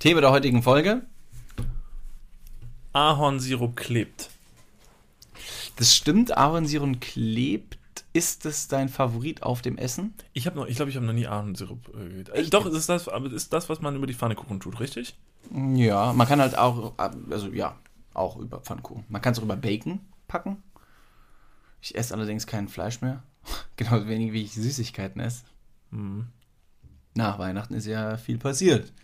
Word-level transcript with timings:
Thema 0.00 0.22
der 0.22 0.30
heutigen 0.30 0.62
Folge. 0.62 1.02
Ahornsirup 2.94 3.76
klebt. 3.76 4.30
Das 5.76 5.94
stimmt, 5.94 6.34
Ahornsirup 6.38 7.02
klebt. 7.02 7.76
Ist 8.14 8.46
es 8.46 8.66
dein 8.66 8.88
Favorit 8.88 9.42
auf 9.42 9.60
dem 9.60 9.76
Essen? 9.76 10.14
Ich 10.32 10.46
habe 10.46 10.56
noch, 10.56 10.66
ich 10.66 10.76
glaube, 10.76 10.90
ich 10.90 10.96
habe 10.96 11.04
noch 11.04 11.12
nie 11.12 11.26
Ahornsirup 11.26 11.92
äh, 11.94 12.40
äh, 12.40 12.48
Doch, 12.48 12.64
ist 12.64 12.88
das, 12.88 13.08
aber 13.08 13.30
ist 13.30 13.52
das, 13.52 13.68
was 13.68 13.82
man 13.82 13.94
über 13.94 14.06
die 14.06 14.14
Pfannkuchen 14.14 14.58
tut, 14.58 14.80
richtig? 14.80 15.18
Ja, 15.74 16.14
man 16.14 16.26
kann 16.26 16.40
halt 16.40 16.56
auch, 16.56 16.94
also 16.96 17.48
ja, 17.48 17.76
auch 18.14 18.38
über 18.38 18.60
Pfannkuchen. 18.60 19.04
Man 19.10 19.20
kann 19.20 19.34
es 19.34 19.38
auch 19.38 19.44
über 19.44 19.56
Bacon 19.56 20.00
packen. 20.28 20.62
Ich 21.82 21.94
esse 21.94 22.14
allerdings 22.14 22.46
kein 22.46 22.68
Fleisch 22.68 23.02
mehr. 23.02 23.22
Genauso 23.76 24.08
wenig 24.08 24.32
wie 24.32 24.44
ich 24.44 24.54
Süßigkeiten 24.54 25.20
esse. 25.20 25.44
Hm. 25.90 26.28
Nach 27.14 27.38
Weihnachten 27.38 27.74
ist 27.74 27.86
ja 27.86 28.16
viel 28.16 28.38
passiert. 28.38 28.94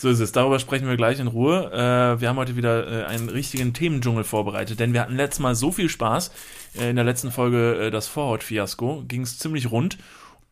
So 0.00 0.08
ist 0.08 0.20
es. 0.20 0.32
Darüber 0.32 0.58
sprechen 0.58 0.88
wir 0.88 0.96
gleich 0.96 1.20
in 1.20 1.26
Ruhe. 1.26 1.70
Äh, 1.74 2.22
wir 2.22 2.30
haben 2.30 2.38
heute 2.38 2.56
wieder 2.56 3.02
äh, 3.02 3.04
einen 3.04 3.28
richtigen 3.28 3.74
Themendschungel 3.74 4.24
vorbereitet, 4.24 4.80
denn 4.80 4.94
wir 4.94 5.02
hatten 5.02 5.14
letztes 5.14 5.40
Mal 5.40 5.54
so 5.54 5.72
viel 5.72 5.90
Spaß. 5.90 6.30
Äh, 6.78 6.88
in 6.88 6.96
der 6.96 7.04
letzten 7.04 7.30
Folge 7.30 7.74
äh, 7.74 7.90
das 7.90 8.06
Vorhaut-Fiasko 8.06 9.04
ging 9.06 9.20
es 9.20 9.38
ziemlich 9.38 9.70
rund. 9.70 9.98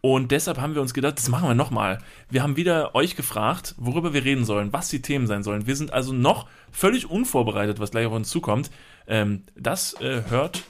Und 0.03 0.33
deshalb 0.33 0.61
haben 0.61 0.75
wir 0.75 0.83
uns 0.83 0.93
gedacht, 0.93 1.17
das 1.17 1.31
machen 1.31 1.49
wir 1.49 1.55
nochmal. 1.55 1.99
Wir 2.29 2.43
haben 2.43 2.57
wieder 2.57 2.95
euch 2.95 3.17
gefragt, 3.17 3.75
worüber 3.79 4.13
wir 4.13 4.23
reden 4.23 4.45
sollen, 4.45 4.71
was 4.75 4.91
die 4.91 5.01
Themen 5.01 5.27
sein 5.27 5.43
sollen. 5.43 5.67
Wir 5.67 5.77
sind 5.77 5.95
also 5.95 6.13
noch 6.13 6.47
völlig 6.71 7.09
unvorbereitet, 7.09 7.81
was 7.81 7.93
gleich 7.93 8.05
auf 8.05 8.13
uns 8.13 8.29
zukommt. 8.29 8.71
Ähm, 9.07 9.45
das 9.57 9.95
äh, 9.95 10.25
hört 10.29 10.63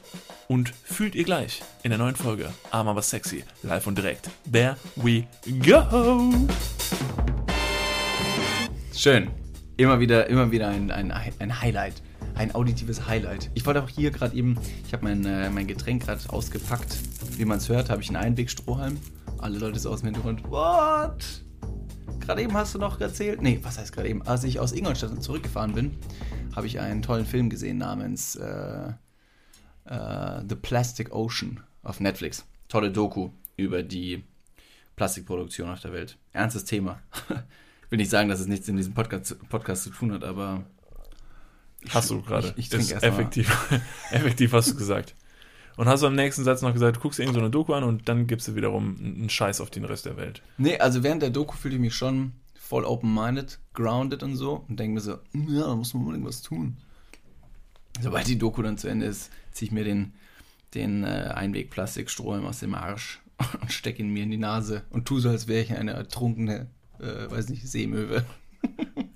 und 0.47 0.73
fühlt 0.85 1.17
ihr 1.17 1.25
gleich 1.25 1.63
in 1.83 1.91
der 1.91 1.99
neuen 1.99 2.15
Folge. 2.15 2.51
Arm 2.71 2.87
aber 2.87 3.03
sexy, 3.03 3.43
live 3.65 3.89
und 3.89 3.99
direkt. 3.99 4.31
There 4.51 4.77
we 4.95 5.25
go! 5.65 6.33
Schön. 8.99 9.31
Immer 9.77 10.01
wieder, 10.01 10.27
immer 10.27 10.51
wieder 10.51 10.67
ein, 10.67 10.91
ein, 10.91 11.13
ein 11.13 11.61
Highlight. 11.61 12.03
Ein 12.35 12.53
auditives 12.53 13.07
Highlight. 13.07 13.49
Ich 13.55 13.65
wollte 13.65 13.81
auch 13.81 13.89
hier 13.89 14.11
gerade 14.11 14.35
eben, 14.35 14.59
ich 14.85 14.93
habe 14.93 15.05
mein, 15.05 15.25
äh, 15.25 15.49
mein 15.51 15.69
Getränk 15.69 16.03
gerade 16.03 16.21
ausgepackt. 16.31 16.99
Wie 17.37 17.45
man 17.45 17.59
es 17.59 17.69
hört, 17.69 17.91
habe 17.91 18.03
ich 18.03 18.09
einen 18.09 18.17
Einwegstrohhalm. 18.17 18.99
Alle 19.39 19.61
Leute 19.61 19.79
so 19.79 19.93
aus 19.93 20.01
dem 20.01 20.07
Hintergrund. 20.07 20.43
What? 20.51 21.45
Gerade 22.19 22.43
eben 22.43 22.53
hast 22.55 22.75
du 22.75 22.81
noch 22.81 23.01
erzählt? 23.01 23.41
Nee, 23.41 23.61
was 23.63 23.79
heißt 23.79 23.93
gerade 23.93 24.09
eben? 24.09 24.23
Als 24.23 24.43
ich 24.43 24.59
aus 24.59 24.73
Ingolstadt 24.73 25.23
zurückgefahren 25.23 25.75
bin, 25.75 25.97
habe 26.57 26.67
ich 26.67 26.81
einen 26.81 27.01
tollen 27.01 27.25
Film 27.25 27.51
gesehen 27.51 27.79
namens 27.79 28.35
äh, 28.35 28.95
äh, 29.85 30.43
The 30.49 30.57
Plastic 30.57 31.15
Ocean 31.15 31.61
auf 31.85 32.01
Netflix. 32.01 32.45
Tolle 32.67 32.91
Doku 32.91 33.31
über 33.57 33.85
die 33.85 34.25
Plastikproduktion 34.97 35.71
auf 35.71 35.79
der 35.79 35.93
Welt. 35.93 36.19
Ernstes 36.33 36.65
Thema. 36.65 37.01
Will 37.91 37.97
nicht 37.99 38.11
sagen, 38.11 38.29
dass 38.29 38.41
es 38.41 38.47
nichts 38.47 38.69
in 38.69 38.77
diesem 38.77 38.95
Podcast, 38.95 39.37
Podcast 39.49 39.85
zu 39.85 39.91
tun 39.91 40.13
hat, 40.13 40.25
aber. 40.25 40.65
ich- 41.81 41.95
Hast 41.95 42.11
du 42.11 42.23
gerade. 42.23 42.49
Ich, 42.57 42.65
ich 42.65 42.69
trinke 42.69 42.93
erst 42.93 43.03
mal. 43.03 43.09
effektiv. 43.09 43.81
effektiv 44.11 44.53
hast 44.53 44.71
du 44.71 44.77
gesagt. 44.77 45.15
Und 45.77 45.87
hast 45.89 46.03
du 46.03 46.09
am 46.09 46.17
nächsten 46.17 46.43
Satz 46.43 46.61
noch 46.61 46.73
gesagt, 46.73 46.97
du 46.97 47.01
guckst 47.01 47.21
irgend 47.21 47.35
so 47.35 47.41
eine 47.41 47.51
Doku 47.51 47.73
an 47.73 47.85
und 47.85 48.09
dann 48.09 48.27
gibst 48.27 48.49
du 48.49 48.57
wiederum 48.57 48.97
einen 48.99 49.31
Scheiß 49.31 49.61
auf 49.61 49.71
den 49.71 49.85
Rest 49.85 50.07
der 50.07 50.17
Welt. 50.17 50.43
Nee, 50.57 50.77
also 50.79 51.05
während 51.05 51.23
der 51.23 51.31
Doku 51.31 51.57
fühlte 51.57 51.77
ich 51.77 51.81
mich 51.81 51.95
schon 51.95 52.33
voll 52.59 52.85
open-minded, 52.85 53.61
grounded 53.75 54.25
und 54.25 54.35
so 54.35 54.65
und 54.69 54.79
denke 54.81 54.95
mir 54.95 55.01
so, 55.01 55.13
ja, 55.33 55.67
da 55.69 55.77
muss 55.77 55.95
man 55.95 56.03
unbedingt 56.03 56.27
was 56.27 56.43
tun. 56.43 56.79
Sobald 58.01 58.27
die 58.27 58.39
Doku 58.39 58.61
dann 58.63 58.77
zu 58.77 58.89
Ende 58.89 59.07
ist, 59.07 59.31
ziehe 59.53 59.69
ich 59.69 59.73
mir 59.73 59.85
den, 59.85 60.15
den 60.75 61.05
äh, 61.05 61.31
Einwegplastikstrohhalm 61.35 62.45
aus 62.45 62.59
dem 62.59 62.75
Arsch 62.75 63.21
und 63.61 63.73
stecke 63.73 64.03
ihn 64.03 64.13
mir 64.13 64.25
in 64.25 64.31
die 64.33 64.37
Nase 64.37 64.83
und 64.91 65.07
tue 65.07 65.21
so, 65.21 65.29
als 65.29 65.47
wäre 65.47 65.63
ich 65.63 65.73
eine 65.75 65.93
ertrunkene, 65.93 66.67
äh, 67.01 67.31
weiß 67.31 67.49
nicht, 67.49 67.69
Seemöwe. 67.69 68.25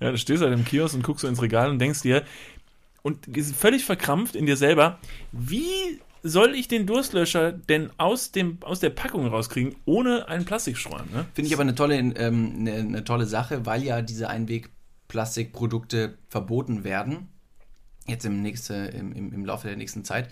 Ja, 0.00 0.10
du 0.10 0.18
stehst 0.18 0.42
halt 0.42 0.52
im 0.52 0.64
Kiosk 0.64 0.96
und 0.96 1.04
guckst 1.04 1.22
so 1.22 1.28
ins 1.28 1.40
Regal 1.40 1.70
und 1.70 1.78
denkst 1.78 2.02
dir, 2.02 2.24
und 3.02 3.28
ist 3.28 3.54
völlig 3.54 3.84
verkrampft 3.84 4.34
in 4.34 4.46
dir 4.46 4.56
selber, 4.56 4.98
wie 5.32 6.00
soll 6.22 6.54
ich 6.54 6.68
den 6.68 6.86
Durstlöscher 6.86 7.52
denn 7.52 7.90
aus, 7.98 8.30
dem, 8.30 8.58
aus 8.62 8.80
der 8.80 8.90
Packung 8.90 9.26
rauskriegen, 9.26 9.74
ohne 9.84 10.28
einen 10.28 10.44
Plastikstrohhalm? 10.44 11.10
Ne? 11.12 11.26
Finde 11.34 11.48
ich 11.48 11.54
aber 11.54 11.62
eine 11.62 11.74
tolle, 11.74 11.96
ähm, 11.96 12.54
eine, 12.60 12.74
eine 12.74 13.04
tolle 13.04 13.26
Sache, 13.26 13.66
weil 13.66 13.82
ja 13.82 14.02
diese 14.02 14.28
Einwegplastikprodukte 14.28 16.16
verboten 16.28 16.84
werden. 16.84 17.28
Jetzt 18.06 18.24
im, 18.24 18.42
nächste, 18.42 18.74
im, 18.74 19.12
im, 19.12 19.32
im 19.32 19.44
Laufe 19.44 19.68
der 19.68 19.76
nächsten 19.76 20.04
Zeit. 20.04 20.28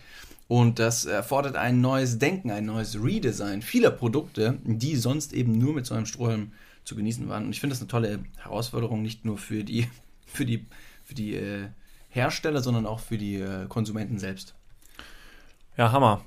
Und 0.48 0.80
das 0.80 1.04
erfordert 1.04 1.54
ein 1.54 1.80
neues 1.80 2.18
Denken, 2.18 2.50
ein 2.50 2.66
neues 2.66 3.00
Redesign 3.00 3.62
vieler 3.62 3.92
Produkte, 3.92 4.58
die 4.64 4.96
sonst 4.96 5.32
eben 5.32 5.58
nur 5.58 5.74
mit 5.74 5.86
so 5.86 5.94
einem 5.94 6.06
Strohhalm 6.06 6.52
zu 6.84 6.96
genießen 6.96 7.28
waren. 7.28 7.44
Und 7.46 7.50
ich 7.52 7.60
finde 7.60 7.74
das 7.74 7.80
eine 7.80 7.88
tolle 7.88 8.20
Herausforderung, 8.38 9.02
nicht 9.02 9.24
nur 9.24 9.38
für 9.38 9.64
die, 9.64 9.88
für 10.26 10.44
die, 10.46 10.66
für 11.04 11.14
die 11.14 11.34
äh, 11.34 11.68
Hersteller, 12.08 12.60
sondern 12.62 12.86
auch 12.86 13.00
für 13.00 13.18
die 13.18 13.36
äh, 13.36 13.66
Konsumenten 13.68 14.18
selbst. 14.18 14.54
Ja, 15.76 15.92
Hammer. 15.92 16.24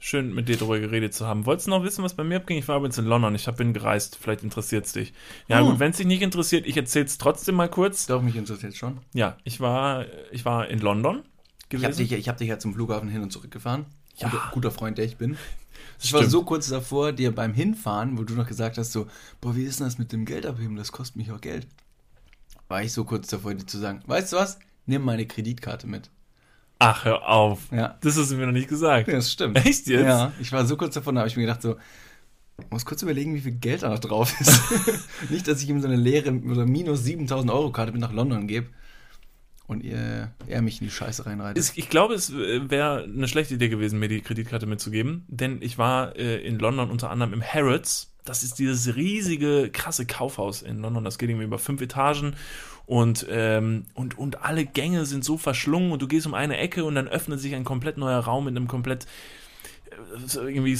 Schön, 0.00 0.34
mit 0.34 0.50
dir 0.50 0.58
darüber 0.58 0.78
geredet 0.80 1.14
zu 1.14 1.26
haben. 1.26 1.46
Wolltest 1.46 1.66
du 1.66 1.70
noch 1.70 1.82
wissen, 1.82 2.04
was 2.04 2.12
bei 2.14 2.24
mir 2.24 2.36
abging? 2.36 2.58
Ich 2.58 2.68
war 2.68 2.76
übrigens 2.76 2.98
in 2.98 3.06
London. 3.06 3.34
Ich 3.34 3.46
bin 3.52 3.72
gereist. 3.72 4.18
Vielleicht 4.20 4.42
interessiert 4.42 4.84
es 4.84 4.92
dich. 4.92 5.14
Ja, 5.48 5.60
Hm. 5.60 5.66
gut, 5.66 5.78
wenn 5.78 5.92
es 5.92 5.96
dich 5.96 6.06
nicht 6.06 6.20
interessiert, 6.20 6.66
ich 6.66 6.76
erzähle 6.76 7.06
es 7.06 7.16
trotzdem 7.16 7.54
mal 7.54 7.70
kurz. 7.70 8.04
Doch, 8.06 8.20
mich 8.20 8.36
interessiert 8.36 8.76
schon. 8.76 8.98
Ja, 9.14 9.38
ich 9.44 9.60
war, 9.60 10.04
ich 10.30 10.44
war 10.44 10.68
in 10.68 10.80
London 10.80 11.22
Ich 11.70 11.76
habe 11.76 11.94
gewesen. 11.94 11.98
dich, 12.00 12.12
ich 12.12 12.28
hab 12.28 12.36
dich 12.36 12.48
ja 12.48 12.58
zum 12.58 12.74
Flughafen 12.74 13.08
hin 13.08 13.22
und 13.22 13.30
zurück 13.30 13.50
gefahren. 13.50 13.86
Ja. 14.18 14.28
Guter, 14.28 14.50
guter 14.52 14.70
Freund, 14.70 14.98
der 14.98 15.06
ich 15.06 15.16
bin. 15.16 15.38
Ich 16.04 16.12
war 16.12 16.28
so 16.28 16.42
kurz 16.44 16.68
davor, 16.68 17.12
dir 17.12 17.34
beim 17.34 17.54
Hinfahren, 17.54 18.18
wo 18.18 18.24
du 18.24 18.34
noch 18.34 18.46
gesagt 18.46 18.78
hast, 18.78 18.92
so, 18.92 19.06
boah, 19.40 19.56
wie 19.56 19.64
ist 19.64 19.80
denn 19.80 19.86
das 19.86 19.98
mit 19.98 20.12
dem 20.12 20.24
Geld 20.24 20.46
abheben? 20.46 20.76
Das 20.76 20.92
kostet 20.92 21.16
mich 21.16 21.32
auch 21.32 21.40
Geld. 21.40 21.66
War 22.68 22.82
ich 22.82 22.92
so 22.92 23.04
kurz 23.04 23.28
davor, 23.28 23.54
dir 23.54 23.66
zu 23.66 23.78
sagen, 23.78 24.02
weißt 24.06 24.32
du 24.32 24.36
was? 24.36 24.58
Nimm 24.86 25.02
meine 25.02 25.26
Kreditkarte 25.26 25.86
mit. 25.86 26.10
Ach, 26.78 27.04
hör 27.04 27.28
auf. 27.28 27.70
Ja. 27.70 27.96
Das 28.00 28.18
hast 28.18 28.30
du 28.30 28.36
mir 28.36 28.46
noch 28.46 28.52
nicht 28.52 28.68
gesagt. 28.68 29.08
das 29.08 29.32
stimmt. 29.32 29.56
Echt 29.64 29.86
jetzt? 29.86 30.04
Ja, 30.04 30.32
ich 30.40 30.52
war 30.52 30.66
so 30.66 30.76
kurz 30.76 30.94
davon, 30.94 31.14
da 31.14 31.20
habe 31.20 31.28
ich 31.28 31.36
mir 31.36 31.44
gedacht, 31.44 31.62
so, 31.62 31.76
ich 32.60 32.70
muss 32.70 32.84
kurz 32.84 33.02
überlegen, 33.02 33.34
wie 33.34 33.40
viel 33.40 33.52
Geld 33.52 33.82
da 33.82 33.88
noch 33.88 33.98
drauf 33.98 34.38
ist. 34.40 34.60
Nicht, 35.30 35.48
dass 35.48 35.62
ich 35.62 35.68
ihm 35.68 35.80
so 35.80 35.86
eine 35.86 35.96
leere 35.96 36.32
oder 36.32 36.66
minus 36.66 37.04
7000 37.04 37.50
Euro 37.50 37.72
Karte 37.72 37.92
mit 37.92 38.00
nach 38.00 38.12
London 38.12 38.46
gebe 38.46 38.68
und 39.66 39.82
ihr, 39.82 40.30
er 40.46 40.62
mich 40.62 40.80
in 40.80 40.86
die 40.86 40.92
Scheiße 40.92 41.24
reinreitet. 41.26 41.72
Ich 41.76 41.88
glaube, 41.88 42.14
es 42.14 42.30
äh, 42.30 42.70
wäre 42.70 43.04
eine 43.04 43.28
schlechte 43.28 43.54
Idee 43.54 43.68
gewesen, 43.68 43.98
mir 43.98 44.08
die 44.08 44.20
Kreditkarte 44.20 44.66
mitzugeben, 44.66 45.24
denn 45.28 45.62
ich 45.62 45.78
war 45.78 46.16
äh, 46.16 46.36
in 46.46 46.58
London 46.58 46.90
unter 46.90 47.10
anderem 47.10 47.32
im 47.32 47.42
Harrods. 47.42 48.12
Das 48.24 48.42
ist 48.42 48.58
dieses 48.58 48.94
riesige, 48.96 49.70
krasse 49.70 50.06
Kaufhaus 50.06 50.62
in 50.62 50.80
London. 50.80 51.04
Das 51.04 51.18
geht 51.18 51.28
irgendwie 51.28 51.46
über 51.46 51.58
fünf 51.58 51.80
Etagen 51.80 52.36
und, 52.86 53.26
ähm, 53.30 53.86
und, 53.94 54.18
und 54.18 54.42
alle 54.42 54.66
Gänge 54.66 55.06
sind 55.06 55.24
so 55.24 55.38
verschlungen 55.38 55.92
und 55.92 56.02
du 56.02 56.08
gehst 56.08 56.26
um 56.26 56.34
eine 56.34 56.58
Ecke 56.58 56.84
und 56.84 56.94
dann 56.94 57.08
öffnet 57.08 57.40
sich 57.40 57.54
ein 57.54 57.64
komplett 57.64 57.96
neuer 57.96 58.20
Raum 58.20 58.44
mit 58.44 58.56
einem 58.56 58.68
komplett 58.68 59.06
äh, 59.90 60.52
irgendwie 60.52 60.78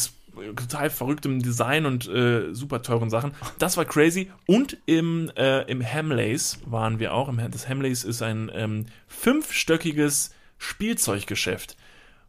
total 0.56 0.91
verrücktem 0.91 1.43
Design 1.43 1.87
und 1.87 2.09
äh, 2.09 2.55
super 2.55 2.83
teuren 2.83 3.11
Sachen. 3.11 3.33
Das 3.59 3.77
war 3.77 3.84
crazy. 3.84 4.31
Und 4.47 4.77
im, 4.87 5.31
äh, 5.37 5.62
im 5.71 5.83
Hamleys 5.84 6.61
waren 6.67 6.99
wir 6.99 7.15
auch. 7.15 7.33
Das 7.50 7.69
Hamleys 7.69 8.05
ist 8.05 8.22
ein 8.22 8.50
ähm, 8.55 8.87
fünfstöckiges 9.09 10.33
Spielzeuggeschäft. 10.59 11.77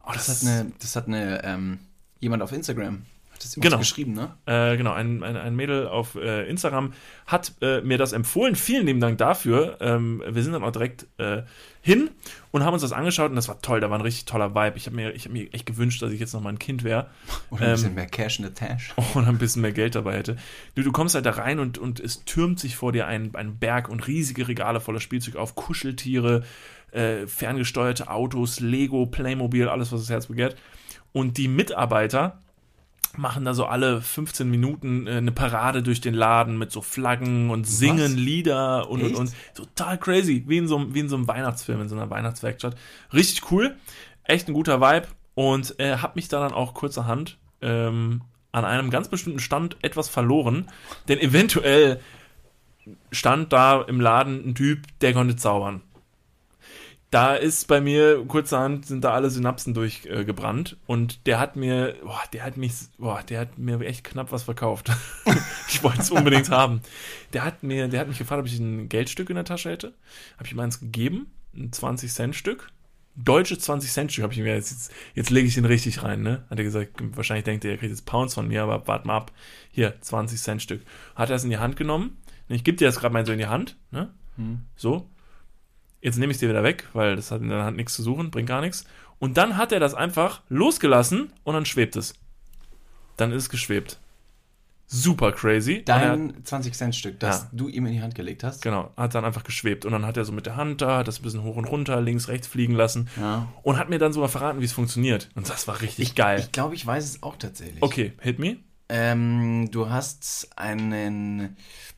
Oh, 0.05 0.11
das 0.13 0.29
hat 0.29 0.47
eine, 0.47 0.71
das 0.79 0.95
hat 0.95 1.07
eine, 1.07 1.43
ähm, 1.43 1.79
jemand 2.19 2.43
auf 2.43 2.51
Instagram, 2.51 3.03
hat 3.33 3.43
das 3.43 3.55
Genau. 3.55 3.77
geschrieben, 3.79 4.13
ne? 4.13 4.33
Äh, 4.45 4.77
genau, 4.77 4.93
ein, 4.93 5.23
ein, 5.23 5.35
ein 5.35 5.55
Mädel 5.55 5.87
auf 5.87 6.15
äh, 6.15 6.47
Instagram 6.49 6.93
hat 7.25 7.53
äh, 7.61 7.81
mir 7.81 7.97
das 7.97 8.13
empfohlen. 8.13 8.55
Vielen 8.55 8.85
lieben 8.85 8.99
Dank 8.99 9.17
dafür. 9.17 9.77
Ähm, 9.81 10.23
wir 10.27 10.43
sind 10.43 10.53
dann 10.53 10.63
auch 10.63 10.71
direkt 10.71 11.07
äh, 11.17 11.43
hin 11.85 12.09
und 12.49 12.63
haben 12.65 12.73
uns 12.73 12.81
das 12.81 12.93
angeschaut 12.93 13.29
und 13.29 13.35
das 13.35 13.47
war 13.47 13.61
toll. 13.61 13.79
Da 13.79 13.91
war 13.91 13.99
ein 13.99 14.01
richtig 14.01 14.25
toller 14.25 14.55
Vibe. 14.55 14.75
Ich 14.75 14.87
habe 14.87 14.95
mir, 14.95 15.13
ich 15.13 15.25
hab 15.25 15.31
mir 15.31 15.53
echt 15.53 15.67
gewünscht, 15.67 16.01
dass 16.01 16.11
ich 16.11 16.19
jetzt 16.19 16.33
noch 16.33 16.41
mal 16.41 16.49
ein 16.49 16.57
Kind 16.57 16.83
wäre 16.83 17.11
Oder 17.51 17.61
ein 17.61 17.67
Ähm, 17.67 17.73
bisschen 17.75 17.93
mehr 17.93 18.07
Cash 18.07 18.39
in 18.39 18.45
the 18.45 18.51
Tash. 18.51 18.91
und 19.13 19.25
ein 19.27 19.37
bisschen 19.37 19.61
mehr 19.61 19.71
Geld 19.71 19.93
dabei 19.93 20.17
hätte. 20.17 20.35
Du, 20.73 20.81
du 20.81 20.91
kommst 20.91 21.13
halt 21.13 21.27
da 21.27 21.31
rein 21.31 21.59
und, 21.59 21.77
und 21.77 21.99
es 21.99 22.25
türmt 22.25 22.59
sich 22.59 22.75
vor 22.75 22.91
dir 22.91 23.05
ein, 23.05 23.35
ein 23.35 23.59
Berg 23.59 23.87
und 23.87 24.07
riesige 24.07 24.47
Regale 24.47 24.81
voller 24.81 24.99
Spielzeug 24.99 25.35
auf, 25.35 25.53
Kuscheltiere, 25.53 26.43
äh, 26.91 27.27
ferngesteuerte 27.27 28.09
Autos, 28.09 28.59
Lego, 28.59 29.05
Playmobil, 29.05 29.69
alles, 29.69 29.91
was 29.91 30.01
das 30.01 30.09
Herz 30.09 30.25
begehrt. 30.25 30.55
Und 31.13 31.37
die 31.37 31.47
Mitarbeiter 31.47 32.41
machen 33.17 33.45
da 33.45 33.53
so 33.53 33.65
alle 33.65 34.01
15 34.01 34.49
Minuten 34.49 35.07
äh, 35.07 35.11
eine 35.17 35.31
Parade 35.31 35.81
durch 35.83 36.01
den 36.01 36.13
Laden 36.13 36.57
mit 36.57 36.71
so 36.71 36.81
Flaggen 36.81 37.49
und 37.49 37.65
singen 37.65 38.15
Lieder 38.17 38.89
und, 38.89 39.01
und, 39.01 39.09
Echt? 39.11 39.19
und 39.19 39.33
total 39.55 39.97
crazy, 39.97 40.43
wie 40.47 40.57
in, 40.57 40.67
so, 40.67 40.77
einem- 40.77 40.93
wie 40.93 40.99
in 40.99 41.09
so 41.09 41.15
einem 41.15 41.27
Weihnachtsfilm, 41.27 41.81
in 41.81 41.89
so 41.89 41.95
einer 41.95 42.09
Weihnachtswerkstatt. 42.09 42.75
Richtig 43.13 43.51
cool, 43.51 43.75
echt 44.23 44.47
ein 44.47 44.53
guter 44.53 44.81
Vibe 44.81 45.07
und 45.33 45.79
äh, 45.79 45.97
hab 45.97 46.15
mich 46.15 46.27
da 46.27 46.39
dann 46.39 46.53
auch 46.53 46.73
kurzerhand 46.73 47.37
ähm, 47.61 48.21
an 48.51 48.65
einem 48.65 48.89
ganz 48.89 49.07
bestimmten 49.09 49.39
Stand 49.39 49.77
etwas 49.81 50.09
verloren, 50.09 50.67
denn 51.07 51.19
eventuell 51.19 51.99
stand 53.11 53.51
da 53.53 53.81
im 53.81 53.99
Laden 53.99 54.47
ein 54.49 54.55
Typ, 54.55 54.83
der 55.01 55.13
konnte 55.13 55.35
zaubern. 55.35 55.81
Da 57.15 57.33
ist 57.33 57.69
bei 57.69 57.79
mir 57.79 58.25
kurzerhand 58.27 58.87
sind 58.87 59.05
da 59.05 59.13
alle 59.13 59.29
Synapsen 59.29 59.73
durchgebrannt 59.73 60.73
äh, 60.73 60.91
und 60.91 61.25
der 61.27 61.39
hat 61.39 61.55
mir, 61.55 61.95
boah, 62.03 62.21
der 62.33 62.43
hat 62.43 62.57
mich, 62.57 62.73
boah, 62.97 63.23
der 63.23 63.39
hat 63.39 63.57
mir 63.57 63.79
echt 63.79 64.03
knapp 64.03 64.33
was 64.33 64.43
verkauft. 64.43 64.91
ich 65.69 65.81
wollte 65.81 66.01
es 66.01 66.11
unbedingt 66.11 66.49
haben. 66.49 66.81
Der 67.31 67.45
hat, 67.45 67.63
mir, 67.63 67.87
der 67.87 68.01
hat 68.01 68.09
mich 68.09 68.17
gefragt, 68.17 68.41
ob 68.41 68.47
ich 68.47 68.59
ein 68.59 68.89
Geldstück 68.89 69.29
in 69.29 69.37
der 69.37 69.45
Tasche 69.45 69.69
hätte. 69.69 69.93
Habe 70.33 70.47
ich 70.47 70.51
ihm 70.51 70.59
eins 70.59 70.81
gegeben, 70.81 71.27
ein 71.55 71.71
20-Cent-Stück. 71.71 72.67
Deutsches 73.15 73.65
20-Cent-Stück 73.65 74.23
habe 74.23 74.33
ich 74.33 74.39
mir 74.39 74.53
jetzt, 74.53 74.71
jetzt, 74.71 74.91
jetzt 75.13 75.29
lege 75.29 75.47
ich 75.47 75.55
ihn 75.55 75.63
richtig 75.63 76.03
rein, 76.03 76.21
ne? 76.21 76.43
Hat 76.49 76.57
er 76.57 76.65
gesagt, 76.65 76.95
wahrscheinlich 77.15 77.45
denkt 77.45 77.63
er, 77.63 77.71
er 77.71 77.77
kriegt 77.77 77.91
jetzt 77.91 78.05
Pounds 78.05 78.33
von 78.33 78.49
mir, 78.49 78.61
aber 78.61 78.89
warte 78.89 79.07
mal 79.07 79.15
ab. 79.15 79.31
Hier, 79.71 79.97
20-Cent-Stück. 80.01 80.81
Hat 81.15 81.29
er 81.29 81.37
es 81.37 81.45
in 81.45 81.49
die 81.49 81.59
Hand 81.59 81.77
genommen. 81.77 82.17
Ich 82.49 82.65
gebe 82.65 82.75
dir 82.75 82.87
das 82.87 82.99
gerade 82.99 83.13
mal 83.13 83.25
so 83.25 83.31
in 83.31 83.39
die 83.39 83.47
Hand, 83.47 83.77
ne? 83.91 84.11
Hm. 84.35 84.63
So. 84.75 85.07
Jetzt 86.05 86.17
nehme 86.19 86.29
ich 86.29 86.35
es 86.35 86.39
dir 86.39 86.49
wieder 86.49 86.61
weg, 86.63 86.87
weil 86.93 87.15
das 87.15 87.31
hat 87.31 87.41
in 87.41 87.49
deiner 87.49 87.63
Hand 87.65 87.77
nichts 87.77 87.95
zu 87.95 88.03
suchen, 88.03 88.29
bringt 88.29 88.47
gar 88.47 88.61
nichts. 88.61 88.85
Und 89.17 89.37
dann 89.37 89.57
hat 89.57 89.71
er 89.71 89.79
das 89.79 89.95
einfach 89.95 90.41
losgelassen 90.49 91.31
und 91.43 91.53
dann 91.55 91.65
schwebt 91.65 91.95
es. 91.95 92.13
Dann 93.17 93.31
ist 93.31 93.43
es 93.43 93.49
geschwebt. 93.49 93.97
Super 94.85 95.31
crazy. 95.31 95.81
Dein 95.83 96.43
20-Cent-Stück, 96.43 97.19
das 97.19 97.41
Ja. 97.41 97.49
du 97.53 97.69
ihm 97.69 97.87
in 97.87 97.93
die 97.93 98.01
Hand 98.03 98.13
gelegt 98.13 98.43
hast. 98.43 98.61
Genau, 98.61 98.91
hat 98.95 99.15
dann 99.15 99.25
einfach 99.25 99.43
geschwebt. 99.43 99.83
Und 99.83 99.93
dann 99.93 100.05
hat 100.05 100.15
er 100.15 100.25
so 100.25 100.31
mit 100.31 100.45
der 100.45 100.57
Hand 100.57 100.83
da, 100.83 100.99
hat 100.99 101.07
das 101.07 101.19
ein 101.19 101.23
bisschen 101.23 101.41
hoch 101.41 101.55
und 101.55 101.65
runter, 101.65 101.99
links, 102.01 102.27
rechts 102.27 102.45
fliegen 102.45 102.75
lassen. 102.75 103.09
Ja. 103.19 103.47
Und 103.63 103.79
hat 103.79 103.89
mir 103.89 103.97
dann 103.97 104.13
sogar 104.13 104.29
verraten, 104.29 104.61
wie 104.61 104.65
es 104.65 104.73
funktioniert. 104.73 105.31
Und 105.33 105.49
das 105.49 105.67
war 105.67 105.81
richtig 105.81 106.13
geil. 106.13 106.39
Ich 106.39 106.51
glaube, 106.51 106.75
ich 106.75 106.85
weiß 106.85 107.03
es 107.03 107.23
auch 107.23 107.35
tatsächlich. 107.35 107.81
okay, 107.81 108.13
hit 108.21 108.37
me. 108.37 108.57
Ähm, 108.89 109.69
du 109.71 109.89
hast 109.89 110.49
einen. 110.55 111.57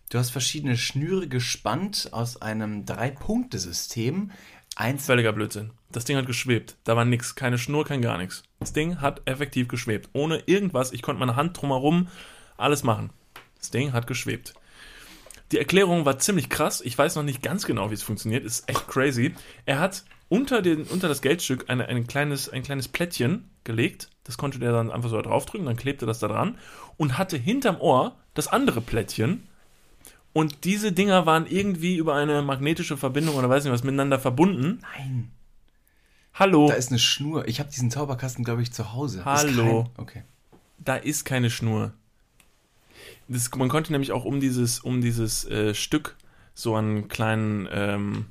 Du 0.09 0.17
hast 0.17 0.29
verschiedene 0.29 0.77
Schnüre 0.77 1.27
gespannt 1.27 2.09
aus 2.13 2.41
einem 2.41 2.85
Drei-Punkte-System. 2.85 4.31
Eins. 4.77 5.05
Völliger 5.05 5.33
Blödsinn. 5.33 5.71
Das 5.91 6.05
Ding 6.05 6.15
hat 6.15 6.25
geschwebt. 6.25 6.77
Da 6.85 6.95
war 6.95 7.03
nix, 7.03 7.35
keine 7.35 7.57
Schnur, 7.57 7.83
kein 7.83 8.01
gar 8.01 8.17
nichts. 8.17 8.43
Das 8.61 8.71
Ding 8.71 9.01
hat 9.01 9.21
effektiv 9.25 9.67
geschwebt. 9.67 10.09
Ohne 10.13 10.43
irgendwas. 10.45 10.93
Ich 10.93 11.01
konnte 11.01 11.19
meine 11.19 11.35
Hand 11.35 11.61
drumherum 11.61 12.07
alles 12.55 12.83
machen. 12.83 13.09
Das 13.59 13.69
Ding 13.69 13.91
hat 13.91 14.07
geschwebt. 14.07 14.53
Die 15.51 15.57
Erklärung 15.57 16.05
war 16.05 16.19
ziemlich 16.19 16.47
krass. 16.47 16.79
Ich 16.79 16.97
weiß 16.97 17.17
noch 17.17 17.23
nicht 17.23 17.41
ganz 17.41 17.65
genau, 17.65 17.89
wie 17.89 17.95
es 17.95 18.03
funktioniert. 18.03 18.45
Ist 18.45 18.69
echt 18.69 18.87
crazy. 18.87 19.35
Er 19.65 19.79
hat 19.79 20.05
unter, 20.29 20.61
den, 20.61 20.83
unter 20.83 21.09
das 21.09 21.21
Geldstück 21.21 21.69
eine, 21.69 21.87
ein, 21.87 22.07
kleines, 22.07 22.47
ein 22.47 22.63
kleines 22.63 22.87
Plättchen 22.87 23.49
gelegt. 23.65 24.09
Das 24.23 24.37
konnte 24.37 24.59
der 24.59 24.71
dann 24.71 24.89
einfach 24.89 25.09
so 25.09 25.21
draufdrücken. 25.21 25.65
Dann 25.65 25.75
klebte 25.75 26.05
das 26.05 26.19
da 26.19 26.29
dran. 26.29 26.57
Und 26.95 27.17
hatte 27.17 27.35
hinterm 27.35 27.81
Ohr 27.81 28.15
das 28.35 28.47
andere 28.47 28.79
Plättchen. 28.79 29.49
Und 30.33 30.63
diese 30.65 30.91
Dinger 30.91 31.25
waren 31.25 31.47
irgendwie 31.47 31.95
über 31.95 32.15
eine 32.15 32.41
magnetische 32.41 32.97
Verbindung 32.97 33.35
oder 33.35 33.49
weiß 33.49 33.63
nicht 33.63 33.73
was 33.73 33.83
miteinander 33.83 34.19
verbunden. 34.19 34.79
Nein. 34.97 35.31
Hallo, 36.33 36.67
Da 36.67 36.75
ist 36.75 36.89
eine 36.89 36.99
Schnur. 36.99 37.47
Ich 37.47 37.59
habe 37.59 37.71
diesen 37.71 37.89
Zauberkasten, 37.89 38.45
glaube 38.45 38.61
ich, 38.61 38.71
zu 38.71 38.93
Hause. 38.93 39.25
Hallo. 39.25 39.85
Kein, 39.95 40.03
okay. 40.03 40.23
da 40.77 40.95
ist 40.95 41.25
keine 41.25 41.49
Schnur. 41.49 41.93
Das, 43.27 43.49
man 43.55 43.69
konnte 43.69 43.91
nämlich 43.91 44.11
auch 44.11 44.23
um 44.23 44.39
dieses, 44.39 44.79
um 44.79 45.01
dieses 45.01 45.45
äh, 45.45 45.73
Stück 45.73 46.15
so 46.53 46.75
einen 46.75 47.07
kleinen, 47.07 47.67
ähm, 47.71 48.25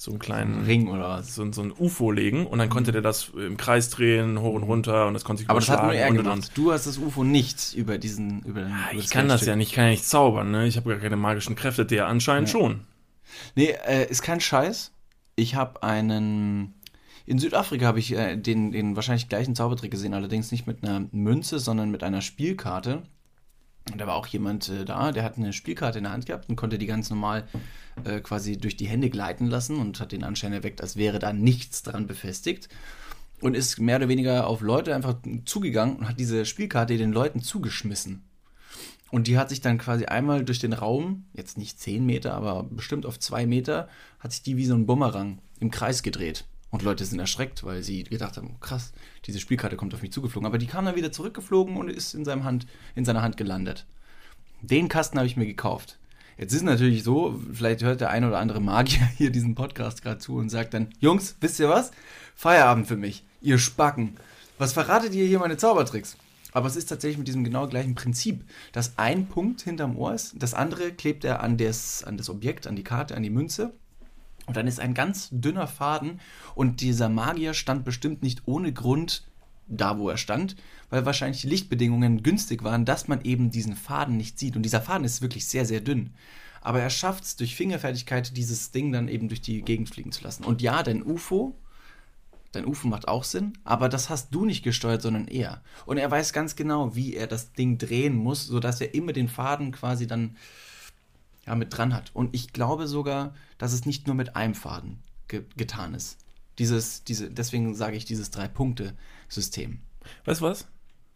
so 0.00 0.12
einen 0.12 0.18
kleinen 0.18 0.64
Ring 0.64 0.88
oder 0.88 1.10
was. 1.10 1.34
so, 1.34 1.52
so 1.52 1.60
ein 1.60 1.74
UFO 1.78 2.10
legen 2.10 2.46
und 2.46 2.58
dann 2.58 2.70
konnte 2.70 2.90
der 2.90 3.02
das 3.02 3.32
im 3.36 3.58
Kreis 3.58 3.90
drehen, 3.90 4.40
hoch 4.40 4.54
und 4.54 4.62
runter 4.62 5.06
und 5.06 5.12
das 5.12 5.24
konnte 5.24 5.40
sich 5.40 5.50
Aber 5.50 5.60
das 5.60 5.68
hat 5.68 5.82
nur 5.82 5.92
er 5.92 6.08
und, 6.08 6.16
und, 6.16 6.24
gemacht. 6.24 6.50
Du 6.54 6.72
hast 6.72 6.86
das 6.86 6.96
UFO 6.96 7.22
nicht 7.22 7.74
über 7.74 7.98
diesen. 7.98 8.40
Über 8.44 8.62
den, 8.62 8.72
und. 8.72 8.92
über 8.92 9.02
Ich 9.02 9.10
kann 9.10 9.28
das 9.28 9.44
ja 9.44 9.56
nicht, 9.56 9.68
ich 9.68 9.74
kann 9.74 9.84
ja 9.84 9.90
nicht 9.90 10.06
zaubern, 10.06 10.50
ne? 10.52 10.66
Ich 10.66 10.78
habe 10.78 10.88
gar 10.88 11.00
keine 11.00 11.16
magischen 11.16 11.54
Kräfte, 11.54 11.84
der 11.84 12.06
anscheinend 12.06 12.48
Ja. 12.48 12.52
schon. 12.52 12.80
Nee, 13.56 13.74
äh, 13.86 14.08
ist 14.08 14.22
kein 14.22 14.40
Scheiß. 14.40 14.92
Ich 15.36 15.54
habe 15.54 15.82
einen. 15.82 16.80
In 17.26 17.38
Südafrika 17.38 17.84
habe 17.84 17.98
ich 17.98 18.16
äh, 18.16 18.38
den, 18.38 18.72
den 18.72 18.96
wahrscheinlich 18.96 19.28
gleichen 19.28 19.54
Zaubertrick 19.54 19.90
gesehen, 19.90 20.14
allerdings 20.14 20.50
nicht 20.50 20.66
mit 20.66 20.82
einer 20.82 21.08
Münze, 21.12 21.58
sondern 21.58 21.90
mit 21.90 22.02
einer 22.02 22.22
Spielkarte. 22.22 23.02
Da 23.96 24.06
war 24.06 24.14
auch 24.14 24.26
jemand 24.26 24.68
äh, 24.68 24.84
da, 24.84 25.12
der 25.12 25.22
hat 25.22 25.36
eine 25.36 25.52
Spielkarte 25.52 25.98
in 25.98 26.04
der 26.04 26.12
Hand 26.12 26.26
gehabt 26.26 26.48
und 26.48 26.56
konnte 26.56 26.78
die 26.78 26.86
ganz 26.86 27.10
normal 27.10 27.48
äh, 28.04 28.20
quasi 28.20 28.56
durch 28.56 28.76
die 28.76 28.86
Hände 28.86 29.10
gleiten 29.10 29.46
lassen 29.46 29.76
und 29.76 30.00
hat 30.00 30.12
den 30.12 30.24
Anschein 30.24 30.52
erweckt, 30.52 30.80
als 30.80 30.96
wäre 30.96 31.18
da 31.18 31.32
nichts 31.32 31.82
dran 31.82 32.06
befestigt. 32.06 32.68
Und 33.40 33.56
ist 33.56 33.80
mehr 33.80 33.96
oder 33.96 34.08
weniger 34.08 34.46
auf 34.46 34.60
Leute 34.60 34.94
einfach 34.94 35.16
zugegangen 35.46 35.96
und 35.96 36.08
hat 36.08 36.20
diese 36.20 36.44
Spielkarte 36.44 36.98
den 36.98 37.10
Leuten 37.10 37.40
zugeschmissen. 37.40 38.22
Und 39.10 39.26
die 39.26 39.38
hat 39.38 39.48
sich 39.48 39.60
dann 39.60 39.78
quasi 39.78 40.04
einmal 40.04 40.44
durch 40.44 40.58
den 40.58 40.74
Raum, 40.74 41.24
jetzt 41.32 41.58
nicht 41.58 41.80
10 41.80 42.04
Meter, 42.04 42.34
aber 42.34 42.64
bestimmt 42.64 43.06
auf 43.06 43.18
2 43.18 43.46
Meter, 43.46 43.88
hat 44.18 44.32
sich 44.32 44.42
die 44.42 44.58
wie 44.58 44.66
so 44.66 44.74
ein 44.74 44.86
Bumerang 44.86 45.38
im 45.58 45.70
Kreis 45.70 46.02
gedreht. 46.02 46.44
Und 46.70 46.82
Leute 46.82 47.04
sind 47.04 47.18
erschreckt, 47.18 47.64
weil 47.64 47.82
sie 47.82 48.04
gedacht 48.04 48.36
haben, 48.36 48.58
krass, 48.60 48.92
diese 49.26 49.40
Spielkarte 49.40 49.76
kommt 49.76 49.92
auf 49.92 50.02
mich 50.02 50.12
zugeflogen. 50.12 50.46
Aber 50.46 50.58
die 50.58 50.66
kam 50.66 50.84
dann 50.84 50.96
wieder 50.96 51.10
zurückgeflogen 51.10 51.76
und 51.76 51.88
ist 51.88 52.14
in, 52.14 52.24
seinem 52.24 52.44
Hand, 52.44 52.66
in 52.94 53.04
seiner 53.04 53.22
Hand 53.22 53.36
gelandet. 53.36 53.86
Den 54.62 54.88
Kasten 54.88 55.18
habe 55.18 55.26
ich 55.26 55.36
mir 55.36 55.46
gekauft. 55.46 55.98
Jetzt 56.38 56.54
ist 56.54 56.62
natürlich 56.62 57.02
so, 57.02 57.38
vielleicht 57.52 57.82
hört 57.82 58.00
der 58.00 58.10
eine 58.10 58.28
oder 58.28 58.38
andere 58.38 58.60
Magier 58.60 59.04
hier 59.16 59.30
diesen 59.30 59.54
Podcast 59.54 60.02
gerade 60.02 60.18
zu 60.18 60.36
und 60.36 60.48
sagt 60.48 60.72
dann, 60.74 60.88
Jungs, 61.00 61.36
wisst 61.40 61.60
ihr 61.60 61.68
was? 61.68 61.90
Feierabend 62.34 62.86
für 62.86 62.96
mich, 62.96 63.24
ihr 63.40 63.58
Spacken. 63.58 64.16
Was 64.56 64.72
verratet 64.72 65.14
ihr 65.14 65.26
hier 65.26 65.38
meine 65.38 65.56
Zaubertricks? 65.56 66.16
Aber 66.52 66.66
es 66.66 66.76
ist 66.76 66.86
tatsächlich 66.86 67.18
mit 67.18 67.28
diesem 67.28 67.44
genau 67.44 67.68
gleichen 67.68 67.94
Prinzip, 67.94 68.44
dass 68.72 68.98
ein 68.98 69.26
Punkt 69.26 69.60
hinterm 69.62 69.96
Ohr 69.96 70.14
ist, 70.14 70.34
das 70.38 70.54
andere 70.54 70.92
klebt 70.92 71.24
er 71.24 71.42
an 71.42 71.56
das, 71.56 72.04
an 72.04 72.16
das 72.16 72.30
Objekt, 72.30 72.66
an 72.66 72.76
die 72.76 72.84
Karte, 72.84 73.16
an 73.16 73.22
die 73.22 73.30
Münze. 73.30 73.72
Und 74.50 74.56
dann 74.56 74.66
ist 74.66 74.80
ein 74.80 74.94
ganz 74.94 75.28
dünner 75.30 75.68
Faden 75.68 76.18
und 76.56 76.80
dieser 76.80 77.08
Magier 77.08 77.54
stand 77.54 77.84
bestimmt 77.84 78.24
nicht 78.24 78.42
ohne 78.46 78.72
Grund 78.72 79.22
da, 79.68 79.96
wo 79.96 80.08
er 80.10 80.16
stand, 80.16 80.56
weil 80.88 81.06
wahrscheinlich 81.06 81.42
die 81.42 81.48
Lichtbedingungen 81.48 82.24
günstig 82.24 82.64
waren, 82.64 82.84
dass 82.84 83.06
man 83.06 83.22
eben 83.22 83.52
diesen 83.52 83.76
Faden 83.76 84.16
nicht 84.16 84.40
sieht. 84.40 84.56
Und 84.56 84.62
dieser 84.62 84.82
Faden 84.82 85.04
ist 85.04 85.22
wirklich 85.22 85.46
sehr, 85.46 85.66
sehr 85.66 85.80
dünn. 85.80 86.14
Aber 86.62 86.80
er 86.80 86.90
schafft 86.90 87.22
es 87.22 87.36
durch 87.36 87.54
Fingerfertigkeit, 87.54 88.36
dieses 88.36 88.72
Ding 88.72 88.90
dann 88.90 89.06
eben 89.06 89.28
durch 89.28 89.40
die 89.40 89.62
Gegend 89.62 89.88
fliegen 89.88 90.10
zu 90.10 90.24
lassen. 90.24 90.42
Und 90.42 90.62
ja, 90.62 90.82
dein 90.82 91.06
UFO, 91.06 91.54
dein 92.50 92.66
UFO 92.66 92.88
macht 92.88 93.06
auch 93.06 93.22
Sinn, 93.22 93.52
aber 93.62 93.88
das 93.88 94.10
hast 94.10 94.34
du 94.34 94.46
nicht 94.46 94.64
gesteuert, 94.64 95.02
sondern 95.02 95.28
er. 95.28 95.62
Und 95.86 95.98
er 95.98 96.10
weiß 96.10 96.32
ganz 96.32 96.56
genau, 96.56 96.96
wie 96.96 97.14
er 97.14 97.28
das 97.28 97.52
Ding 97.52 97.78
drehen 97.78 98.16
muss, 98.16 98.48
sodass 98.48 98.80
er 98.80 98.94
immer 98.94 99.12
den 99.12 99.28
Faden 99.28 99.70
quasi 99.70 100.08
dann 100.08 100.34
ja, 101.50 101.56
mit 101.56 101.76
dran 101.76 101.92
hat. 101.92 102.10
Und 102.14 102.34
ich 102.34 102.52
glaube 102.52 102.86
sogar, 102.86 103.34
dass 103.58 103.72
es 103.72 103.84
nicht 103.84 104.06
nur 104.06 104.14
mit 104.14 104.36
einem 104.36 104.54
Faden 104.54 105.02
ge 105.26 105.42
getan 105.56 105.94
ist. 105.94 106.18
Dieses, 106.58 107.02
diese, 107.02 107.30
deswegen 107.30 107.74
sage 107.74 107.96
ich 107.96 108.04
dieses 108.04 108.30
Drei-Punkte-System. 108.30 109.80
Weißt 110.24 110.40
du 110.40 110.44
was? 110.44 110.68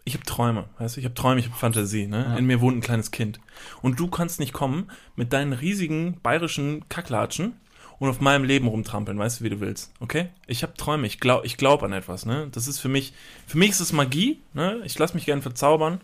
Ich 0.04 0.14
habe 0.14 0.24
Träume, 0.24 0.68
weißt 0.78 0.96
du? 0.96 1.00
Ich 1.00 1.04
habe 1.04 1.14
Träume, 1.14 1.38
ich 1.40 1.46
habe 1.46 1.56
Fantasie, 1.56 2.06
ne? 2.06 2.24
Ja. 2.24 2.36
In 2.36 2.46
mir 2.46 2.60
wohnt 2.60 2.76
ein 2.76 2.80
kleines 2.80 3.10
Kind. 3.12 3.38
Und 3.80 4.00
du 4.00 4.08
kannst 4.08 4.40
nicht 4.40 4.52
kommen 4.52 4.90
mit 5.14 5.32
deinen 5.32 5.52
riesigen 5.52 6.20
bayerischen 6.20 6.88
Kacklatschen 6.88 7.54
und 8.00 8.08
auf 8.08 8.20
meinem 8.20 8.44
Leben 8.44 8.66
rumtrampeln, 8.66 9.18
weißt 9.18 9.40
du, 9.40 9.44
wie 9.44 9.50
du 9.50 9.60
willst, 9.60 9.92
okay? 10.00 10.30
Ich 10.48 10.62
habe 10.64 10.74
Träume, 10.74 11.06
ich 11.06 11.20
glaube 11.20 11.46
ich 11.46 11.56
glaub 11.56 11.82
an 11.84 11.92
etwas, 11.92 12.26
ne? 12.26 12.48
Das 12.50 12.66
ist 12.66 12.80
für 12.80 12.88
mich, 12.88 13.14
für 13.46 13.56
mich 13.56 13.70
ist 13.70 13.80
es 13.80 13.92
Magie, 13.92 14.42
ne? 14.52 14.82
Ich 14.84 14.98
lasse 14.98 15.14
mich 15.14 15.26
gern 15.26 15.42
verzaubern. 15.42 16.00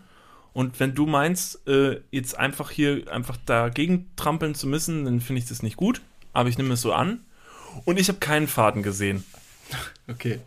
Und 0.53 0.79
wenn 0.79 0.93
du 0.93 1.05
meinst, 1.05 1.65
äh, 1.67 2.01
jetzt 2.11 2.37
einfach 2.37 2.71
hier 2.71 3.11
einfach 3.11 3.37
dagegen 3.45 4.11
trampeln 4.15 4.55
zu 4.55 4.67
müssen, 4.67 5.05
dann 5.05 5.21
finde 5.21 5.41
ich 5.41 5.47
das 5.47 5.63
nicht 5.63 5.77
gut. 5.77 6.01
Aber 6.33 6.49
ich 6.49 6.57
nehme 6.57 6.73
es 6.73 6.81
so 6.81 6.93
an. 6.93 7.25
Und 7.85 7.99
ich 7.99 8.09
habe 8.09 8.19
keinen 8.19 8.47
Faden 8.47 8.83
gesehen. 8.83 9.23
Okay. 10.07 10.39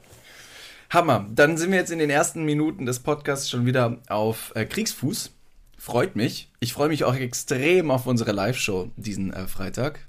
Hammer. 0.91 1.27
Dann 1.35 1.57
sind 1.57 1.71
wir 1.71 1.79
jetzt 1.79 1.91
in 1.91 1.99
den 1.99 2.11
ersten 2.11 2.45
Minuten 2.45 2.85
des 2.85 3.01
Podcasts 3.01 3.49
schon 3.49 3.65
wieder 3.65 3.99
auf 4.09 4.53
äh, 4.55 4.67
Kriegsfuß. 4.67 5.33
Freut 5.79 6.17
mich. 6.17 6.51
Ich 6.61 6.75
freue 6.75 6.89
mich 6.89 7.05
auch 7.05 7.15
extrem 7.15 7.91
auf 7.91 8.07
unsere 8.07 8.33
Live-Show 8.33 8.91
diesen 8.97 9.33
äh, 9.33 9.47
Freitag. 9.47 10.07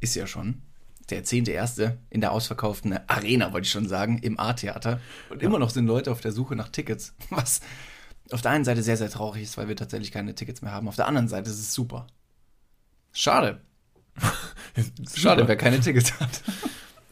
Ist 0.00 0.14
ja 0.14 0.26
schon. 0.26 0.62
Der 1.10 1.24
10.1. 1.24 1.92
in 2.10 2.20
der 2.20 2.32
ausverkauften 2.32 2.98
Arena, 3.06 3.52
wollte 3.52 3.66
ich 3.66 3.72
schon 3.72 3.88
sagen, 3.88 4.18
im 4.18 4.40
A-Theater. 4.40 5.00
Und 5.28 5.42
immer 5.42 5.58
noch 5.58 5.70
sind 5.70 5.86
Leute 5.86 6.10
auf 6.10 6.20
der 6.20 6.32
Suche 6.32 6.56
nach 6.56 6.70
Tickets. 6.70 7.14
Was 7.30 7.60
auf 8.30 8.42
der 8.42 8.50
einen 8.50 8.64
Seite 8.64 8.82
sehr, 8.82 8.96
sehr 8.96 9.10
traurig 9.10 9.42
ist, 9.42 9.58
weil 9.58 9.68
wir 9.68 9.76
tatsächlich 9.76 10.12
keine 10.12 10.34
Tickets 10.34 10.62
mehr 10.62 10.72
haben. 10.72 10.88
Auf 10.88 10.96
der 10.96 11.06
anderen 11.06 11.28
Seite 11.28 11.50
ist 11.50 11.58
es 11.58 11.74
super. 11.74 12.06
Schade. 13.12 13.60
Schade, 15.16 15.46
wer 15.46 15.56
keine 15.56 15.80
Tickets 15.80 16.18
hat. 16.18 16.42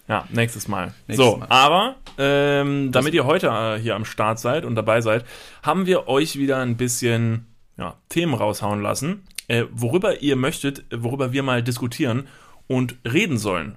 Ja, 0.09 0.27
nächstes 0.31 0.69
Mal. 0.69 0.95
Nächstes 1.07 1.17
so, 1.17 1.37
Mal. 1.37 1.47
aber 1.49 1.97
ähm, 2.19 2.93
damit 2.93 3.15
ihr 3.15 3.25
heute 3.25 3.49
äh, 3.49 3.79
hier 3.81 3.95
am 3.95 4.05
Start 4.05 4.39
seid 4.39 4.65
und 4.65 4.75
dabei 4.75 5.01
seid, 5.01 5.25
haben 5.63 5.87
wir 5.87 6.09
euch 6.09 6.37
wieder 6.37 6.59
ein 6.59 6.77
bisschen 6.77 7.47
ja, 7.77 7.97
Themen 8.09 8.35
raushauen 8.35 8.83
lassen, 8.83 9.25
äh, 9.49 9.65
worüber 9.71 10.21
ihr 10.21 10.37
möchtet, 10.37 10.85
worüber 10.93 11.33
wir 11.33 11.43
mal 11.43 11.63
diskutieren 11.63 12.27
und 12.67 12.97
reden 13.05 13.39
sollen. 13.39 13.77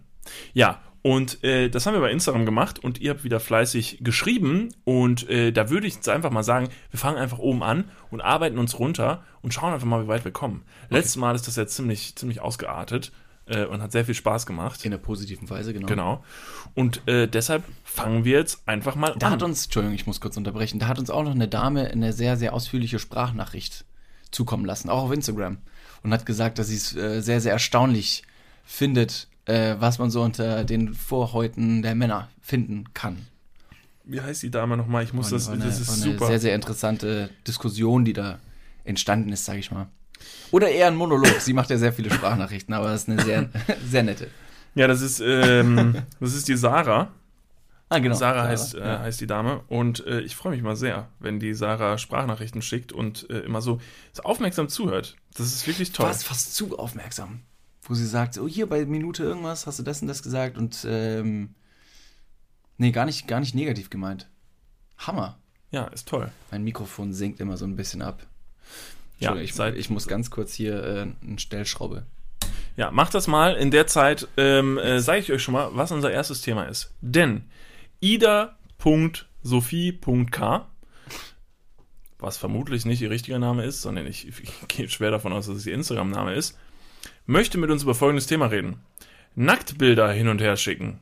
Ja, 0.54 0.82
und 1.06 1.44
äh, 1.44 1.70
das 1.70 1.86
haben 1.86 1.94
wir 1.94 2.02
bei 2.02 2.10
Instagram 2.10 2.48
gemacht 2.48 2.80
und 2.84 3.00
ihr 3.00 3.12
habt 3.12 3.24
wieder 3.24 3.40
fleißig 3.40 4.00
geschrieben 4.02 4.74
und 4.86 5.30
äh, 5.30 5.52
da 5.52 5.70
würde 5.70 5.86
ich 5.86 5.94
jetzt 5.94 6.10
einfach 6.10 6.32
mal 6.32 6.42
sagen, 6.42 6.68
wir 6.90 7.00
fangen 7.00 7.20
einfach 7.20 7.38
oben 7.38 7.62
an 7.62 7.92
und 8.10 8.22
arbeiten 8.22 8.58
uns 8.58 8.80
runter 8.80 9.24
und 9.44 9.54
schauen 9.54 9.72
einfach 9.72 9.86
mal, 9.86 10.04
wie 10.04 10.08
weit 10.08 10.26
wir 10.26 10.32
kommen. 10.32 10.64
Letztes 10.90 11.16
Mal 11.18 11.36
ist 11.36 11.46
das 11.48 11.58
ja 11.58 11.68
ziemlich, 11.68 12.16
ziemlich 12.16 12.42
ausgeartet 12.42 13.12
äh, 13.46 13.66
und 13.66 13.84
hat 13.84 13.92
sehr 13.92 14.04
viel 14.04 14.16
Spaß 14.16 14.48
gemacht. 14.48 14.84
In 14.84 14.90
der 14.90 14.98
positiven 14.98 15.48
Weise, 15.48 15.74
genau. 15.74 15.86
Genau. 15.86 16.24
Und 16.74 17.08
äh, 17.08 17.28
deshalb 17.28 17.66
fangen 17.84 18.26
wir 18.26 18.40
jetzt 18.40 18.68
einfach 18.68 18.96
mal 18.96 19.14
Da 19.20 19.28
an. 19.28 19.34
hat 19.34 19.44
uns, 19.44 19.66
Entschuldigung, 19.66 19.94
ich 19.94 20.08
muss 20.08 20.20
kurz 20.20 20.38
unterbrechen, 20.38 20.80
da 20.80 20.88
hat 20.88 20.98
uns 20.98 21.12
auch 21.12 21.24
noch 21.24 21.36
eine 21.36 21.48
Dame 21.48 21.86
eine 21.86 22.14
sehr, 22.14 22.36
sehr 22.36 22.52
ausführliche 22.52 22.98
Sprachnachricht 22.98 23.86
zukommen 24.32 24.66
lassen, 24.66 24.90
auch 24.90 25.04
auf 25.04 25.12
Instagram. 25.12 25.60
Und 26.02 26.14
hat 26.14 26.26
gesagt, 26.26 26.58
dass 26.58 26.70
sie 26.70 26.78
es 26.78 26.96
äh, 26.96 27.22
sehr, 27.22 27.42
sehr 27.42 27.54
erstaunlich 27.54 28.24
findet, 28.64 29.28
äh, 29.46 29.76
was 29.80 30.00
man 30.00 30.10
so 30.10 30.22
unter 30.22 30.64
den 30.64 30.94
Vorhäuten 30.94 31.82
der 31.82 31.96
Männer 31.96 32.30
finden 32.42 32.86
kann. 32.94 33.28
Wie 34.04 34.22
heißt 34.22 34.44
die 34.44 34.52
Dame 34.52 34.78
nochmal? 34.78 35.04
Ich 35.04 35.14
muss 35.14 35.32
War 35.32 35.38
das, 35.38 35.48
das 35.48 35.80
ist 35.80 35.88
war 35.88 35.96
eine 35.96 36.14
super. 36.14 36.28
sehr, 36.28 36.40
sehr 36.40 36.56
interessante 36.56 37.30
Diskussion, 37.48 38.06
die 38.06 38.14
da 38.14 38.40
entstanden 38.84 39.32
ist, 39.32 39.46
sage 39.46 39.60
ich 39.60 39.72
mal. 39.72 39.88
Oder 40.52 40.70
eher 40.70 40.88
ein 40.88 40.96
Monolog. 40.96 41.42
Sie 41.42 41.54
macht 41.54 41.70
ja 41.70 41.78
sehr 41.78 41.92
viele 41.92 42.12
Sprachnachrichten, 42.12 42.74
aber 42.74 42.90
das 42.90 43.04
ist 43.04 43.10
eine 43.10 43.24
sehr, 43.24 43.50
sehr 43.90 44.04
nette. 44.04 44.28
Ja, 44.76 44.88
das 44.88 45.02
ist, 45.02 45.22
ähm, 45.22 46.04
das 46.20 46.36
ist 46.36 46.48
die 46.48 46.56
Sarah. 46.56 47.12
Ah, 47.90 48.00
genau. 48.00 48.16
Sarah 48.16 48.44
heißt, 48.44 48.76
äh, 48.76 48.80
ja. 48.80 49.00
heißt 49.00 49.22
die 49.22 49.28
Dame. 49.28 49.62
Und 49.68 50.06
äh, 50.06 50.22
ich 50.22 50.36
freue 50.36 50.54
mich 50.54 50.62
mal 50.62 50.76
sehr, 50.76 51.10
wenn 51.20 51.40
die 51.40 51.54
Sarah 51.54 51.98
Sprachnachrichten 51.98 52.62
schickt 52.62 52.92
und 52.92 53.30
äh, 53.30 53.40
immer 53.40 53.62
so, 53.62 53.80
so 54.12 54.24
aufmerksam 54.24 54.70
zuhört. 54.70 55.16
Das 55.36 55.48
ist 55.48 55.68
wirklich 55.68 55.92
toll. 55.92 56.08
fast, 56.08 56.26
fast 56.26 56.56
zu 56.56 56.78
aufmerksam. 56.78 57.42
Wo 57.86 57.94
sie 57.94 58.08
sagt, 58.08 58.38
oh, 58.40 58.48
hier 58.48 58.68
bei 58.68 58.86
Minute 58.86 59.24
irgendwas 59.24 59.68
hast 59.68 59.80
du 59.80 59.84
das 59.84 60.02
und 60.02 60.08
das 60.08 60.24
gesagt 60.24 60.58
und 60.58 60.86
ähm, 60.90 61.56
nee, 62.78 62.92
gar 62.92 63.06
nicht, 63.06 63.28
gar 63.28 63.40
nicht 63.40 63.56
negativ 63.56 63.90
gemeint. 63.90 64.28
Hammer. 64.98 65.38
Ja, 65.72 65.86
ist 65.86 66.08
toll. 66.08 66.32
Mein 66.52 66.64
Mikrofon 66.64 67.14
sinkt 67.14 67.40
immer 67.40 67.58
so 67.58 67.66
ein 67.66 67.76
bisschen 67.76 68.02
ab. 68.02 68.26
Ja, 69.20 69.36
ich, 69.36 69.58
ich 69.58 69.90
muss 69.90 70.08
ganz 70.08 70.32
kurz 70.32 70.54
hier 70.54 70.84
äh, 70.84 71.08
eine 71.26 71.40
Stellschraube. 71.40 72.06
Ja, 72.76 72.92
macht 72.92 73.14
das 73.14 73.28
mal. 73.28 73.56
In 73.56 73.72
der 73.72 73.88
Zeit 73.88 74.28
ähm, 74.38 74.78
äh, 74.78 75.00
sage 75.00 75.20
ich 75.20 75.32
euch 75.32 75.42
schon 75.42 75.54
mal, 75.54 75.70
was 75.74 75.92
unser 75.92 76.12
erstes 76.12 76.42
Thema 76.42 76.66
ist. 76.66 76.94
Denn 77.02 77.46
ida.sophie.k, 78.02 78.56
was 82.20 82.38
vermutlich 82.38 82.86
nicht 82.86 83.02
ihr 83.02 83.10
richtiger 83.10 83.40
Name 83.40 83.64
ist, 83.64 83.82
sondern 83.82 84.06
ich, 84.08 84.28
ich 84.28 84.52
gehe 84.68 84.90
schwer 84.90 85.12
davon 85.12 85.32
aus, 85.32 85.48
dass 85.48 85.56
es 85.58 85.66
ihr 85.66 85.74
Instagram-Name 85.74 86.34
ist, 86.34 86.58
möchte 87.26 87.58
mit 87.58 87.70
uns 87.72 87.84
über 87.84 87.96
folgendes 87.96 88.28
Thema 88.28 88.48
reden. 88.48 88.80
Nacktbilder 89.36 90.12
hin 90.12 90.28
und 90.28 90.42
her 90.42 90.56
schicken. 90.58 91.00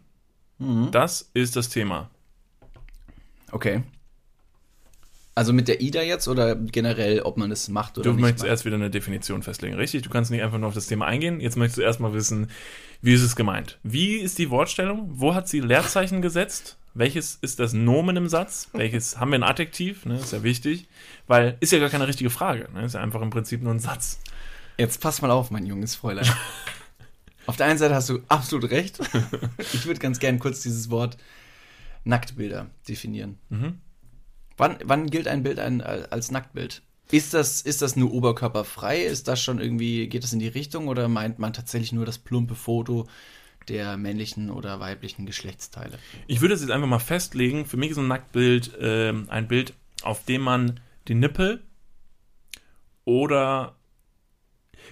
Das 0.91 1.29
ist 1.33 1.55
das 1.55 1.69
Thema. 1.69 2.09
Okay. 3.51 3.83
Also 5.35 5.51
mit 5.51 5.67
der 5.67 5.81
Ida 5.81 6.01
jetzt 6.03 6.27
oder 6.27 6.55
generell, 6.55 7.21
ob 7.21 7.37
man 7.37 7.49
das 7.49 7.67
macht 7.67 7.97
oder 7.97 8.03
Du 8.03 8.11
nicht? 8.13 8.21
möchtest 8.21 8.43
macht? 8.43 8.49
erst 8.51 8.65
wieder 8.65 8.75
eine 8.75 8.91
Definition 8.91 9.41
festlegen, 9.41 9.75
richtig? 9.75 10.03
Du 10.03 10.09
kannst 10.11 10.29
nicht 10.29 10.43
einfach 10.43 10.59
nur 10.59 10.67
auf 10.67 10.75
das 10.75 10.85
Thema 10.87 11.05
eingehen. 11.07 11.39
Jetzt 11.41 11.57
möchtest 11.57 11.79
du 11.79 11.81
erstmal 11.81 12.13
wissen, 12.13 12.49
wie 13.01 13.13
ist 13.13 13.23
es 13.23 13.35
gemeint? 13.35 13.79
Wie 13.83 14.17
ist 14.17 14.37
die 14.37 14.51
Wortstellung? 14.51 15.09
Wo 15.13 15.33
hat 15.33 15.47
sie 15.47 15.59
Leerzeichen 15.59 16.21
gesetzt? 16.21 16.77
Welches 16.93 17.39
ist 17.41 17.59
das 17.59 17.73
Nomen 17.73 18.15
im 18.15 18.27
Satz? 18.29 18.69
Welches 18.73 19.19
haben 19.19 19.31
wir 19.31 19.39
ein 19.39 19.43
Adjektiv? 19.43 20.05
Ne, 20.05 20.19
ist 20.19 20.31
ja 20.33 20.43
wichtig, 20.43 20.87
weil 21.25 21.57
ist 21.59 21.71
ja 21.71 21.79
gar 21.79 21.89
keine 21.89 22.07
richtige 22.07 22.29
Frage. 22.29 22.69
Ne? 22.71 22.85
Ist 22.85 22.93
ja 22.93 23.01
einfach 23.01 23.21
im 23.23 23.31
Prinzip 23.31 23.63
nur 23.63 23.73
ein 23.73 23.79
Satz. 23.79 24.19
Jetzt 24.77 25.01
pass 25.01 25.21
mal 25.21 25.31
auf, 25.31 25.51
mein 25.51 25.65
junges 25.65 25.95
Fräulein. 25.95 26.27
auf 27.45 27.57
der 27.57 27.67
einen 27.67 27.77
Seite 27.77 27.95
hast 27.95 28.09
du 28.09 28.19
absolut 28.27 28.69
recht. 28.71 28.99
ich 29.73 29.85
würde 29.85 29.99
ganz 29.99 30.19
gern 30.19 30.39
kurz 30.39 30.61
dieses 30.61 30.89
Wort 30.89 31.17
Nacktbilder 32.03 32.69
definieren. 32.87 33.37
Mhm. 33.49 33.79
Wann, 34.57 34.77
wann 34.83 35.09
gilt 35.09 35.27
ein 35.27 35.43
Bild 35.43 35.59
ein, 35.59 35.81
als 35.81 36.31
Nacktbild? 36.31 36.81
Ist 37.11 37.33
das, 37.33 37.61
ist 37.61 37.81
das 37.81 37.95
nur 37.95 38.13
oberkörperfrei? 38.13 39.03
Ist 39.03 39.27
das 39.27 39.41
schon 39.41 39.59
irgendwie, 39.59 40.07
geht 40.07 40.23
das 40.23 40.33
in 40.33 40.39
die 40.39 40.47
Richtung 40.47 40.87
oder 40.87 41.07
meint 41.07 41.39
man 41.39 41.53
tatsächlich 41.53 41.91
nur 41.91 42.05
das 42.05 42.17
plumpe 42.17 42.55
Foto 42.55 43.07
der 43.67 43.97
männlichen 43.97 44.49
oder 44.49 44.79
weiblichen 44.79 45.25
Geschlechtsteile? 45.25 45.97
Ich 46.27 46.41
würde 46.41 46.55
es 46.55 46.61
jetzt 46.61 46.71
einfach 46.71 46.87
mal 46.87 46.99
festlegen. 46.99 47.65
Für 47.65 47.77
mich 47.77 47.91
ist 47.91 47.97
ein 47.97 48.07
Nacktbild 48.07 48.71
ähm, 48.79 49.25
ein 49.29 49.47
Bild, 49.47 49.73
auf 50.01 50.25
dem 50.25 50.41
man 50.41 50.79
die 51.07 51.15
Nippel 51.15 51.63
oder 53.05 53.75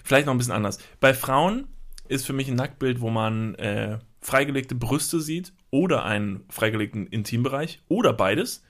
vielleicht 0.04 0.26
noch 0.26 0.34
ein 0.34 0.38
bisschen 0.38 0.54
anders. 0.54 0.80
Bei 1.00 1.14
Frauen 1.14 1.68
ist 2.08 2.26
für 2.26 2.34
mich 2.34 2.48
ein 2.48 2.56
Nacktbild, 2.56 3.02
wo 3.02 3.10
man 3.10 3.56
äh, 3.56 4.00
freigelegte 4.20 4.76
Brüste 4.76 5.22
sieht 5.22 5.54
oder 5.70 6.04
einen 6.06 6.44
freigelegten 6.50 7.08
Intimbereich 7.08 7.82
oder 7.88 8.14
beides. 8.14 8.64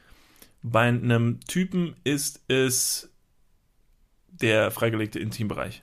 Bei 0.61 0.87
einem 0.87 1.39
Typen 1.41 1.95
ist 2.03 2.41
es 2.47 3.11
der 4.27 4.71
freigelegte 4.71 5.19
Intimbereich. 5.19 5.81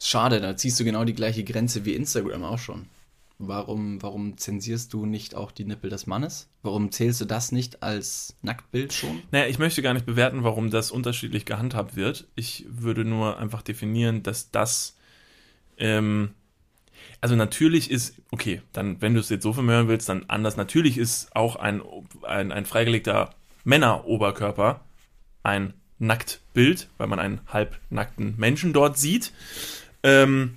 Schade, 0.00 0.40
da 0.40 0.56
ziehst 0.56 0.78
du 0.78 0.84
genau 0.84 1.04
die 1.04 1.14
gleiche 1.14 1.44
Grenze 1.44 1.84
wie 1.84 1.94
Instagram 1.94 2.44
auch 2.44 2.58
schon. 2.58 2.86
Warum, 3.38 4.02
warum 4.02 4.38
zensierst 4.38 4.94
du 4.94 5.04
nicht 5.04 5.34
auch 5.34 5.52
die 5.52 5.66
Nippel 5.66 5.90
des 5.90 6.06
Mannes? 6.06 6.48
Warum 6.62 6.90
zählst 6.90 7.20
du 7.20 7.26
das 7.26 7.52
nicht 7.52 7.82
als 7.82 8.34
Nacktbild 8.40 8.94
schon? 8.94 9.22
Naja, 9.30 9.46
ich 9.46 9.58
möchte 9.58 9.82
gar 9.82 9.92
nicht 9.92 10.06
bewerten, 10.06 10.42
warum 10.42 10.70
das 10.70 10.90
unterschiedlich 10.90 11.44
gehandhabt 11.44 11.96
wird. 11.96 12.28
Ich 12.34 12.64
würde 12.68 13.04
nur 13.04 13.38
einfach 13.38 13.60
definieren, 13.60 14.22
dass 14.22 14.50
das, 14.50 14.96
ähm, 15.76 16.30
also 17.20 17.36
natürlich 17.36 17.90
ist, 17.90 18.14
okay, 18.30 18.62
dann, 18.72 19.02
wenn 19.02 19.12
du 19.12 19.20
es 19.20 19.28
jetzt 19.28 19.42
so 19.42 19.52
vermören 19.52 19.88
willst, 19.88 20.08
dann 20.08 20.24
anders. 20.28 20.56
Natürlich 20.56 20.96
ist 20.96 21.36
auch 21.36 21.56
ein, 21.56 21.82
ein, 22.22 22.52
ein 22.52 22.64
freigelegter 22.64 23.34
Männeroberkörper 23.64 24.80
ein 25.42 25.74
Nacktbild, 25.98 26.88
weil 26.96 27.06
man 27.06 27.18
einen 27.18 27.40
halbnackten 27.48 28.34
Menschen 28.38 28.72
dort 28.72 28.96
sieht. 28.96 29.32
Ähm, 30.02 30.56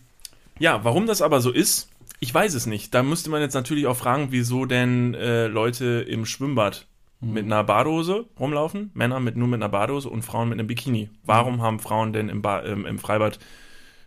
ja, 0.59 0.83
warum 0.85 1.07
das 1.07 1.21
aber 1.21 1.41
so 1.41 1.51
ist, 1.51 1.89
ich 2.19 2.33
weiß 2.33 2.53
es 2.53 2.65
nicht. 2.65 2.93
Da 2.93 3.03
müsste 3.03 3.29
man 3.29 3.41
jetzt 3.41 3.53
natürlich 3.53 3.87
auch 3.87 3.97
fragen, 3.97 4.27
wieso 4.31 4.65
denn 4.65 5.13
äh, 5.13 5.47
Leute 5.47 6.05
im 6.07 6.25
Schwimmbad 6.25 6.87
mit 7.21 7.45
einer 7.45 7.63
Badehose 7.63 8.27
rumlaufen, 8.39 8.91
Männer 8.93 9.19
mit 9.19 9.35
nur 9.35 9.47
mit 9.47 9.61
einer 9.61 9.69
Badehose 9.69 10.09
und 10.09 10.21
Frauen 10.21 10.49
mit 10.49 10.59
einem 10.59 10.67
Bikini. 10.67 11.09
Warum 11.23 11.61
haben 11.61 11.79
Frauen 11.79 12.13
denn 12.13 12.29
im, 12.29 12.41
ba 12.41 12.63
ähm, 12.63 12.85
im 12.85 12.97
Freibad 12.97 13.39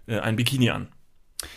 äh, 0.06 0.18
ein 0.18 0.36
Bikini 0.36 0.70
an? 0.70 0.88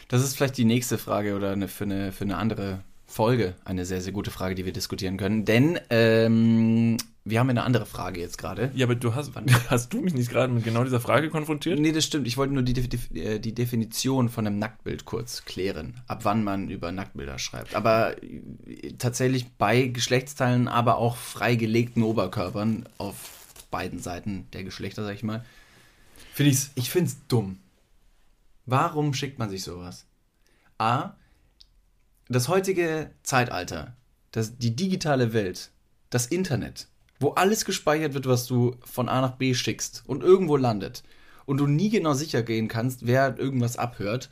Das 0.07 0.23
ist 0.23 0.35
vielleicht 0.35 0.57
die 0.57 0.65
nächste 0.65 0.97
Frage 0.97 1.35
oder 1.35 1.51
eine, 1.51 1.67
für, 1.67 1.85
eine, 1.85 2.11
für 2.11 2.23
eine 2.23 2.37
andere 2.37 2.83
Folge 3.05 3.55
eine 3.63 3.85
sehr, 3.85 4.01
sehr 4.01 4.11
gute 4.11 4.31
Frage, 4.31 4.55
die 4.55 4.65
wir 4.65 4.73
diskutieren 4.73 5.17
können. 5.17 5.45
Denn 5.45 5.79
ähm, 5.89 6.97
wir 7.27 7.39
haben 7.39 7.49
eine 7.49 7.63
andere 7.63 7.87
Frage 7.87 8.19
jetzt 8.19 8.37
gerade. 8.37 8.71
Ja, 8.75 8.85
aber 8.85 8.93
du 8.93 9.15
hast, 9.15 9.31
hast 9.69 9.91
du 9.91 10.01
mich 10.01 10.13
nicht 10.13 10.29
gerade 10.29 10.53
mit 10.53 10.63
genau 10.63 10.83
dieser 10.83 10.99
Frage 10.99 11.29
konfrontiert? 11.29 11.79
Nee, 11.79 11.91
das 11.91 12.05
stimmt. 12.05 12.27
Ich 12.27 12.37
wollte 12.37 12.53
nur 12.53 12.61
die, 12.61 12.73
die, 12.73 13.19
äh, 13.19 13.39
die 13.39 13.55
Definition 13.55 14.29
von 14.29 14.45
einem 14.45 14.59
Nacktbild 14.59 15.05
kurz 15.05 15.43
klären, 15.43 16.01
ab 16.07 16.19
wann 16.23 16.43
man 16.43 16.69
über 16.69 16.91
Nacktbilder 16.91 17.39
schreibt. 17.39 17.73
Aber 17.73 18.21
äh, 18.23 18.93
tatsächlich 18.99 19.51
bei 19.57 19.87
Geschlechtsteilen, 19.87 20.67
aber 20.67 20.97
auch 20.97 21.17
freigelegten 21.17 22.03
Oberkörpern 22.03 22.87
auf 22.99 23.15
beiden 23.71 23.99
Seiten 23.99 24.47
der 24.53 24.63
Geschlechter, 24.63 25.03
sag 25.03 25.15
ich 25.15 25.23
mal, 25.23 25.43
finde 26.31 26.51
ich's, 26.51 26.71
ich 26.75 26.91
finde 26.91 27.09
es 27.09 27.27
dumm. 27.27 27.57
Warum 28.67 29.15
schickt 29.15 29.39
man 29.39 29.49
sich 29.49 29.63
sowas? 29.63 30.05
A, 30.77 31.15
das 32.29 32.49
heutige 32.49 33.09
Zeitalter, 33.23 33.95
das, 34.31 34.57
die 34.57 34.75
digitale 34.75 35.33
Welt, 35.33 35.71
das 36.11 36.27
Internet, 36.27 36.87
wo 37.19 37.29
alles 37.31 37.65
gespeichert 37.65 38.13
wird, 38.13 38.27
was 38.27 38.45
du 38.45 38.75
von 38.83 39.09
A 39.09 39.21
nach 39.21 39.35
B 39.37 39.53
schickst 39.53 40.03
und 40.07 40.23
irgendwo 40.23 40.57
landet 40.57 41.03
und 41.45 41.57
du 41.57 41.67
nie 41.67 41.89
genau 41.89 42.13
sicher 42.13 42.43
gehen 42.43 42.67
kannst, 42.67 43.05
wer 43.05 43.37
irgendwas 43.37 43.77
abhört, 43.77 44.29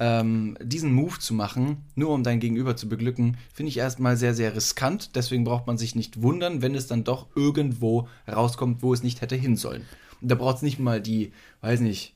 ähm, 0.00 0.56
diesen 0.60 0.92
Move 0.92 1.18
zu 1.18 1.34
machen, 1.34 1.84
nur 1.94 2.10
um 2.10 2.24
dein 2.24 2.40
Gegenüber 2.40 2.76
zu 2.76 2.88
beglücken, 2.88 3.36
finde 3.52 3.68
ich 3.68 3.78
erstmal 3.78 4.16
sehr, 4.16 4.34
sehr 4.34 4.56
riskant. 4.56 5.14
Deswegen 5.14 5.44
braucht 5.44 5.66
man 5.66 5.78
sich 5.78 5.94
nicht 5.94 6.22
wundern, 6.22 6.62
wenn 6.62 6.74
es 6.74 6.86
dann 6.86 7.04
doch 7.04 7.28
irgendwo 7.36 8.08
rauskommt, 8.26 8.82
wo 8.82 8.92
es 8.92 9.02
nicht 9.02 9.20
hätte 9.20 9.36
hin 9.36 9.56
sollen. 9.56 9.82
Und 10.20 10.30
da 10.30 10.34
braucht 10.34 10.56
es 10.56 10.62
nicht 10.62 10.78
mal 10.78 11.00
die, 11.00 11.32
weiß 11.60 11.80
nicht, 11.80 12.14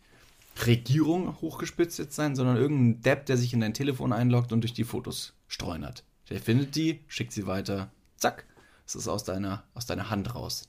Regierung 0.67 1.41
hochgespitzt 1.41 1.99
jetzt 2.01 2.17
sein, 2.17 2.35
sondern 2.35 2.57
irgendein 2.57 3.03
Depp, 3.03 3.27
der 3.27 3.37
sich 3.37 3.55
in 3.55 3.61
dein 3.61 3.75
Telefon 3.75 4.13
einloggt 4.13 4.53
und 4.53 4.63
durch 4.63 4.73
die 4.73 4.85
Fotos 4.85 5.35
streunert. 5.47 6.03
Der 6.31 6.41
findet 6.41 6.75
die, 6.75 7.01
schickt 7.07 7.33
sie 7.33 7.47
weiter, 7.47 7.93
zack, 8.17 8.45
es 8.89 8.95
ist 8.95 9.07
aus 9.09 9.23
deiner, 9.25 9.63
aus 9.75 9.87
deiner 9.87 10.09
Hand 10.11 10.35
raus. 10.35 10.69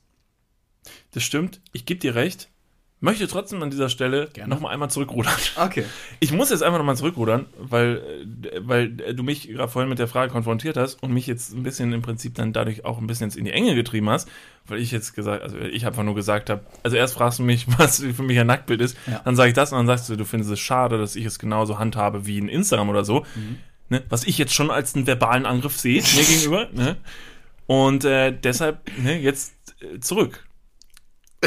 Das 1.12 1.22
stimmt, 1.22 1.60
ich 1.72 1.86
gebe 1.86 2.00
dir 2.00 2.14
recht. 2.14 2.48
Möchte 3.02 3.26
trotzdem 3.28 3.62
an 3.62 3.70
dieser 3.70 3.88
Stelle 3.88 4.28
Gerne. 4.34 4.52
nochmal 4.54 4.74
einmal 4.74 4.90
zurückrudern. 4.90 5.32
Okay. 5.56 5.84
Ich 6.18 6.32
muss 6.32 6.50
jetzt 6.50 6.62
einfach 6.62 6.76
nochmal 6.78 6.98
zurückrudern, 6.98 7.46
weil, 7.58 8.26
weil 8.58 8.90
du 8.90 9.22
mich 9.22 9.48
gerade 9.48 9.72
vorhin 9.72 9.88
mit 9.88 9.98
der 9.98 10.06
Frage 10.06 10.30
konfrontiert 10.30 10.76
hast 10.76 11.02
und 11.02 11.10
mich 11.10 11.26
jetzt 11.26 11.54
ein 11.54 11.62
bisschen 11.62 11.94
im 11.94 12.02
Prinzip 12.02 12.34
dann 12.34 12.52
dadurch 12.52 12.84
auch 12.84 12.98
ein 12.98 13.06
bisschen 13.06 13.28
jetzt 13.28 13.36
in 13.38 13.46
die 13.46 13.52
Enge 13.52 13.74
getrieben 13.74 14.10
hast, 14.10 14.28
weil 14.66 14.80
ich 14.80 14.90
jetzt 14.90 15.14
gesagt, 15.14 15.42
also 15.42 15.56
ich 15.56 15.86
einfach 15.86 16.02
nur 16.02 16.14
gesagt 16.14 16.50
habe, 16.50 16.62
also 16.82 16.98
erst 16.98 17.14
fragst 17.14 17.38
du 17.38 17.42
mich, 17.42 17.66
was 17.78 18.00
für 18.00 18.22
mich 18.22 18.38
ein 18.38 18.46
Nacktbild 18.46 18.82
ist, 18.82 18.98
Ja. 19.06 19.22
dann 19.24 19.34
sage 19.34 19.48
ich 19.48 19.54
das 19.54 19.72
und 19.72 19.78
dann 19.78 19.86
sagst 19.86 20.06
du, 20.10 20.16
du 20.16 20.26
findest 20.26 20.50
es 20.50 20.60
schade, 20.60 20.98
dass 20.98 21.16
ich 21.16 21.24
es 21.24 21.38
genauso 21.38 21.78
handhabe 21.78 22.26
wie 22.26 22.36
in 22.36 22.50
Instagram 22.50 22.90
oder 22.90 23.06
so, 23.06 23.24
ne? 23.88 24.02
was 24.10 24.24
ich 24.24 24.36
jetzt 24.36 24.52
schon 24.52 24.70
als 24.70 24.94
einen 24.94 25.06
verbalen 25.06 25.46
Angriff 25.46 25.78
sehe 25.78 26.02
mir 26.02 26.22
gegenüber. 26.24 26.68
Ne? 26.74 26.98
Und 27.70 28.04
äh, 28.04 28.36
deshalb 28.36 28.90
ne, 28.98 29.16
jetzt 29.20 29.54
äh, 29.80 30.00
zurück. 30.00 30.44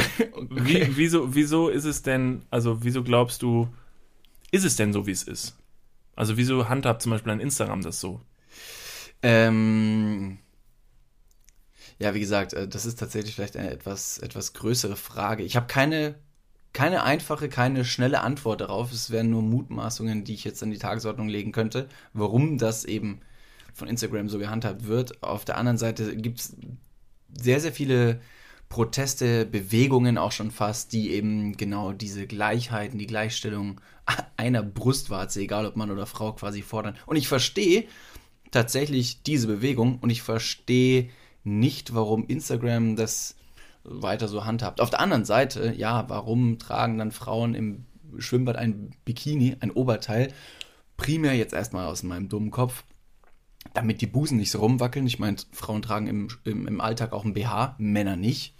Wie, 0.50 0.96
wieso, 0.96 1.36
wieso 1.36 1.68
ist 1.68 1.84
es 1.84 2.02
denn, 2.02 2.46
also 2.50 2.82
wieso 2.82 3.04
glaubst 3.04 3.42
du, 3.42 3.68
ist 4.50 4.64
es 4.64 4.78
denn 4.78 4.94
so, 4.94 5.06
wie 5.06 5.12
es 5.12 5.24
ist? 5.24 5.58
Also 6.16 6.38
wieso 6.38 6.70
handhabt 6.70 7.02
zum 7.02 7.12
Beispiel 7.12 7.34
ein 7.34 7.42
Instagram 7.42 7.82
das 7.82 8.00
so? 8.00 8.22
Ähm, 9.22 10.40
ja, 12.00 12.14
wie 12.14 12.22
gesagt, 12.22 12.54
äh, 12.54 12.70
das 12.70 12.86
ist 12.86 13.00
tatsächlich 13.00 13.36
vielleicht 13.36 13.58
eine 13.58 13.72
etwas, 13.72 14.18
etwas 14.18 14.54
größere 14.54 14.96
Frage. 14.96 15.44
Ich 15.44 15.58
habe 15.58 15.68
keine 15.68 16.16
keine 16.72 17.04
einfache, 17.04 17.50
keine 17.50 17.84
schnelle 17.84 18.22
Antwort 18.22 18.62
darauf. 18.62 18.94
Es 18.94 19.12
wären 19.12 19.30
nur 19.30 19.42
Mutmaßungen, 19.42 20.24
die 20.24 20.36
ich 20.36 20.46
jetzt 20.46 20.64
an 20.64 20.72
die 20.72 20.80
Tagesordnung 20.80 21.28
legen 21.28 21.52
könnte, 21.52 21.90
warum 22.14 22.58
das 22.58 22.86
eben 22.86 23.20
von 23.74 23.88
Instagram 23.88 24.30
so 24.30 24.38
gehandhabt 24.40 24.88
wird. 24.88 25.24
Auf 25.24 25.46
der 25.46 25.58
anderen 25.58 25.78
Seite 25.78 26.16
gibt 26.16 26.40
es 26.40 26.56
sehr, 27.34 27.60
sehr 27.60 27.72
viele 27.72 28.22
Proteste, 28.70 29.46
Bewegungen 29.46 30.18
auch 30.18 30.32
schon 30.32 30.50
fast, 30.50 30.94
die 30.94 31.12
eben 31.12 31.56
genau 31.58 31.92
diese 31.92 32.26
Gleichheiten, 32.26 32.98
die 32.98 33.06
Gleichstellung 33.06 33.80
einer 34.38 34.64
Brustwarze, 34.64 35.42
egal 35.42 35.66
ob 35.66 35.76
Mann 35.76 35.92
oder 35.92 36.06
Frau, 36.06 36.34
quasi 36.34 36.62
fordern. 36.62 36.96
Und 37.06 37.16
ich 37.16 37.28
verstehe 37.28 37.86
tatsächlich 38.50 39.24
diese 39.24 39.48
Bewegung 39.48 40.00
und 40.00 40.10
ich 40.10 40.22
verstehe 40.22 41.10
nicht, 41.44 41.94
warum 41.94 42.26
Instagram 42.28 42.96
das 42.96 43.36
weiter 43.84 44.28
so 44.28 44.46
handhabt. 44.46 44.80
Auf 44.82 44.90
der 44.90 45.02
anderen 45.02 45.26
Seite, 45.26 45.74
ja, 45.76 46.06
warum 46.08 46.58
tragen 46.58 46.98
dann 46.98 47.12
Frauen 47.12 47.54
im 47.54 47.86
Schwimmbad 48.18 48.56
ein 48.56 48.92
Bikini, 49.06 49.58
ein 49.60 49.72
Oberteil? 49.72 50.34
Primär 50.98 51.36
jetzt 51.36 51.54
erstmal 51.54 51.88
aus 51.88 52.04
meinem 52.04 52.30
dummen 52.30 52.52
Kopf, 52.52 52.84
damit 53.74 54.02
die 54.02 54.08
Busen 54.08 54.38
nicht 54.38 54.52
so 54.52 54.60
rumwackeln. 54.60 55.08
Ich 55.08 55.20
meine, 55.20 55.38
Frauen 55.52 55.82
tragen 55.82 56.08
im, 56.08 56.28
im, 56.44 56.68
im, 56.68 56.82
Alltag 56.82 57.12
auch 57.12 57.26
ein 57.26 57.34
BH, 57.34 57.76
Männer 57.80 58.16
nicht. 58.16 58.54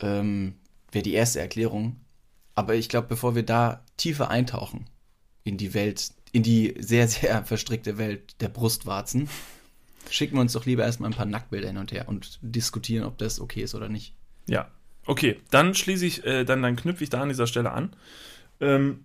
Ähm, 0.00 0.54
Wäre 0.92 1.02
die 1.02 1.14
erste 1.14 1.40
Erklärung. 1.40 1.96
Aber 2.54 2.74
ich 2.74 2.88
glaube, 2.88 3.08
bevor 3.08 3.34
wir 3.34 3.44
da 3.44 3.84
tiefer 3.96 4.28
eintauchen 4.28 4.86
in 5.44 5.56
die 5.56 5.72
Welt, 5.72 6.12
in 6.32 6.42
die 6.42 6.74
sehr, 6.78 7.08
sehr 7.08 7.44
verstrickte 7.46 7.96
Welt 7.96 8.40
der 8.40 8.48
Brustwarzen, 8.48 9.28
schicken 10.10 10.36
wir 10.36 10.42
uns 10.42 10.52
doch 10.52 10.66
lieber 10.66 10.84
erstmal 10.84 11.10
ein 11.10 11.16
paar 11.16 11.26
Nacktbilder 11.26 11.68
hin 11.68 11.78
und 11.78 11.92
her 11.92 12.08
und 12.08 12.38
diskutieren, 12.42 13.04
ob 13.04 13.18
das 13.18 13.40
okay 13.40 13.62
ist 13.62 13.74
oder 13.74 13.88
nicht. 13.88 14.14
Ja, 14.46 14.70
okay. 15.06 15.40
Dann 15.50 15.74
schließe 15.74 16.04
ich, 16.04 16.24
äh, 16.24 16.44
dann, 16.44 16.62
dann 16.62 16.76
knüpfe 16.76 17.04
ich 17.04 17.10
da 17.10 17.22
an 17.22 17.28
dieser 17.28 17.46
Stelle 17.46 17.70
an. 17.72 17.94
Ähm, 18.60 19.04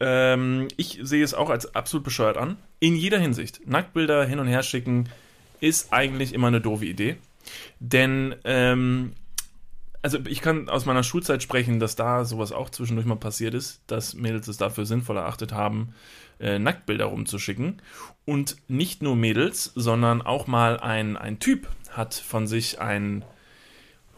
ähm, 0.00 0.68
ich 0.76 0.98
sehe 1.02 1.24
es 1.24 1.34
auch 1.34 1.50
als 1.50 1.74
absolut 1.74 2.04
bescheuert 2.04 2.36
an. 2.36 2.56
In 2.80 2.96
jeder 2.96 3.18
Hinsicht. 3.18 3.66
Nacktbilder 3.66 4.24
hin 4.24 4.38
und 4.38 4.46
her 4.46 4.62
schicken 4.62 5.08
ist 5.60 5.92
eigentlich 5.92 6.32
immer 6.34 6.48
eine 6.48 6.60
doofe 6.60 6.84
Idee. 6.84 7.16
Denn, 7.80 8.34
ähm, 8.44 9.12
also 10.02 10.18
ich 10.26 10.40
kann 10.40 10.68
aus 10.68 10.84
meiner 10.84 11.02
Schulzeit 11.02 11.42
sprechen, 11.42 11.80
dass 11.80 11.96
da 11.96 12.24
sowas 12.24 12.52
auch 12.52 12.70
zwischendurch 12.70 13.06
mal 13.06 13.16
passiert 13.16 13.54
ist, 13.54 13.82
dass 13.86 14.14
Mädels 14.14 14.48
es 14.48 14.56
dafür 14.56 14.84
sinnvoll 14.84 15.16
erachtet 15.16 15.52
haben, 15.52 15.94
äh, 16.40 16.58
Nacktbilder 16.58 17.06
rumzuschicken. 17.06 17.80
Und 18.24 18.56
nicht 18.68 19.02
nur 19.02 19.16
Mädels, 19.16 19.72
sondern 19.74 20.22
auch 20.22 20.46
mal 20.46 20.78
ein, 20.78 21.16
ein 21.16 21.38
Typ 21.38 21.68
hat 21.90 22.14
von 22.14 22.46
sich 22.46 22.80
ein 22.80 23.24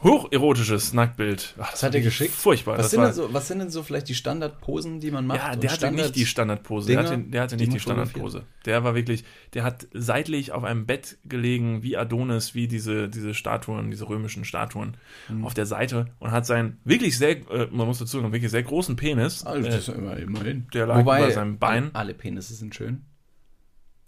hocherotisches 0.02 0.92
Nacktbild. 0.92 1.54
Ach, 1.58 1.70
das 1.70 1.82
hat 1.82 1.94
er 1.94 2.00
geschickt? 2.00 2.32
Furchtbar. 2.32 2.78
Was 2.78 2.90
sind, 2.90 3.00
war, 3.00 3.12
so, 3.12 3.32
was 3.32 3.48
sind, 3.48 3.58
denn 3.58 3.70
so, 3.70 3.82
vielleicht 3.82 4.08
die 4.08 4.14
Standardposen, 4.14 5.00
die 5.00 5.10
man 5.10 5.26
macht? 5.26 5.38
Ja, 5.38 5.56
der 5.56 5.70
hatte 5.70 5.80
Standard 5.80 6.06
nicht 6.06 6.16
die 6.16 6.26
Standardpose. 6.26 6.88
der 6.88 6.98
hatte, 6.98 7.18
der 7.18 7.42
hatte 7.42 7.56
nicht 7.56 7.68
die, 7.68 7.74
die 7.74 7.80
Standardpose. 7.80 8.44
Der 8.64 8.84
war 8.84 8.94
wirklich, 8.94 9.24
der 9.54 9.64
hat 9.64 9.86
seitlich 9.92 10.52
auf 10.52 10.64
einem 10.64 10.86
Bett 10.86 11.18
gelegen, 11.24 11.82
wie 11.82 11.96
Adonis, 11.96 12.54
wie 12.54 12.68
diese, 12.68 13.08
diese 13.08 13.34
Statuen, 13.34 13.90
diese 13.90 14.08
römischen 14.08 14.44
Statuen 14.44 14.96
mhm. 15.28 15.44
auf 15.44 15.54
der 15.54 15.66
Seite 15.66 16.06
und 16.18 16.30
hat 16.30 16.46
seinen 16.46 16.78
wirklich 16.84 17.16
sehr, 17.18 17.36
äh, 17.50 17.68
man 17.70 17.86
muss 17.86 17.98
dazu 17.98 18.18
sagen, 18.18 18.32
wirklich 18.32 18.50
sehr 18.50 18.62
großen 18.62 18.96
Penis. 18.96 19.44
Also, 19.44 19.64
das 19.66 19.74
äh, 19.74 19.78
ist 19.78 19.88
immer, 19.88 20.16
immerhin. 20.16 20.66
Der 20.74 20.86
lag 20.86 20.98
Wobei, 20.98 21.20
bei 21.20 21.30
seinem 21.30 21.58
Bein. 21.58 21.94
Alle 21.94 22.14
Penisse 22.14 22.54
sind 22.54 22.74
schön. 22.74 23.04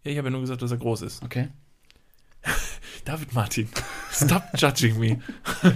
Ja, 0.04 0.12
ich 0.12 0.18
habe 0.18 0.28
ja 0.28 0.33
nur 0.33 0.42
gesagt, 0.42 0.62
dass 0.62 0.71
er 0.71 0.78
groß 0.78 1.02
ist. 1.02 1.23
Okay. 1.23 1.49
David 3.04 3.33
Martin, 3.33 3.68
stop 4.11 4.42
judging 4.57 4.99
me. 4.99 5.21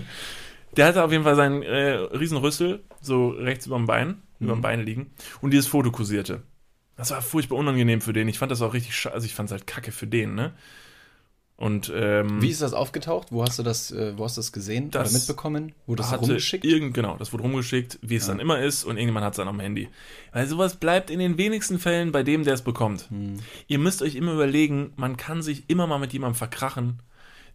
Der 0.77 0.87
hatte 0.87 1.05
auf 1.05 1.13
jeden 1.13 1.25
Fall 1.25 1.37
seinen 1.37 1.63
äh, 1.63 1.93
Riesenrüssel 1.93 2.83
so 3.01 3.29
rechts 3.31 3.67
über 3.67 3.77
dem 3.77 3.87
Bein, 3.87 4.09
mhm. 4.39 4.47
über 4.47 4.55
dem. 4.55 4.63
Bein 4.63 4.85
liegen 4.85 5.11
und 5.41 5.51
dieses 5.53 5.67
Foto 5.67 5.91
kursierte. 5.91 6.43
Das 6.97 7.11
war 7.11 7.23
furchtbar 7.23 7.57
unangenehm 7.57 8.01
für 8.01 8.13
den. 8.13 8.29
Ich 8.29 8.39
fand 8.39 8.53
das 8.53 8.63
auch 8.63 8.75
richtig, 8.75 9.07
also 9.13 9.25
ich 9.25 9.35
fand 9.35 9.49
es 9.49 9.53
halt 9.53 9.67
kacke 9.67 9.93
für 9.93 10.07
den, 10.07 10.35
ne? 10.35 10.55
Und, 11.63 11.93
ähm, 11.95 12.43
Wie 12.43 12.49
ist 12.49 12.61
das 12.61 12.73
aufgetaucht? 12.73 13.29
Wo 13.31 13.45
hast 13.45 13.57
du 13.57 13.63
das, 13.63 13.93
äh, 13.93 14.19
wo 14.19 14.25
hast 14.25 14.37
du 14.37 14.41
das 14.41 14.51
gesehen 14.51 14.91
das 14.91 15.11
oder 15.11 15.19
mitbekommen? 15.21 15.73
Wurde 15.87 16.03
das 16.03 16.21
rumgeschickt? 16.21 16.65
Irgend, 16.65 16.93
genau, 16.93 17.17
das 17.17 17.33
wurde 17.33 17.45
rumgeschickt, 17.45 18.01
wie 18.03 18.17
es 18.17 18.27
ja. 18.27 18.33
dann 18.33 18.41
immer 18.41 18.59
ist, 18.59 18.83
und 18.83 18.97
irgendjemand 18.97 19.25
hat 19.25 19.35
es 19.35 19.37
dann 19.37 19.47
am 19.47 19.61
Handy. 19.61 19.89
Weil 20.33 20.49
sowas 20.49 20.75
bleibt 20.75 21.09
in 21.09 21.21
den 21.21 21.39
wenigsten 21.39 21.79
Fällen 21.79 22.11
bei 22.11 22.25
dem, 22.25 22.43
der 22.43 22.55
es 22.55 22.63
bekommt. 22.63 23.09
Hm. 23.11 23.37
Ihr 23.69 23.79
müsst 23.79 24.03
euch 24.03 24.17
immer 24.17 24.33
überlegen, 24.33 24.93
man 24.97 25.17
kann 25.17 25.41
sich 25.41 25.71
immer 25.71 25.87
mal 25.87 25.99
mit 25.99 26.13
jemandem 26.13 26.35
verkrachen. 26.35 27.01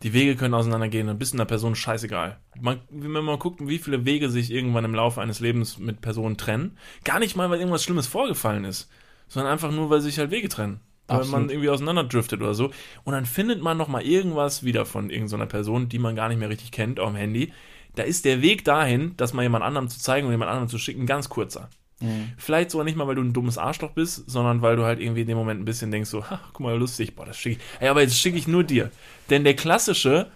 Die 0.03 0.13
Wege 0.13 0.38
können 0.38 0.53
auseinandergehen, 0.53 1.08
dann 1.08 1.19
bist 1.19 1.34
du 1.34 1.38
einer 1.38 1.43
Person 1.43 1.75
scheißegal. 1.75 2.39
Man, 2.62 2.79
wenn 2.89 3.12
man 3.12 3.25
mal 3.25 3.38
guckt, 3.38 3.60
wie 3.67 3.77
viele 3.77 4.05
Wege 4.05 4.29
sich 4.29 4.51
irgendwann 4.51 4.86
im 4.86 4.95
Laufe 4.95 5.19
eines 5.19 5.41
Lebens 5.41 5.79
mit 5.79 5.99
Personen 5.99 6.38
trennen, 6.38 6.77
gar 7.03 7.19
nicht 7.19 7.36
mal, 7.36 7.49
weil 7.49 7.60
irgendwas 7.60 7.84
Schlimmes 7.84 8.08
vorgefallen 8.08 8.63
ist, 8.63 8.89
sondern 9.27 9.51
einfach 9.51 9.71
nur, 9.73 9.89
weil 9.89 9.99
sich 9.99 10.17
halt 10.17 10.31
Wege 10.31 10.47
trennen 10.47 10.79
weil 11.07 11.19
Absolut. 11.19 11.41
man 11.41 11.49
irgendwie 11.49 11.69
auseinanderdriftet 11.69 12.41
oder 12.41 12.53
so. 12.53 12.71
Und 13.03 13.13
dann 13.13 13.25
findet 13.25 13.61
man 13.61 13.77
nochmal 13.77 14.03
irgendwas 14.03 14.63
wieder 14.63 14.85
von 14.85 15.09
irgendeiner 15.09 15.45
Person, 15.45 15.89
die 15.89 15.99
man 15.99 16.15
gar 16.15 16.29
nicht 16.29 16.39
mehr 16.39 16.49
richtig 16.49 16.71
kennt, 16.71 16.99
auf 16.99 17.09
dem 17.09 17.15
Handy. 17.15 17.53
Da 17.95 18.03
ist 18.03 18.25
der 18.25 18.41
Weg 18.41 18.63
dahin, 18.65 19.13
das 19.17 19.33
mal 19.33 19.43
jemand 19.43 19.63
anderem 19.63 19.87
zu 19.87 19.99
zeigen 19.99 20.27
und 20.27 20.33
jemand 20.33 20.51
anderem 20.51 20.69
zu 20.69 20.77
schicken, 20.77 21.05
ganz 21.05 21.29
kurzer. 21.29 21.69
Mhm. 21.99 22.33
Vielleicht 22.37 22.71
sogar 22.71 22.85
nicht 22.85 22.95
mal, 22.95 23.07
weil 23.07 23.15
du 23.15 23.23
ein 23.23 23.33
dummes 23.33 23.57
Arschloch 23.57 23.91
bist, 23.91 24.29
sondern 24.29 24.61
weil 24.61 24.75
du 24.75 24.83
halt 24.83 24.99
irgendwie 24.99 25.21
in 25.21 25.27
dem 25.27 25.37
Moment 25.37 25.61
ein 25.61 25.65
bisschen 25.65 25.89
denkst, 25.89 26.09
so, 26.09 26.29
ha, 26.29 26.39
guck 26.53 26.59
mal, 26.59 26.77
lustig, 26.77 27.15
boah, 27.15 27.25
das 27.25 27.37
schicke 27.37 27.59
ich. 27.59 27.81
Ey, 27.81 27.87
aber 27.87 28.01
jetzt 28.01 28.19
schicke 28.19 28.37
ich 28.37 28.47
nur 28.47 28.63
dir. 28.63 28.91
Denn 29.29 29.43
der 29.43 29.55
klassische, 29.55 30.29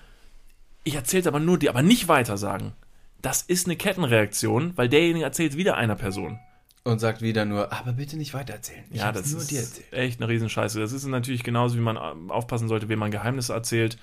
ich 0.84 0.96
erzähle 0.96 1.22
es 1.22 1.28
aber 1.28 1.40
nur 1.40 1.60
dir, 1.60 1.70
aber 1.70 1.84
nicht 1.84 2.08
weiter 2.08 2.38
sagen. 2.38 2.74
Das 3.22 3.44
ist 3.44 3.68
eine 3.68 3.76
Kettenreaktion, 3.76 4.74
weil 4.76 4.90
derjenige 4.90 5.24
erzählt 5.24 5.56
wieder 5.56 5.76
einer 5.78 5.96
Person. 5.96 6.40
Und 6.84 7.00
sagt 7.00 7.22
wieder 7.22 7.46
nur, 7.46 7.72
aber 7.72 7.94
bitte 7.94 8.18
nicht 8.18 8.34
weitererzählen. 8.34 8.84
Ich 8.90 9.00
ja, 9.00 9.12
das 9.12 9.32
ist 9.34 9.82
echt 9.92 10.20
eine 10.20 10.28
Riesenscheiße. 10.28 10.80
Das 10.80 10.92
ist 10.92 11.06
natürlich 11.06 11.44
genauso, 11.44 11.76
wie 11.76 11.82
man 11.82 11.98
aufpassen 11.98 12.68
sollte, 12.68 12.90
wem 12.90 12.98
man 12.98 13.12
Geheimnisse 13.12 13.54
erzählt. 13.54 13.98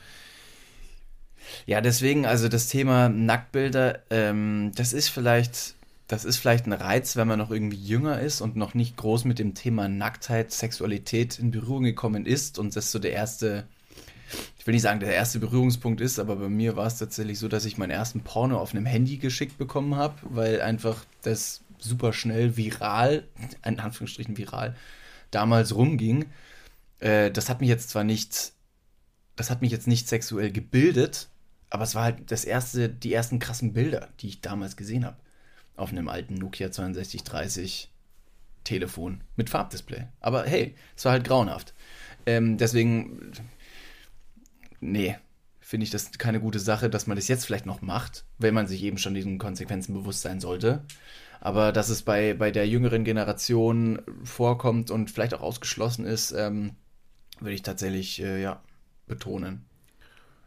Ja, 1.67 1.81
deswegen, 1.81 2.25
also 2.25 2.49
das 2.49 2.69
Thema 2.69 3.09
Nacktbilder, 3.09 4.01
ähm, 4.11 4.73
das 4.77 4.93
ist 4.93 5.09
vielleicht, 5.09 5.75
das 6.07 6.25
ist 6.25 6.37
vielleicht 6.37 6.67
ein 6.67 6.73
Reiz, 6.73 7.17
wenn 7.17 7.27
man 7.27 7.39
noch 7.39 7.51
irgendwie 7.51 7.83
jünger 7.83 8.21
ist 8.21 8.41
und 8.41 8.55
noch 8.55 8.75
nicht 8.75 8.97
groß 8.97 9.25
mit 9.25 9.39
dem 9.39 9.55
Thema 9.55 9.89
Nacktheit, 9.89 10.53
Sexualität 10.53 11.39
in 11.39 11.51
Berührung 11.51 11.85
gekommen 11.85 12.27
ist 12.27 12.59
und 12.59 12.77
das 12.77 12.93
so 12.93 12.99
der 12.99 13.13
erste, 13.13 13.67
ich 14.59 14.67
will 14.67 14.73
nicht 14.73 14.83
sagen, 14.83 15.01
der 15.01 15.15
erste 15.15 15.39
Berührungspunkt 15.39 16.01
ist, 16.01 16.19
aber 16.19 16.37
bei 16.37 16.49
mir 16.49 16.77
war 16.77 16.87
es 16.87 16.99
tatsächlich 16.99 17.39
so, 17.39 17.49
dass 17.49 17.65
ich 17.65 17.79
meinen 17.79 17.91
ersten 17.91 18.21
Porno 18.21 18.59
auf 18.59 18.73
einem 18.73 18.87
Handy 18.87 19.17
geschickt 19.17 19.59
bekommen 19.59 19.97
habe, 19.97 20.15
weil 20.23 20.61
einfach 20.61 21.05
das 21.23 21.63
super 21.81 22.13
schnell 22.13 22.57
viral, 22.57 23.29
in 23.65 23.81
Anführungsstrichen 23.81 24.37
viral, 24.37 24.77
damals 25.31 25.75
rumging. 25.75 26.27
Äh, 27.01 27.31
das 27.31 27.49
hat 27.49 27.61
mich 27.61 27.69
jetzt 27.69 27.91
zwar 27.91 28.05
nicht, 28.05 28.53
das 29.37 29.51
hat 29.51 29.63
mich 29.63 29.71
jetzt 29.71 29.87
nicht 29.87 30.09
sexuell 30.09 30.51
gebildet, 30.51 31.29
aber 31.71 31.85
es 31.85 31.95
war 31.95 32.05
halt 32.05 32.31
das 32.31 32.45
erste, 32.45 32.89
die 32.89 33.13
ersten 33.13 33.39
krassen 33.39 33.73
Bilder, 33.73 34.09
die 34.21 34.29
ich 34.29 34.41
damals 34.41 34.77
gesehen 34.77 35.05
habe. 35.05 35.17
Auf 35.77 35.91
einem 35.91 36.09
alten 36.09 36.35
Nokia 36.35 36.73
6230 36.73 37.91
Telefon 38.65 39.23
mit 39.37 39.49
Farbdisplay. 39.49 40.07
Aber 40.21 40.45
hey, 40.45 40.75
es 40.97 41.05
war 41.05 41.13
halt 41.13 41.25
grauenhaft. 41.25 41.73
Ähm, 42.27 42.59
deswegen, 42.59 43.33
nee, 44.81 45.17
finde 45.61 45.85
ich 45.85 45.91
das 45.91 46.13
keine 46.13 46.41
gute 46.41 46.59
Sache, 46.59 46.91
dass 46.91 47.07
man 47.07 47.17
das 47.17 47.29
jetzt 47.29 47.45
vielleicht 47.45 47.67
noch 47.67 47.83
macht, 47.83 48.25
wenn 48.39 48.55
man 48.55 48.67
sich 48.67 48.83
eben 48.83 48.99
schon 48.99 49.15
diesen 49.15 49.39
Konsequenzen 49.39 49.95
bewusst 49.95 50.23
sein 50.23 50.41
sollte. 50.41 50.83
Aber 51.41 51.73
dass 51.73 51.89
es 51.89 52.03
bei, 52.03 52.35
bei 52.35 52.51
der 52.51 52.67
jüngeren 52.69 53.05
Generation 53.05 54.03
vorkommt 54.25 54.91
und 54.91 55.11
vielleicht 55.11 55.35
auch 55.35 55.41
ausgeschlossen 55.41 56.05
ist, 56.05 56.33
ähm, 56.33 56.73
würde 57.41 57.55
ich 57.55 57.63
tatsächlich 57.63 58.21
äh, 58.23 58.43
ja, 58.43 58.61
betonen. 59.07 59.65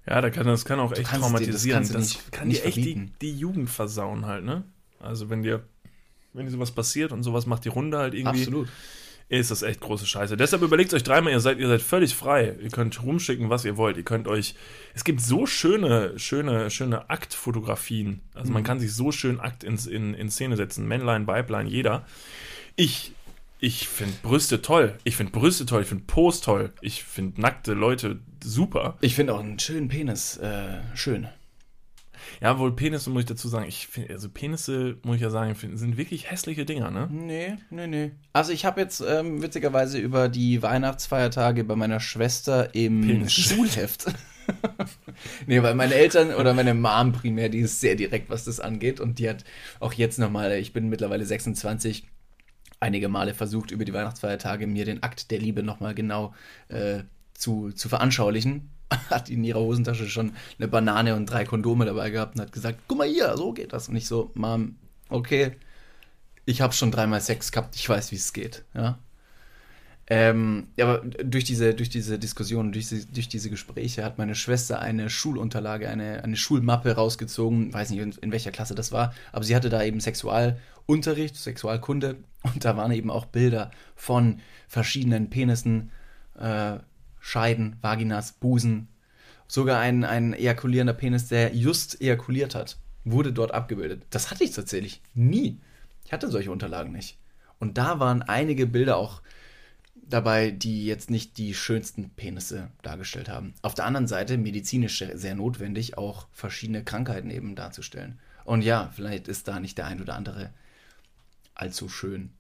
Ja, 0.05 0.19
da 0.19 0.29
kann, 0.29 0.45
das 0.47 0.65
kann 0.65 0.79
auch 0.79 0.91
echt 0.91 1.05
traumatisieren. 1.05 1.83
Dir, 1.87 1.93
das, 1.93 2.13
das 2.13 2.31
kann 2.31 2.49
dir 2.49 2.65
echt 2.65 2.77
die, 2.77 3.11
die 3.21 3.37
Jugend 3.37 3.69
versauen 3.69 4.25
halt, 4.25 4.43
ne? 4.43 4.63
Also 4.99 5.29
wenn 5.29 5.43
dir, 5.43 5.63
wenn 6.33 6.45
dir 6.45 6.51
sowas 6.51 6.71
passiert 6.71 7.11
und 7.11 7.23
sowas 7.23 7.45
macht 7.45 7.65
die 7.65 7.69
Runde 7.69 7.97
halt 7.97 8.13
irgendwie. 8.13 8.41
Absolut 8.41 8.67
ist 9.39 9.51
das 9.51 9.61
echt 9.61 9.79
große 9.79 10.05
Scheiße. 10.05 10.35
Deshalb 10.35 10.61
überlegt 10.61 10.93
euch 10.93 11.03
dreimal, 11.03 11.31
ihr 11.31 11.39
seid, 11.39 11.57
ihr 11.59 11.67
seid 11.67 11.81
völlig 11.81 12.15
frei. 12.15 12.55
Ihr 12.61 12.69
könnt 12.69 13.01
rumschicken, 13.01 13.49
was 13.49 13.63
ihr 13.63 13.77
wollt. 13.77 13.97
Ihr 13.97 14.03
könnt 14.03 14.27
euch. 14.27 14.55
Es 14.93 15.03
gibt 15.03 15.21
so 15.21 15.45
schöne, 15.45 16.19
schöne, 16.19 16.69
schöne 16.69 17.09
Aktfotografien. 17.09 18.21
Also 18.33 18.49
mhm. 18.49 18.53
man 18.55 18.63
kann 18.63 18.79
sich 18.79 18.93
so 18.93 19.11
schön 19.11 19.39
Akt 19.39 19.63
in, 19.63 19.77
in, 19.77 20.13
in 20.13 20.29
Szene 20.29 20.57
setzen. 20.57 20.87
Männlein, 20.87 21.27
Weiblein, 21.27 21.67
jeder. 21.67 22.05
Ich, 22.75 23.13
ich 23.59 23.87
finde 23.87 24.15
Brüste 24.21 24.61
toll. 24.61 24.97
Ich 25.05 25.15
finde 25.15 25.31
Brüste 25.31 25.65
toll. 25.65 25.83
Ich 25.83 25.87
finde 25.87 26.03
Post 26.07 26.43
toll. 26.43 26.73
Ich 26.81 27.03
finde 27.03 27.39
nackte 27.39 27.73
Leute 27.73 28.19
super. 28.43 28.97
Ich 28.99 29.15
finde 29.15 29.33
auch 29.33 29.39
einen 29.39 29.59
schönen 29.59 29.87
Penis 29.87 30.37
äh, 30.37 30.79
schön. 30.93 31.29
Ja, 32.39 32.57
wohl 32.59 32.75
Penisse 32.75 33.09
muss 33.09 33.21
ich 33.21 33.27
dazu 33.27 33.47
sagen. 33.47 33.65
Ich 33.67 33.87
finde, 33.87 34.13
also 34.13 34.29
Penisse, 34.29 34.97
muss 35.03 35.17
ich 35.17 35.21
ja 35.21 35.29
sagen, 35.29 35.55
sind 35.55 35.97
wirklich 35.97 36.31
hässliche 36.31 36.65
Dinger, 36.65 36.91
ne? 36.91 37.07
Nee, 37.11 37.57
nee, 37.69 37.87
nee. 37.87 38.11
Also 38.33 38.51
ich 38.51 38.65
habe 38.65 38.81
jetzt 38.81 39.03
ähm, 39.07 39.41
witzigerweise 39.41 39.99
über 39.99 40.29
die 40.29 40.61
Weihnachtsfeiertage 40.61 41.63
bei 41.63 41.75
meiner 41.75 41.99
Schwester 41.99 42.73
im 42.73 43.01
Penis. 43.01 43.33
Schulheft. 43.33 44.05
nee, 45.47 45.61
weil 45.61 45.75
meine 45.75 45.95
Eltern 45.95 46.33
oder 46.33 46.53
meine 46.53 46.73
Mom 46.73 47.11
primär, 47.11 47.49
die 47.49 47.59
ist 47.59 47.79
sehr 47.79 47.95
direkt, 47.95 48.29
was 48.29 48.45
das 48.45 48.59
angeht. 48.59 48.99
Und 48.99 49.19
die 49.19 49.29
hat 49.29 49.43
auch 49.79 49.93
jetzt 49.93 50.19
nochmal, 50.19 50.53
ich 50.53 50.73
bin 50.73 50.89
mittlerweile 50.89 51.25
26, 51.25 52.05
einige 52.79 53.09
Male 53.09 53.33
versucht, 53.33 53.71
über 53.71 53.85
die 53.85 53.93
Weihnachtsfeiertage 53.93 54.67
mir 54.67 54.85
den 54.85 55.03
Akt 55.03 55.31
der 55.31 55.39
Liebe 55.39 55.63
nochmal 55.63 55.93
genau 55.93 56.33
äh, 56.69 57.03
zu, 57.33 57.71
zu 57.71 57.89
veranschaulichen. 57.89 58.69
Hat 59.09 59.29
in 59.29 59.43
ihrer 59.43 59.59
Hosentasche 59.59 60.07
schon 60.07 60.33
eine 60.57 60.67
Banane 60.67 61.15
und 61.15 61.25
drei 61.25 61.45
Kondome 61.45 61.85
dabei 61.85 62.09
gehabt 62.09 62.35
und 62.35 62.41
hat 62.41 62.51
gesagt, 62.51 62.79
guck 62.87 62.97
mal 62.97 63.07
hier, 63.07 63.35
so 63.37 63.53
geht 63.53 63.73
das. 63.73 63.89
Und 63.89 63.95
ich 63.95 64.07
so, 64.07 64.31
Mom, 64.33 64.75
okay, 65.09 65.55
ich 66.45 66.61
habe 66.61 66.73
schon 66.73 66.91
dreimal 66.91 67.21
Sex 67.21 67.51
gehabt, 67.51 67.75
ich 67.75 67.87
weiß, 67.87 68.11
wie 68.11 68.17
es 68.17 68.33
geht. 68.33 68.63
Ja, 68.73 68.99
ähm, 70.13 70.67
aber 70.77 70.97
durch 71.23 71.45
diese, 71.45 71.73
durch 71.73 71.87
diese 71.87 72.19
Diskussion, 72.19 72.73
durch, 72.73 72.89
diese, 72.89 73.07
durch 73.07 73.29
diese 73.29 73.49
Gespräche 73.49 74.03
hat 74.03 74.17
meine 74.17 74.35
Schwester 74.35 74.81
eine 74.81 75.09
Schulunterlage, 75.09 75.87
eine, 75.87 76.21
eine 76.21 76.35
Schulmappe 76.35 76.91
rausgezogen, 76.91 77.73
weiß 77.73 77.91
nicht, 77.91 78.01
in, 78.01 78.11
in, 78.21 78.31
welcher 78.33 78.51
Klasse 78.51 78.75
das 78.75 78.91
war, 78.91 79.13
aber 79.31 79.45
sie 79.45 79.55
hatte 79.55 79.69
da 79.69 79.81
eben 79.81 80.01
Sexualunterricht, 80.01 81.37
Sexualkunde 81.37 82.17
und 82.43 82.65
da 82.65 82.75
waren 82.75 82.91
eben 82.91 83.09
auch 83.09 83.23
Bilder 83.23 83.71
von 83.95 84.41
verschiedenen 84.67 85.29
Penissen, 85.29 85.91
äh, 86.37 86.79
Scheiden, 87.21 87.77
Vaginas, 87.81 88.33
Busen, 88.33 88.89
sogar 89.47 89.79
ein, 89.79 90.03
ein 90.03 90.33
ejakulierender 90.33 90.93
Penis, 90.93 91.27
der 91.27 91.55
just 91.55 92.01
ejakuliert 92.01 92.55
hat, 92.55 92.77
wurde 93.05 93.31
dort 93.31 93.53
abgebildet. 93.53 94.03
Das 94.09 94.31
hatte 94.31 94.43
ich 94.43 94.51
tatsächlich 94.51 95.01
nie. 95.13 95.59
Ich 96.03 96.11
hatte 96.11 96.29
solche 96.29 96.51
Unterlagen 96.51 96.91
nicht. 96.91 97.17
Und 97.59 97.77
da 97.77 97.99
waren 97.99 98.21
einige 98.23 98.65
Bilder 98.67 98.97
auch 98.97 99.21
dabei, 99.95 100.51
die 100.51 100.85
jetzt 100.85 101.09
nicht 101.09 101.37
die 101.37 101.53
schönsten 101.53 102.09
Penisse 102.09 102.69
dargestellt 102.81 103.29
haben. 103.29 103.53
Auf 103.61 103.75
der 103.75 103.85
anderen 103.85 104.07
Seite 104.07 104.37
medizinisch 104.37 105.03
sehr 105.13 105.35
notwendig, 105.35 105.97
auch 105.97 106.27
verschiedene 106.31 106.83
Krankheiten 106.83 107.29
eben 107.29 107.55
darzustellen. 107.55 108.19
Und 108.43 108.63
ja, 108.63 108.91
vielleicht 108.93 109.27
ist 109.27 109.47
da 109.47 109.59
nicht 109.59 109.77
der 109.77 109.87
ein 109.87 110.01
oder 110.01 110.15
andere 110.15 110.51
allzu 111.53 111.87
schön. 111.87 112.31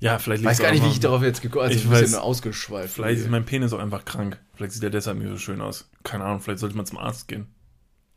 Ja, 0.00 0.18
vielleicht 0.18 0.42
Ich 0.42 0.46
weiß 0.48 0.58
gar 0.58 0.70
nicht, 0.72 0.84
wie 0.84 0.88
ich 0.88 1.00
darauf 1.00 1.22
jetzt 1.22 1.40
gekommen 1.40 1.68
bin. 1.68 1.76
Also 1.78 1.88
ich 1.88 1.94
ein 1.94 2.00
bisschen 2.02 2.18
ausgeschweift. 2.18 2.92
Vielleicht 2.94 3.20
ist 3.20 3.30
mein 3.30 3.44
Penis 3.44 3.72
auch 3.72 3.78
einfach 3.78 4.04
krank. 4.04 4.38
Vielleicht 4.54 4.72
sieht 4.74 4.82
er 4.82 4.90
deshalb 4.90 5.18
nicht 5.18 5.28
so 5.28 5.38
schön 5.38 5.60
aus. 5.60 5.88
Keine 6.02 6.24
Ahnung, 6.24 6.40
vielleicht 6.40 6.58
sollte 6.58 6.76
man 6.76 6.84
zum 6.86 6.98
Arzt 6.98 7.28
gehen. 7.28 7.46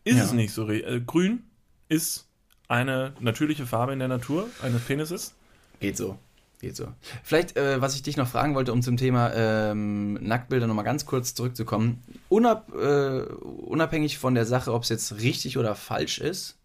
Ist 0.03 0.17
Ja. 0.17 0.23
es 0.25 0.33
nicht 0.33 0.53
so. 0.53 0.69
Äh, 0.69 1.01
grün 1.05 1.43
ist 1.87 2.27
eine 2.67 3.13
natürliche 3.19 3.65
Farbe 3.65 3.93
in 3.93 3.99
der 3.99 4.07
Natur 4.07 4.49
eines 4.61 4.81
Penises. 4.81 5.33
Geht 5.79 5.97
so. 5.97 6.17
Geht 6.59 6.75
so. 6.75 6.87
Vielleicht, 7.23 7.57
äh, 7.57 7.79
was 7.81 7.95
ich 7.95 8.03
dich 8.03 8.17
noch 8.17 8.27
fragen 8.27 8.55
wollte, 8.55 8.71
um 8.73 8.81
zum 8.81 8.97
Thema 8.97 9.31
ähm, 9.33 10.13
Nacktbilder 10.15 10.67
nochmal 10.67 10.85
ganz 10.85 11.05
kurz 11.05 11.33
zurückzukommen. 11.35 12.01
Unab, 12.29 12.73
äh, 12.73 13.21
unabhängig 13.21 14.17
von 14.17 14.35
der 14.35 14.45
Sache, 14.45 14.73
ob 14.73 14.83
es 14.83 14.89
jetzt 14.89 15.17
richtig 15.21 15.57
oder 15.57 15.75
falsch 15.75 16.19
ist, 16.19 16.57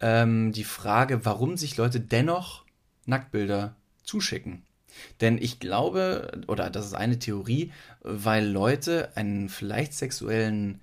ähm, 0.00 0.52
die 0.52 0.64
Frage, 0.64 1.24
warum 1.24 1.56
sich 1.56 1.76
Leute 1.76 2.00
dennoch 2.00 2.64
Nacktbilder 3.06 3.76
zuschicken. 4.04 4.62
Denn 5.20 5.38
ich 5.38 5.60
glaube, 5.60 6.42
oder 6.48 6.68
das 6.70 6.86
ist 6.86 6.94
eine 6.94 7.18
Theorie, 7.18 7.72
weil 8.02 8.46
Leute 8.46 9.16
einen 9.16 9.48
vielleicht 9.48 9.94
sexuellen 9.94 10.80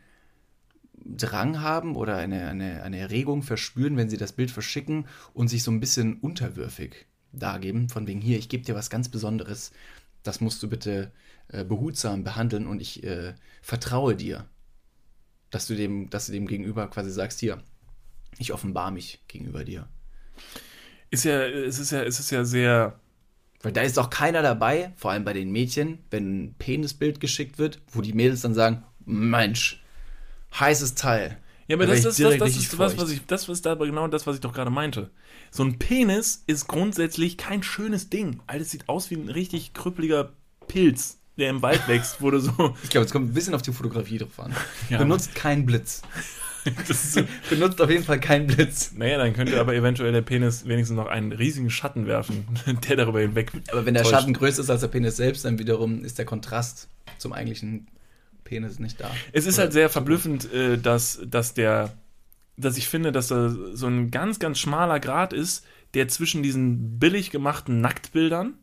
Drang 0.94 1.62
haben 1.62 1.96
oder 1.96 2.18
eine, 2.18 2.48
eine, 2.48 2.84
eine 2.84 2.98
Erregung 2.98 3.44
verspüren, 3.44 3.98
wenn 3.98 4.10
sie 4.10 4.18
das 4.18 4.34
Bild 4.34 4.52
verschicken 4.52 5.08
und 5.34 5.48
sich 5.48 5.64
so 5.64 5.72
ein 5.72 5.80
bisschen 5.80 6.20
unterwürfig 6.20 7.06
dargeben, 7.32 7.90
von 7.90 8.08
wegen 8.08 8.22
hier, 8.22 8.38
ich 8.38 8.50
gebe 8.50 8.64
dir 8.64 8.76
was 8.76 8.90
ganz 8.90 9.10
Besonderes, 9.10 9.72
das 10.24 10.42
musst 10.42 10.62
du 10.64 10.70
bitte 10.70 11.12
äh, 11.50 11.64
behutsam 11.64 12.24
behandeln 12.24 12.68
und 12.68 12.82
ich 12.82 13.04
äh, 13.04 13.36
vertraue 13.62 14.16
dir, 14.16 14.46
dass 15.50 15.68
du 15.68 15.76
dem, 15.76 16.10
dass 16.10 16.26
du 16.26 16.34
dem 16.34 16.48
Gegenüber 16.48 16.90
quasi 16.90 17.12
sagst, 17.12 17.40
hier, 17.40 17.64
ich 18.38 18.54
offenbar 18.54 18.92
mich 18.92 19.24
gegenüber 19.28 19.64
dir. 19.64 19.88
Ist 21.10 21.24
ja, 21.24 21.42
es 21.46 21.80
ist 21.80 21.92
ja, 21.92 22.04
es 22.04 22.20
ist 22.20 22.32
ja 22.32 22.44
sehr. 22.44 23.00
Weil 23.62 23.72
da 23.72 23.82
ist 23.82 23.98
auch 23.98 24.10
keiner 24.10 24.42
dabei, 24.42 24.94
vor 24.96 25.12
allem 25.12 25.26
bei 25.26 25.34
den 25.34 25.52
Mädchen, 25.52 26.00
wenn 26.12 26.44
ein 26.44 26.56
Penisbild 26.60 27.20
geschickt 27.20 27.58
wird, 27.58 27.82
wo 27.92 28.02
die 28.02 28.14
Mädels 28.14 28.42
dann 28.42 28.54
sagen, 28.54 28.84
Mensch, 29.06 29.82
heißes 30.60 30.96
Teil. 30.96 31.38
Ja, 31.68 31.76
aber 31.76 31.86
Da 31.86 31.94
das, 31.94 32.20
ich 32.20 32.24
das, 32.24 32.38
das, 32.38 32.56
ist 32.56 32.78
was, 32.78 32.98
was 32.98 33.12
ich, 33.12 33.26
das 33.26 33.50
ist 33.50 33.68
aber 33.68 33.86
genau 33.86 34.08
das, 34.08 34.26
was 34.26 34.36
ich 34.36 34.42
doch 34.42 34.54
gerade 34.54 34.70
meinte. 34.70 35.10
So 35.52 35.64
ein 35.64 35.80
Penis 35.80 36.44
ist 36.48 36.68
grundsätzlich 36.68 37.38
kein 37.38 37.64
schönes 37.64 38.10
Ding. 38.10 38.42
Alter, 38.48 38.62
es 38.62 38.72
sieht 38.72 38.88
aus 38.88 39.10
wie 39.10 39.16
ein 39.16 39.30
richtig 39.30 39.74
krüppeliger 39.74 40.32
Pilz, 40.68 41.18
der 41.38 41.50
im 41.50 41.62
Wald 41.62 41.88
wächst, 41.88 42.22
wurde 42.22 42.40
so. 42.40 42.76
Ich 42.84 42.90
glaube, 42.90 43.06
es 43.06 43.12
kommt 43.12 43.30
ein 43.30 43.34
bisschen 43.34 43.54
auf 43.54 43.62
die 43.62 43.74
Fotografie 43.74 44.20
drauf 44.20 44.40
an. 44.40 44.54
Ja. 44.90 45.00
Benutzt 45.00 45.36
keinen 45.36 45.66
Blitz. 45.66 46.02
So 46.88 47.22
Benutzt 47.50 47.82
auf 47.82 47.90
jeden 47.90 48.04
Fall 48.04 48.20
keinen 48.20 48.48
Blitz. 48.48 48.94
naja, 48.96 49.18
dann 49.18 49.34
könnte 49.34 49.60
aber 49.60 49.74
eventuell 49.76 50.12
der 50.12 50.22
Penis 50.22 50.68
wenigstens 50.68 50.96
noch 50.98 51.08
einen 51.08 51.32
riesigen 51.32 51.70
Schatten 51.70 52.08
werfen, 52.08 52.46
der 52.90 52.96
darüber 52.96 53.20
hinweg. 53.22 53.52
Aber 53.72 53.86
wenn 53.86 53.94
der 53.94 54.04
täuscht. 54.04 54.16
Schatten 54.16 54.34
größer 54.34 54.62
ist 54.62 54.70
als 54.70 54.82
der 54.82 54.88
Penis 54.88 55.18
selbst, 55.18 55.46
dann 55.46 55.60
wiederum 55.60 56.04
ist 56.04 56.18
der 56.18 56.26
Kontrast 56.26 56.90
zum 57.18 57.34
eigentlichen 57.34 57.88
Penis 58.44 58.80
nicht 58.80 59.00
da. 59.02 59.10
Es 59.34 59.46
ist 59.46 59.56
Oder- 59.56 59.64
halt 59.64 59.74
sehr 59.74 59.90
verblüffend, 59.90 60.52
äh, 60.54 60.78
dass, 60.78 61.20
dass 61.26 61.54
der, 61.54 61.94
dass 62.58 62.78
ich 62.78 62.88
finde, 62.88 63.12
dass 63.12 63.28
da 63.28 63.50
so 63.50 63.88
ein 63.88 64.10
ganz, 64.12 64.40
ganz 64.40 64.60
schmaler 64.60 65.00
Grad 65.00 65.34
ist, 65.34 65.66
der 65.94 66.08
zwischen 66.08 66.44
diesen 66.44 67.00
billig 67.00 67.32
gemachten 67.32 67.82
Nacktbildern, 67.82 68.54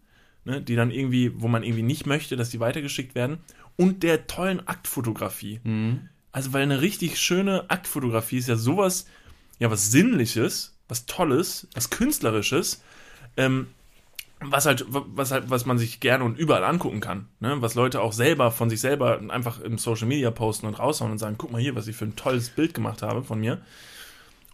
ne, 0.45 0.61
die 0.61 0.77
dann 0.77 0.91
irgendwie, 0.91 1.33
wo 1.41 1.49
man 1.49 1.63
irgendwie 1.63 1.83
nicht 1.83 2.07
möchte, 2.07 2.37
dass 2.37 2.51
die 2.51 2.61
weitergeschickt 2.61 3.15
werden, 3.15 3.39
und 3.77 4.03
der 4.03 4.27
tollen 4.27 4.67
Aktfotografie. 4.69 5.61
Mhm. 5.65 6.09
Also, 6.35 6.53
weil 6.53 6.65
eine 6.65 6.81
richtig 6.81 7.21
schöne 7.21 7.65
Aktfotografie 7.69 8.39
ist 8.39 8.49
ja 8.49 8.57
sowas, 8.57 9.07
ja, 9.61 9.71
was 9.71 9.93
Sinnliches, 9.93 10.75
was 10.89 11.07
Tolles, 11.07 11.69
was 11.75 11.91
Künstlerisches, 11.91 12.83
ähm, 13.37 13.69
was 14.41 14.67
halt, 14.67 14.85
was 14.89 15.31
halt, 15.31 15.49
was 15.49 15.65
man 15.65 15.79
sich 15.79 16.01
gerne 16.01 16.25
und 16.25 16.37
überall 16.37 16.65
angucken 16.65 16.99
kann, 16.99 17.29
ne? 17.39 17.63
Was 17.63 17.77
Leute 17.77 18.01
auch 18.01 18.13
selber 18.13 18.51
von 18.51 18.69
sich 18.69 18.81
selber 18.81 19.21
einfach 19.29 19.61
im 19.61 19.79
Social 19.79 20.09
Media 20.09 20.33
posten 20.33 20.67
und 20.67 20.75
raushauen 20.75 21.13
und 21.13 21.19
sagen, 21.19 21.37
guck 21.39 21.53
mal 21.53 21.61
hier, 21.61 21.77
was 21.77 21.87
ich 21.87 21.95
für 21.95 22.05
ein 22.05 22.17
tolles 22.17 22.51
Bild 22.51 22.75
gemacht 22.75 23.03
habe 23.03 23.23
von 23.23 23.39
mir. 23.39 23.63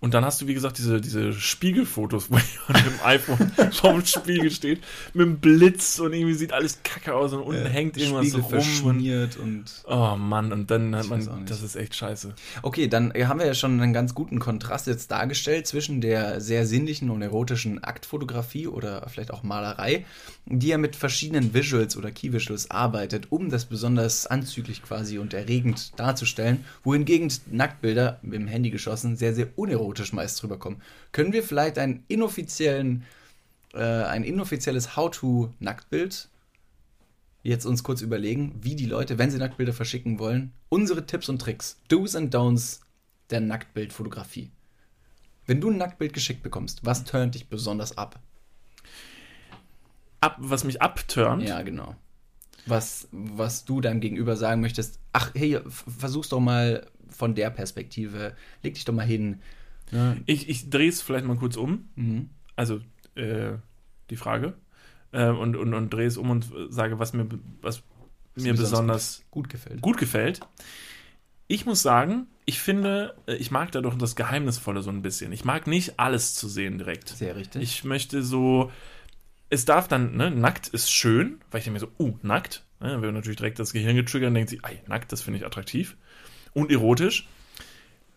Und 0.01 0.15
dann 0.15 0.25
hast 0.25 0.41
du, 0.41 0.47
wie 0.47 0.55
gesagt, 0.55 0.79
diese, 0.79 0.99
diese 1.01 1.33
Spiegelfotos, 1.35 2.31
wo 2.31 2.37
jemand 2.37 2.87
mit 2.87 2.95
dem 2.95 3.05
iPhone 3.05 3.53
vorm 3.73 4.05
Spiegel 4.05 4.51
steht, 4.51 4.81
mit 5.13 5.27
dem 5.27 5.39
Blitz 5.39 5.99
und 5.99 6.15
irgendwie 6.15 6.35
sieht 6.35 6.53
alles 6.53 6.81
kacke 6.83 7.15
aus 7.15 7.35
und 7.35 7.43
unten 7.43 7.67
hängt 7.67 7.99
irgendwas 7.99 8.27
Spiegel 8.27 8.41
rum. 8.41 8.53
Und, 8.53 8.63
verschmiert 8.63 9.37
und. 9.37 9.65
oh 9.87 10.17
Mann, 10.17 10.53
und 10.53 10.71
dann 10.71 10.97
hat 10.97 11.09
man, 11.09 11.45
das 11.45 11.63
ist 11.63 11.77
echt 11.77 11.95
scheiße. 11.95 12.35
Okay, 12.63 12.89
dann 12.89 13.11
äh, 13.15 13.27
haben 13.27 13.41
wir 13.41 13.47
ja 13.47 13.55
schon 13.55 13.81
einen 13.81 13.93
ganz 13.93 14.15
guten 14.15 14.39
Kontrast 14.39 14.87
jetzt 14.87 15.11
dargestellt 15.11 15.67
zwischen 15.67 16.01
der 16.01 16.41
sehr 16.41 16.67
sinnlichen 16.67 17.11
und 17.11 17.21
erotischen 17.21 17.85
Aktfotografie 17.85 18.69
oder 18.69 19.07
vielleicht 19.09 19.31
auch 19.31 19.43
Malerei, 19.43 20.07
die 20.47 20.69
ja 20.69 20.79
mit 20.79 20.97
verschiedenen 20.97 21.53
Visuals 21.53 21.97
oder 21.97 22.11
Key 22.11 22.33
Visuals 22.33 22.71
arbeitet, 22.71 23.27
um 23.31 23.51
das 23.51 23.67
besonders 23.67 24.27
anzüglich 24.27 24.83
quasi 24.83 25.19
und 25.19 25.35
erregend 25.35 25.93
darzustellen, 25.99 26.65
wohingegen 26.85 27.31
Nacktbilder 27.51 28.19
mit 28.23 28.35
dem 28.41 28.47
Handy 28.47 28.71
geschossen 28.71 29.17
sehr, 29.17 29.35
sehr 29.35 29.49
unerotisch 29.57 29.90
meist 30.13 30.43
rüberkommen. 30.43 30.83
Können 31.13 31.33
wir 31.33 31.43
vielleicht 31.43 31.79
einen 31.79 32.05
inoffiziellen, 32.09 33.05
äh, 33.75 33.79
ein 33.79 34.25
inoffizielles 34.25 34.97
How-to-Nacktbild 34.97 36.29
jetzt 37.43 37.65
uns 37.65 37.83
kurz 37.83 38.03
überlegen, 38.03 38.55
wie 38.61 38.77
die 38.77 38.87
Leute, 38.87 39.19
wenn 39.19 39.31
sie 39.31 39.39
Nacktbilder 39.39 39.73
verschicken 39.73 40.19
wollen, 40.19 40.53
unsere 40.69 41.07
Tipps 41.07 41.29
und 41.29 41.41
Tricks, 41.41 41.81
Do's 41.89 42.15
and 42.15 42.35
Don'ts 42.35 42.81
der 43.31 43.41
Nacktbildfotografie. 43.41 44.51
Wenn 45.47 45.61
du 45.61 45.71
ein 45.71 45.79
Nacktbild 45.79 46.13
geschickt 46.13 46.43
bekommst, 46.43 46.85
was 46.85 47.05
turnt 47.05 47.35
dich 47.35 47.49
besonders 47.49 47.97
ab? 47.97 48.21
Ab, 50.21 50.37
was 50.39 50.65
mich 50.65 50.83
abturnt, 50.83 51.43
Ja, 51.43 51.63
genau. 51.63 51.97
Was, 52.67 53.09
was 53.11 53.65
du 53.65 53.81
deinem 53.81 54.01
Gegenüber 54.01 54.37
sagen 54.37 54.61
möchtest, 54.61 55.01
ach, 55.13 55.33
hey, 55.35 55.59
versuch's 55.67 56.29
doch 56.29 56.41
mal 56.41 56.87
von 57.09 57.35
der 57.35 57.51
Perspektive, 57.51 58.37
leg 58.63 58.75
dich 58.75 58.85
doch 58.85 58.93
mal 58.93 59.07
hin. 59.07 59.41
Ne? 59.93 60.23
ich, 60.27 60.49
ich 60.49 60.71
drehe 60.71 60.89
es 60.89 61.03
vielleicht 61.03 61.25
mal 61.25 61.37
kurz 61.37 61.57
um, 61.57 61.89
Mhm. 61.97 62.31
also 62.57 62.81
äh, 63.17 63.53
die 64.11 64.17
Frage, 64.17 64.55
äh, 65.13 65.29
und, 65.29 65.57
und, 65.57 65.75
und 65.75 65.91
drehe 65.91 66.07
es 66.07 66.17
um 66.17 66.31
und 66.31 66.51
sage, 66.69 66.99
was 66.99 67.13
mir, 67.13 67.27
was 67.61 67.83
mir 68.37 68.55
besonders 68.55 69.23
Gut 69.31 69.49
gefällt. 69.49 69.81
gut 69.81 69.99
gefällt. 69.99 70.41
Ich 71.49 71.67
muss 71.67 71.83
sagen, 71.83 72.29
ich 72.47 72.61
finde, 72.61 73.17
äh, 73.27 73.35
ich 73.35 73.51
mag 73.51 73.73
dadurch 73.73 73.97
das 73.97 74.15
Geheimnisvolle 74.15 74.83
so 74.83 74.91
ein 74.91 75.03
bisschen. 75.03 75.33
Ich 75.33 75.45
mag 75.45 75.67
nicht 75.67 75.99
alles 75.99 76.35
zu 76.35 76.49
sehen 76.49 76.79
direkt. 76.79 77.09
Sehr 77.09 77.35
richtig. 77.35 77.61
Ich 77.63 77.83
möchte 77.85 78.23
so, 78.23 78.71
es 79.49 79.65
darf 79.65 79.89
dann, 79.89 80.17
ne, 80.17 80.31
nackt 80.31 80.69
ist 80.69 80.93
schön, 80.93 81.41
weil 81.51 81.59
ich 81.59 81.65
denke 81.65 81.81
mir 81.81 81.81
so, 81.81 81.91
uh, 81.99 82.17
nackt. 82.23 82.65
Ne, 82.79 82.91
dann 82.91 83.03
wird 83.03 83.13
natürlich 83.13 83.37
direkt 83.39 83.59
das 83.59 83.73
Gehirn 83.73 83.97
getriggert 83.97 84.29
und 84.29 84.35
denkt 84.35 84.51
sich, 84.51 84.61
ey, 84.65 84.81
nackt, 84.87 85.11
das 85.11 85.23
finde 85.23 85.39
ich 85.41 85.47
attraktiv 85.47 85.97
und 86.55 86.71
erotisch. 86.71 87.27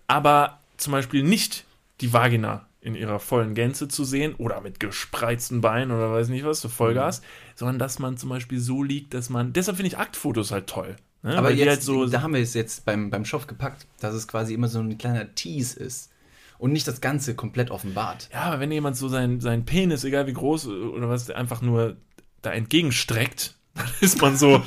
Aber 0.08 0.60
zum 0.78 0.92
Beispiel 0.92 1.24
nicht 1.24 1.66
die 2.02 2.14
Vagina 2.14 2.68
in 2.82 2.96
ihrer 2.96 3.20
vollen 3.20 3.56
Gänze 3.56 3.88
zu 3.88 4.04
sehen 4.04 4.36
oder 4.36 4.60
mit 4.62 4.80
gespreizten 4.80 5.62
Beinen 5.62 5.92
oder 5.92 6.12
weiß 6.12 6.28
nicht 6.28 6.46
was, 6.46 6.60
so 6.60 6.68
Vollgas, 6.68 7.22
sondern 7.56 7.80
dass 7.80 7.98
man 8.00 8.18
zum 8.18 8.30
Beispiel 8.30 8.60
so 8.60 8.84
liegt, 8.84 9.14
dass 9.14 9.30
man, 9.30 9.54
deshalb 9.54 9.78
finde 9.78 9.88
ich 9.88 9.98
Aktfotos 9.98 10.52
halt 10.52 10.68
toll. 10.68 10.98
Ne? 11.22 11.38
Aber 11.38 11.48
Weil 11.48 11.58
jetzt, 11.58 11.68
halt 11.68 11.84
so, 11.84 12.06
da 12.06 12.22
haben 12.22 12.34
wir 12.34 12.42
es 12.42 12.54
jetzt 12.54 12.84
beim, 12.84 13.10
beim 13.10 13.24
Stoff 13.24 13.48
gepackt, 13.48 13.88
dass 14.00 14.14
es 14.14 14.28
quasi 14.28 14.54
immer 14.54 14.68
so 14.68 14.80
ein 14.80 14.98
kleiner 14.98 15.34
Tease 15.34 15.80
ist. 15.80 16.12
Und 16.60 16.72
nicht 16.72 16.88
das 16.88 17.02
Ganze 17.02 17.36
komplett 17.36 17.72
offenbart. 17.72 18.30
ja, 18.32 18.44
aber 18.44 18.60
wenn 18.62 18.72
jemand 18.72 18.96
so 18.96 19.10
seinen, 19.10 19.42
seinen 19.42 19.66
Penis, 19.66 20.04
egal 20.04 20.28
wie 20.28 20.34
groß 20.34 20.68
oder 20.68 21.10
was, 21.10 21.30
einfach 21.30 21.62
nur 21.62 21.98
da 22.42 22.52
entgegenstreckt, 22.52 23.56
dann 23.74 23.88
ist 24.02 24.22
man 24.22 24.38
so, 24.38 24.62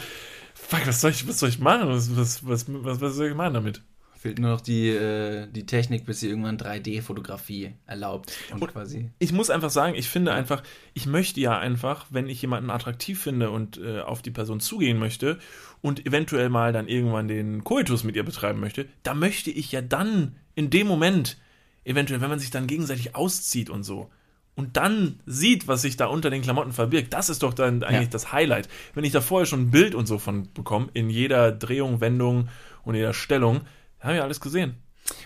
fuck, 0.55 0.87
was 0.87 1.01
soll 1.01 1.13
ich, 1.13 1.29
was 1.29 1.39
soll 1.39 1.49
ich 1.49 1.59
machen? 1.59 1.89
Was, 1.89 2.17
was, 2.17 2.47
was, 2.47 2.67
was, 2.69 3.01
was 3.01 3.15
soll 3.15 3.29
ich 3.29 3.35
machen 3.35 3.55
damit? 3.55 3.83
Fehlt 4.27 4.41
nur 4.41 4.51
noch 4.51 4.61
die, 4.61 4.89
äh, 4.89 5.47
die 5.53 5.67
Technik, 5.67 6.05
bis 6.05 6.19
sie 6.19 6.29
irgendwann 6.29 6.59
3D-Fotografie 6.59 7.75
erlaubt. 7.87 8.33
Und, 8.53 8.61
Und- 8.63 8.73
quasi. 8.73 9.11
ich 9.21 9.33
muss 9.33 9.51
einfach 9.51 9.71
sagen, 9.71 9.95
ich 9.95 10.09
finde 10.09 10.33
einfach, 10.33 10.65
ich 10.95 11.07
möchte 11.07 11.39
ja 11.41 11.57
einfach, 11.57 12.07
wenn 12.11 12.29
ich 12.29 12.43
jemanden 12.43 12.71
attraktiv 12.71 13.23
finde 13.23 13.51
und 13.51 13.79
äh, 13.79 14.01
auf 14.01 14.23
die 14.23 14.33
Person 14.33 14.59
zugehen 14.59 14.99
möchte 14.99 15.39
und 15.81 16.05
eventuell 16.07 16.49
mal 16.49 16.73
dann 16.73 16.89
irgendwann 16.89 17.29
den 17.29 17.63
Koitus 17.63 18.03
mit 18.03 18.17
ihr 18.17 18.25
betreiben 18.25 18.59
möchte, 18.59 18.87
da 19.05 19.15
möchte 19.15 19.51
ich 19.53 19.71
ja 19.71 19.81
dann 19.81 20.35
in 20.57 20.71
dem 20.71 20.89
Moment, 20.89 21.37
eventuell, 21.85 22.21
wenn 22.21 22.31
man 22.31 22.41
sich 22.41 22.51
dann 22.51 22.67
gegenseitig 22.67 23.15
auszieht 23.15 23.71
und 23.71 23.85
so, 23.85 24.11
und 24.57 24.77
dann 24.79 25.21
sieht, 25.27 25.69
was 25.69 25.83
sich 25.83 25.97
da 25.99 26.07
unter 26.07 26.31
den 26.31 26.43
Klamotten 26.43 26.73
verbirgt, 26.73 27.13
das 27.13 27.29
ist 27.29 27.45
doch 27.45 27.55
dann 27.55 27.85
eigentlich 27.85 28.07
Ja. 28.09 28.11
das 28.11 28.33
Highlight. 28.33 28.69
Wenn 28.95 29.05
ich 29.05 29.13
da 29.13 29.21
vorher 29.21 29.47
schon 29.47 29.61
ein 29.67 29.71
Bild 29.71 29.95
und 29.95 30.07
so 30.07 30.19
von 30.19 30.49
bekomme, 30.53 30.89
in 30.95 31.11
jeder 31.11 31.53
Drehung, 31.53 32.01
Wendung 32.01 32.49
und 32.83 32.95
jeder 32.97 33.13
Stellung, 33.13 33.61
haben 34.01 34.15
wir 34.15 34.25
alles 34.25 34.41
gesehen. 34.41 34.77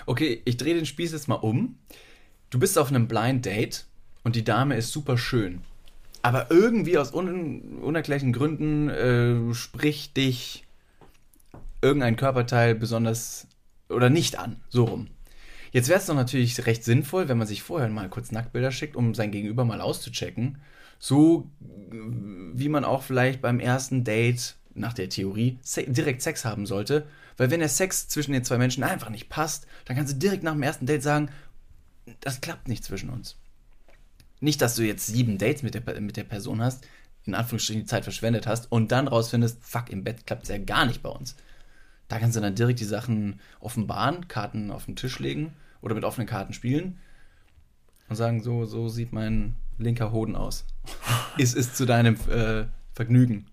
Okay, 0.06 0.42
ich 0.44 0.56
drehe 0.56 0.74
den 0.74 0.86
Spieß 0.86 1.12
jetzt 1.12 1.28
mal 1.28 1.36
um. 1.36 1.78
Du 2.50 2.58
bist 2.58 2.78
auf 2.78 2.88
einem 2.88 3.08
Blind 3.08 3.46
Date 3.46 3.86
und 4.24 4.36
die 4.36 4.44
Dame 4.44 4.76
ist 4.76 4.92
super 4.92 5.16
schön. 5.16 5.60
Aber 6.22 6.50
irgendwie 6.50 6.98
aus 6.98 7.14
un 7.14 7.78
unerklärlichen 7.78 8.32
Gründen 8.32 8.90
äh, 8.90 9.54
spricht 9.54 10.16
dich 10.16 10.64
irgendein 11.80 12.16
Körperteil 12.16 12.74
besonders 12.74 13.46
oder 13.88 14.10
nicht 14.10 14.38
an. 14.38 14.60
So 14.68 14.84
rum. 14.84 15.08
Jetzt 15.72 15.88
wäre 15.88 16.00
es 16.00 16.06
doch 16.06 16.14
natürlich 16.14 16.66
recht 16.66 16.84
sinnvoll, 16.84 17.28
wenn 17.28 17.38
man 17.38 17.46
sich 17.46 17.62
vorher 17.62 17.88
mal 17.88 18.08
kurz 18.08 18.32
Nacktbilder 18.32 18.72
schickt, 18.72 18.96
um 18.96 19.14
sein 19.14 19.30
Gegenüber 19.30 19.64
mal 19.64 19.80
auszuchecken. 19.80 20.58
So 20.98 21.48
wie 21.60 22.68
man 22.68 22.84
auch 22.84 23.02
vielleicht 23.02 23.40
beim 23.40 23.60
ersten 23.60 24.04
Date 24.04 24.56
nach 24.74 24.92
der 24.92 25.08
Theorie 25.08 25.58
direkt 25.86 26.22
Sex 26.22 26.44
haben 26.44 26.66
sollte. 26.66 27.06
Weil 27.40 27.50
wenn 27.50 27.60
der 27.60 27.70
Sex 27.70 28.06
zwischen 28.06 28.32
den 28.32 28.44
zwei 28.44 28.58
Menschen 28.58 28.84
einfach 28.84 29.08
nicht 29.08 29.30
passt, 29.30 29.66
dann 29.86 29.96
kannst 29.96 30.12
du 30.12 30.18
direkt 30.18 30.42
nach 30.42 30.52
dem 30.52 30.62
ersten 30.62 30.84
Date 30.84 31.02
sagen, 31.02 31.30
das 32.20 32.42
klappt 32.42 32.68
nicht 32.68 32.84
zwischen 32.84 33.08
uns. 33.08 33.38
Nicht, 34.40 34.60
dass 34.60 34.74
du 34.74 34.82
jetzt 34.82 35.06
sieben 35.06 35.38
Dates 35.38 35.62
mit 35.62 35.72
der, 35.72 36.02
mit 36.02 36.18
der 36.18 36.24
Person 36.24 36.60
hast, 36.60 36.86
in 37.24 37.34
Anführungsstrichen 37.34 37.80
die 37.80 37.88
Zeit 37.88 38.04
verschwendet 38.04 38.46
hast 38.46 38.70
und 38.70 38.92
dann 38.92 39.08
rausfindest, 39.08 39.64
fuck, 39.64 39.88
im 39.88 40.04
Bett 40.04 40.26
klappt 40.26 40.42
es 40.42 40.50
ja 40.50 40.58
gar 40.58 40.84
nicht 40.84 41.02
bei 41.02 41.08
uns. 41.08 41.34
Da 42.08 42.18
kannst 42.18 42.36
du 42.36 42.42
dann 42.42 42.56
direkt 42.56 42.78
die 42.78 42.84
Sachen 42.84 43.40
offenbaren, 43.58 44.28
Karten 44.28 44.70
auf 44.70 44.84
den 44.84 44.96
Tisch 44.96 45.18
legen 45.18 45.54
oder 45.80 45.94
mit 45.94 46.04
offenen 46.04 46.26
Karten 46.28 46.52
spielen 46.52 46.98
und 48.10 48.16
sagen, 48.16 48.42
so, 48.42 48.66
so 48.66 48.90
sieht 48.90 49.14
mein 49.14 49.56
linker 49.78 50.12
Hoden 50.12 50.36
aus. 50.36 50.66
ist 51.38 51.56
es 51.56 51.72
zu 51.72 51.86
deinem 51.86 52.16
äh, 52.28 52.66
Vergnügen. 52.92 53.46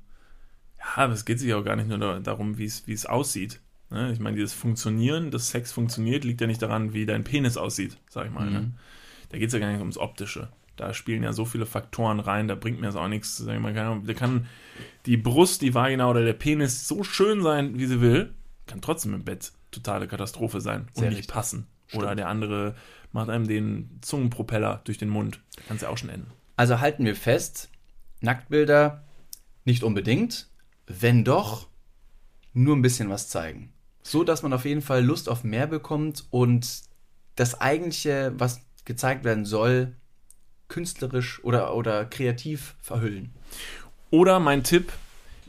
Ja, 0.78 1.04
aber 1.04 1.14
es 1.14 1.24
geht 1.24 1.40
sich 1.40 1.54
auch 1.54 1.64
gar 1.64 1.78
nicht 1.78 1.88
nur 1.88 2.00
da- 2.00 2.20
darum, 2.20 2.58
wie 2.58 2.66
es 2.66 3.06
aussieht. 3.06 3.62
Ne? 3.90 4.12
Ich 4.12 4.20
meine, 4.20 4.36
dieses 4.36 4.54
Funktionieren, 4.54 5.32
dass 5.32 5.50
Sex 5.50 5.72
funktioniert, 5.72 6.24
liegt 6.24 6.42
ja 6.42 6.48
nicht 6.48 6.62
daran, 6.62 6.94
wie 6.94 7.06
dein 7.06 7.24
Penis 7.24 7.58
aussieht, 7.58 7.98
sag 8.10 8.26
ich 8.26 8.32
mal. 8.32 8.50
Ne? 8.50 8.60
Mhm. 8.60 8.74
Da 9.30 9.38
geht 9.38 9.48
es 9.48 9.54
ja 9.54 9.60
gar 9.60 9.72
nicht 9.72 9.80
ums 9.80 9.98
Optische. 9.98 10.50
Da 10.76 10.94
spielen 10.94 11.24
ja 11.24 11.34
so 11.34 11.46
viele 11.46 11.66
Faktoren 11.66 12.20
rein, 12.20 12.48
da 12.48 12.56
bringt 12.56 12.80
mir 12.80 12.86
das 12.88 12.96
auch 12.96 13.08
nichts. 13.08 13.38
Sag 13.38 13.56
ich 13.56 13.62
mal, 13.62 13.78
Ahnung, 13.78 14.06
da 14.06 14.14
kann 14.14 14.48
die 15.06 15.18
Brust, 15.18 15.62
die 15.62 15.74
Vagina 15.74 16.08
oder 16.10 16.24
der 16.24 16.34
Penis 16.34 16.88
so 16.88 17.04
schön 17.04 17.42
sein, 17.42 17.80
wie 17.80 17.88
sie 17.88 18.00
will, 18.00 18.34
kann 18.68 18.82
trotzdem 18.82 19.14
im 19.14 19.24
Bett 19.24 19.52
totale 19.72 20.08
Katastrophe 20.08 20.62
sein 20.62 20.82
und 20.82 20.96
Sehr 20.96 21.10
nicht 21.10 21.20
richtig. 21.20 21.34
passen. 21.34 21.68
Oder 21.94 22.16
der 22.16 22.28
andere 22.28 22.76
macht 23.12 23.30
einem 23.30 23.48
den 23.48 24.00
Zungenpropeller 24.02 24.82
durch 24.84 24.98
den 24.98 25.10
Mund. 25.10 25.40
Da 25.56 25.62
kann 25.64 25.78
es 25.78 25.84
ja 25.84 25.90
auch 25.90 25.98
schon 25.98 26.10
enden. 26.10 26.32
Also 26.58 26.80
halten 26.80 27.06
wir 27.06 27.16
fest, 27.16 27.70
Nacktbilder 28.22 29.04
nicht 29.66 29.84
unbedingt, 29.84 30.50
wenn 30.86 31.24
doch, 31.24 31.68
nur 32.54 32.76
ein 32.76 32.82
bisschen 32.82 33.10
was 33.10 33.30
zeigen. 33.30 33.72
So 34.08 34.24
dass 34.24 34.42
man 34.42 34.54
auf 34.54 34.64
jeden 34.64 34.82
Fall 34.82 35.04
Lust 35.04 35.28
auf 35.28 35.44
mehr 35.44 35.68
bekommt 35.68 36.26
und 36.30 36.84
das 37.36 37.60
eigentliche, 37.60 38.32
was 38.38 38.62
gezeigt 38.86 39.26
werden 39.26 39.46
soll, 39.46 39.98
künstlerisch 40.70 41.44
oder, 41.44 41.76
oder 41.76 42.06
kreativ 42.06 42.76
verhüllen. 42.80 43.34
Oder 44.10 44.40
mein 44.40 44.64
Tipp, 44.64 44.94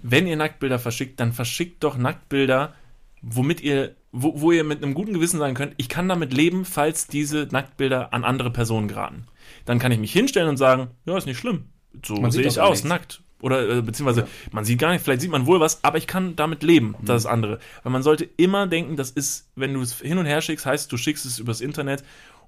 wenn 0.03 0.27
ihr 0.27 0.37
Nacktbilder 0.37 0.81
verschickt, 0.81 1.21
dann 1.21 1.33
verschickt 1.33 1.85
doch 1.85 1.97
Nacktbilder, 1.97 2.75
womit 3.23 3.61
ihr, 3.61 3.95
wo, 4.11 4.41
wo 4.41 4.51
ihr 4.51 4.65
mit 4.65 4.83
einem 4.83 4.95
guten 4.95 5.13
Gewissen 5.15 5.39
sagen 5.39 5.55
könnt, 5.55 5.75
ich 5.77 5.89
kann 5.89 6.09
damit 6.09 6.33
leben, 6.33 6.65
falls 6.65 7.07
diese 7.07 7.47
Nacktbilder 7.53 8.13
an 8.13 8.25
andere 8.25 8.51
Personen 8.51 8.89
geraten. 8.89 9.27
Dann 9.67 9.79
kann 9.79 9.93
ich 9.93 10.01
mich 10.01 10.13
hinstellen 10.13 10.49
und 10.49 10.57
sagen, 10.57 10.89
ja, 11.07 11.17
ist 11.17 11.27
nicht 11.27 11.39
schlimm. 11.39 11.69
So 12.05 12.17
Man 12.17 12.33
sehe 12.33 12.45
ich 12.45 12.61
aus, 12.61 12.79
nichts. 12.79 12.89
nackt. 12.89 13.23
Oder 13.41 13.69
äh, 13.79 13.83
beziehungsweise 13.83 14.23
Ja. 14.23 14.27
man 14.53 14.65
sieht 14.65 14.79
gar 14.81 14.91
nicht, 14.93 15.03
vielleicht 15.05 15.21
sieht 15.21 15.31
man 15.31 15.47
wohl 15.47 15.61
was, 15.61 15.83
aber 15.85 15.99
ich 15.99 16.07
kann 16.07 16.35
damit 16.37 16.63
leben, 16.63 16.97
Mhm. 17.01 17.05
das 17.07 17.23
ist 17.23 17.27
andere. 17.27 17.59
Weil 17.83 17.93
man 17.93 18.03
sollte 18.03 18.29
immer 18.37 18.67
denken, 18.67 18.97
das 18.97 19.11
ist, 19.11 19.49
wenn 19.55 19.75
du 19.75 19.81
es 19.81 20.01
hin 20.01 20.19
und 20.19 20.27
her 20.27 20.41
schickst, 20.41 20.67
heißt 20.67 20.91
du 20.91 20.97
schickst 20.97 21.25
es 21.27 21.39
übers 21.39 21.61
Internet 21.61 22.03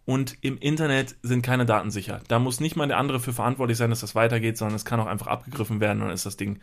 und 0.07 0.37
im 0.41 0.59
Internet 0.59 1.15
sind 1.23 1.43
keine 1.43 1.67
Daten 1.67 1.91
sicher. 1.91 2.21
Da 2.27 2.39
muss 2.39 2.59
nicht 2.59 2.75
mal 2.75 2.89
der 2.89 2.97
andere 2.99 3.21
für 3.21 3.33
verantwortlich 3.33 3.77
sein, 3.79 3.91
dass 3.91 4.01
das 4.01 4.15
weitergeht, 4.17 4.57
sondern 4.59 4.75
es 4.75 4.85
kann 4.85 4.99
auch 4.99 5.07
einfach 5.07 5.27
abgegriffen 5.29 5.79
werden 5.79 6.01
und 6.01 6.07
dann 6.09 6.15
ist 6.15 6.27
das 6.27 6.37
Ding 6.37 6.59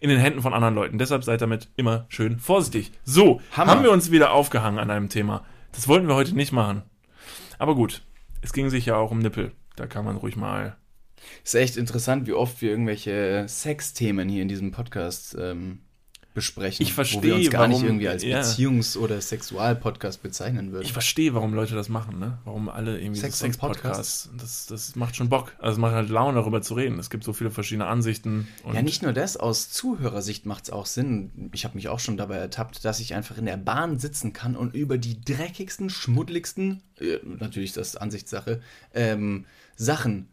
in 0.00 0.10
den 0.10 0.18
Händen 0.18 0.42
von 0.42 0.52
anderen 0.52 0.74
Leuten. 0.74 0.98
Deshalb 0.98 1.24
seid 1.24 1.40
damit 1.40 1.68
immer 1.76 2.04
schön 2.08 2.38
vorsichtig. 2.38 2.90
So, 3.04 3.40
Hammer. 3.52 3.70
haben 3.72 3.82
wir 3.84 3.92
uns 3.92 4.10
wieder 4.10 4.32
aufgehangen 4.32 4.78
an 4.80 4.90
einem 4.90 5.08
Thema. 5.08 5.44
Das 5.72 5.86
wollten 5.88 6.08
wir 6.08 6.16
heute 6.16 6.34
nicht 6.34 6.52
machen. 6.52 6.82
Aber 7.58 7.74
gut, 7.76 8.02
es 8.42 8.52
ging 8.52 8.68
sich 8.70 8.86
ja 8.86 8.96
auch 8.96 9.10
um 9.12 9.20
Nippel. 9.20 9.52
Da 9.76 9.86
kann 9.86 10.04
man 10.04 10.16
ruhig 10.16 10.36
mal. 10.36 10.76
Ist 11.44 11.54
echt 11.54 11.76
interessant, 11.76 12.26
wie 12.26 12.32
oft 12.32 12.60
wir 12.62 12.70
irgendwelche 12.70 13.44
Sexthemen 13.48 14.28
hier 14.28 14.42
in 14.42 14.48
diesem 14.48 14.70
Podcast 14.70 15.36
ähm, 15.38 15.80
besprechen. 16.32 16.84
Ich 16.86 16.92
verstehe, 16.92 17.18
Wo 17.18 17.22
wir 17.24 17.34
uns 17.34 17.50
gar 17.50 17.66
nicht 17.66 17.78
warum- 17.78 17.88
irgendwie 17.88 18.08
als 18.08 18.22
ja. 18.22 18.40
Beziehungs- 18.40 18.96
oder 18.96 19.20
Sexualpodcast 19.20 20.22
bezeichnen 20.22 20.70
würden. 20.70 20.84
Ich 20.84 20.92
verstehe, 20.92 21.34
warum 21.34 21.54
Leute 21.54 21.74
das 21.74 21.88
machen, 21.88 22.20
ne? 22.20 22.38
Warum 22.44 22.68
alle 22.68 23.00
irgendwie 23.00 23.18
Sex 23.20 23.40
so 23.40 23.46
Sex-Podcasts. 23.46 24.30
Das, 24.38 24.66
das 24.66 24.94
macht 24.94 25.16
schon 25.16 25.28
Bock. 25.28 25.52
Also 25.58 25.72
es 25.72 25.78
macht 25.78 25.92
halt 25.92 26.08
Laune, 26.08 26.38
darüber 26.38 26.62
zu 26.62 26.74
reden. 26.74 27.00
Es 27.00 27.10
gibt 27.10 27.24
so 27.24 27.32
viele 27.32 27.50
verschiedene 27.50 27.86
Ansichten. 27.86 28.46
Ja, 28.72 28.80
nicht 28.80 29.02
nur 29.02 29.12
das, 29.12 29.36
aus 29.36 29.70
Zuhörersicht 29.70 30.46
macht 30.46 30.64
es 30.64 30.70
auch 30.70 30.86
Sinn. 30.86 31.50
Ich 31.52 31.64
habe 31.64 31.74
mich 31.74 31.88
auch 31.88 31.98
schon 31.98 32.16
dabei 32.16 32.36
ertappt, 32.36 32.84
dass 32.84 33.00
ich 33.00 33.14
einfach 33.14 33.36
in 33.36 33.46
der 33.46 33.56
Bahn 33.56 33.98
sitzen 33.98 34.32
kann 34.32 34.54
und 34.54 34.72
über 34.72 34.98
die 34.98 35.20
dreckigsten, 35.20 35.90
schmuddligsten, 35.90 36.80
äh, 37.00 37.18
natürlich 37.24 37.72
das 37.72 37.88
ist 37.88 37.96
Ansichtssache, 37.96 38.60
ähm, 38.94 39.46
Sachen 39.74 40.28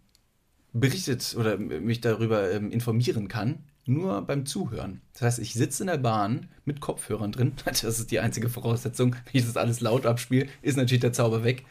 berichtet 0.74 1.36
oder 1.38 1.58
mich 1.58 2.02
darüber 2.02 2.52
ähm, 2.52 2.72
informieren 2.72 3.28
kann, 3.28 3.64
nur 3.86 4.22
beim 4.22 4.46
Zuhören. 4.46 5.02
Das 5.14 5.22
heißt, 5.22 5.40
ich 5.40 5.54
sitze 5.54 5.84
in 5.84 5.88
der 5.88 5.98
Bahn 5.98 6.50
mit 6.66 6.82
Kopfhörern 6.82 7.32
drin. 7.32 7.54
Das 7.66 7.84
ist 7.84 8.12
die 8.12 8.20
einzige 8.20 8.50
Voraussetzung. 8.50 9.14
Wenn 9.14 9.40
ich 9.40 9.46
das 9.46 9.58
alles 9.58 9.82
laut 9.82 10.06
abspiele, 10.06 10.48
ist 10.62 10.78
natürlich 10.78 11.02
der 11.02 11.14
Zauber 11.14 11.44
weg. 11.44 11.66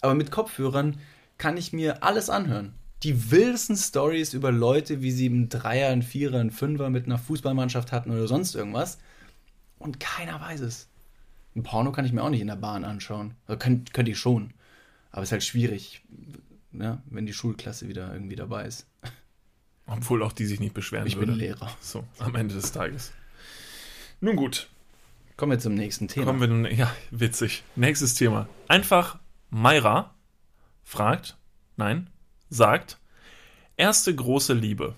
Aber 0.00 0.14
mit 0.14 0.30
Kopfhörern 0.30 0.98
kann 1.38 1.56
ich 1.56 1.72
mir 1.72 2.02
alles 2.02 2.30
anhören. 2.30 2.74
Die 3.02 3.30
wildesten 3.30 3.76
Stories 3.76 4.32
über 4.32 4.52
Leute, 4.52 5.02
wie 5.02 5.10
sie 5.10 5.26
einen 5.26 5.48
Dreier, 5.48 5.90
einen 5.90 6.02
Vierer, 6.02 6.40
einen 6.40 6.50
Fünfer 6.50 6.88
mit 6.88 7.06
einer 7.06 7.18
Fußballmannschaft 7.18 7.92
hatten 7.92 8.10
oder 8.10 8.26
sonst 8.26 8.54
irgendwas. 8.54 8.98
Und 9.78 10.00
keiner 10.00 10.40
weiß 10.40 10.60
es. 10.60 10.88
Ein 11.54 11.62
Porno 11.62 11.92
kann 11.92 12.04
ich 12.04 12.12
mir 12.12 12.22
auch 12.22 12.30
nicht 12.30 12.40
in 12.40 12.46
der 12.46 12.56
Bahn 12.56 12.84
anschauen. 12.84 13.34
Also 13.46 13.58
könnt, 13.58 13.92
könnte 13.92 14.12
ich 14.12 14.18
schon. 14.18 14.52
Aber 15.10 15.22
es 15.22 15.28
ist 15.28 15.32
halt 15.32 15.44
schwierig, 15.44 16.02
ne, 16.76 17.02
wenn 17.06 17.26
die 17.26 17.32
Schulklasse 17.32 17.88
wieder 17.88 18.12
irgendwie 18.12 18.36
dabei 18.36 18.64
ist. 18.66 18.86
Obwohl 19.86 20.22
auch 20.22 20.32
die 20.32 20.46
sich 20.46 20.58
nicht 20.60 20.74
beschweren 20.74 21.06
Ich 21.06 21.16
würde. 21.16 21.32
bin 21.32 21.40
Lehrer. 21.40 21.70
So, 21.80 22.04
am 22.18 22.34
Ende 22.34 22.54
des 22.54 22.72
Tages. 22.72 23.12
Nun 24.20 24.36
gut, 24.36 24.68
Kommen 25.36 25.52
wir 25.52 25.58
zum 25.58 25.74
nächsten 25.74 26.08
Thema. 26.08 26.24
kommen 26.26 26.40
wir 26.40 26.48
nun. 26.48 26.64
Ja, 26.64 26.90
witzig. 27.10 27.62
Nächstes 27.76 28.14
Thema. 28.14 28.48
Einfach 28.68 29.18
Mayra 29.50 30.14
fragt, 30.82 31.36
nein, 31.76 32.08
sagt, 32.48 32.98
erste 33.76 34.14
große 34.14 34.54
Liebe. 34.54 34.94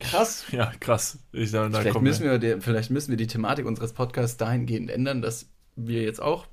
Krass. 0.00 0.44
Ja, 0.52 0.72
krass. 0.80 1.18
Ich, 1.32 1.52
da, 1.52 1.68
da 1.68 1.80
Vielleicht 1.80 2.00
müssen, 2.00 2.24
wir 2.24 2.38
der, 2.38 2.60
vielleicht 2.60 2.90
müssen 2.90 3.10
wir 3.10 3.16
die 3.16 3.26
Thematik 3.28 3.64
unseres 3.66 3.92
Podcasts 3.92 4.36
dahingehend 4.36 4.90
ändern, 4.90 5.22
dass 5.22 5.46
wir 5.76 6.02
jetzt 6.02 6.20
auch 6.20 6.46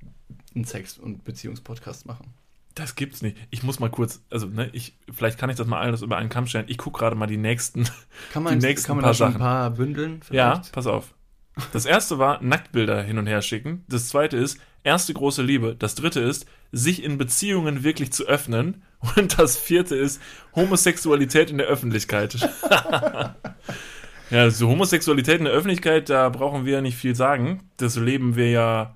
einen 0.53 0.65
Sex- 0.65 0.97
und 0.99 1.23
Beziehungspodcast 1.23 2.05
machen. 2.05 2.33
Das 2.75 2.95
gibt's 2.95 3.21
nicht. 3.21 3.37
Ich 3.51 3.63
muss 3.63 3.79
mal 3.79 3.89
kurz, 3.89 4.21
also, 4.29 4.47
ne, 4.47 4.69
ich, 4.73 4.97
vielleicht 5.13 5.37
kann 5.39 5.49
ich 5.49 5.55
das 5.55 5.65
mal 5.65 5.79
alles 5.79 6.01
über 6.01 6.17
einen 6.17 6.29
Kamm 6.29 6.45
stellen. 6.45 6.65
Ich 6.67 6.77
gucke 6.77 6.99
gerade 6.99 7.15
mal 7.15 7.25
die 7.27 7.37
nächsten. 7.37 7.87
Kann 8.33 8.43
man, 8.43 8.59
Die 8.59 8.65
nächsten 8.65 8.87
kann 8.87 8.97
man 8.97 9.03
paar 9.03 9.11
da 9.11 9.17
schon 9.17 9.27
Sachen. 9.27 9.41
ein 9.41 9.45
paar 9.45 9.69
bündeln? 9.71 10.19
Ja, 10.29 10.55
vielleicht? 10.55 10.73
pass 10.73 10.85
auf. 10.87 11.13
Das 11.71 11.85
erste 11.85 12.19
war 12.19 12.43
Nacktbilder 12.43 13.01
hin 13.01 13.17
und 13.17 13.27
her 13.27 13.41
schicken. 13.41 13.85
Das 13.87 14.09
zweite 14.09 14.35
ist 14.35 14.59
erste 14.83 15.13
große 15.13 15.41
Liebe. 15.41 15.73
Das 15.77 15.95
dritte 15.95 16.19
ist 16.19 16.45
sich 16.73 17.01
in 17.01 17.17
Beziehungen 17.17 17.83
wirklich 17.83 18.11
zu 18.11 18.25
öffnen. 18.25 18.83
Und 19.15 19.37
das 19.39 19.55
vierte 19.57 19.95
ist 19.95 20.19
Homosexualität 20.55 21.49
in 21.51 21.57
der 21.59 21.67
Öffentlichkeit. 21.67 22.37
Ja, 24.31 24.49
so 24.49 24.69
Homosexualität 24.69 25.37
in 25.37 25.45
der 25.45 25.53
Öffentlichkeit, 25.53 26.09
da 26.09 26.29
brauchen 26.29 26.65
wir 26.65 26.73
ja 26.73 26.81
nicht 26.81 26.97
viel 26.97 27.15
sagen. 27.15 27.69
Das 27.77 27.95
leben 27.95 28.35
wir 28.35 28.49
ja. 28.49 28.94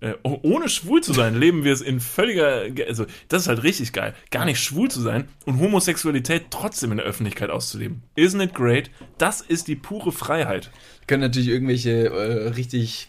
Äh, 0.00 0.14
oh- 0.22 0.38
ohne 0.42 0.68
schwul 0.68 1.02
zu 1.02 1.12
sein, 1.12 1.34
leben 1.38 1.64
wir 1.64 1.72
es 1.72 1.80
in 1.80 1.98
völliger. 1.98 2.70
Ge- 2.70 2.86
Also, 2.86 3.06
das 3.28 3.42
ist 3.42 3.48
halt 3.48 3.64
richtig 3.64 3.92
geil. 3.92 4.14
Gar 4.30 4.44
nicht 4.44 4.60
schwul 4.62 4.88
zu 4.90 5.00
sein 5.00 5.28
und 5.44 5.58
Homosexualität 5.58 6.46
trotzdem 6.50 6.92
in 6.92 6.98
der 6.98 7.06
Öffentlichkeit 7.06 7.50
auszuleben. 7.50 8.02
Isn't 8.16 8.42
it 8.42 8.54
great? 8.54 8.90
Das 9.18 9.40
ist 9.40 9.66
die 9.66 9.74
pure 9.76 10.12
Freiheit. 10.12 10.70
können 11.08 11.22
natürlich 11.22 11.48
irgendwelche 11.48 11.90
äh, 12.10 12.48
richtig, 12.50 13.08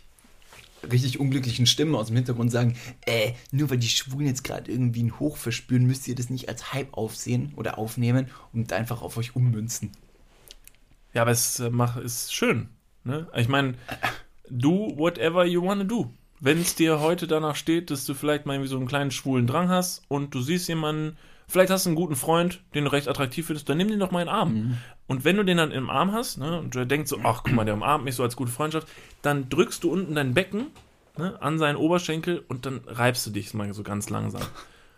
richtig 0.92 1.20
unglücklichen 1.20 1.68
Stimmen 1.68 1.94
aus 1.94 2.08
dem 2.08 2.16
Hintergrund 2.16 2.52
sagen, 2.52 2.76
äh, 3.06 3.34
nur 3.52 3.70
weil 3.70 3.78
die 3.78 3.88
Schwulen 3.90 4.26
jetzt 4.26 4.44
gerade 4.44 4.72
irgendwie 4.72 5.02
einen 5.02 5.20
Hoch 5.20 5.38
verspüren, 5.38 5.86
müsst 5.86 6.08
ihr 6.08 6.16
das 6.16 6.32
nicht 6.32 6.50
als 6.50 6.74
Hype 6.74 6.94
aufsehen 6.98 7.54
oder 7.56 7.78
aufnehmen 7.78 8.30
und 8.52 8.74
einfach 8.74 9.04
auf 9.04 9.16
euch 9.18 9.36
ummünzen. 9.36 9.92
Ja, 11.14 11.22
aber 11.22 11.32
es 11.32 11.60
äh, 11.60 11.70
mach, 11.70 11.98
ist 11.98 12.34
schön. 12.34 12.70
Ne? 13.04 13.28
Ich 13.36 13.48
meine, 13.48 13.76
do 14.50 14.92
whatever 14.98 15.46
you 15.46 15.62
wanna 15.64 15.84
do. 15.84 16.12
Wenn 16.40 16.62
es 16.62 16.76
dir 16.76 17.00
heute 17.00 17.28
danach 17.28 17.56
steht, 17.56 17.92
dass 17.92 18.06
du 18.06 18.14
vielleicht 18.14 18.46
mal 18.46 18.54
irgendwie 18.54 18.70
so 18.70 18.78
einen 18.78 18.88
kleinen 18.88 19.12
schwulen 19.12 19.46
Drang 19.46 19.70
hast 19.70 20.04
und 20.08 20.34
du 20.34 20.42
siehst 20.42 20.70
jemanden, 20.70 21.18
vielleicht 21.48 21.70
hast 21.70 21.86
du 21.86 21.90
einen 21.90 21.98
guten 21.98 22.16
Freund, 22.16 22.62
den 22.74 22.86
du 22.86 22.92
recht 22.92 23.10
attraktiv 23.10 23.48
findest, 23.48 23.68
dann 23.68 23.78
nimm 23.78 23.90
den 23.90 24.00
doch 24.00 24.12
mal 24.12 24.22
in 24.22 24.28
den 24.28 24.34
Arm. 24.34 24.78
Und 25.08 25.26
wenn 25.26 25.36
du 25.36 25.44
den 25.44 25.58
dann 25.58 25.72
im 25.72 25.90
Arm 25.90 26.14
hast, 26.14 26.38
ne, 26.38 26.60
und 26.60 26.76
der 26.76 26.86
denkt 26.86 27.08
so, 27.10 27.20
ach 27.24 27.44
guck 27.44 27.54
mal, 27.54 27.66
der 27.66 27.74
umarmt 27.74 28.06
mich 28.06 28.16
so 28.16 28.24
als 28.24 28.36
gute 28.36 28.52
Freundschaft, 28.52 28.88
dann 29.22 29.50
drückst 29.50 29.84
du 29.84 29.92
unten 29.92 30.16
dein 30.16 30.34
Becken 30.34 30.68
ne, 31.18 31.42
an 31.42 31.60
seinen 31.60 31.76
Oberschenkel 31.76 32.44
und 32.48 32.66
dann 32.66 32.82
reibst 32.86 33.26
du 33.26 33.32
dich 33.32 33.54
mal 33.54 33.74
so 33.74 33.84
ganz 33.84 34.10
langsam. 34.10 34.44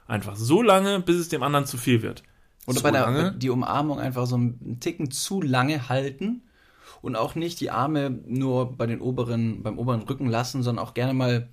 Einfach 0.08 0.36
so 0.36 0.62
lange, 0.62 1.00
bis 1.00 1.16
es 1.16 1.30
dem 1.30 1.42
anderen 1.42 1.66
zu 1.66 1.78
viel 1.78 2.04
wird. 2.04 2.24
Oder 2.68 2.78
so 2.78 2.84
bei 2.84 2.92
der 2.92 3.32
die 3.32 3.50
Umarmung 3.50 4.00
einfach 4.00 4.28
so 4.28 4.36
einen 4.36 4.78
Ticken 4.80 5.10
zu 5.10 5.42
lange 5.42 5.90
halten 5.90 6.44
und 7.02 7.16
auch 7.16 7.36
nicht 7.36 7.60
die 7.60 7.72
Arme 7.72 8.10
nur 8.26 8.76
bei 8.78 8.86
den 8.86 9.02
oberen, 9.02 9.64
beim 9.64 9.80
oberen 9.80 10.02
Rücken 10.02 10.28
lassen, 10.28 10.64
sondern 10.64 10.86
auch 10.86 10.94
gerne 10.94 11.14
mal 11.14 11.50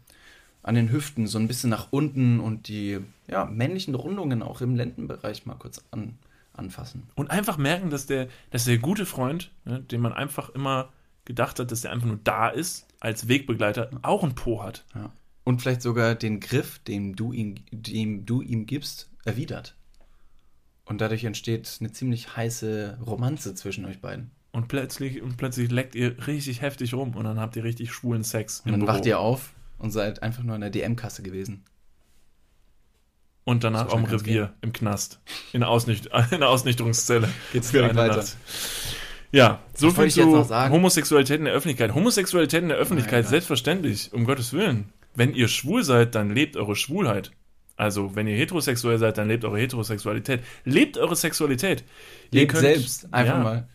an 0.63 0.75
den 0.75 0.91
Hüften 0.91 1.27
so 1.27 1.39
ein 1.39 1.49
bisschen 1.49 1.71
nach 1.71 1.89
unten 1.93 2.41
und 2.41 2.69
die 2.69 2.99
ja, 3.27 3.45
männlichen 3.47 3.95
Rundungen 3.95 4.43
auch 4.43 4.61
im 4.61 4.75
Lendenbereich 4.75 5.47
mal 5.47 5.55
kurz 5.55 5.83
an, 5.91 6.19
anfassen. 6.53 7.05
Und 7.15 7.31
einfach 7.31 7.57
merken, 7.57 7.91
dass 7.91 8.07
der, 8.07 8.29
dass 8.51 8.65
der 8.65 8.79
gute 8.79 9.07
Freund, 9.07 9.51
ne, 9.65 9.81
den 9.81 10.01
man 10.01 10.13
einfach 10.13 10.51
immer 10.51 10.91
gedacht 11.25 11.59
hat, 11.59 11.71
dass 11.71 11.83
der 11.83 11.93
einfach 11.93 12.07
nur 12.07 12.21
da 12.23 12.49
ist, 12.49 12.87
als 13.01 13.29
Wegbegleiter, 13.29 13.91
auch 14.03 14.23
einen 14.23 14.35
Po 14.35 14.63
hat. 14.63 14.85
Ja. 14.95 15.11
Und 15.45 15.63
vielleicht 15.63 15.83
sogar 15.83 16.15
den 16.15 16.41
Griff, 16.41 16.79
den 16.81 17.15
du 17.15 17.33
ihm, 17.33 17.55
dem 17.71 18.27
du 18.27 18.43
ihm 18.43 18.67
gibst, 18.67 19.11
erwidert. 19.25 19.75
Und 20.85 21.01
dadurch 21.01 21.25
entsteht 21.25 21.79
eine 21.81 21.93
ziemlich 21.93 22.37
heiße 22.37 22.99
Romanze 23.07 23.55
zwischen 23.55 23.85
euch 23.85 24.01
beiden. 24.01 24.31
Und 24.59 24.67
plötzlich, 24.67 25.23
und 25.23 25.37
plötzlich 25.37 25.71
leckt 25.71 25.95
ihr 25.95 26.27
richtig 26.27 26.63
heftig 26.63 26.93
rum 26.93 27.15
und 27.15 27.23
dann 27.23 27.39
habt 27.39 27.55
ihr 27.55 27.63
richtig 27.63 27.93
schwulen 27.93 28.25
Sex. 28.25 28.63
Und 28.65 28.73
dann 28.73 28.89
wacht 28.89 29.07
ihr 29.07 29.21
auf 29.21 29.53
und 29.79 29.93
seid 29.93 30.21
einfach 30.25 30.43
nur 30.43 30.57
in 30.57 30.61
der 30.61 30.71
DM-Kasse 30.71 31.23
gewesen. 31.23 31.63
Und 33.45 33.63
danach 33.63 33.87
auch 33.87 33.99
im 33.99 34.05
Revier, 34.05 34.53
im 34.61 34.73
Knast. 34.73 35.21
In 35.53 35.61
der, 35.61 35.69
Ausnücht 35.69 36.07
in 36.33 36.41
der 36.41 36.49
Ausnüchterungszelle. 36.49 37.29
Geht's 37.53 37.71
direkt 37.71 37.95
weiter. 37.95 38.17
Nacht. 38.17 38.37
Ja, 39.31 39.61
so 39.75 39.93
viel 39.93 40.11
zu? 40.11 40.51
Homosexualität 40.51 41.39
in 41.39 41.45
der 41.45 41.55
Öffentlichkeit. 41.55 41.95
Homosexualität 41.95 42.63
in 42.65 42.71
der 42.71 42.79
Öffentlichkeit, 42.79 43.27
Gott. 43.27 43.31
selbstverständlich, 43.31 44.13
um 44.13 44.25
Gottes 44.25 44.53
Willen. 44.53 44.93
Wenn 45.15 45.35
ihr 45.35 45.47
schwul 45.47 45.85
seid, 45.85 46.17
dann 46.17 46.31
lebt 46.31 46.57
eure 46.57 46.75
Schwulheit. 46.75 47.31
Also, 47.77 48.17
wenn 48.17 48.27
ihr 48.27 48.37
heterosexuell 48.37 48.99
seid, 48.99 49.19
dann 49.19 49.29
lebt 49.29 49.45
eure 49.45 49.61
Heterosexualität. 49.61 50.41
Lebt 50.65 50.99
eure 50.99 51.15
Sexualität. 51.15 51.85
Lebt 52.33 52.51
könnt- 52.51 52.63
selbst, 52.63 53.15
einfach 53.15 53.35
ja, 53.39 53.45
mal. 53.45 53.69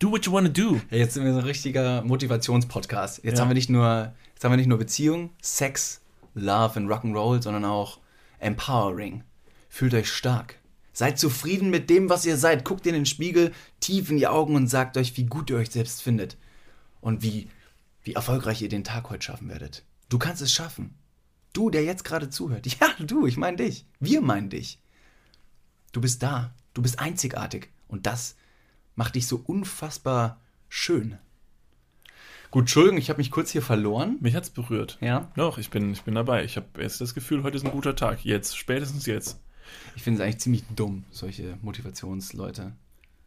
Do 0.00 0.10
what 0.10 0.24
you 0.24 0.32
wanna 0.32 0.48
do. 0.48 0.80
Jetzt 0.90 1.14
sind 1.14 1.24
wir 1.24 1.32
so 1.34 1.40
ein 1.40 1.44
richtiger 1.44 2.02
Motivationspodcast. 2.02 3.22
Jetzt 3.22 3.34
Ja. 3.36 3.42
haben 3.42 3.50
wir 3.50 3.54
nicht 3.54 3.68
nur, 3.70 4.14
jetzt 4.34 4.42
haben 4.42 4.50
wir 4.52 4.56
nicht 4.56 4.66
nur 4.66 4.78
Beziehung, 4.78 5.30
Sex, 5.42 6.00
Love 6.34 6.80
und 6.80 6.88
Rock'n'Roll, 6.88 7.42
sondern 7.42 7.66
auch 7.66 7.98
Empowering. 8.38 9.22
Fühlt 9.68 9.92
euch 9.94 10.10
stark. 10.10 10.58
Seid 10.94 11.18
zufrieden 11.18 11.68
mit 11.70 11.90
dem, 11.90 12.08
was 12.08 12.24
ihr 12.24 12.36
seid. 12.38 12.64
Guckt 12.64 12.86
in 12.86 12.94
den 12.94 13.04
Spiegel, 13.06 13.52
tief 13.80 14.10
in 14.10 14.16
die 14.16 14.26
Augen 14.26 14.56
und 14.56 14.68
sagt 14.68 14.96
euch, 14.96 15.16
wie 15.18 15.26
gut 15.26 15.50
ihr 15.50 15.56
euch 15.56 15.70
selbst 15.70 16.02
findet. 16.02 16.36
Und 17.02 17.22
wie, 17.22 17.48
wie 18.02 18.14
erfolgreich 18.14 18.62
ihr 18.62 18.68
den 18.70 18.84
Tag 18.84 19.10
heute 19.10 19.22
schaffen 19.22 19.48
werdet. 19.50 19.84
Du 20.08 20.18
kannst 20.18 20.40
es 20.42 20.50
schaffen. 20.52 20.94
Du, 21.52 21.68
der 21.68 21.84
jetzt 21.84 22.04
gerade 22.04 22.30
zuhört. 22.30 22.66
Ja, 22.80 22.88
du, 22.98 23.26
ich 23.26 23.36
meine 23.36 23.58
dich. 23.58 23.84
Wir 24.00 24.22
meinen 24.22 24.48
dich. 24.48 24.78
Du 25.92 26.00
bist 26.00 26.22
da. 26.22 26.54
Du 26.72 26.80
bist 26.80 26.98
einzigartig. 26.98 27.68
Und 27.86 28.06
das 28.06 28.36
macht 29.00 29.14
dich 29.14 29.26
so 29.26 29.42
unfassbar 29.46 30.42
schön. 30.68 31.16
Gut, 32.50 32.64
Entschuldigung, 32.64 32.98
ich 32.98 33.08
habe 33.08 33.16
mich 33.16 33.30
kurz 33.30 33.50
hier 33.50 33.62
verloren. 33.62 34.18
Mich 34.20 34.34
hat's 34.34 34.50
berührt. 34.50 34.98
Ja. 35.00 35.32
Doch, 35.36 35.56
ich 35.56 35.70
bin, 35.70 35.90
ich 35.92 36.02
bin 36.02 36.14
dabei. 36.14 36.44
Ich 36.44 36.58
habe 36.58 36.66
jetzt 36.78 37.00
das 37.00 37.14
Gefühl, 37.14 37.42
heute 37.42 37.56
ist 37.56 37.64
ein 37.64 37.70
guter 37.70 37.96
Tag. 37.96 38.22
Jetzt, 38.26 38.58
spätestens 38.58 39.06
jetzt. 39.06 39.40
Ich 39.96 40.02
finde 40.02 40.20
es 40.20 40.22
eigentlich 40.22 40.40
ziemlich 40.40 40.64
dumm, 40.76 41.04
solche 41.10 41.56
Motivationsleute. 41.62 42.72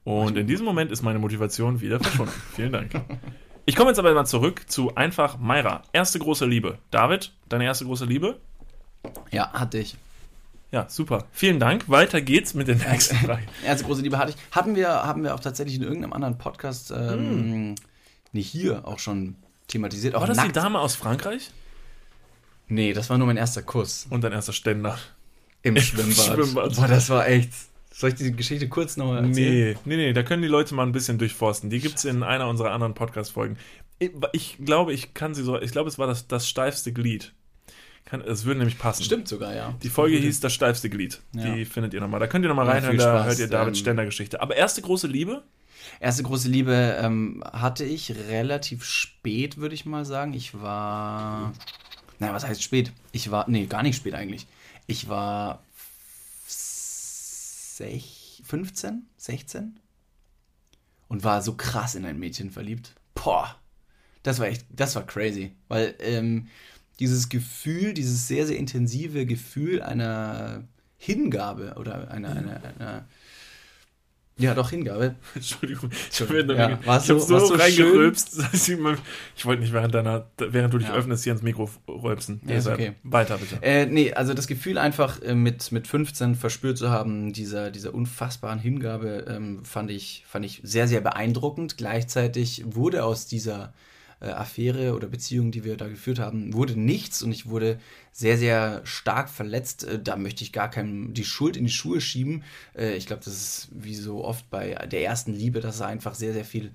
Und 0.04 0.38
in 0.38 0.46
diesem 0.46 0.64
Moment 0.64 0.92
ist 0.92 1.02
meine 1.02 1.18
Motivation 1.18 1.82
wieder 1.82 2.00
verschwunden. 2.04 2.40
Vielen 2.54 2.72
Dank. 2.72 3.02
Ich 3.66 3.76
komme 3.76 3.90
jetzt 3.90 3.98
aber 3.98 4.14
mal 4.14 4.26
zurück 4.26 4.70
zu 4.70 4.94
einfach 4.94 5.40
Mayra. 5.40 5.82
Erste 5.92 6.20
große 6.20 6.46
Liebe. 6.46 6.78
David, 6.92 7.34
deine 7.50 7.66
erste 7.66 7.86
große 7.86 8.06
Liebe? 8.06 8.40
Ja, 9.32 9.52
hatte 9.54 9.80
ich. 9.80 9.98
Ja, 10.74 10.88
super. 10.90 11.28
Vielen 11.32 11.60
Dank. 11.60 11.88
Weiter 11.88 12.20
geht's 12.20 12.56
mit 12.56 12.68
den 12.68 12.80
nächsten 12.80 13.16
Fragen. 13.26 13.46
Erste 13.64 13.86
große 13.86 14.02
Liebe 14.02 14.18
hatte 14.18 14.32
ich. 14.32 14.38
Hatten 14.56 14.76
wir, 14.76 14.90
haben 14.90 15.24
wir 15.24 15.36
auch 15.36 15.40
tatsächlich 15.40 15.76
in 15.76 15.84
irgendeinem 15.84 16.14
anderen 16.14 16.40
Podcast, 16.40 16.90
ähm, 16.90 17.76
nicht 18.32 18.50
hier, 18.50 18.88
auch 18.88 18.98
schon 18.98 19.36
thematisiert. 19.68 20.16
Auch 20.16 20.22
War 20.22 20.28
das 20.28 20.38
nackt. 20.38 20.50
die 20.50 20.54
Dame 20.54 20.80
aus 20.80 20.96
Frankreich? 20.96 21.52
Nee, 22.68 22.94
das 22.94 23.12
war 23.12 23.20
nur 23.20 23.28
mein 23.28 23.38
erster 23.38 23.62
Kuss. 23.62 24.08
Und 24.10 24.24
dein 24.24 24.32
erster 24.32 24.52
Ständer. 24.52 24.98
Im 25.62 25.78
Schwimmbad. 25.80 26.26
Schwimmbad. 26.26 26.76
Boah, 26.76 26.88
das 26.88 27.08
war 27.12 27.28
echt. 27.28 27.52
Soll 27.92 28.10
ich 28.10 28.16
die 28.16 28.32
Geschichte 28.32 28.68
kurz 28.68 28.98
nochmal 28.98 29.24
erzählen? 29.24 29.78
Nee, 29.86 29.96
nee, 29.96 30.06
nee, 30.08 30.14
da 30.14 30.24
können 30.24 30.42
die 30.42 30.48
Leute 30.48 30.74
mal 30.74 30.88
ein 30.88 30.92
bisschen 30.92 31.20
durchforsten. 31.20 31.70
Die 31.70 31.82
gibt's 31.82 32.04
in 32.04 32.24
einer 32.24 32.48
unserer 32.48 32.72
anderen 32.72 32.96
Podcast-Folgen. 32.96 33.58
Ich, 34.00 34.10
ich 34.32 34.58
glaube, 34.66 34.92
ich 34.92 35.14
kann 35.14 35.36
sie 35.36 35.44
so, 35.44 35.62
ich 35.62 35.72
glaube, 35.72 35.88
es 35.90 36.00
war 36.00 36.08
das, 36.08 36.28
das 36.28 36.50
steifste 36.50 36.92
Glied. 36.94 37.32
Kann, 38.06 38.22
es 38.22 38.46
würde 38.46 38.60
nämlich 38.60 38.78
passen. 38.78 39.04
Stimmt 39.04 39.28
sogar, 39.28 39.56
ja. 39.56 39.76
Die 39.82 39.90
Folge 39.90 40.18
hieß 40.18 40.40
Das 40.40 40.54
steifste 40.54 40.90
Glied. 40.90 41.22
Ja. 41.34 41.56
Die 41.56 41.66
findet 41.66 41.94
ihr 41.94 42.02
nochmal. 42.02 42.20
Da 42.20 42.28
könnt 42.28 42.44
ihr 42.46 42.50
nochmal 42.50 42.68
reinhören, 42.68 42.98
da 42.98 43.26
hört 43.26 43.40
ihr 43.40 43.48
Davids 43.48 43.78
ähm, 43.80 43.82
Ständer-Geschichte. 43.82 44.42
Aber 44.42 44.56
erste 44.56 44.82
große 44.82 45.08
Liebe? 45.08 45.44
Erste 46.00 46.24
große 46.24 46.50
Liebe 46.50 46.98
ähm, 47.02 47.44
hatte 47.52 47.86
ich 47.86 48.16
relativ 48.30 48.84
spät, 48.84 49.58
würde 49.58 49.76
ich 49.76 49.86
mal 49.86 50.06
sagen. 50.06 50.34
Ich 50.34 50.60
war. 50.62 51.54
Naja, 52.20 52.34
was 52.34 52.46
heißt 52.46 52.62
spät? 52.62 52.92
Ich 53.12 53.32
war. 53.32 53.50
Nee, 53.50 53.66
gar 53.66 53.84
nicht 53.84 53.96
spät 53.96 54.14
eigentlich. 54.14 54.48
Ich 54.88 55.10
war. 55.10 55.64
Sech, 56.46 58.42
15, 58.46 59.08
16 59.18 59.80
und 61.14 61.24
war 61.24 61.42
so 61.44 61.54
krass 61.54 61.96
in 61.96 62.06
ein 62.06 62.18
Mädchen 62.18 62.50
verliebt. 62.50 62.96
Boah, 63.14 63.56
das 64.24 64.40
war 64.40 64.48
echt, 64.48 64.66
das 64.70 64.96
war 64.96 65.06
crazy, 65.06 65.56
weil 65.68 65.96
ähm, 66.00 66.48
dieses 67.00 67.30
Gefühl, 67.30 67.94
dieses 67.94 68.28
sehr, 68.28 68.46
sehr 68.48 68.58
intensive 68.58 69.26
Gefühl 69.26 69.82
einer 69.82 70.64
Hingabe 70.98 71.74
oder 71.78 72.10
einer, 72.12 72.30
einer, 72.30 72.62
einer 72.80 73.06
ja, 74.36 74.56
doch 74.56 74.72
Hingabe, 74.72 75.14
Entschuldigung. 75.36 75.92
Ich 75.92 76.20
Entschuldigung, 76.20 76.58
habe 76.58 76.72
ja. 76.74 76.86
War's 76.88 77.08
hab 77.08 77.20
so- 77.20 77.38
so, 77.40 77.46
so 77.48 77.54
reingerülpst. 77.54 78.40
dass 78.54 78.68
ich 78.68 78.80
mal- 78.80 78.98
Ich 79.36 79.46
wollte 79.46 79.62
nicht 79.62 79.74
während 79.74 79.94
deiner, 79.94 80.28
während 80.40 80.74
du 80.74 80.80
dich 80.80 80.88
Ja. 80.88 80.96
öffnest, 80.96 81.24
hier 81.24 81.34
ins 81.34 81.44
Mikro 81.44 81.70
rülpsen. 81.88 82.42
Ja, 82.48 82.56
ist 82.56 82.66
okay. 82.68 82.94
Weiter 83.04 83.38
bitte. 83.38 83.62
Äh, 83.62 83.86
nee, 83.86 84.12
also 84.12 84.34
das 84.34 84.48
Gefühl 84.48 84.80
einfach 84.80 85.22
äh, 85.22 85.36
mit, 85.36 85.72
mit 85.72 85.86
15 85.88 86.34
verspürt 86.34 86.80
zu 86.80 86.90
haben, 86.90 87.32
dieser, 87.32 87.70
dieser 87.70 87.94
unfassbaren 87.94 88.58
Hingabe, 88.58 89.26
ähm, 89.30 89.64
fand, 89.66 89.92
ich, 89.92 90.24
fand 90.28 90.46
ich 90.46 90.62
sehr, 90.64 90.88
sehr 90.88 91.02
beeindruckend. 91.02 91.78
Gleichzeitig 91.78 92.64
wurde 92.66 93.04
aus 93.04 93.28
dieser 93.28 93.72
äh, 94.24 94.32
Affäre 94.32 94.96
oder 94.96 95.08
Beziehung, 95.08 95.52
die 95.52 95.64
wir 95.64 95.78
da 95.78 95.88
geführt 95.88 96.20
haben, 96.20 96.54
wurde 96.54 96.80
nichts 96.80 97.22
und 97.22 97.32
ich 97.32 97.48
wurde 97.48 97.80
sehr, 98.12 98.38
sehr 98.38 98.82
stark 98.86 99.30
verletzt. 99.30 99.84
Äh, 99.84 100.02
da 100.02 100.16
möchte 100.16 100.44
ich 100.44 100.54
gar 100.54 100.70
keinem 100.70 101.14
die 101.14 101.26
Schuld 101.26 101.58
in 101.58 101.66
die 101.66 101.72
Schuhe 101.72 102.02
schieben. 102.02 102.44
Äh, 102.76 102.96
ich 102.96 103.06
glaube, 103.06 103.24
das 103.24 103.34
ist 103.34 103.70
wie 103.72 103.96
so 103.96 104.24
oft 104.24 104.50
bei 104.50 104.74
der 104.74 105.04
ersten 105.04 105.34
Liebe, 105.34 105.60
dass 105.60 105.80
da 105.80 105.88
einfach 105.88 106.16
sehr, 106.16 106.34
sehr 106.34 106.46
viel 106.46 106.72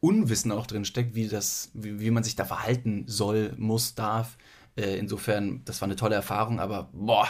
Unwissen 0.00 0.52
auch 0.52 0.66
drin 0.66 0.84
steckt, 0.84 1.14
wie, 1.14 1.28
das, 1.28 1.70
wie, 1.74 2.00
wie 2.00 2.10
man 2.10 2.24
sich 2.24 2.36
da 2.36 2.44
verhalten 2.44 3.04
soll, 3.06 3.54
muss, 3.56 3.94
darf. 3.94 4.36
Äh, 4.76 4.96
insofern, 4.98 5.62
das 5.64 5.80
war 5.80 5.86
eine 5.86 5.96
tolle 5.96 6.14
Erfahrung, 6.14 6.60
aber 6.60 6.90
boah, 6.92 7.28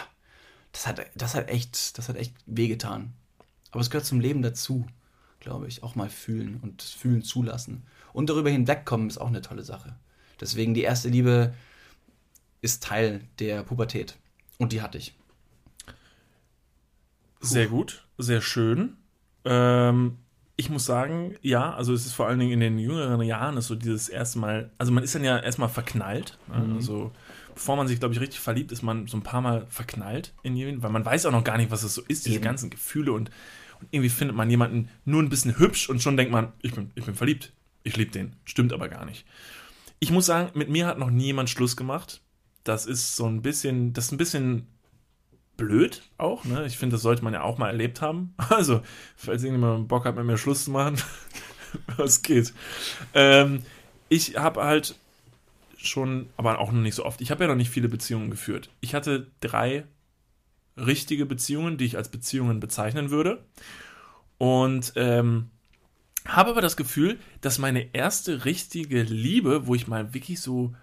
das 0.71 0.87
hat, 0.87 1.01
das 1.15 1.35
hat 1.35 1.49
echt, 1.49 1.97
das 1.97 2.09
hat 2.09 2.15
echt 2.15 2.35
wehgetan. 2.45 3.13
Aber 3.71 3.81
es 3.81 3.89
gehört 3.89 4.05
zum 4.05 4.19
Leben 4.19 4.41
dazu, 4.41 4.85
glaube 5.39 5.67
ich. 5.67 5.83
Auch 5.83 5.95
mal 5.95 6.09
fühlen 6.09 6.59
und 6.61 6.81
Fühlen 6.81 7.23
zulassen. 7.23 7.83
Und 8.13 8.29
darüber 8.29 8.49
hinwegkommen 8.49 9.07
ist 9.07 9.19
auch 9.19 9.27
eine 9.27 9.41
tolle 9.41 9.63
Sache. 9.63 9.95
Deswegen 10.39 10.73
die 10.73 10.81
erste 10.81 11.09
Liebe 11.09 11.53
ist 12.61 12.83
Teil 12.83 13.21
der 13.39 13.63
Pubertät. 13.63 14.17
Und 14.57 14.71
die 14.71 14.81
hatte 14.81 14.97
ich. 14.97 15.13
Sehr 17.39 17.67
gut, 17.67 18.05
sehr 18.17 18.41
schön. 18.41 18.97
Ähm, 19.45 20.17
ich 20.55 20.69
muss 20.69 20.85
sagen, 20.85 21.35
ja, 21.41 21.73
also 21.73 21.93
es 21.93 22.05
ist 22.05 22.13
vor 22.13 22.27
allen 22.27 22.39
Dingen 22.39 22.51
in 22.51 22.59
den 22.59 22.77
jüngeren 22.77 23.21
Jahren 23.21 23.57
ist 23.57 23.67
so 23.67 23.75
dieses 23.75 24.09
erste 24.09 24.37
Mal, 24.37 24.69
also 24.77 24.91
man 24.91 25.03
ist 25.03 25.15
dann 25.15 25.23
ja 25.23 25.39
erstmal 25.39 25.69
verknallt. 25.69 26.37
Ne? 26.47 26.59
Mhm. 26.59 26.75
Also 26.75 27.11
bevor 27.55 27.75
man 27.77 27.87
sich, 27.87 27.99
glaube 27.99 28.13
ich, 28.13 28.19
richtig 28.19 28.39
verliebt, 28.39 28.71
ist 28.71 28.83
man 28.83 29.07
so 29.07 29.17
ein 29.17 29.23
paar 29.23 29.41
Mal 29.41 29.65
verknallt 29.69 30.33
in 30.43 30.55
jemanden, 30.55 30.83
weil 30.83 30.91
man 30.91 31.03
weiß 31.03 31.25
auch 31.25 31.31
noch 31.31 31.43
gar 31.43 31.57
nicht, 31.57 31.71
was 31.71 31.81
es 31.81 31.95
so 31.95 32.01
ist, 32.07 32.25
diese 32.25 32.35
Eben. 32.35 32.45
ganzen 32.45 32.69
Gefühle 32.69 33.11
und, 33.13 33.31
und 33.79 33.87
irgendwie 33.89 34.09
findet 34.09 34.37
man 34.37 34.49
jemanden 34.49 34.89
nur 35.05 35.21
ein 35.23 35.29
bisschen 35.29 35.57
hübsch 35.57 35.89
und 35.89 36.01
schon 36.01 36.17
denkt 36.17 36.31
man, 36.31 36.51
ich 36.61 36.73
bin, 36.73 36.91
ich 36.93 37.05
bin 37.05 37.15
verliebt. 37.15 37.53
Ich 37.83 37.97
liebe 37.97 38.11
den. 38.11 38.35
Stimmt 38.45 38.73
aber 38.73 38.89
gar 38.89 39.05
nicht. 39.05 39.25
Ich 39.99 40.11
muss 40.11 40.25
sagen, 40.25 40.51
mit 40.57 40.69
mir 40.69 40.87
hat 40.87 40.97
noch 40.97 41.09
nie 41.09 41.25
jemand 41.25 41.49
Schluss 41.49 41.75
gemacht. 41.75 42.21
Das 42.63 42.85
ist 42.85 43.15
so 43.15 43.25
ein 43.25 43.41
bisschen, 43.41 43.93
das 43.93 44.05
ist 44.05 44.11
ein 44.11 44.17
bisschen 44.17 44.67
blöd 45.57 46.01
auch. 46.17 46.43
Ne? 46.45 46.65
Ich 46.65 46.77
finde, 46.77 46.95
das 46.95 47.03
sollte 47.03 47.23
man 47.23 47.33
ja 47.33 47.43
auch 47.43 47.57
mal 47.57 47.67
erlebt 47.67 48.01
haben. 48.01 48.33
Also, 48.49 48.81
falls 49.15 49.43
irgendjemand 49.43 49.87
Bock 49.87 50.05
hat, 50.05 50.15
mit 50.15 50.25
mir 50.25 50.37
Schluss 50.37 50.65
zu 50.65 50.71
machen, 50.71 50.97
was 51.97 52.21
geht. 52.21 52.53
Ähm, 53.13 53.63
ich 54.09 54.37
habe 54.37 54.63
halt 54.63 54.95
schon, 55.77 56.29
aber 56.37 56.59
auch 56.59 56.71
noch 56.71 56.81
nicht 56.81 56.95
so 56.95 57.05
oft. 57.05 57.21
Ich 57.21 57.31
habe 57.31 57.43
ja 57.43 57.47
noch 57.47 57.55
nicht 57.55 57.69
viele 57.69 57.89
Beziehungen 57.89 58.29
geführt. 58.29 58.69
Ich 58.81 58.93
hatte 58.93 59.27
drei 59.39 59.85
richtige 60.77 61.25
Beziehungen, 61.25 61.77
die 61.77 61.85
ich 61.85 61.97
als 61.97 62.09
Beziehungen 62.09 62.59
bezeichnen 62.59 63.09
würde. 63.09 63.43
Und 64.37 64.93
ähm, 64.95 65.49
habe 66.27 66.51
aber 66.51 66.61
das 66.61 66.77
Gefühl, 66.77 67.19
dass 67.41 67.57
meine 67.57 67.93
erste 67.95 68.45
richtige 68.45 69.03
Liebe, 69.03 69.67
wo 69.67 69.75
ich 69.75 69.87
mal 69.87 70.13
wirklich 70.13 70.41
so 70.41 70.73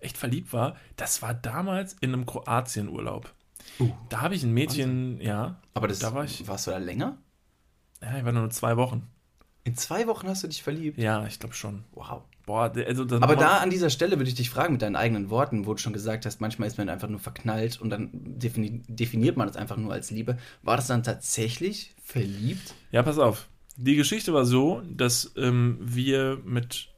echt 0.00 0.18
verliebt 0.18 0.52
war, 0.52 0.76
das 0.96 1.22
war 1.22 1.34
damals 1.34 1.94
in 2.00 2.12
einem 2.12 2.26
Kroatien-Urlaub. 2.26 3.32
Uh, 3.78 3.90
Da 4.08 4.20
habe 4.20 4.34
ich 4.34 4.42
ein 4.42 4.52
Mädchen, 4.52 5.20
ja, 5.20 5.60
aber 5.74 5.86
das 5.88 6.00
Da 6.00 6.12
war 6.14 6.24
ich- 6.24 6.46
warst 6.48 6.66
du 6.66 6.72
da 6.72 6.78
länger? 6.78 7.18
ja, 8.02 8.18
ich 8.18 8.24
war 8.24 8.32
nur 8.32 8.50
zwei 8.50 8.76
Wochen. 8.76 9.06
In 9.64 9.76
zwei 9.76 10.08
Wochen 10.08 10.26
hast 10.26 10.42
du 10.42 10.48
dich 10.48 10.62
verliebt? 10.64 10.98
Ja, 10.98 11.24
ich 11.26 11.38
glaube 11.38 11.54
schon. 11.54 11.84
Wow. 11.92 12.22
Boah, 12.44 12.72
also 12.88 13.04
das 13.04 13.22
Aber 13.22 13.36
da 13.36 13.58
an 13.58 13.70
dieser 13.70 13.88
Stelle 13.90 14.18
würde 14.18 14.28
ich 14.28 14.34
dich 14.34 14.50
fragen 14.50 14.72
mit 14.72 14.82
deinen 14.82 14.96
eigenen 14.96 15.30
Worten, 15.30 15.64
wo 15.66 15.74
du 15.74 15.78
schon 15.78 15.92
gesagt 15.92 16.26
hast, 16.26 16.40
manchmal 16.40 16.66
ist 16.66 16.76
man 16.76 16.88
einfach 16.88 17.06
nur 17.08 17.20
verknallt 17.20 17.80
und 17.80 17.90
dann 17.90 18.10
defini 18.12 18.82
definiert 18.88 19.36
man 19.36 19.48
es 19.48 19.54
einfach 19.54 19.76
nur 19.76 19.92
als 19.92 20.10
Liebe. 20.10 20.36
War 20.62 20.76
das 20.76 20.88
dann 20.88 21.04
tatsächlich 21.04 21.94
verliebt? 22.02 22.74
Ja, 22.90 23.04
pass 23.04 23.20
auf. 23.20 23.46
Die 23.84 23.96
Geschichte 23.96 24.32
war 24.32 24.44
so, 24.44 24.80
dass 24.88 25.32
ähm, 25.36 25.76
wir 25.80 26.40
mit 26.44 26.88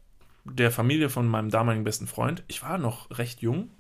der 0.44 0.70
Familie 0.70 1.08
von 1.08 1.26
meinem 1.26 1.48
damaligen 1.48 1.82
besten 1.82 2.06
Freund, 2.06 2.44
ich 2.46 2.62
war 2.62 2.76
noch 2.76 3.08
recht 3.18 3.40
jung. 3.40 3.70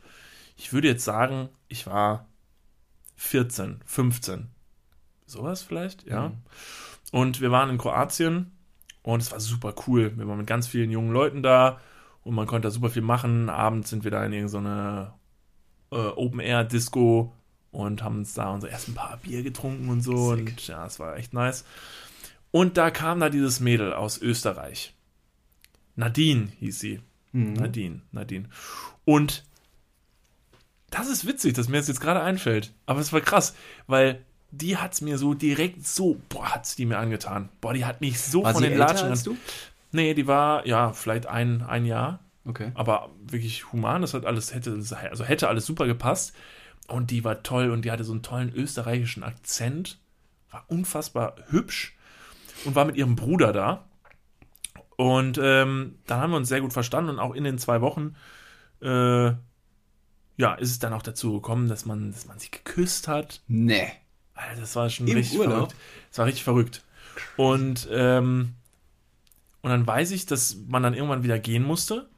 Ich 0.56 0.72
würde 0.72 0.88
jetzt 0.88 1.04
sagen, 1.04 1.50
ich 1.68 1.86
war 1.86 2.26
14, 3.16 3.80
15. 3.84 4.48
Sowas 5.26 5.62
vielleicht, 5.62 6.06
ja. 6.06 6.30
Mhm. 6.30 6.36
Und 7.12 7.42
wir 7.42 7.50
waren 7.50 7.68
in 7.68 7.76
Kroatien 7.76 8.52
und 9.02 9.20
es 9.20 9.30
war 9.32 9.40
super 9.40 9.74
cool. 9.86 10.16
Wir 10.16 10.26
waren 10.26 10.38
mit 10.38 10.46
ganz 10.46 10.66
vielen 10.66 10.90
jungen 10.90 11.12
Leuten 11.12 11.42
da 11.42 11.82
und 12.22 12.34
man 12.34 12.46
konnte 12.46 12.68
da 12.68 12.70
super 12.70 12.88
viel 12.88 13.02
machen. 13.02 13.50
Abends 13.50 13.90
sind 13.90 14.04
wir 14.04 14.12
da 14.12 14.24
in 14.24 14.32
irgendeine 14.32 15.12
äh, 15.92 15.96
Open-Air-Disco 15.96 17.34
und 17.70 18.02
haben 18.02 18.16
uns 18.20 18.32
da 18.32 18.50
unser 18.50 18.70
ersten 18.70 18.94
paar 18.94 19.18
Bier 19.18 19.42
getrunken 19.42 19.90
und 19.90 20.00
so. 20.00 20.34
Sick. 20.34 20.48
Und 20.48 20.66
ja, 20.68 20.86
es 20.86 20.98
war 20.98 21.18
echt 21.18 21.34
nice. 21.34 21.66
Und 22.54 22.76
da 22.76 22.92
kam 22.92 23.18
da 23.18 23.30
dieses 23.30 23.58
Mädel 23.58 23.92
aus 23.92 24.22
Österreich. 24.22 24.94
Nadine 25.96 26.52
hieß 26.60 26.78
sie. 26.78 27.00
Mhm. 27.32 27.54
Nadine, 27.54 28.02
Nadine. 28.12 28.48
Und 29.04 29.42
das 30.88 31.08
ist 31.08 31.26
witzig, 31.26 31.54
dass 31.54 31.66
mir 31.66 31.78
das 31.78 31.88
jetzt 31.88 32.00
gerade 32.00 32.22
einfällt. 32.22 32.72
Aber 32.86 33.00
es 33.00 33.12
war 33.12 33.20
krass, 33.20 33.56
weil 33.88 34.24
die 34.52 34.76
hat 34.76 34.92
es 34.92 35.00
mir 35.00 35.18
so 35.18 35.34
direkt 35.34 35.84
so, 35.84 36.20
boah, 36.28 36.54
hat 36.54 36.64
sie 36.64 36.76
die 36.76 36.86
mir 36.86 36.98
angetan. 36.98 37.48
Boah, 37.60 37.74
die 37.74 37.84
hat 37.84 38.00
mich 38.00 38.20
so 38.20 38.44
War 38.44 38.52
von 38.52 38.62
den 38.62 38.78
Latschen. 38.78 39.08
als 39.08 39.24
du? 39.24 39.36
Nee, 39.90 40.14
die 40.14 40.28
war, 40.28 40.64
ja, 40.64 40.92
vielleicht 40.92 41.26
ein, 41.26 41.60
ein 41.62 41.84
Jahr. 41.86 42.20
Okay. 42.44 42.70
Aber 42.74 43.10
wirklich 43.26 43.72
human, 43.72 44.00
das 44.00 44.14
hat 44.14 44.24
alles, 44.26 44.54
hätte, 44.54 44.74
also 45.10 45.24
hätte 45.24 45.48
alles 45.48 45.66
super 45.66 45.88
gepasst. 45.88 46.32
Und 46.86 47.10
die 47.10 47.24
war 47.24 47.42
toll 47.42 47.72
und 47.72 47.84
die 47.84 47.90
hatte 47.90 48.04
so 48.04 48.12
einen 48.12 48.22
tollen 48.22 48.54
österreichischen 48.54 49.24
Akzent. 49.24 49.98
War 50.52 50.62
unfassbar 50.68 51.34
hübsch 51.48 51.96
und 52.64 52.74
war 52.74 52.84
mit 52.84 52.96
ihrem 52.96 53.16
Bruder 53.16 53.52
da. 53.52 53.84
Und 54.96 55.38
ähm, 55.42 55.98
dann 56.06 56.20
haben 56.20 56.30
wir 56.30 56.36
uns 56.36 56.48
sehr 56.48 56.60
gut 56.60 56.72
verstanden 56.72 57.10
und 57.10 57.18
auch 57.18 57.34
in 57.34 57.44
den 57.44 57.58
zwei 57.58 57.80
Wochen, 57.80 58.14
äh, 58.80 59.32
ja, 60.36 60.54
ist 60.54 60.70
es 60.70 60.78
dann 60.78 60.92
auch 60.92 61.02
dazu 61.02 61.32
gekommen, 61.34 61.68
dass 61.68 61.84
man, 61.86 62.12
dass 62.12 62.26
man 62.26 62.38
sich 62.38 62.50
geküsst 62.50 63.08
hat. 63.08 63.42
Nee. 63.48 63.90
Alter, 64.34 64.60
das 64.60 64.76
war 64.76 64.90
schon 64.90 65.06
Im 65.06 65.16
richtig 65.16 65.38
Urlaub? 65.38 65.54
verrückt. 65.54 65.74
Das 66.10 66.18
war 66.18 66.26
richtig 66.26 66.44
verrückt. 66.44 66.84
Und, 67.36 67.88
ähm, 67.90 68.54
und 69.62 69.70
dann 69.70 69.86
weiß 69.86 70.10
ich, 70.10 70.26
dass 70.26 70.56
man 70.66 70.82
dann 70.82 70.94
irgendwann 70.94 71.22
wieder 71.22 71.38
gehen 71.38 71.62
musste. 71.62 72.08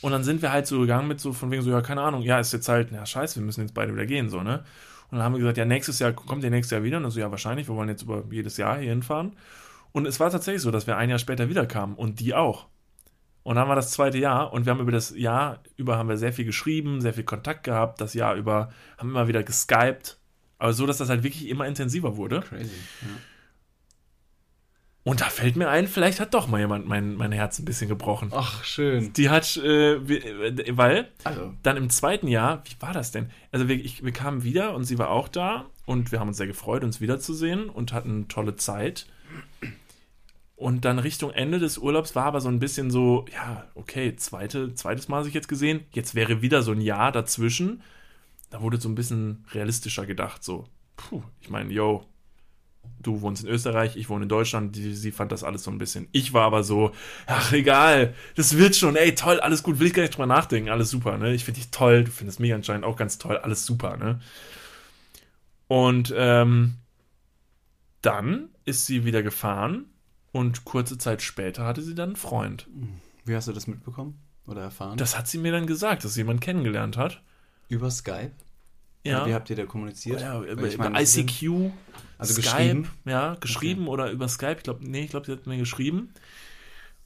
Und 0.00 0.12
dann 0.12 0.24
sind 0.24 0.42
wir 0.42 0.52
halt 0.52 0.66
so 0.66 0.80
gegangen 0.80 1.08
mit 1.08 1.20
so 1.20 1.32
von 1.32 1.50
wegen 1.50 1.62
so, 1.62 1.70
ja, 1.70 1.82
keine 1.82 2.00
Ahnung, 2.00 2.22
ja, 2.22 2.40
ist 2.40 2.52
jetzt 2.52 2.68
halt, 2.68 2.90
ja, 2.90 3.04
scheiße, 3.04 3.36
wir 3.36 3.44
müssen 3.44 3.60
jetzt 3.60 3.74
beide 3.74 3.92
wieder 3.92 4.06
gehen, 4.06 4.30
so, 4.30 4.42
ne? 4.42 4.64
Und 5.10 5.18
dann 5.18 5.22
haben 5.22 5.34
wir 5.34 5.40
gesagt, 5.40 5.58
ja, 5.58 5.64
nächstes 5.64 5.98
Jahr, 5.98 6.12
kommt 6.12 6.44
ihr 6.44 6.50
nächstes 6.50 6.70
Jahr 6.70 6.82
wieder? 6.82 6.96
Und 6.98 7.04
dann 7.04 7.12
so, 7.12 7.20
ja, 7.20 7.30
wahrscheinlich, 7.30 7.68
wir 7.68 7.74
wollen 7.74 7.88
jetzt 7.88 8.02
über 8.02 8.24
jedes 8.30 8.56
Jahr 8.56 8.78
hier 8.78 8.90
hinfahren. 8.90 9.32
Und 9.92 10.06
es 10.06 10.20
war 10.20 10.30
tatsächlich 10.30 10.62
so, 10.62 10.70
dass 10.70 10.86
wir 10.86 10.96
ein 10.96 11.10
Jahr 11.10 11.18
später 11.18 11.48
wiederkamen 11.48 11.96
und 11.96 12.20
die 12.20 12.34
auch. 12.34 12.66
Und 13.42 13.56
dann 13.56 13.68
war 13.68 13.76
das 13.76 13.90
zweite 13.90 14.18
Jahr 14.18 14.52
und 14.52 14.66
wir 14.66 14.70
haben 14.70 14.80
über 14.80 14.92
das 14.92 15.16
Jahr 15.16 15.62
über 15.76 15.96
haben 15.96 16.08
wir 16.08 16.18
sehr 16.18 16.32
viel 16.32 16.44
geschrieben, 16.44 17.00
sehr 17.00 17.14
viel 17.14 17.24
Kontakt 17.24 17.64
gehabt, 17.64 18.00
das 18.00 18.14
Jahr 18.14 18.34
über 18.34 18.70
haben 18.98 19.08
immer 19.08 19.28
wieder 19.28 19.42
geskypt, 19.42 20.20
aber 20.58 20.74
so, 20.74 20.86
dass 20.86 20.98
das 20.98 21.08
halt 21.08 21.22
wirklich 21.22 21.48
immer 21.48 21.66
intensiver 21.66 22.16
wurde. 22.16 22.40
Crazy. 22.40 22.70
Ja. 23.00 23.08
Und 25.02 25.22
da 25.22 25.24
fällt 25.26 25.56
mir 25.56 25.68
ein, 25.68 25.88
vielleicht 25.88 26.20
hat 26.20 26.34
doch 26.34 26.46
mal 26.46 26.60
jemand 26.60 26.86
mein, 26.86 27.14
mein 27.14 27.32
Herz 27.32 27.58
ein 27.58 27.64
bisschen 27.64 27.88
gebrochen. 27.88 28.30
Ach, 28.34 28.62
schön. 28.64 29.12
Die 29.14 29.30
hat, 29.30 29.56
äh, 29.56 29.94
äh, 29.94 30.76
weil 30.76 31.08
Also, 31.24 31.54
dann 31.62 31.78
im 31.78 31.88
zweiten 31.88 32.28
Jahr, 32.28 32.62
wie 32.66 32.76
war 32.80 32.92
das 32.92 33.10
denn? 33.10 33.30
Also 33.50 33.66
wir, 33.66 33.76
ich, 33.76 34.04
wir 34.04 34.12
kamen 34.12 34.42
wieder 34.42 34.74
und 34.74 34.84
sie 34.84 34.98
war 34.98 35.08
auch 35.10 35.28
da 35.28 35.66
und 35.86 36.12
wir 36.12 36.20
haben 36.20 36.28
uns 36.28 36.36
sehr 36.36 36.46
gefreut, 36.46 36.84
uns 36.84 37.00
wiederzusehen 37.00 37.70
und 37.70 37.94
hatten 37.94 38.10
eine 38.10 38.28
tolle 38.28 38.56
Zeit. 38.56 39.06
Und 40.54 40.84
dann 40.84 40.98
Richtung 40.98 41.30
Ende 41.30 41.58
des 41.58 41.78
Urlaubs 41.78 42.14
war 42.14 42.26
aber 42.26 42.42
so 42.42 42.50
ein 42.50 42.58
bisschen 42.58 42.90
so, 42.90 43.24
ja, 43.32 43.66
okay, 43.74 44.14
zweite, 44.16 44.74
zweites 44.74 45.08
Mal 45.08 45.24
sich 45.24 45.32
jetzt 45.32 45.48
gesehen. 45.48 45.86
Jetzt 45.94 46.14
wäre 46.14 46.42
wieder 46.42 46.62
so 46.62 46.72
ein 46.72 46.82
Jahr 46.82 47.10
dazwischen. 47.10 47.82
Da 48.50 48.60
wurde 48.60 48.78
so 48.78 48.90
ein 48.90 48.94
bisschen 48.94 49.46
realistischer 49.52 50.04
gedacht. 50.04 50.44
So, 50.44 50.66
puh, 50.96 51.22
ich 51.40 51.48
meine, 51.48 51.72
yo, 51.72 52.04
du 52.98 53.20
wohnst 53.20 53.44
in 53.44 53.48
Österreich, 53.48 53.96
ich 53.96 54.08
wohne 54.08 54.24
in 54.24 54.28
Deutschland. 54.28 54.76
Die, 54.76 54.94
sie 54.94 55.12
fand 55.12 55.32
das 55.32 55.44
alles 55.44 55.64
so 55.64 55.70
ein 55.70 55.78
bisschen. 55.78 56.08
Ich 56.12 56.32
war 56.32 56.42
aber 56.44 56.64
so, 56.64 56.92
ach, 57.26 57.52
egal, 57.52 58.14
das 58.36 58.56
wird 58.56 58.76
schon, 58.76 58.96
ey, 58.96 59.14
toll, 59.14 59.40
alles 59.40 59.62
gut, 59.62 59.78
will 59.78 59.86
ich 59.86 59.94
gar 59.94 60.02
nicht 60.02 60.14
drüber 60.14 60.26
nachdenken, 60.26 60.70
alles 60.70 60.90
super, 60.90 61.18
ne? 61.18 61.32
Ich 61.32 61.44
finde 61.44 61.60
dich 61.60 61.70
toll, 61.70 62.04
du 62.04 62.10
findest 62.10 62.40
mich 62.40 62.52
anscheinend 62.52 62.84
auch 62.84 62.96
ganz 62.96 63.18
toll, 63.18 63.36
alles 63.38 63.64
super, 63.64 63.96
ne? 63.96 64.20
Und 65.68 66.12
ähm, 66.16 66.74
dann 68.02 68.48
ist 68.64 68.86
sie 68.86 69.04
wieder 69.04 69.22
gefahren 69.22 69.86
und 70.32 70.64
kurze 70.64 70.98
Zeit 70.98 71.22
später 71.22 71.64
hatte 71.64 71.82
sie 71.82 71.94
dann 71.94 72.10
einen 72.10 72.16
Freund. 72.16 72.66
wie 73.24 73.34
hast 73.34 73.48
du 73.48 73.52
das 73.52 73.66
mitbekommen 73.66 74.20
oder 74.46 74.62
erfahren? 74.62 74.98
Das 74.98 75.16
hat 75.16 75.28
sie 75.28 75.38
mir 75.38 75.52
dann 75.52 75.66
gesagt, 75.66 76.04
dass 76.04 76.14
sie 76.14 76.20
jemanden 76.20 76.40
kennengelernt 76.40 76.96
hat. 76.96 77.22
Über 77.68 77.90
Skype? 77.90 78.32
Ja. 79.02 79.26
Wie 79.26 79.32
habt 79.34 79.48
ihr 79.50 79.56
da 79.56 79.64
kommuniziert? 79.66 80.20
Ja, 80.20 80.40
über, 80.42 80.66
ich 80.66 80.74
über 80.74 80.90
meine, 80.90 81.06
sind- 81.06 81.30
ICQ, 81.30 81.70
Also 82.18 82.34
Skype, 82.34 82.42
geschrieben? 82.52 82.90
ja, 83.06 83.34
geschrieben 83.40 83.88
oder 83.88 84.10
über 84.10 84.28
Skype. 84.28 84.56
Ich 84.58 84.62
glaube, 84.64 84.80
nee, 84.88 85.04
ich 85.04 85.10
glaube, 85.10 85.26
sie 85.26 85.32
hat 85.32 85.46
mir 85.46 85.56
geschrieben. 85.56 86.12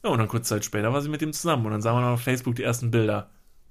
Ja, 0.03 0.11
und 0.11 0.19
dann 0.19 0.29
kurze 0.29 0.49
Zeit 0.49 0.65
später 0.65 0.93
war 0.93 1.01
sie 1.03 1.09
mit 1.09 1.23
ihm 1.23 1.33
zusammen 1.33 1.65
und 1.67 1.73
dann 1.73 1.83
sah 1.83 1.93
man 1.95 2.05
auf 2.05 2.21
Facebook 2.21 2.57
die 2.57 2.63
ersten 2.65 2.91
Bilder. 2.91 3.31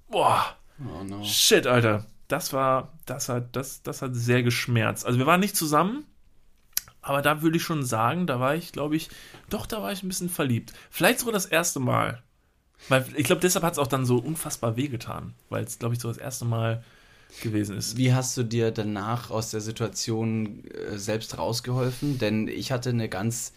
Boah, 0.09 0.55
Oh 0.79 1.03
no. 1.03 1.23
shit, 1.23 1.67
Alter. 1.67 2.05
Das 2.29 2.53
war, 2.53 2.93
das 3.05 3.29
hat, 3.29 3.55
das, 3.55 3.83
das 3.83 4.01
hat 4.01 4.15
sehr 4.15 4.41
geschmerzt. 4.41 5.05
Also 5.05 5.19
wir 5.19 5.25
waren 5.25 5.41
nicht 5.41 5.55
zusammen, 5.57 6.05
aber 7.01 7.21
da 7.21 7.41
würde 7.41 7.57
ich 7.57 7.63
schon 7.63 7.83
sagen, 7.83 8.25
da 8.25 8.39
war 8.39 8.55
ich, 8.55 8.71
glaube 8.71 8.95
ich, 8.95 9.09
doch, 9.49 9.65
da 9.65 9.81
war 9.81 9.91
ich 9.91 10.01
ein 10.01 10.07
bisschen 10.07 10.29
verliebt. 10.29 10.73
Vielleicht 10.89 11.19
sogar 11.19 11.33
das 11.33 11.45
erste 11.45 11.79
Mal. 11.81 12.23
Weil 12.89 13.05
ich 13.15 13.25
glaube, 13.25 13.41
deshalb 13.41 13.63
hat 13.65 13.73
es 13.73 13.79
auch 13.79 13.87
dann 13.87 14.05
so 14.05 14.17
unfassbar 14.17 14.75
wehgetan, 14.77 15.33
weil 15.49 15.63
es, 15.65 15.77
glaube 15.79 15.93
ich, 15.95 16.01
so 16.01 16.07
das 16.07 16.17
erste 16.17 16.45
Mal 16.45 16.83
gewesen 17.41 17.77
ist. 17.77 17.97
Wie 17.97 18.13
hast 18.13 18.37
du 18.37 18.43
dir 18.43 18.71
danach 18.71 19.31
aus 19.31 19.51
der 19.51 19.61
Situation 19.61 20.63
äh, 20.65 20.97
selbst 20.97 21.37
rausgeholfen? 21.37 22.17
Denn 22.17 22.47
ich 22.47 22.71
hatte 22.71 22.89
eine 22.89 23.09
ganz, 23.09 23.53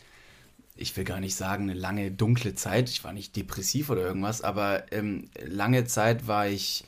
ich 0.75 0.97
will 0.97 1.05
gar 1.05 1.21
nicht 1.21 1.37
sagen, 1.37 1.65
eine 1.65 1.79
lange 1.79 2.11
dunkle 2.11 2.55
Zeit. 2.55 2.91
Ich 2.91 3.05
war 3.05 3.13
nicht 3.13 3.37
depressiv 3.37 3.91
oder 3.91 4.03
irgendwas, 4.03 4.43
aber 4.43 4.91
ähm, 4.93 5.29
lange 5.45 5.85
Zeit 5.85 6.27
war 6.27 6.49
ich, 6.49 6.85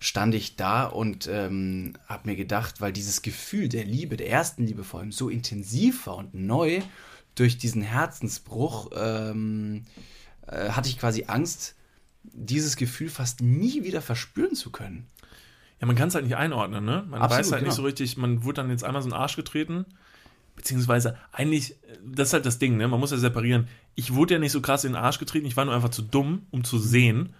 stand 0.00 0.34
ich 0.34 0.56
da 0.56 0.84
und 0.84 1.28
ähm, 1.30 1.94
habe 2.06 2.30
mir 2.30 2.36
gedacht, 2.36 2.80
weil 2.80 2.92
dieses 2.92 3.22
Gefühl 3.22 3.68
der 3.68 3.84
Liebe, 3.84 4.16
der 4.16 4.30
ersten 4.30 4.66
Liebe 4.66 4.84
vor 4.84 5.00
allem, 5.00 5.12
so 5.12 5.28
intensiv 5.28 6.06
war 6.06 6.16
und 6.16 6.34
neu 6.34 6.80
durch 7.34 7.58
diesen 7.58 7.82
Herzensbruch, 7.82 8.90
ähm, 8.96 9.84
äh, 10.46 10.70
hatte 10.70 10.88
ich 10.88 10.98
quasi 10.98 11.24
Angst, 11.26 11.74
dieses 12.22 12.76
Gefühl 12.76 13.10
fast 13.10 13.42
nie 13.42 13.84
wieder 13.84 14.00
verspüren 14.00 14.54
zu 14.54 14.70
können. 14.70 15.06
Ja, 15.84 15.86
man 15.86 15.96
kann 15.96 16.08
es 16.08 16.14
halt 16.14 16.24
nicht 16.24 16.36
einordnen, 16.36 16.82
ne? 16.82 17.04
Man 17.10 17.20
Absolut, 17.20 17.44
weiß 17.44 17.52
halt 17.52 17.62
nicht 17.64 17.74
so 17.74 17.82
richtig, 17.82 18.16
man 18.16 18.42
wurde 18.42 18.62
dann 18.62 18.70
jetzt 18.70 18.84
einmal 18.84 19.02
so 19.02 19.08
in 19.08 19.12
den 19.12 19.20
Arsch 19.20 19.36
getreten. 19.36 19.84
beziehungsweise 20.56 21.18
eigentlich, 21.30 21.76
das 22.02 22.28
ist 22.28 22.32
halt 22.32 22.46
das 22.46 22.58
Ding, 22.58 22.78
ne? 22.78 22.88
Man 22.88 23.00
muss 23.00 23.10
ja 23.10 23.18
separieren. 23.18 23.68
Ich 23.94 24.14
wurde 24.14 24.32
ja 24.34 24.40
nicht 24.40 24.52
so 24.52 24.62
krass 24.62 24.84
in 24.84 24.92
den 24.92 25.02
Arsch 25.02 25.18
getreten, 25.18 25.46
ich 25.46 25.58
war 25.58 25.66
nur 25.66 25.74
einfach 25.74 25.90
zu 25.90 26.00
dumm, 26.00 26.46
um 26.50 26.64
zu 26.64 26.78
sehen, 26.78 27.34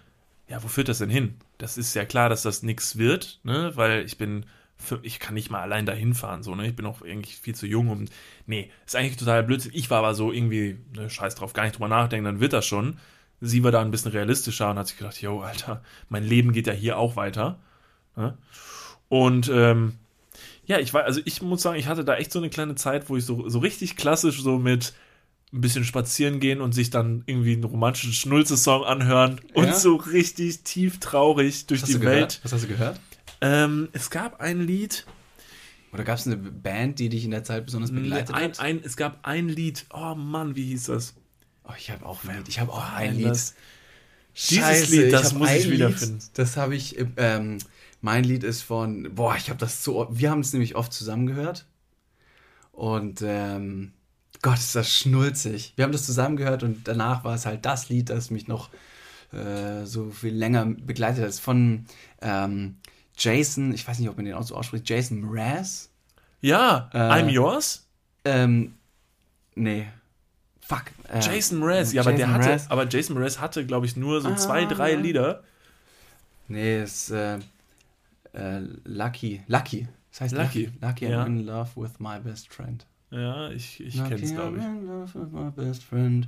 ja, 0.47 0.61
wo 0.63 0.67
führt 0.67 0.89
das 0.89 0.99
denn 0.99 1.09
hin? 1.09 1.37
Das 1.57 1.75
ist 1.75 1.95
ja 1.95 2.05
klar, 2.05 2.29
dass 2.29 2.43
das 2.43 2.61
nichts 2.61 2.97
wird, 2.97 3.39
ne? 3.43 3.71
Weil 3.75 4.05
ich 4.05 4.17
bin, 4.19 4.45
für, 4.77 4.99
ich 5.01 5.19
kann 5.19 5.33
nicht 5.33 5.49
mal 5.49 5.61
allein 5.61 5.87
dahin 5.87 6.13
fahren, 6.13 6.43
so, 6.43 6.53
ne? 6.53 6.67
Ich 6.67 6.75
bin 6.75 6.85
auch 6.85 7.01
eigentlich 7.01 7.37
viel 7.37 7.55
zu 7.55 7.65
jung, 7.65 7.89
um, 7.89 8.05
nee, 8.45 8.69
ist 8.85 8.95
eigentlich 8.95 9.17
total 9.17 9.43
Blödsinn. 9.43 9.71
Ich 9.73 9.89
war 9.89 9.99
aber 9.99 10.13
so 10.13 10.31
irgendwie, 10.31 10.77
ne, 10.95 11.09
scheiß 11.09 11.33
drauf, 11.35 11.53
gar 11.53 11.63
nicht 11.63 11.75
drüber 11.77 11.87
nachdenken, 11.87 12.25
dann 12.25 12.39
wird 12.41 12.53
das 12.53 12.65
schon. 12.67 12.99
Sie 13.41 13.63
war 13.63 13.71
da 13.71 13.81
ein 13.81 13.91
bisschen 13.91 14.11
realistischer 14.11 14.69
und 14.69 14.77
hat 14.77 14.87
sich 14.87 14.97
gedacht, 14.97 15.21
yo, 15.21 15.41
Alter, 15.41 15.81
mein 16.09 16.23
Leben 16.23 16.51
geht 16.53 16.67
ja 16.67 16.73
hier 16.73 16.97
auch 16.97 17.15
weiter. 17.15 17.59
Ne? 18.15 18.37
Und, 19.09 19.49
ähm, 19.53 19.93
ja, 20.65 20.79
ich 20.79 20.93
war, 20.93 21.03
also 21.03 21.21
ich 21.25 21.41
muss 21.41 21.61
sagen, 21.61 21.77
ich 21.77 21.85
hatte 21.87 22.03
da 22.03 22.15
echt 22.15 22.31
so 22.31 22.39
eine 22.39 22.49
kleine 22.49 22.75
Zeit, 22.75 23.09
wo 23.09 23.17
ich 23.17 23.23
so, 23.25 23.47
so 23.49 23.59
richtig 23.59 23.95
klassisch 23.97 24.41
so 24.41 24.57
mit 24.57 24.93
ein 25.53 25.61
bisschen 25.61 25.83
spazieren 25.85 26.39
gehen 26.39 26.59
und 26.59 26.73
sich 26.73 26.89
dann 26.89 27.23
irgendwie 27.27 27.53
einen 27.53 27.63
romantischen 27.63 28.13
Schnulze-Song 28.13 28.83
anhören 28.83 29.39
und 29.53 29.65
Ja? 29.67 29.73
so 29.75 29.95
richtig 29.95 30.63
tief 30.63 30.99
traurig 30.99 31.67
durch 31.67 31.83
die 31.83 31.93
Welt. 31.93 32.01
gehört? 32.01 32.39
Was 32.43 32.51
hast 32.51 32.63
du 32.63 32.67
gehört? 32.67 32.99
Ähm, 33.41 33.89
es 33.91 34.09
gab 34.09 34.41
ein 34.41 34.59
Lied, 34.61 35.05
Oder 35.93 36.03
gab 36.03 36.17
es 36.17 36.25
eine 36.25 36.35
Band, 36.35 36.97
die 36.99 37.09
dich 37.09 37.23
in 37.25 37.31
der 37.31 37.43
Zeit 37.43 37.65
besonders 37.65 37.91
begleitet 37.91 38.35
ein, 38.35 38.51
hat? 38.51 38.59
ein, 38.59 38.81
es 38.83 38.97
gab 38.97 39.19
ein 39.21 39.47
Lied, 39.47 39.85
oh 39.93 40.15
Mann, 40.15 40.55
wie 40.55 40.65
hieß 40.65 40.85
das? 40.85 41.13
Oh, 41.63 41.73
ich 41.77 41.91
habe 41.91 42.05
auch 42.05 42.23
ein 42.25 42.37
Lied. 42.37 42.49
Ich 42.49 42.59
habe 42.59 42.71
auch 42.73 42.91
ein 42.93 43.15
Lied. 43.17 43.27
das? 43.27 43.53
Dieses 44.49 44.89
Lied, 44.89 45.13
das 45.13 45.31
hab 45.31 45.39
muss 45.39 45.51
ich 45.51 45.69
wiederfinden. 45.69 46.19
Das 46.33 46.57
habe 46.57 46.75
ich. 46.75 46.97
Ähm, 47.17 47.59
mein 48.05 48.23
Lied 48.23 48.43
ist 48.43 48.61
von. 48.61 49.13
Boah, 49.15 49.35
ich 49.35 49.49
habe 49.49 49.59
das 49.59 49.83
so. 49.83 50.07
Wir 50.11 50.29
haben 50.31 50.41
es 50.41 50.53
nämlich 50.53 50.75
oft 50.75 50.93
zusammen 50.93 51.25
gehört. 51.25 51.65
Und 52.71 53.21
ähm, 53.25 53.93
Gott, 54.41 54.57
ist 54.59 54.75
das 54.75 54.89
schnulzig. 54.95 55.73
Wir 55.75 55.83
haben 55.85 55.91
das 55.91 56.05
zusammen 56.05 56.37
gehört 56.37 56.61
und 56.63 56.87
danach 56.87 57.23
war 57.23 57.33
es 57.35 57.45
halt 57.45 57.65
das 57.65 57.89
Lied, 57.89 58.09
das 58.09 58.29
mich 58.29 58.47
noch 58.47 58.69
äh, 59.33 59.85
so 59.85 60.11
viel 60.11 60.35
länger 60.35 60.65
begleitet 60.65 61.21
hat. 61.23 61.29
Es 61.29 61.35
ist 61.35 61.41
von 61.41 61.85
ähm, 62.21 62.77
Jason, 63.17 63.73
ich 63.73 63.87
weiß 63.87 63.97
nicht, 63.99 64.09
ob 64.09 64.17
man 64.17 64.25
den 64.25 64.35
auch 64.35 64.43
so 64.43 64.55
ausspricht, 64.55 64.87
Jason 64.89 65.21
Mraz. 65.21 65.89
Ja, 66.41 66.89
Äh, 66.93 66.97
I'm 66.97 67.29
Yours? 67.29 67.87
Ähm, 68.25 68.75
nee. 69.55 69.87
Fuck. 70.61 70.83
äh, 71.07 71.21
Jason 71.21 71.59
Mraz, 71.59 71.93
ja, 71.93 72.01
aber 72.01 72.11
der 72.11 72.19
Jason 72.27 72.33
hatte, 72.35 72.49
Mraz. 72.49 72.65
aber 72.69 72.87
Jason 72.89 73.17
Mraz 73.17 73.39
hatte, 73.39 73.65
glaube 73.65 73.85
ich, 73.85 73.95
nur 73.95 74.21
so 74.21 74.29
Ah. 74.29 74.35
zwei, 74.35 74.65
drei 74.65 74.93
Lieder. 74.95 75.43
Nee, 76.49 76.79
es 76.79 77.03
ist 77.05 77.11
äh, 77.11 77.39
äh, 78.35 78.61
Lucky. 78.85 79.41
Lucky. 79.47 79.87
Das 80.11 80.21
heißt 80.21 80.35
Lucky, 80.35 80.65
Lucky. 80.65 80.77
Lucky, 80.85 81.05
ja. 81.07 81.23
I'm 81.23 81.27
in 81.27 81.45
love 81.45 81.69
with 81.75 81.99
my 81.99 82.19
best 82.19 82.53
friend. 82.53 82.85
Ja, 83.11 83.49
ich, 83.49 83.79
ich 83.79 83.95
Lucky, 83.95 84.09
kenn's, 84.15 84.33
glaube 84.33 84.57
I'm 84.57 84.59
ich. 84.59 84.65
in 84.65 84.87
love 84.87 85.13
with 85.13 85.31
my 85.31 85.51
best 85.51 85.83
friend. 85.83 86.27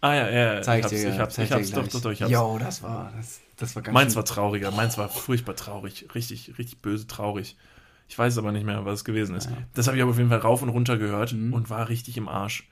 Ah 0.00 0.14
ja, 0.14 0.28
ja, 0.30 0.54
ja. 0.54 0.62
Zeig 0.62 0.78
ich 0.80 0.84
hab's, 0.84 0.90
dir, 0.90 1.10
ich 1.12 1.18
hab's, 1.18 1.38
ich 1.38 1.52
hab's, 1.52 1.70
doch, 1.70 1.86
doch, 1.88 2.00
doch, 2.00 2.10
ich 2.10 2.22
hab's. 2.22 2.32
Jo, 2.32 2.58
das 2.58 2.82
war, 2.82 3.12
das, 3.16 3.40
das 3.56 3.76
war 3.76 3.82
ganz 3.82 3.94
Meins 3.94 4.12
schön- 4.12 4.16
war 4.16 4.24
trauriger, 4.24 4.70
meins 4.72 4.98
war 4.98 5.08
furchtbar 5.08 5.54
traurig, 5.54 6.06
richtig, 6.14 6.58
richtig 6.58 6.80
böse 6.82 7.06
traurig. 7.06 7.56
Ich 8.08 8.18
weiß 8.18 8.36
aber 8.38 8.52
nicht 8.52 8.66
mehr, 8.66 8.84
was 8.84 8.94
es 9.00 9.04
gewesen 9.04 9.36
ist. 9.36 9.48
Ja. 9.48 9.56
Das 9.74 9.86
habe 9.86 9.96
ich 9.96 10.02
aber 10.02 10.10
auf 10.10 10.18
jeden 10.18 10.28
Fall 10.28 10.40
rauf 10.40 10.60
und 10.62 10.68
runter 10.70 10.98
gehört 10.98 11.32
Mhm. 11.32 11.52
und 11.54 11.70
war 11.70 11.88
richtig 11.88 12.16
im 12.16 12.28
Arsch. 12.28 12.68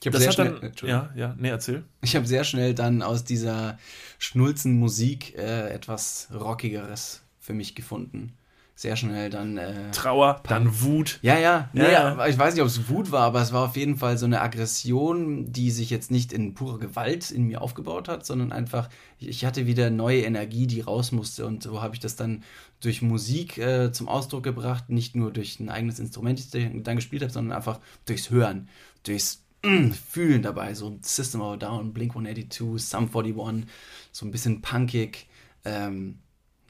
Ich 0.00 0.06
habe 0.06 0.18
sehr, 0.18 0.30
schnell, 0.32 0.60
dann, 0.60 0.88
ja, 0.88 1.10
ja, 1.16 1.34
nee, 1.38 1.48
erzähl. 1.48 1.82
ich 2.02 2.14
hab 2.16 2.26
sehr 2.26 2.44
schnell 2.44 2.74
dann 2.74 3.02
aus 3.02 3.24
dieser 3.24 3.78
Schnulzen-Musik 4.18 5.36
äh, 5.36 5.70
etwas 5.70 6.28
Rockigeres 6.32 7.22
für 7.40 7.54
mich 7.54 7.74
gefunden. 7.74 8.34
Sehr 8.78 8.94
schnell 8.96 9.30
dann. 9.30 9.56
Äh, 9.56 9.90
Trauer, 9.92 10.42
dann 10.46 10.82
Wut. 10.82 11.18
Ja, 11.22 11.38
ja. 11.38 11.70
Nee, 11.72 11.84
Ja, 11.84 12.14
ja. 12.14 12.26
Ich 12.26 12.36
weiß 12.36 12.52
nicht, 12.54 12.60
ob 12.60 12.68
es 12.68 12.90
Wut 12.90 13.10
war, 13.10 13.22
aber 13.22 13.40
es 13.40 13.54
war 13.54 13.64
auf 13.64 13.76
jeden 13.76 13.96
Fall 13.96 14.18
so 14.18 14.26
eine 14.26 14.42
Aggression, 14.42 15.50
die 15.50 15.70
sich 15.70 15.88
jetzt 15.88 16.10
nicht 16.10 16.30
in 16.30 16.52
pure 16.52 16.78
Gewalt 16.78 17.30
in 17.30 17.44
mir 17.44 17.62
aufgebaut 17.62 18.06
hat, 18.08 18.26
sondern 18.26 18.52
einfach, 18.52 18.90
ich- 19.18 19.28
ich 19.28 19.44
hatte 19.46 19.66
wieder 19.66 19.88
neue 19.88 20.20
Energie, 20.22 20.66
die 20.66 20.82
raus 20.82 21.10
musste. 21.10 21.46
Und 21.46 21.62
so 21.62 21.80
habe 21.80 21.94
ich 21.94 22.00
das 22.00 22.16
dann 22.16 22.44
durch 22.82 23.00
Musik 23.00 23.56
äh, 23.56 23.92
zum 23.92 24.08
Ausdruck 24.08 24.42
gebracht, 24.42 24.90
nicht 24.90 25.16
nur 25.16 25.32
durch 25.32 25.58
ein 25.58 25.70
eigenes 25.70 25.98
Instrument, 25.98 26.38
das 26.38 26.52
ich 26.54 26.68
dann 26.82 26.96
gespielt 26.96 27.22
habe, 27.22 27.32
sondern 27.32 27.56
einfach 27.56 27.80
durchs 28.04 28.28
Hören, 28.28 28.68
durchs 29.04 29.42
mm, 29.66 29.92
Fühlen 30.10 30.42
dabei. 30.42 30.74
So 30.74 30.98
System 31.02 31.40
of 31.40 31.54
a 31.54 31.56
Down, 31.56 31.92
Blink 31.92 32.12
182, 32.12 32.78
Sum 32.84 33.10
41, 33.14 33.66
so 34.12 34.26
ein 34.26 34.30
bisschen 34.30 34.62
punkig. 34.62 35.26
Ähm, 35.64 36.18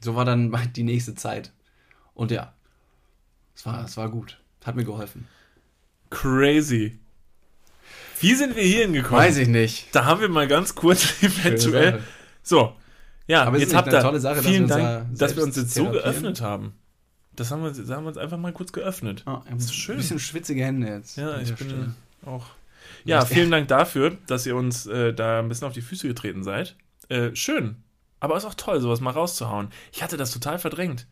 so 0.01 0.15
war 0.15 0.25
dann 0.25 0.55
die 0.75 0.83
nächste 0.83 1.15
Zeit. 1.15 1.51
Und 2.13 2.31
ja, 2.31 2.53
es 3.55 3.65
war, 3.65 3.83
es 3.85 3.97
war 3.97 4.09
gut. 4.09 4.39
Hat 4.65 4.75
mir 4.75 4.83
geholfen. 4.85 5.27
Crazy. 6.09 6.99
Wie 8.19 8.33
sind 8.33 8.55
wir 8.55 8.63
hier 8.63 8.81
hingekommen? 8.83 9.19
Weiß 9.23 9.37
ich 9.37 9.47
nicht. 9.47 9.87
Da 9.93 10.05
haben 10.05 10.21
wir 10.21 10.29
mal 10.29 10.47
ganz 10.47 10.73
kurz 10.75 11.13
eventuell. 11.21 12.01
So, 12.41 12.73
ja, 13.27 13.43
Aber 13.43 13.57
jetzt 13.59 13.75
habt 13.75 13.91
ihr. 13.91 13.99
tolle 13.99 14.19
Sache, 14.19 14.37
dass 14.37 14.45
vielen 14.45 14.63
uns 14.63 14.71
Dank, 14.71 14.81
da 14.83 15.05
dass 15.25 15.35
wir 15.35 15.43
uns 15.43 15.55
jetzt 15.55 15.73
so 15.73 15.81
therapieren? 15.83 16.03
geöffnet 16.03 16.41
haben. 16.41 16.73
Das 17.35 17.51
haben 17.51 17.61
wir, 17.61 17.69
das 17.71 17.89
haben 17.89 18.03
wir 18.03 18.07
uns 18.09 18.17
einfach 18.17 18.37
mal 18.37 18.51
kurz 18.53 18.71
geöffnet. 18.71 19.21
Ah, 19.25 19.43
Das 19.51 19.65
ist 19.65 19.75
schön. 19.75 19.95
Ein 19.95 19.97
bisschen 19.99 20.19
schwitzige 20.19 20.63
Hände 20.65 20.87
jetzt. 20.87 21.17
Ja, 21.17 21.37
ich 21.39 21.53
bin 21.53 21.67
Stelle. 21.67 21.93
auch. 22.25 22.47
Ja, 23.05 23.25
vielen 23.25 23.51
Dank 23.51 23.67
dafür, 23.67 24.17
dass 24.27 24.45
ihr 24.45 24.55
uns 24.55 24.85
äh, 24.85 25.13
da 25.13 25.39
ein 25.39 25.49
bisschen 25.49 25.67
auf 25.67 25.73
die 25.73 25.81
Füße 25.81 26.07
getreten 26.07 26.43
seid. 26.43 26.75
Äh, 27.09 27.35
schön. 27.35 27.77
Aber 28.19 28.37
ist 28.37 28.45
auch 28.45 28.55
toll, 28.55 28.81
sowas 28.81 29.01
mal 29.01 29.11
rauszuhauen. 29.11 29.69
Ich 29.91 30.01
hatte 30.03 30.17
das 30.17 30.31
total 30.31 30.59
verdrängt. 30.59 31.07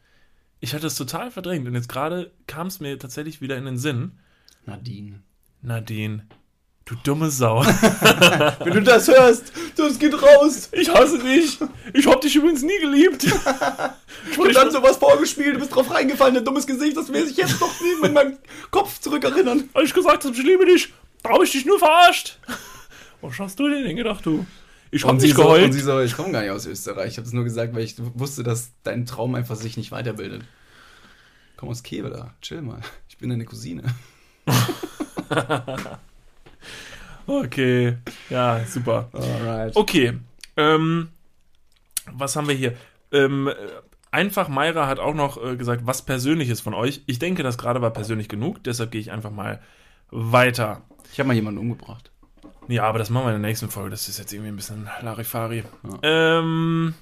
Ich 0.60 0.74
hatte 0.74 0.88
es 0.88 0.96
total 0.96 1.32
verdrängt 1.32 1.68
und 1.68 1.76
jetzt 1.76 1.90
gerade 1.90 2.32
kam 2.48 2.68
es 2.68 2.80
mir 2.80 2.98
tatsächlich 2.98 3.42
wieder 3.42 3.58
in 3.58 3.66
den 3.66 3.78
Sinn. 3.78 4.14
Nadine. 4.66 5.22
Nadine, 5.62 6.26
du 6.86 6.96
dumme 7.04 7.30
Sau. 7.30 7.64
Wenn 8.60 8.74
du 8.74 8.82
das 8.82 9.08
hörst, 9.08 9.52
das 9.76 10.00
geht 10.00 10.14
raus. 10.20 10.70
Ich 10.72 10.90
hasse 10.90 11.20
dich. 11.20 11.60
Ich 11.94 12.08
hab 12.08 12.22
dich 12.22 12.36
übrigens 12.36 12.64
nie 12.64 12.80
geliebt. 12.80 13.26
Ich 14.28 14.40
wurde 14.40 14.54
dann 14.54 14.72
sowas 14.72 14.98
vorgespielt, 14.98 15.56
du 15.56 15.60
bist 15.60 15.76
drauf 15.76 15.92
reingefallen, 15.92 16.36
ein 16.38 16.44
dummes 16.44 16.66
Gesicht, 16.66 16.98
das 16.98 17.14
will 17.14 17.28
sich 17.28 17.38
jetzt 17.38 17.62
doch 17.62 17.80
nie 17.80 18.08
in 18.08 18.14
meinem 18.14 18.38
Kopf 18.72 19.00
zurückerinnern. 19.00 19.70
Als 19.74 19.90
ich 19.90 19.94
gesagt 19.94 20.26
habe, 20.26 20.36
ich 20.36 20.44
liebe 20.44 20.66
dich, 20.66 20.92
da 21.26 21.34
habe 21.34 21.44
ich 21.44 21.52
dich 21.52 21.66
nur 21.66 21.80
verarscht. 21.80 22.40
Was 23.22 23.40
hast 23.40 23.60
du 23.60 23.70
denn 23.70 23.96
gedacht, 23.96 24.26
du? 24.26 24.46
Ich 24.92 25.04
hab 25.04 25.16
nicht 25.16 25.36
so, 25.36 25.42
und 25.42 25.48
geheult. 25.48 25.74
sie 25.74 25.82
so, 25.82 26.00
ich 26.00 26.16
komme 26.16 26.32
gar 26.32 26.42
nicht 26.42 26.52
aus 26.52 26.66
Österreich. 26.66 27.14
Ich 27.14 27.18
habe 27.18 27.28
es 27.28 27.34
nur 27.34 27.44
gesagt, 27.44 27.74
weil 27.76 27.84
ich 27.84 27.96
wusste, 27.98 28.44
dass 28.44 28.72
dein 28.84 29.06
Traum 29.06 29.36
einfach 29.36 29.56
sich 29.56 29.78
nicht 29.78 29.92
weiterbildet. 29.92 30.44
Komm 31.58 31.70
aus 31.70 31.84
Kevela, 31.84 32.34
chill 32.42 32.62
mal. 32.62 32.82
Ich 33.10 33.18
bin 33.18 33.30
deine 33.30 33.46
Cousine. 33.46 33.84
Okay, 37.28 37.98
ja, 38.30 38.64
super. 38.66 39.10
Alright. 39.12 39.76
Okay, 39.76 40.14
ähm, 40.58 41.10
was 42.12 42.36
haben 42.36 42.48
wir 42.48 42.56
hier? 42.56 42.76
Ähm, 43.12 43.48
äh, 43.48 43.56
einfach 44.12 44.48
Mayra 44.48 44.88
hat 44.88 45.00
auch 45.00 45.16
noch 45.16 45.44
äh, 45.44 45.56
gesagt, 45.56 45.82
was 45.86 46.04
Persönliches 46.04 46.62
von 46.62 46.74
euch. 46.74 47.02
Ich 47.08 47.18
denke, 47.18 47.42
das 47.42 47.58
gerade 47.58 47.82
war 47.82 47.92
persönlich 47.92 48.30
genug, 48.30 48.64
deshalb 48.64 48.92
gehe 48.92 49.02
ich 49.02 49.12
einfach 49.12 49.32
mal 49.32 49.60
weiter. 50.12 50.84
Ich 51.16 51.20
habe 51.20 51.30
mal 51.30 51.34
jemanden 51.34 51.62
umgebracht. 51.62 52.12
Ja, 52.68 52.84
aber 52.84 53.00
das 53.00 53.10
machen 53.10 53.28
wir 53.28 53.34
in 53.34 53.42
der 53.42 53.50
nächsten 53.50 53.70
Folge. 53.70 53.92
Das 53.92 54.10
ist 54.10 54.20
jetzt 54.20 54.34
irgendwie 54.34 54.50
ein 54.50 54.58
bisschen 54.58 54.84
Larifari. 55.02 55.64
Ja. 55.84 56.40
Ähm, 56.40 56.94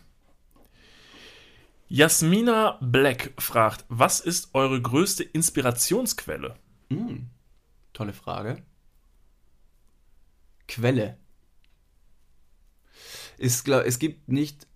Jasmina 1.89 2.77
Black 2.79 3.33
fragt, 3.39 3.85
was 3.89 4.19
ist 4.19 4.53
eure 4.53 4.79
größte 4.79 5.23
Inspirationsquelle? 5.23 6.53
Hm, 6.91 7.31
tolle 7.93 8.13
Frage. 8.13 8.61
Quelle. 10.67 11.17
Ist, 13.39 13.65
glaub, 13.65 13.83
es 13.83 13.97
gibt 13.97 14.29
nicht 14.29 14.67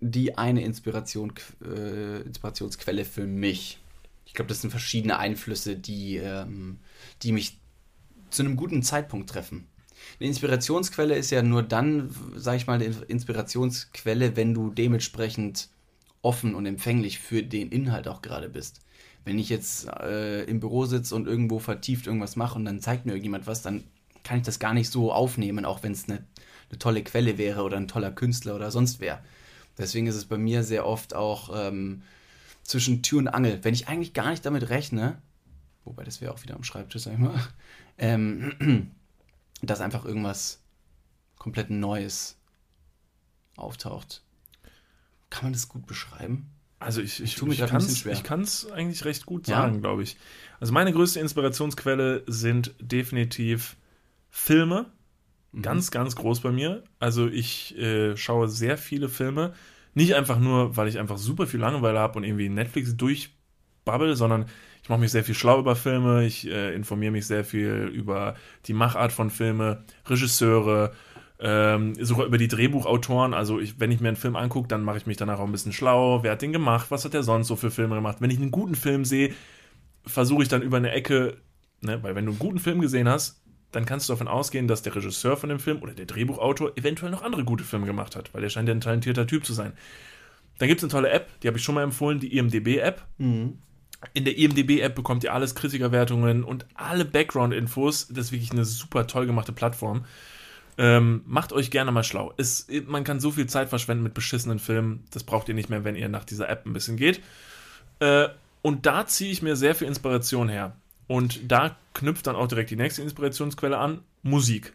die 0.00 0.36
eine 0.36 0.64
Inspiration, 0.64 1.32
äh, 1.64 2.22
Inspirationsquelle 2.22 3.04
für 3.04 3.28
mich. 3.28 3.78
Ich 4.26 4.34
glaube, 4.34 4.48
das 4.48 4.62
sind 4.62 4.70
verschiedene 4.70 5.16
Einflüsse, 5.16 5.76
die, 5.76 6.16
ähm, 6.16 6.80
die 7.22 7.30
mich 7.30 7.59
zu 8.30 8.42
einem 8.42 8.56
guten 8.56 8.82
Zeitpunkt 8.82 9.30
treffen. 9.30 9.66
Eine 10.18 10.28
Inspirationsquelle 10.28 11.14
ist 11.16 11.30
ja 11.30 11.42
nur 11.42 11.62
dann, 11.62 12.14
sag 12.34 12.56
ich 12.56 12.66
mal, 12.66 12.74
eine 12.74 12.84
Inspirationsquelle, 12.84 14.36
wenn 14.36 14.54
du 14.54 14.70
dementsprechend 14.70 15.68
offen 16.22 16.54
und 16.54 16.66
empfänglich 16.66 17.18
für 17.18 17.42
den 17.42 17.70
Inhalt 17.70 18.08
auch 18.08 18.22
gerade 18.22 18.48
bist. 18.48 18.80
Wenn 19.24 19.38
ich 19.38 19.48
jetzt 19.48 19.86
äh, 19.88 20.44
im 20.44 20.60
Büro 20.60 20.86
sitze 20.86 21.14
und 21.14 21.26
irgendwo 21.26 21.58
vertieft 21.58 22.06
irgendwas 22.06 22.36
mache 22.36 22.56
und 22.56 22.64
dann 22.64 22.80
zeigt 22.80 23.06
mir 23.06 23.12
irgendjemand 23.12 23.46
was, 23.46 23.62
dann 23.62 23.84
kann 24.22 24.38
ich 24.38 24.44
das 24.44 24.58
gar 24.58 24.74
nicht 24.74 24.90
so 24.90 25.12
aufnehmen, 25.12 25.64
auch 25.64 25.82
wenn 25.82 25.92
es 25.92 26.08
eine, 26.08 26.24
eine 26.70 26.78
tolle 26.78 27.02
Quelle 27.02 27.38
wäre 27.38 27.62
oder 27.62 27.76
ein 27.76 27.88
toller 27.88 28.10
Künstler 28.10 28.54
oder 28.54 28.70
sonst 28.70 29.00
wer. 29.00 29.22
Deswegen 29.78 30.06
ist 30.06 30.14
es 30.14 30.26
bei 30.26 30.36
mir 30.36 30.62
sehr 30.62 30.86
oft 30.86 31.14
auch 31.14 31.50
ähm, 31.54 32.02
zwischen 32.62 33.02
Tür 33.02 33.18
und 33.18 33.28
Angel. 33.28 33.60
Wenn 33.62 33.74
ich 33.74 33.88
eigentlich 33.88 34.12
gar 34.12 34.30
nicht 34.30 34.44
damit 34.44 34.68
rechne, 34.68 35.20
wobei 35.84 36.04
das 36.04 36.20
wäre 36.20 36.32
auch 36.32 36.42
wieder 36.42 36.54
am 36.54 36.64
Schreibtisch, 36.64 37.02
sag 37.02 37.14
ich 37.14 37.18
mal, 37.18 37.34
ähm, 38.00 38.90
dass 39.62 39.80
einfach 39.80 40.04
irgendwas 40.04 40.60
komplett 41.38 41.70
Neues 41.70 42.36
auftaucht. 43.56 44.22
Kann 45.28 45.44
man 45.44 45.52
das 45.52 45.68
gut 45.68 45.86
beschreiben? 45.86 46.50
Also 46.80 47.02
ich, 47.02 47.22
ich, 47.22 47.36
ich 47.36 47.60
ich 48.06 48.22
kann 48.24 48.40
es 48.40 48.70
eigentlich 48.70 49.04
recht 49.04 49.26
gut 49.26 49.46
Ja? 49.46 49.62
sagen, 49.62 49.82
glaube 49.82 50.02
ich. 50.02 50.16
Also 50.60 50.72
meine 50.72 50.92
größte 50.92 51.20
Inspirationsquelle 51.20 52.24
sind 52.26 52.74
definitiv 52.80 53.76
Filme. 54.30 54.86
Mhm. 55.52 55.62
Ganz, 55.62 55.90
ganz 55.90 56.16
groß 56.16 56.40
bei 56.40 56.50
mir. 56.50 56.82
Also 56.98 57.28
ich 57.28 57.76
äh, 57.76 58.16
schaue 58.16 58.48
sehr 58.48 58.78
viele 58.78 59.10
Filme. 59.10 59.52
Nicht 59.92 60.14
einfach 60.14 60.38
nur, 60.38 60.76
weil 60.76 60.88
ich 60.88 60.98
einfach 60.98 61.18
super 61.18 61.46
viel 61.46 61.60
Langeweile 61.60 61.98
habe 61.98 62.16
und 62.18 62.24
irgendwie 62.24 62.48
Netflix 62.48 62.96
durchbabbel, 62.96 64.16
sondern 64.16 64.46
ich 64.82 64.88
mache 64.88 65.00
mich 65.00 65.10
sehr 65.10 65.24
viel 65.24 65.34
schlau 65.34 65.58
über 65.58 65.76
Filme. 65.76 66.24
Ich 66.24 66.46
äh, 66.46 66.74
informiere 66.74 67.12
mich 67.12 67.26
sehr 67.26 67.44
viel 67.44 67.90
über 67.92 68.34
die 68.66 68.72
Machart 68.72 69.12
von 69.12 69.30
Filme, 69.30 69.84
Regisseure, 70.06 70.92
ähm, 71.38 71.94
sogar 72.02 72.26
über 72.26 72.38
die 72.38 72.48
Drehbuchautoren. 72.48 73.34
Also 73.34 73.60
ich, 73.60 73.80
wenn 73.80 73.90
ich 73.90 74.00
mir 74.00 74.08
einen 74.08 74.16
Film 74.16 74.36
angucke, 74.36 74.68
dann 74.68 74.82
mache 74.82 74.98
ich 74.98 75.06
mich 75.06 75.16
danach 75.16 75.38
auch 75.38 75.46
ein 75.46 75.52
bisschen 75.52 75.72
schlau. 75.72 76.22
Wer 76.22 76.32
hat 76.32 76.42
den 76.42 76.52
gemacht? 76.52 76.90
Was 76.90 77.04
hat 77.04 77.14
der 77.14 77.22
sonst 77.22 77.48
so 77.48 77.56
für 77.56 77.70
Filme 77.70 77.94
gemacht? 77.94 78.18
Wenn 78.20 78.30
ich 78.30 78.38
einen 78.38 78.50
guten 78.50 78.74
Film 78.74 79.04
sehe, 79.04 79.34
versuche 80.04 80.42
ich 80.42 80.48
dann 80.48 80.62
über 80.62 80.76
eine 80.76 80.92
Ecke, 80.92 81.38
ne, 81.80 82.02
weil 82.02 82.14
wenn 82.14 82.26
du 82.26 82.32
einen 82.32 82.38
guten 82.38 82.58
Film 82.58 82.80
gesehen 82.80 83.08
hast, 83.08 83.42
dann 83.72 83.86
kannst 83.86 84.08
du 84.08 84.12
davon 84.12 84.28
ausgehen, 84.28 84.66
dass 84.66 84.82
der 84.82 84.94
Regisseur 84.96 85.36
von 85.36 85.48
dem 85.48 85.60
Film 85.60 85.80
oder 85.82 85.92
der 85.92 86.06
Drehbuchautor 86.06 86.76
eventuell 86.76 87.10
noch 87.10 87.22
andere 87.22 87.44
gute 87.44 87.64
Filme 87.64 87.86
gemacht 87.86 88.16
hat, 88.16 88.34
weil 88.34 88.42
der 88.42 88.48
scheint 88.48 88.68
ja 88.68 88.74
ein 88.74 88.80
talentierter 88.80 89.26
Typ 89.26 89.46
zu 89.46 89.52
sein. 89.52 89.72
Dann 90.58 90.68
gibt 90.68 90.80
es 90.80 90.84
eine 90.84 90.90
tolle 90.90 91.10
App, 91.10 91.28
die 91.40 91.48
habe 91.48 91.56
ich 91.56 91.64
schon 91.64 91.74
mal 91.74 91.84
empfohlen, 91.84 92.18
die 92.18 92.36
IMDB-App. 92.36 93.06
Mhm. 93.18 93.58
In 94.14 94.24
der 94.24 94.38
IMDB-App 94.38 94.94
bekommt 94.94 95.24
ihr 95.24 95.34
alles 95.34 95.54
Kritikerwertungen 95.54 96.42
und 96.42 96.66
alle 96.74 97.04
Background-Infos. 97.04 98.08
Das 98.08 98.26
ist 98.26 98.32
wirklich 98.32 98.52
eine 98.52 98.64
super 98.64 99.06
toll 99.06 99.26
gemachte 99.26 99.52
Plattform. 99.52 100.04
Ähm, 100.78 101.22
macht 101.26 101.52
euch 101.52 101.70
gerne 101.70 101.92
mal 101.92 102.04
schlau. 102.04 102.32
Es, 102.38 102.66
man 102.86 103.04
kann 103.04 103.20
so 103.20 103.30
viel 103.30 103.46
Zeit 103.46 103.68
verschwenden 103.68 104.02
mit 104.02 104.14
beschissenen 104.14 104.58
Filmen. 104.58 105.04
Das 105.10 105.24
braucht 105.24 105.48
ihr 105.48 105.54
nicht 105.54 105.68
mehr, 105.68 105.84
wenn 105.84 105.96
ihr 105.96 106.08
nach 106.08 106.24
dieser 106.24 106.48
App 106.48 106.64
ein 106.64 106.72
bisschen 106.72 106.96
geht. 106.96 107.20
Äh, 107.98 108.28
und 108.62 108.86
da 108.86 109.06
ziehe 109.06 109.30
ich 109.30 109.42
mir 109.42 109.56
sehr 109.56 109.74
viel 109.74 109.88
Inspiration 109.88 110.48
her. 110.48 110.74
Und 111.06 111.50
da 111.50 111.76
knüpft 111.92 112.26
dann 112.26 112.36
auch 112.36 112.48
direkt 112.48 112.70
die 112.70 112.76
nächste 112.76 113.02
Inspirationsquelle 113.02 113.76
an: 113.76 114.00
Musik. 114.22 114.72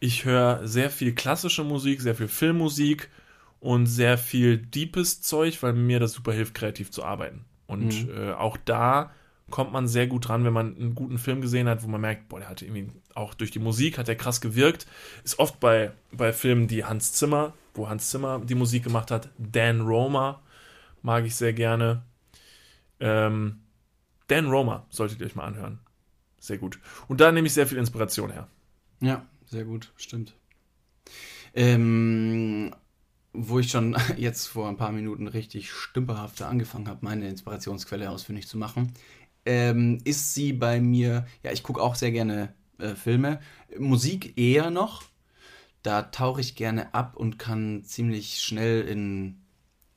Ich 0.00 0.26
höre 0.26 0.66
sehr 0.66 0.90
viel 0.90 1.14
klassische 1.14 1.64
Musik, 1.64 2.02
sehr 2.02 2.14
viel 2.14 2.28
Filmmusik 2.28 3.08
und 3.60 3.86
sehr 3.86 4.18
viel 4.18 4.58
deepes 4.58 5.22
Zeug, 5.22 5.62
weil 5.62 5.72
mir 5.72 6.00
das 6.00 6.12
super 6.12 6.34
hilft, 6.34 6.54
kreativ 6.54 6.90
zu 6.90 7.02
arbeiten. 7.02 7.46
Und 7.66 8.08
äh, 8.10 8.32
auch 8.32 8.56
da 8.56 9.12
kommt 9.50 9.72
man 9.72 9.86
sehr 9.88 10.06
gut 10.06 10.28
dran, 10.28 10.44
wenn 10.44 10.52
man 10.52 10.76
einen 10.76 10.94
guten 10.94 11.18
Film 11.18 11.40
gesehen 11.40 11.68
hat, 11.68 11.82
wo 11.82 11.88
man 11.88 12.00
merkt, 12.00 12.28
boah, 12.28 12.40
der 12.40 12.48
hat 12.48 12.62
irgendwie 12.62 12.90
auch 13.14 13.34
durch 13.34 13.50
die 13.50 13.58
Musik 13.58 13.98
hat 13.98 14.08
der 14.08 14.16
krass 14.16 14.40
gewirkt. 14.40 14.86
Ist 15.22 15.38
oft 15.38 15.60
bei, 15.60 15.92
bei 16.12 16.32
Filmen, 16.32 16.66
die 16.66 16.84
Hans 16.84 17.12
Zimmer, 17.12 17.52
wo 17.74 17.88
Hans 17.88 18.10
Zimmer 18.10 18.40
die 18.40 18.54
Musik 18.54 18.84
gemacht 18.84 19.10
hat. 19.10 19.30
Dan 19.38 19.82
Roma 19.82 20.42
mag 21.02 21.24
ich 21.24 21.36
sehr 21.36 21.52
gerne. 21.52 22.02
Ähm, 23.00 23.60
Dan 24.28 24.46
Roma 24.46 24.86
solltet 24.88 25.20
ihr 25.20 25.26
euch 25.26 25.36
mal 25.36 25.44
anhören. 25.44 25.78
Sehr 26.38 26.58
gut. 26.58 26.78
Und 27.08 27.20
da 27.20 27.32
nehme 27.32 27.46
ich 27.46 27.54
sehr 27.54 27.66
viel 27.66 27.78
Inspiration 27.78 28.30
her. 28.30 28.48
Ja, 29.00 29.26
sehr 29.46 29.64
gut, 29.64 29.92
stimmt. 29.96 30.34
Ähm, 31.54 32.74
wo 33.34 33.58
ich 33.58 33.70
schon 33.70 33.96
jetzt 34.16 34.46
vor 34.46 34.68
ein 34.68 34.76
paar 34.76 34.92
Minuten 34.92 35.28
richtig 35.28 35.70
stümperhafter 35.70 36.48
angefangen 36.48 36.88
habe, 36.88 37.00
meine 37.02 37.28
Inspirationsquelle 37.28 38.10
ausfindig 38.10 38.48
zu 38.48 38.56
machen, 38.56 38.92
ähm, 39.44 39.98
ist 40.04 40.34
sie 40.34 40.52
bei 40.52 40.80
mir, 40.80 41.26
ja, 41.42 41.52
ich 41.52 41.62
gucke 41.62 41.82
auch 41.82 41.96
sehr 41.96 42.12
gerne 42.12 42.54
äh, 42.78 42.94
Filme, 42.94 43.40
Musik 43.78 44.38
eher 44.38 44.70
noch. 44.70 45.02
Da 45.82 46.02
tauche 46.02 46.40
ich 46.40 46.54
gerne 46.54 46.94
ab 46.94 47.16
und 47.16 47.38
kann 47.38 47.84
ziemlich 47.84 48.38
schnell 48.38 48.82
in 48.82 49.42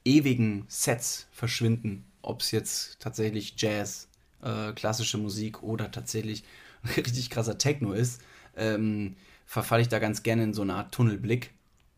ewigen 0.04 0.66
Sets 0.68 1.28
verschwinden. 1.32 2.06
Ob 2.22 2.42
es 2.42 2.52
jetzt 2.52 3.00
tatsächlich 3.00 3.54
Jazz, 3.58 4.10
äh, 4.42 4.74
klassische 4.74 5.18
Musik 5.18 5.64
oder 5.64 5.92
tatsächlich 5.92 6.44
richtig 6.98 7.30
krasser 7.30 7.58
Techno 7.58 7.94
ist, 7.94 8.22
ähm, 8.58 9.16
verfalle 9.46 9.82
ich 9.82 9.88
da 9.88 10.00
ganz 10.00 10.24
gerne 10.24 10.44
in 10.44 10.54
so 10.54 10.62
eine 10.62 10.74
Art 10.74 10.94
Tunnelblick 10.94 11.54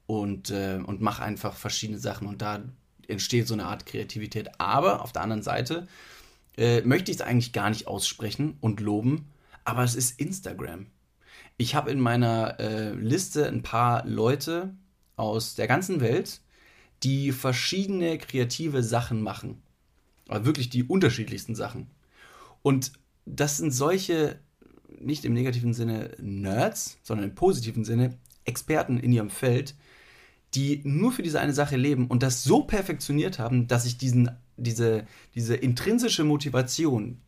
und, 0.09 0.49
äh, 0.49 0.79
und 0.83 1.01
mache 1.01 1.21
einfach 1.21 1.55
verschiedene 1.55 1.99
Sachen 1.99 2.27
und 2.27 2.41
da 2.41 2.63
entsteht 3.07 3.47
so 3.47 3.53
eine 3.53 3.65
Art 3.65 3.85
Kreativität. 3.85 4.49
Aber 4.57 5.03
auf 5.03 5.11
der 5.11 5.21
anderen 5.21 5.43
Seite 5.43 5.87
äh, 6.57 6.81
möchte 6.81 7.11
ich 7.11 7.17
es 7.17 7.21
eigentlich 7.21 7.53
gar 7.53 7.69
nicht 7.69 7.85
aussprechen 7.85 8.57
und 8.59 8.79
loben, 8.79 9.27
aber 9.65 9.83
es 9.83 9.93
ist 9.93 10.19
Instagram. 10.19 10.87
Ich 11.57 11.75
habe 11.75 11.91
in 11.91 11.99
meiner 11.99 12.59
äh, 12.59 12.95
Liste 12.95 13.47
ein 13.47 13.61
paar 13.61 14.03
Leute 14.07 14.73
aus 15.15 15.53
der 15.53 15.67
ganzen 15.67 16.01
Welt, 16.01 16.41
die 17.03 17.31
verschiedene 17.31 18.17
kreative 18.17 18.81
Sachen 18.81 19.21
machen. 19.21 19.61
Aber 20.27 20.43
wirklich 20.43 20.71
die 20.71 20.85
unterschiedlichsten 20.85 21.53
Sachen. 21.53 21.85
Und 22.63 22.93
das 23.27 23.57
sind 23.57 23.69
solche, 23.69 24.39
nicht 24.99 25.23
im 25.23 25.33
negativen 25.33 25.75
Sinne 25.75 26.15
Nerds, 26.19 26.97
sondern 27.03 27.29
im 27.29 27.35
positiven 27.35 27.85
Sinne 27.85 28.17
Experten 28.45 28.97
in 28.97 29.13
ihrem 29.13 29.29
Feld, 29.29 29.75
die 30.55 30.81
nur 30.83 31.11
für 31.11 31.21
diese 31.21 31.39
eine 31.39 31.53
Sache 31.53 31.77
leben 31.77 32.07
und 32.07 32.23
das 32.23 32.43
so 32.43 32.63
perfektioniert 32.63 33.39
haben, 33.39 33.67
dass 33.67 33.85
ich 33.85 33.97
diesen, 33.97 34.31
diese, 34.57 35.05
diese 35.35 35.55
intrinsische 35.55 36.23
Motivation, 36.23 37.19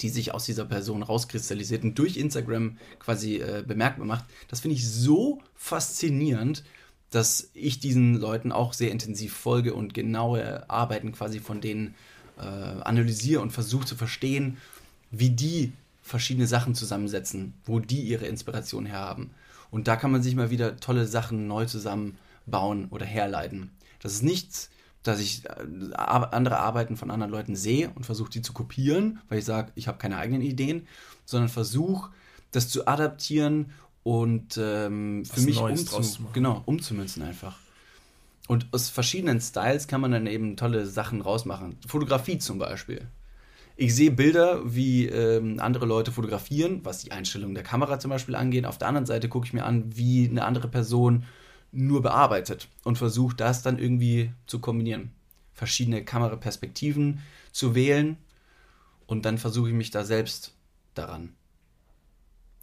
die 0.00 0.08
sich 0.08 0.34
aus 0.34 0.44
dieser 0.44 0.64
Person 0.64 1.02
rauskristallisiert 1.02 1.84
und 1.84 1.98
durch 1.98 2.16
Instagram 2.16 2.78
quasi 2.98 3.36
äh, 3.36 3.64
bemerkbar 3.66 4.06
macht, 4.06 4.24
das 4.48 4.60
finde 4.60 4.76
ich 4.76 4.88
so 4.88 5.40
faszinierend, 5.54 6.64
dass 7.10 7.50
ich 7.52 7.78
diesen 7.78 8.14
Leuten 8.14 8.52
auch 8.52 8.72
sehr 8.72 8.90
intensiv 8.90 9.34
folge 9.34 9.74
und 9.74 9.92
genaue 9.92 10.68
Arbeiten 10.68 11.12
quasi 11.12 11.40
von 11.40 11.60
denen 11.60 11.94
äh, 12.38 12.42
analysiere 12.42 13.42
und 13.42 13.50
versuche 13.50 13.84
zu 13.84 13.96
verstehen, 13.96 14.56
wie 15.10 15.30
die 15.30 15.72
verschiedene 16.02 16.46
Sachen 16.46 16.74
zusammensetzen, 16.74 17.54
wo 17.64 17.78
die 17.78 18.00
ihre 18.00 18.26
Inspiration 18.26 18.86
herhaben. 18.86 19.30
Und 19.70 19.88
da 19.88 19.96
kann 19.96 20.10
man 20.10 20.22
sich 20.22 20.34
mal 20.34 20.50
wieder 20.50 20.76
tolle 20.76 21.06
Sachen 21.06 21.46
neu 21.46 21.66
zusammenbauen 22.44 22.86
oder 22.90 23.06
herleiten. 23.06 23.70
Das 24.00 24.12
ist 24.12 24.22
nichts, 24.22 24.70
dass 25.02 25.20
ich 25.20 25.44
äh, 25.46 25.94
andere 25.94 26.58
Arbeiten 26.58 26.96
von 26.96 27.10
anderen 27.10 27.32
Leuten 27.32 27.56
sehe 27.56 27.90
und 27.94 28.04
versuche, 28.04 28.30
die 28.30 28.42
zu 28.42 28.52
kopieren, 28.52 29.20
weil 29.28 29.38
ich 29.38 29.44
sage, 29.44 29.72
ich 29.74 29.88
habe 29.88 29.98
keine 29.98 30.16
eigenen 30.16 30.42
Ideen, 30.42 30.86
sondern 31.24 31.48
versuche, 31.48 32.10
das 32.50 32.68
zu 32.68 32.86
adaptieren 32.86 33.72
und 34.04 34.58
ähm, 34.60 35.24
für 35.24 35.40
mich 35.40 35.58
umzu 35.58 36.02
genau, 36.32 36.62
umzumünzen 36.66 37.22
einfach. 37.22 37.58
Und 38.48 38.66
aus 38.72 38.90
verschiedenen 38.90 39.40
Styles 39.40 39.86
kann 39.86 40.00
man 40.00 40.10
dann 40.10 40.26
eben 40.26 40.56
tolle 40.56 40.86
Sachen 40.86 41.20
rausmachen. 41.20 41.76
Fotografie 41.86 42.38
zum 42.38 42.58
Beispiel. 42.58 43.06
Ich 43.76 43.94
sehe 43.94 44.10
Bilder, 44.10 44.60
wie 44.64 45.06
ähm, 45.06 45.58
andere 45.58 45.86
Leute 45.86 46.12
fotografieren, 46.12 46.80
was 46.84 46.98
die 46.98 47.12
Einstellung 47.12 47.54
der 47.54 47.62
Kamera 47.62 47.98
zum 47.98 48.10
Beispiel 48.10 48.34
angeht. 48.34 48.66
Auf 48.66 48.78
der 48.78 48.88
anderen 48.88 49.06
Seite 49.06 49.28
gucke 49.28 49.46
ich 49.46 49.52
mir 49.52 49.64
an, 49.64 49.96
wie 49.96 50.28
eine 50.28 50.44
andere 50.44 50.68
Person 50.68 51.24
nur 51.72 52.02
bearbeitet 52.02 52.68
und 52.84 52.98
versuche 52.98 53.34
das 53.34 53.62
dann 53.62 53.78
irgendwie 53.78 54.32
zu 54.46 54.60
kombinieren. 54.60 55.10
Verschiedene 55.54 56.04
Kameraperspektiven 56.04 57.22
zu 57.50 57.74
wählen 57.74 58.16
und 59.06 59.24
dann 59.24 59.38
versuche 59.38 59.70
ich 59.70 59.74
mich 59.74 59.90
da 59.90 60.04
selbst 60.04 60.54
daran. 60.94 61.34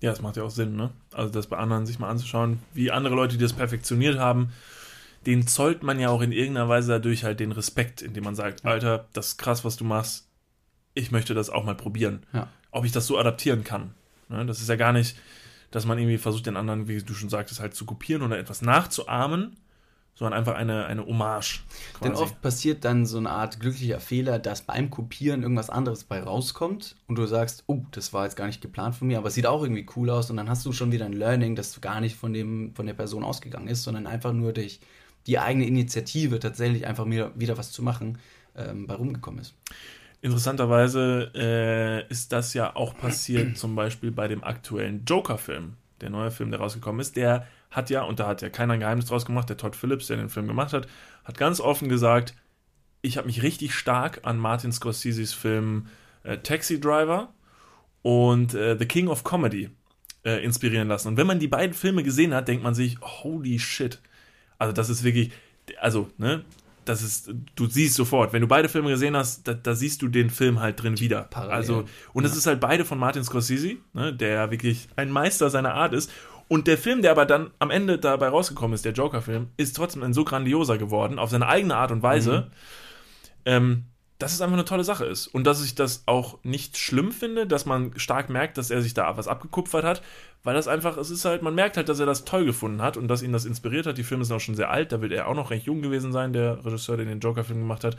Ja, 0.01 0.11
das 0.11 0.21
macht 0.21 0.37
ja 0.37 0.43
auch 0.43 0.51
Sinn, 0.51 0.75
ne? 0.75 0.91
Also 1.11 1.31
das 1.31 1.47
bei 1.47 1.57
anderen 1.57 1.85
sich 1.85 1.99
mal 1.99 2.09
anzuschauen, 2.09 2.59
wie 2.73 2.91
andere 2.91 3.15
Leute, 3.15 3.37
die 3.37 3.43
das 3.43 3.53
perfektioniert 3.53 4.17
haben, 4.17 4.51
den 5.25 5.45
zollt 5.47 5.83
man 5.83 5.99
ja 5.99 6.09
auch 6.09 6.21
in 6.21 6.31
irgendeiner 6.31 6.69
Weise 6.69 6.93
dadurch 6.93 7.23
halt 7.23 7.39
den 7.39 7.51
Respekt, 7.51 8.01
indem 8.01 8.23
man 8.23 8.35
sagt, 8.35 8.65
Alter, 8.65 9.07
das 9.13 9.29
ist 9.29 9.37
krass, 9.37 9.65
was 9.65 9.75
du 9.75 9.83
machst. 9.83 10.27
Ich 10.93 11.11
möchte 11.11 11.33
das 11.33 11.49
auch 11.49 11.65
mal 11.65 11.75
probieren. 11.75 12.23
Ja. 12.31 12.47
Ob 12.71 12.85
ich 12.85 12.91
das 12.91 13.07
so 13.07 13.17
adaptieren 13.17 13.63
kann. 13.63 13.93
Ne? 14.29 14.45
Das 14.45 14.61
ist 14.61 14.69
ja 14.69 14.75
gar 14.75 14.93
nicht, 14.93 15.17
dass 15.71 15.85
man 15.85 15.97
irgendwie 15.97 16.17
versucht, 16.17 16.45
den 16.45 16.57
anderen, 16.57 16.87
wie 16.87 17.01
du 17.01 17.13
schon 17.13 17.29
sagtest, 17.29 17.59
halt 17.59 17.75
zu 17.75 17.85
kopieren 17.85 18.21
oder 18.21 18.37
etwas 18.37 18.61
nachzuahmen, 18.61 19.57
sondern 20.15 20.37
einfach 20.37 20.55
eine, 20.55 20.85
eine 20.85 21.05
Hommage. 21.05 21.61
Denn 22.03 22.11
quasi. 22.11 22.23
oft 22.23 22.41
passiert 22.41 22.83
dann 22.83 23.05
so 23.05 23.17
eine 23.17 23.29
Art 23.29 23.61
glücklicher 23.61 24.01
Fehler, 24.01 24.37
dass 24.37 24.63
beim 24.63 24.89
Kopieren 24.89 25.43
irgendwas 25.43 25.69
anderes 25.69 26.03
bei 26.03 26.21
rauskommt 26.21 26.97
und 27.07 27.17
du 27.17 27.25
sagst, 27.25 27.63
oh, 27.67 27.83
das 27.91 28.11
war 28.11 28.25
jetzt 28.25 28.35
gar 28.35 28.47
nicht 28.47 28.61
geplant 28.61 28.95
von 28.95 29.07
mir, 29.07 29.17
aber 29.17 29.29
es 29.29 29.35
sieht 29.35 29.45
auch 29.45 29.63
irgendwie 29.63 29.85
cool 29.95 30.09
aus 30.09 30.29
und 30.29 30.35
dann 30.35 30.49
hast 30.49 30.65
du 30.65 30.73
schon 30.73 30.91
wieder 30.91 31.05
ein 31.05 31.13
Learning, 31.13 31.55
das 31.55 31.79
gar 31.79 32.01
nicht 32.01 32.17
von, 32.17 32.33
dem, 32.33 32.75
von 32.75 32.85
der 32.85 32.95
Person 32.95 33.23
ausgegangen 33.23 33.69
ist, 33.69 33.83
sondern 33.83 34.07
einfach 34.07 34.33
nur 34.33 34.51
durch 34.51 34.81
die 35.25 35.39
eigene 35.39 35.65
Initiative 35.65 36.39
tatsächlich 36.39 36.85
einfach 36.85 37.05
wieder, 37.05 37.31
wieder 37.39 37.57
was 37.57 37.71
zu 37.71 37.81
machen, 37.81 38.17
ähm, 38.57 38.87
bei 38.87 38.95
rumgekommen 38.95 39.39
ist. 39.39 39.53
Interessanterweise 40.21 41.31
äh, 41.33 42.11
ist 42.11 42.33
das 42.33 42.53
ja 42.53 42.75
auch 42.75 42.97
passiert, 42.97 43.57
zum 43.57 43.75
Beispiel 43.75 44.11
bei 44.11 44.27
dem 44.27 44.43
aktuellen 44.43 45.05
Joker-Film. 45.05 45.75
Der 46.01 46.09
neue 46.09 46.31
Film, 46.31 46.51
der 46.51 46.59
rausgekommen 46.59 46.99
ist, 46.99 47.15
der 47.15 47.47
hat 47.71 47.89
ja, 47.89 48.03
und 48.03 48.19
da 48.19 48.27
hat 48.27 48.41
ja 48.41 48.49
keiner 48.49 48.73
ein 48.73 48.79
Geheimnis 48.79 49.05
draus 49.05 49.25
gemacht, 49.25 49.49
der 49.49 49.57
Todd 49.57 49.75
Phillips, 49.75 50.07
der 50.07 50.17
den 50.17 50.29
Film 50.29 50.47
gemacht 50.47 50.73
hat, 50.73 50.87
hat 51.23 51.37
ganz 51.37 51.59
offen 51.59 51.87
gesagt, 51.87 52.33
ich 53.01 53.17
habe 53.17 53.27
mich 53.27 53.43
richtig 53.43 53.73
stark 53.73 54.21
an 54.23 54.37
Martin 54.37 54.71
Scorseses 54.71 55.33
Film 55.33 55.87
äh, 56.23 56.37
Taxi 56.37 56.79
Driver 56.79 57.33
und 58.01 58.53
äh, 58.53 58.77
The 58.77 58.85
King 58.85 59.07
of 59.07 59.23
Comedy 59.23 59.69
äh, 60.25 60.43
inspirieren 60.43 60.87
lassen. 60.87 61.09
Und 61.09 61.17
wenn 61.17 61.27
man 61.27 61.39
die 61.39 61.47
beiden 61.47 61.73
Filme 61.73 62.03
gesehen 62.03 62.33
hat, 62.33 62.47
denkt 62.47 62.63
man 62.63 62.75
sich, 62.75 62.99
holy 63.01 63.59
shit. 63.59 64.01
Also 64.57 64.73
das 64.73 64.89
ist 64.89 65.03
wirklich, 65.03 65.31
also, 65.79 66.09
ne, 66.17 66.43
das 66.89 67.01
ist, 67.03 67.31
du 67.55 67.67
siehst 67.67 67.95
sofort, 67.95 68.33
wenn 68.33 68.41
du 68.41 68.47
beide 68.47 68.67
Filme 68.67 68.89
gesehen 68.89 69.15
hast, 69.15 69.47
da, 69.47 69.53
da 69.53 69.75
siehst 69.75 70.01
du 70.01 70.07
den 70.07 70.29
Film 70.29 70.59
halt 70.59 70.81
drin 70.81 70.99
wieder. 70.99 71.21
Parallel. 71.23 71.55
Also, 71.55 71.85
und 72.13 72.25
es 72.25 72.31
Ja. 72.31 72.37
ist 72.39 72.47
halt 72.47 72.59
beide 72.59 72.83
von 72.83 72.97
Martin 72.97 73.23
Scorsese, 73.23 73.77
ne, 73.93 74.13
der 74.13 74.29
ja 74.29 74.51
wirklich 74.51 74.89
ein 74.95 75.11
Meister 75.11 75.49
seiner 75.49 75.73
Art 75.75 75.93
ist. 75.93 76.11
Und 76.47 76.65
der 76.65 76.79
Film, 76.79 77.03
der 77.03 77.11
aber 77.11 77.25
dann 77.27 77.51
am 77.59 77.69
Ende 77.69 77.99
dabei 77.99 78.27
rausgekommen 78.29 78.73
ist, 78.73 78.83
der 78.83 78.93
Joker-Film, 78.93 79.49
ist 79.55 79.75
trotzdem 79.75 80.01
ein 80.01 80.13
so 80.13 80.23
grandioser 80.25 80.79
geworden, 80.79 81.19
auf 81.19 81.29
seine 81.29 81.47
eigene 81.47 81.75
Art 81.75 81.91
und 81.91 82.01
Weise, 82.01 82.49
ähm, 83.45 83.85
dass 84.19 84.33
es 84.33 84.41
einfach 84.41 84.53
eine 84.53 84.65
tolle 84.65 84.83
Sache 84.83 85.05
ist. 85.05 85.27
Und 85.27 85.45
dass 85.45 85.63
ich 85.63 85.75
das 85.75 86.03
auch 86.05 86.37
nicht 86.43 86.77
schlimm 86.77 87.11
finde, 87.11 87.47
dass 87.47 87.65
man 87.65 87.97
stark 87.97 88.29
merkt, 88.29 88.57
dass 88.57 88.69
er 88.69 88.81
sich 88.81 88.93
da 88.93 89.17
was 89.17 89.29
abgekupfert 89.29 89.85
hat, 89.85 90.03
weil 90.43 90.53
das 90.53 90.67
einfach, 90.67 90.97
es 90.97 91.09
ist 91.09 91.23
halt, 91.23 91.41
man 91.41 91.55
merkt 91.55 91.77
halt, 91.77 91.87
dass 91.87 91.99
er 91.99 92.05
das 92.05 92.25
toll 92.25 92.45
gefunden 92.45 92.81
hat 92.81 92.97
und 92.97 93.07
dass 93.07 93.23
ihn 93.23 93.31
das 93.31 93.45
inspiriert 93.45 93.87
hat. 93.87 93.97
Die 93.97 94.03
Filme 94.03 94.25
sind 94.25 94.35
auch 94.35 94.41
schon 94.41 94.55
sehr 94.55 94.69
alt, 94.69 94.91
da 94.91 95.01
wird 95.01 95.13
er 95.13 95.27
auch 95.27 95.35
noch 95.35 95.51
recht 95.51 95.65
jung 95.65 95.81
gewesen 95.81 96.11
sein, 96.11 96.33
der 96.33 96.63
Regisseur, 96.65 96.97
der 96.97 97.05
den 97.05 97.21
Joker-Film 97.21 97.59
gemacht 97.59 97.85
hat. 97.85 97.95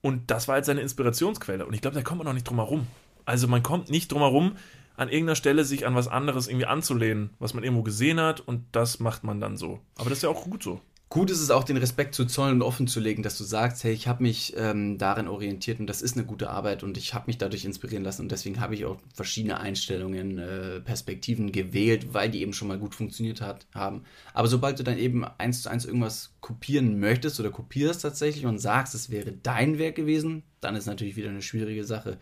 Und 0.00 0.30
das 0.30 0.48
war 0.48 0.56
jetzt 0.56 0.66
seine 0.66 0.80
Inspirationsquelle. 0.80 1.66
Und 1.66 1.74
ich 1.74 1.82
glaube, 1.82 1.94
da 1.94 2.02
kommt 2.02 2.18
man 2.18 2.28
auch 2.28 2.32
nicht 2.32 2.48
drum 2.48 2.56
herum. 2.56 2.86
Also 3.26 3.46
man 3.46 3.62
kommt 3.62 3.90
nicht 3.90 4.10
drum 4.10 4.22
herum, 4.22 4.56
an 4.96 5.10
irgendeiner 5.10 5.36
Stelle 5.36 5.64
sich 5.64 5.86
an 5.86 5.94
was 5.94 6.08
anderes 6.08 6.48
irgendwie 6.48 6.66
anzulehnen, 6.66 7.30
was 7.38 7.52
man 7.52 7.62
irgendwo 7.62 7.82
gesehen 7.82 8.20
hat 8.20 8.40
und 8.40 8.64
das 8.72 9.00
macht 9.00 9.24
man 9.24 9.40
dann 9.40 9.56
so. 9.56 9.80
Aber 9.96 10.08
das 10.08 10.18
ist 10.18 10.22
ja 10.22 10.30
auch 10.30 10.44
gut 10.44 10.62
so. 10.62 10.80
Gut 11.12 11.28
ist 11.32 11.40
es 11.40 11.50
auch, 11.50 11.64
den 11.64 11.76
Respekt 11.76 12.14
zu 12.14 12.24
zollen 12.24 12.54
und 12.54 12.62
offen 12.62 12.86
zu 12.86 13.00
legen, 13.00 13.24
dass 13.24 13.36
du 13.36 13.42
sagst, 13.42 13.82
hey, 13.82 13.92
ich 13.92 14.06
habe 14.06 14.22
mich 14.22 14.54
ähm, 14.56 14.96
darin 14.96 15.26
orientiert 15.26 15.80
und 15.80 15.88
das 15.88 16.02
ist 16.02 16.16
eine 16.16 16.24
gute 16.24 16.50
Arbeit 16.50 16.84
und 16.84 16.96
ich 16.96 17.14
habe 17.14 17.24
mich 17.26 17.36
dadurch 17.36 17.64
inspirieren 17.64 18.04
lassen 18.04 18.22
und 18.22 18.30
deswegen 18.30 18.60
habe 18.60 18.76
ich 18.76 18.84
auch 18.84 18.96
verschiedene 19.12 19.58
Einstellungen, 19.58 20.38
äh, 20.38 20.80
Perspektiven 20.80 21.50
gewählt, 21.50 22.14
weil 22.14 22.30
die 22.30 22.42
eben 22.42 22.52
schon 22.52 22.68
mal 22.68 22.78
gut 22.78 22.94
funktioniert 22.94 23.40
hat, 23.40 23.66
haben. 23.74 24.04
Aber 24.34 24.46
sobald 24.46 24.78
du 24.78 24.84
dann 24.84 24.98
eben 24.98 25.24
eins 25.24 25.62
zu 25.62 25.68
eins 25.68 25.84
irgendwas 25.84 26.36
kopieren 26.40 27.00
möchtest 27.00 27.40
oder 27.40 27.50
kopierst 27.50 28.02
tatsächlich 28.02 28.46
und 28.46 28.60
sagst, 28.60 28.94
es 28.94 29.10
wäre 29.10 29.32
dein 29.32 29.80
Werk 29.80 29.96
gewesen, 29.96 30.44
dann 30.60 30.76
ist 30.76 30.86
natürlich 30.86 31.16
wieder 31.16 31.30
eine 31.30 31.42
schwierige 31.42 31.82
Sache. 31.82 32.18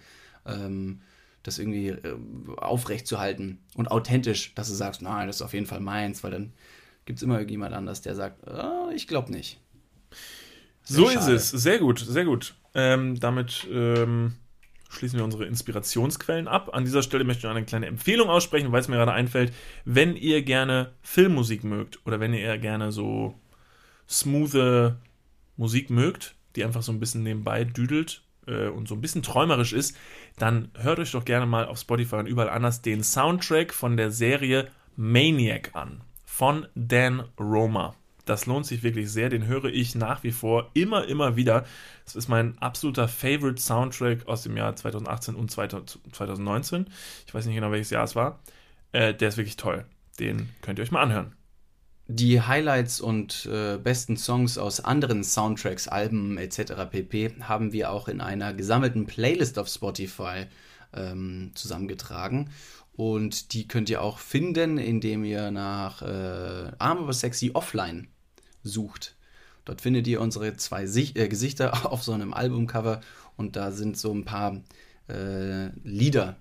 Ähm, 0.46 1.02
das 1.42 1.58
irgendwie 1.58 1.88
äh, 1.88 2.16
aufrechtzuhalten 2.56 3.58
und 3.74 3.90
authentisch, 3.90 4.54
dass 4.54 4.68
du 4.68 4.74
sagst, 4.74 5.02
nein, 5.02 5.26
das 5.26 5.36
ist 5.36 5.42
auf 5.42 5.52
jeden 5.52 5.66
Fall 5.66 5.80
meins, 5.80 6.24
weil 6.24 6.30
dann 6.30 6.52
gibt 7.08 7.20
es 7.20 7.22
immer 7.22 7.36
irgendjemand 7.36 7.74
anders, 7.74 8.02
der 8.02 8.14
sagt, 8.14 8.46
ah, 8.46 8.90
ich 8.94 9.08
glaube 9.08 9.32
nicht. 9.32 9.58
So 10.82 11.06
Sehr 11.06 11.16
ist 11.16 11.24
schade. 11.24 11.34
es. 11.36 11.48
Sehr 11.48 11.78
gut, 11.78 11.98
sehr 12.00 12.26
gut. 12.26 12.54
Ähm, 12.74 13.18
damit 13.18 13.66
ähm, 13.72 14.34
schließen 14.90 15.18
wir 15.18 15.24
unsere 15.24 15.46
Inspirationsquellen 15.46 16.48
ab. 16.48 16.74
An 16.74 16.84
dieser 16.84 17.02
Stelle 17.02 17.24
möchte 17.24 17.38
ich 17.38 17.44
noch 17.44 17.52
eine 17.52 17.64
kleine 17.64 17.86
Empfehlung 17.86 18.28
aussprechen, 18.28 18.72
weil 18.72 18.82
es 18.82 18.88
mir 18.88 18.96
gerade 18.96 19.12
einfällt. 19.12 19.54
Wenn 19.86 20.16
ihr 20.16 20.42
gerne 20.42 20.92
Filmmusik 21.00 21.64
mögt 21.64 21.98
oder 22.04 22.20
wenn 22.20 22.34
ihr 22.34 22.58
gerne 22.58 22.92
so 22.92 23.34
smoothe 24.06 24.98
Musik 25.56 25.88
mögt, 25.88 26.34
die 26.56 26.64
einfach 26.64 26.82
so 26.82 26.92
ein 26.92 27.00
bisschen 27.00 27.22
nebenbei 27.22 27.64
düdelt 27.64 28.20
äh, 28.46 28.68
und 28.68 28.86
so 28.86 28.94
ein 28.94 29.00
bisschen 29.00 29.22
träumerisch 29.22 29.72
ist, 29.72 29.96
dann 30.36 30.70
hört 30.74 30.98
euch 30.98 31.12
doch 31.12 31.24
gerne 31.24 31.46
mal 31.46 31.64
auf 31.64 31.78
Spotify 31.78 32.16
und 32.16 32.26
überall 32.26 32.50
anders 32.50 32.82
den 32.82 33.02
Soundtrack 33.02 33.72
von 33.72 33.96
der 33.96 34.10
Serie 34.10 34.68
Maniac 34.94 35.74
an. 35.74 36.02
Von 36.38 36.68
Dan 36.76 37.24
Roma. 37.36 37.96
Das 38.24 38.46
lohnt 38.46 38.64
sich 38.64 38.84
wirklich 38.84 39.10
sehr. 39.10 39.28
Den 39.28 39.48
höre 39.48 39.64
ich 39.64 39.96
nach 39.96 40.22
wie 40.22 40.30
vor 40.30 40.70
immer, 40.72 41.04
immer 41.08 41.34
wieder. 41.34 41.64
Das 42.04 42.14
ist 42.14 42.28
mein 42.28 42.56
absoluter 42.58 43.08
Favorite 43.08 43.60
Soundtrack 43.60 44.28
aus 44.28 44.44
dem 44.44 44.56
Jahr 44.56 44.76
2018 44.76 45.34
und 45.34 45.50
2019. 45.50 46.86
Ich 47.26 47.34
weiß 47.34 47.44
nicht 47.44 47.56
genau, 47.56 47.72
welches 47.72 47.90
Jahr 47.90 48.04
es 48.04 48.14
war. 48.14 48.38
Äh, 48.92 49.14
der 49.14 49.30
ist 49.30 49.36
wirklich 49.36 49.56
toll. 49.56 49.84
Den 50.20 50.48
könnt 50.62 50.78
ihr 50.78 50.84
euch 50.84 50.92
mal 50.92 51.02
anhören. 51.02 51.34
Die 52.06 52.40
Highlights 52.40 53.00
und 53.00 53.46
äh, 53.46 53.76
besten 53.76 54.16
Songs 54.16 54.58
aus 54.58 54.78
anderen 54.78 55.24
Soundtracks, 55.24 55.88
Alben 55.88 56.38
etc. 56.38 56.88
pp. 56.88 57.34
haben 57.40 57.72
wir 57.72 57.90
auch 57.90 58.06
in 58.06 58.20
einer 58.20 58.54
gesammelten 58.54 59.06
Playlist 59.06 59.58
auf 59.58 59.66
Spotify 59.66 60.46
ähm, 60.92 61.50
zusammengetragen. 61.54 62.50
Und 62.98 63.52
die 63.52 63.68
könnt 63.68 63.88
ihr 63.90 64.02
auch 64.02 64.18
finden, 64.18 64.76
indem 64.76 65.22
ihr 65.22 65.52
nach 65.52 66.02
äh, 66.02 66.72
Arm 66.80 66.98
aber 66.98 67.12
sexy 67.12 67.52
offline 67.54 68.08
sucht. 68.64 69.14
Dort 69.64 69.80
findet 69.80 70.08
ihr 70.08 70.20
unsere 70.20 70.56
zwei 70.56 70.84
Sich 70.86 71.14
äh, 71.14 71.28
Gesichter 71.28 71.86
auf 71.92 72.02
so 72.02 72.10
einem 72.10 72.34
Albumcover 72.34 73.00
und 73.36 73.54
da 73.54 73.70
sind 73.70 73.96
so 73.96 74.12
ein 74.12 74.24
paar 74.24 74.62
äh, 75.08 75.68
Lieder, 75.84 76.38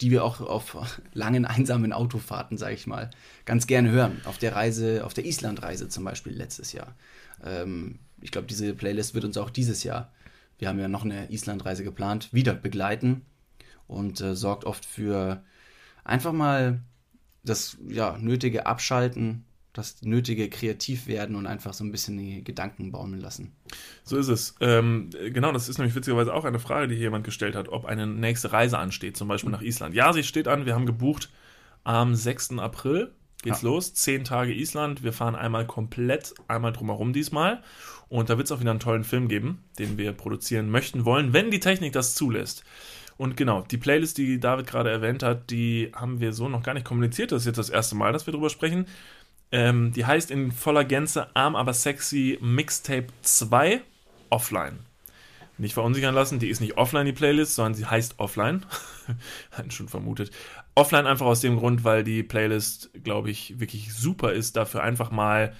die 0.00 0.10
wir 0.10 0.24
auch 0.24 0.40
auf 0.40 0.98
langen, 1.12 1.44
einsamen 1.44 1.92
Autofahrten, 1.92 2.56
sage 2.56 2.72
ich 2.74 2.86
mal, 2.86 3.10
ganz 3.44 3.66
gerne 3.66 3.90
hören. 3.90 4.22
Auf 4.24 4.38
der 4.38 4.56
Reise, 4.56 5.04
auf 5.04 5.12
der 5.12 5.26
Islandreise 5.26 5.90
zum 5.90 6.04
Beispiel 6.04 6.32
letztes 6.32 6.72
Jahr. 6.72 6.96
Ähm, 7.44 7.98
ich 8.22 8.30
glaube, 8.30 8.46
diese 8.46 8.72
Playlist 8.72 9.12
wird 9.12 9.26
uns 9.26 9.36
auch 9.36 9.50
dieses 9.50 9.84
Jahr, 9.84 10.10
wir 10.58 10.68
haben 10.68 10.78
ja 10.78 10.88
noch 10.88 11.04
eine 11.04 11.30
Islandreise 11.30 11.84
geplant, 11.84 12.32
wieder 12.32 12.54
begleiten 12.54 13.26
und 13.86 14.22
äh, 14.22 14.34
sorgt 14.34 14.64
oft 14.64 14.86
für 14.86 15.44
einfach 16.08 16.32
mal 16.32 16.80
das 17.44 17.76
ja, 17.88 18.16
nötige 18.18 18.66
Abschalten, 18.66 19.44
das 19.72 20.02
nötige 20.02 20.50
Kreativwerden 20.50 21.36
und 21.36 21.46
einfach 21.46 21.72
so 21.72 21.84
ein 21.84 21.92
bisschen 21.92 22.18
die 22.18 22.42
Gedanken 22.42 22.90
baumeln 22.90 23.20
lassen. 23.22 23.52
So 24.02 24.16
ist 24.16 24.28
es. 24.28 24.56
Ähm, 24.60 25.10
genau, 25.32 25.52
das 25.52 25.68
ist 25.68 25.78
nämlich 25.78 25.94
witzigerweise 25.94 26.34
auch 26.34 26.44
eine 26.44 26.58
Frage, 26.58 26.88
die 26.88 26.94
hier 26.94 27.04
jemand 27.04 27.24
gestellt 27.24 27.54
hat, 27.54 27.68
ob 27.68 27.84
eine 27.84 28.06
nächste 28.06 28.52
Reise 28.52 28.78
ansteht, 28.78 29.16
zum 29.16 29.28
Beispiel 29.28 29.50
nach 29.52 29.62
Island. 29.62 29.94
Ja, 29.94 30.12
sie 30.12 30.24
steht 30.24 30.48
an. 30.48 30.66
Wir 30.66 30.74
haben 30.74 30.86
gebucht 30.86 31.30
am 31.84 32.14
6. 32.14 32.58
April. 32.58 33.12
Geht's 33.42 33.62
Ja. 33.62 33.68
los. 33.68 33.94
Zehn 33.94 34.24
Tage 34.24 34.52
Island. 34.52 35.04
Wir 35.04 35.12
fahren 35.12 35.36
einmal 35.36 35.64
komplett, 35.64 36.34
einmal 36.48 36.72
drumherum 36.72 37.12
diesmal. 37.12 37.62
Und 38.08 38.30
da 38.30 38.36
wird 38.36 38.46
es 38.46 38.52
auch 38.52 38.60
wieder 38.60 38.72
einen 38.72 38.80
tollen 38.80 39.04
Film 39.04 39.28
geben, 39.28 39.62
den 39.78 39.96
wir 39.96 40.12
produzieren 40.12 40.70
möchten 40.70 41.04
wollen, 41.04 41.32
wenn 41.32 41.52
die 41.52 41.60
Technik 41.60 41.92
das 41.92 42.14
zulässt. 42.16 42.64
Und 43.18 43.36
genau, 43.36 43.62
die 43.62 43.76
Playlist, 43.76 44.16
die 44.16 44.38
David 44.38 44.68
gerade 44.68 44.90
erwähnt 44.90 45.24
hat, 45.24 45.50
die 45.50 45.90
haben 45.92 46.20
wir 46.20 46.32
so 46.32 46.48
noch 46.48 46.62
gar 46.62 46.72
nicht 46.74 46.86
kommuniziert. 46.86 47.32
Das 47.32 47.42
ist 47.42 47.46
jetzt 47.46 47.58
das 47.58 47.68
erste 47.68 47.96
Mal, 47.96 48.12
dass 48.12 48.26
wir 48.26 48.32
drüber 48.32 48.48
sprechen. 48.48 48.86
Ähm, 49.50 49.92
die 49.92 50.06
heißt 50.06 50.30
in 50.30 50.52
voller 50.52 50.84
Gänze 50.84 51.34
Arm 51.34 51.56
aber 51.56 51.74
sexy 51.74 52.38
Mixtape 52.40 53.08
2 53.22 53.80
offline. 54.30 54.78
Nicht 55.56 55.74
verunsichern 55.74 56.14
lassen, 56.14 56.38
die 56.38 56.48
ist 56.48 56.60
nicht 56.60 56.76
offline, 56.76 57.06
die 57.06 57.12
Playlist, 57.12 57.56
sondern 57.56 57.74
sie 57.74 57.86
heißt 57.86 58.20
offline. 58.20 58.64
Hatten 59.50 59.72
schon 59.72 59.88
vermutet. 59.88 60.30
Offline 60.76 61.08
einfach 61.08 61.26
aus 61.26 61.40
dem 61.40 61.58
Grund, 61.58 61.82
weil 61.82 62.04
die 62.04 62.22
Playlist, 62.22 62.90
glaube 63.02 63.30
ich, 63.30 63.58
wirklich 63.58 63.92
super 63.92 64.32
ist, 64.32 64.54
dafür 64.54 64.84
einfach 64.84 65.10
mal 65.10 65.52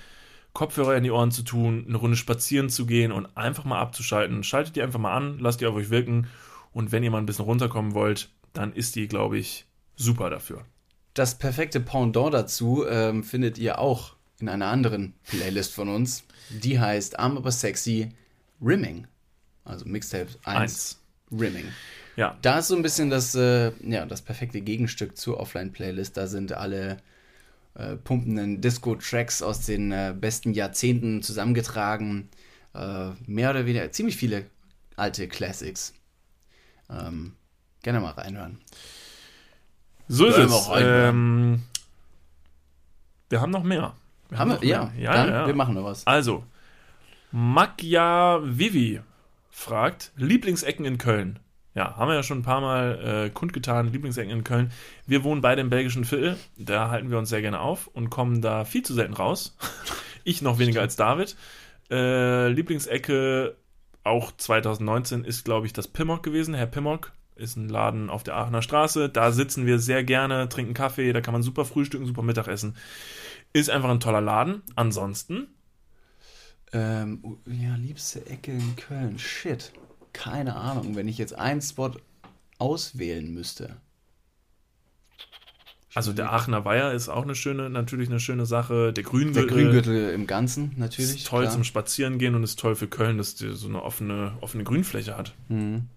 Kopfhörer 0.52 0.96
in 0.96 1.02
die 1.02 1.10
Ohren 1.10 1.32
zu 1.32 1.42
tun, 1.42 1.86
eine 1.88 1.96
Runde 1.96 2.16
spazieren 2.16 2.70
zu 2.70 2.86
gehen 2.86 3.10
und 3.10 3.36
einfach 3.36 3.64
mal 3.64 3.80
abzuschalten. 3.80 4.44
Schaltet 4.44 4.76
die 4.76 4.82
einfach 4.82 5.00
mal 5.00 5.16
an, 5.16 5.40
lasst 5.40 5.60
die 5.60 5.66
auf 5.66 5.74
euch 5.74 5.90
wirken 5.90 6.28
und 6.72 6.92
wenn 6.92 7.02
ihr 7.02 7.10
mal 7.10 7.18
ein 7.18 7.26
bisschen 7.26 7.44
runterkommen 7.44 7.94
wollt, 7.94 8.30
dann 8.52 8.72
ist 8.72 8.96
die, 8.96 9.08
glaube 9.08 9.38
ich, 9.38 9.66
super 9.96 10.30
dafür. 10.30 10.64
Das 11.14 11.36
perfekte 11.38 11.80
Pendant 11.80 12.32
dazu 12.34 12.84
ähm, 12.88 13.24
findet 13.24 13.58
ihr 13.58 13.78
auch 13.78 14.14
in 14.40 14.48
einer 14.48 14.66
anderen 14.66 15.14
Playlist 15.24 15.74
von 15.74 15.88
uns. 15.88 16.24
Die 16.50 16.78
heißt 16.78 17.18
Arm 17.18 17.36
aber 17.36 17.50
sexy 17.50 18.10
Rimming. 18.62 19.06
Also 19.64 19.84
Mixtape 19.86 20.28
1, 20.44 20.44
Eins. 20.44 21.00
Rimming. 21.32 21.66
Ja, 22.16 22.36
Da 22.42 22.58
ist 22.58 22.68
so 22.68 22.76
ein 22.76 22.82
bisschen 22.82 23.10
das, 23.10 23.34
äh, 23.34 23.72
ja, 23.82 24.06
das 24.06 24.22
perfekte 24.22 24.60
Gegenstück 24.60 25.16
zur 25.16 25.38
Offline-Playlist. 25.38 26.16
Da 26.16 26.26
sind 26.26 26.52
alle 26.52 26.96
äh, 27.74 27.96
pumpenden 27.96 28.60
Disco-Tracks 28.60 29.42
aus 29.42 29.66
den 29.66 29.92
äh, 29.92 30.14
besten 30.18 30.52
Jahrzehnten 30.52 31.22
zusammengetragen. 31.22 32.28
Äh, 32.74 33.10
mehr 33.26 33.50
oder 33.50 33.66
weniger, 33.66 33.90
ziemlich 33.92 34.16
viele 34.16 34.46
alte 34.96 35.28
Classics. 35.28 35.94
Ähm, 36.90 37.34
gerne 37.82 38.00
mal 38.00 38.12
reinhören. 38.12 38.58
so 40.08 40.26
ist 40.26 40.36
wir 40.36 40.44
es. 40.44 40.68
rein, 40.70 40.84
Ähm, 40.86 41.62
wir 43.28 43.40
haben 43.40 43.50
noch 43.50 43.62
mehr. 43.62 43.94
Wir 44.28 44.38
Haben 44.38 44.50
wir? 44.50 44.54
noch 44.54 44.62
mehr. 44.62 44.70
Ja, 44.70 44.92
ja, 44.98 45.12
dann, 45.12 45.28
ja. 45.28 45.46
wir 45.46 45.54
machen 45.54 45.74
noch 45.74 45.84
was. 45.84 46.06
Also, 46.06 46.44
Magja 47.30 48.40
Vivi 48.42 49.00
fragt, 49.50 50.12
Lieblingsecken 50.16 50.84
in 50.84 50.98
Köln. 50.98 51.38
Ja, 51.74 51.96
haben 51.96 52.08
wir 52.08 52.14
ja 52.14 52.22
schon 52.22 52.38
ein 52.38 52.42
paar 52.42 52.60
Mal 52.60 53.26
äh, 53.26 53.30
kundgetan, 53.30 53.92
Lieblingsecken 53.92 54.32
in 54.32 54.44
Köln. 54.44 54.72
Wir 55.06 55.22
wohnen 55.24 55.42
beide 55.42 55.60
im 55.60 55.70
belgischen 55.70 56.04
Viertel, 56.04 56.36
da 56.56 56.90
halten 56.90 57.10
wir 57.10 57.18
uns 57.18 57.28
sehr 57.28 57.42
gerne 57.42 57.60
auf 57.60 57.86
und 57.86 58.10
kommen 58.10 58.40
da 58.40 58.64
viel 58.64 58.82
zu 58.82 58.94
selten 58.94 59.14
raus. 59.14 59.56
ich 60.24 60.42
noch 60.42 60.58
weniger 60.58 60.80
als 60.80 60.96
David. 60.96 61.36
Äh, 61.90 62.48
Lieblingsecke, 62.48 63.56
auch 64.08 64.32
2019, 64.36 65.24
ist, 65.24 65.44
glaube 65.44 65.66
ich, 65.66 65.72
das 65.72 65.88
Pimmock 65.88 66.22
gewesen. 66.22 66.54
Herr 66.54 66.66
Pimmock 66.66 67.12
ist 67.36 67.56
ein 67.56 67.68
Laden 67.68 68.10
auf 68.10 68.24
der 68.24 68.36
Aachener 68.36 68.62
Straße. 68.62 69.08
Da 69.08 69.32
sitzen 69.32 69.66
wir 69.66 69.78
sehr 69.78 70.04
gerne, 70.04 70.48
trinken 70.48 70.74
Kaffee, 70.74 71.12
da 71.12 71.20
kann 71.20 71.32
man 71.32 71.42
super 71.42 71.64
frühstücken, 71.64 72.06
super 72.06 72.22
Mittag 72.22 72.48
essen. 72.48 72.76
Ist 73.52 73.70
einfach 73.70 73.90
ein 73.90 74.00
toller 74.00 74.20
Laden. 74.20 74.62
Ansonsten 74.76 75.48
Ähm, 76.72 77.20
oh, 77.22 77.36
ja, 77.46 77.76
liebste 77.76 78.26
Ecke 78.26 78.52
in 78.52 78.76
Köln. 78.76 79.18
Shit. 79.18 79.72
Keine 80.12 80.56
Ahnung. 80.56 80.96
Wenn 80.96 81.08
ich 81.08 81.18
jetzt 81.18 81.34
einen 81.38 81.62
Spot 81.62 81.92
auswählen 82.58 83.32
müsste. 83.32 83.76
Also 85.94 86.12
der 86.12 86.32
Aachener 86.32 86.64
Weiher 86.64 86.92
ist 86.92 87.08
auch 87.08 87.22
eine 87.22 87.34
schöne, 87.34 87.70
natürlich 87.70 88.08
eine 88.08 88.20
schöne 88.20 88.46
Sache. 88.46 88.92
Der 88.92 89.04
Grüngürtel, 89.04 89.46
Der 89.46 89.56
Grüngürtel 89.56 90.10
im 90.10 90.26
Ganzen 90.26 90.72
natürlich. 90.76 91.16
ist 91.16 91.26
toll 91.26 91.42
klar. 91.42 91.52
zum 91.54 91.64
Spazierengehen 91.64 92.34
und 92.34 92.42
ist 92.42 92.58
toll 92.58 92.76
für 92.76 92.88
Köln, 92.88 93.18
dass 93.18 93.34
die 93.34 93.54
so 93.54 93.68
eine 93.68 93.82
offene, 93.82 94.32
offene 94.40 94.64
Grünfläche 94.64 95.16
hat. 95.16 95.34
Mhm. 95.48 95.88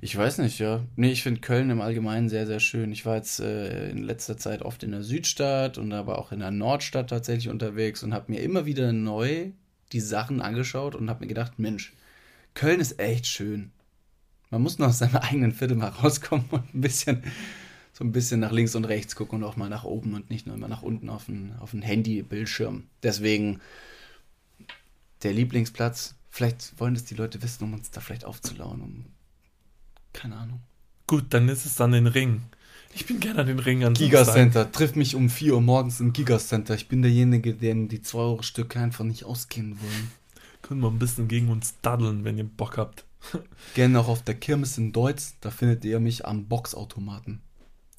Ich 0.00 0.16
weiß 0.16 0.38
nicht, 0.38 0.60
ja. 0.60 0.80
Nee, 0.94 1.10
ich 1.10 1.24
finde 1.24 1.40
Köln 1.40 1.70
im 1.70 1.80
Allgemeinen 1.80 2.28
sehr, 2.28 2.46
sehr 2.46 2.60
schön. 2.60 2.92
Ich 2.92 3.04
war 3.04 3.16
jetzt 3.16 3.40
äh, 3.40 3.90
in 3.90 4.04
letzter 4.04 4.36
Zeit 4.36 4.62
oft 4.62 4.84
in 4.84 4.92
der 4.92 5.02
Südstadt 5.02 5.76
und 5.76 5.92
aber 5.92 6.18
auch 6.18 6.30
in 6.30 6.38
der 6.38 6.52
Nordstadt 6.52 7.10
tatsächlich 7.10 7.48
unterwegs 7.48 8.04
und 8.04 8.14
habe 8.14 8.30
mir 8.30 8.40
immer 8.40 8.64
wieder 8.64 8.92
neu 8.92 9.50
die 9.92 10.00
Sachen 10.00 10.40
angeschaut 10.40 10.94
und 10.94 11.10
habe 11.10 11.20
mir 11.20 11.26
gedacht, 11.26 11.58
Mensch, 11.58 11.94
Köln 12.54 12.78
ist 12.78 13.00
echt 13.00 13.26
schön. 13.26 13.72
Man 14.50 14.62
muss 14.62 14.78
nur 14.78 14.88
aus 14.88 14.98
seinem 14.98 15.16
eigenen 15.16 15.52
Viertel 15.52 15.76
mal 15.76 15.88
rauskommen 15.88 16.46
und 16.50 16.74
ein 16.74 16.80
bisschen, 16.80 17.22
so 17.98 18.04
ein 18.04 18.12
bisschen 18.12 18.38
nach 18.38 18.52
links 18.52 18.76
und 18.76 18.84
rechts 18.84 19.16
gucken 19.16 19.42
und 19.42 19.48
auch 19.48 19.56
mal 19.56 19.68
nach 19.68 19.82
oben 19.82 20.14
und 20.14 20.30
nicht 20.30 20.46
nur 20.46 20.54
immer 20.54 20.68
nach 20.68 20.82
unten 20.82 21.10
auf 21.10 21.24
den, 21.24 21.56
auf 21.58 21.72
den 21.72 21.82
Handy-Bildschirm. 21.82 22.84
Deswegen 23.02 23.60
der 25.24 25.32
Lieblingsplatz. 25.32 26.14
Vielleicht 26.30 26.78
wollen 26.78 26.94
das 26.94 27.06
die 27.06 27.16
Leute 27.16 27.42
wissen, 27.42 27.64
um 27.64 27.74
uns 27.74 27.90
da 27.90 28.00
vielleicht 28.00 28.24
aufzulauen. 28.24 28.82
Um, 28.82 29.04
keine 30.12 30.36
Ahnung. 30.36 30.60
Gut, 31.08 31.24
dann 31.30 31.48
ist 31.48 31.66
es 31.66 31.74
dann 31.74 31.90
den 31.90 32.06
Ring. 32.06 32.42
Ich 32.94 33.04
bin 33.06 33.18
gerne 33.18 33.40
an 33.40 33.48
den 33.48 33.58
Ring 33.58 33.82
an 33.82 33.94
Gigacenter. 33.94 34.70
Triff 34.70 34.94
mich 34.94 35.16
um 35.16 35.28
4 35.28 35.54
Uhr 35.54 35.60
morgens 35.60 35.98
im 35.98 36.12
Gigacenter. 36.12 36.76
Ich 36.76 36.86
bin 36.86 37.02
derjenige, 37.02 37.52
den 37.54 37.88
die 37.88 38.00
2 38.00 38.18
Euro 38.18 38.42
Stücke 38.42 38.78
einfach 38.78 39.04
nicht 39.04 39.24
ausgehen 39.24 39.76
wollen. 39.80 40.12
Können 40.62 40.82
wir 40.82 40.88
ein 40.88 41.00
bisschen 41.00 41.26
gegen 41.26 41.48
uns 41.48 41.74
daddeln, 41.82 42.22
wenn 42.22 42.38
ihr 42.38 42.44
Bock 42.44 42.76
habt. 42.76 43.04
Gerne 43.74 43.98
auch 43.98 44.08
auf 44.08 44.22
der 44.22 44.36
Kirmes 44.36 44.78
in 44.78 44.92
Deutz. 44.92 45.34
Da 45.40 45.50
findet 45.50 45.84
ihr 45.84 45.98
mich 45.98 46.24
am 46.26 46.46
Boxautomaten. 46.46 47.42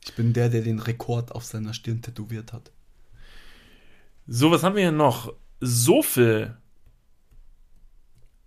Ich 0.05 0.13
bin 0.13 0.33
der, 0.33 0.49
der 0.49 0.61
den 0.61 0.79
Rekord 0.79 1.31
auf 1.31 1.45
seiner 1.45 1.73
Stirn 1.73 2.01
tätowiert 2.01 2.53
hat. 2.53 2.71
So, 4.27 4.51
was 4.51 4.63
haben 4.63 4.75
wir 4.75 4.83
hier 4.83 4.91
noch? 4.91 5.33
So 5.59 6.01
viel. 6.01 6.55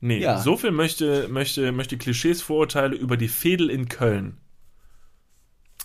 Nee, 0.01 0.21
Ja. 0.21 0.41
so 0.41 0.57
viel 0.57 0.73
möchte, 0.73 1.29
möchte, 1.29 1.71
möchte 1.73 1.97
Klischees, 1.97 2.43
Vorurteile 2.43 2.97
über 2.97 3.17
die 3.17 3.29
Fädel 3.29 3.71
in 3.71 3.89
Köln. 3.89 4.37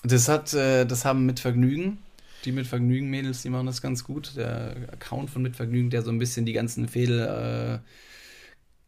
Das 0.03 0.27
hat, 0.27 0.53
äh, 0.53 0.85
das 0.85 1.05
haben 1.05 1.25
mit 1.25 1.39
Vergnügen. 1.39 1.99
Die 2.45 2.51
mit 2.51 2.67
Vergnügen 2.67 3.09
Mädels, 3.09 3.41
die 3.41 3.49
machen 3.49 3.65
das 3.65 3.81
ganz 3.81 4.03
gut. 4.03 4.35
Der 4.35 4.75
Account 4.91 5.29
von 5.29 5.41
mit 5.41 5.55
Vergnügen, 5.55 5.89
der 5.89 6.01
so 6.01 6.11
ein 6.11 6.19
bisschen 6.19 6.45
die 6.45 6.53
ganzen 6.53 6.87
Fädel 6.87 7.19
äh, 7.19 7.79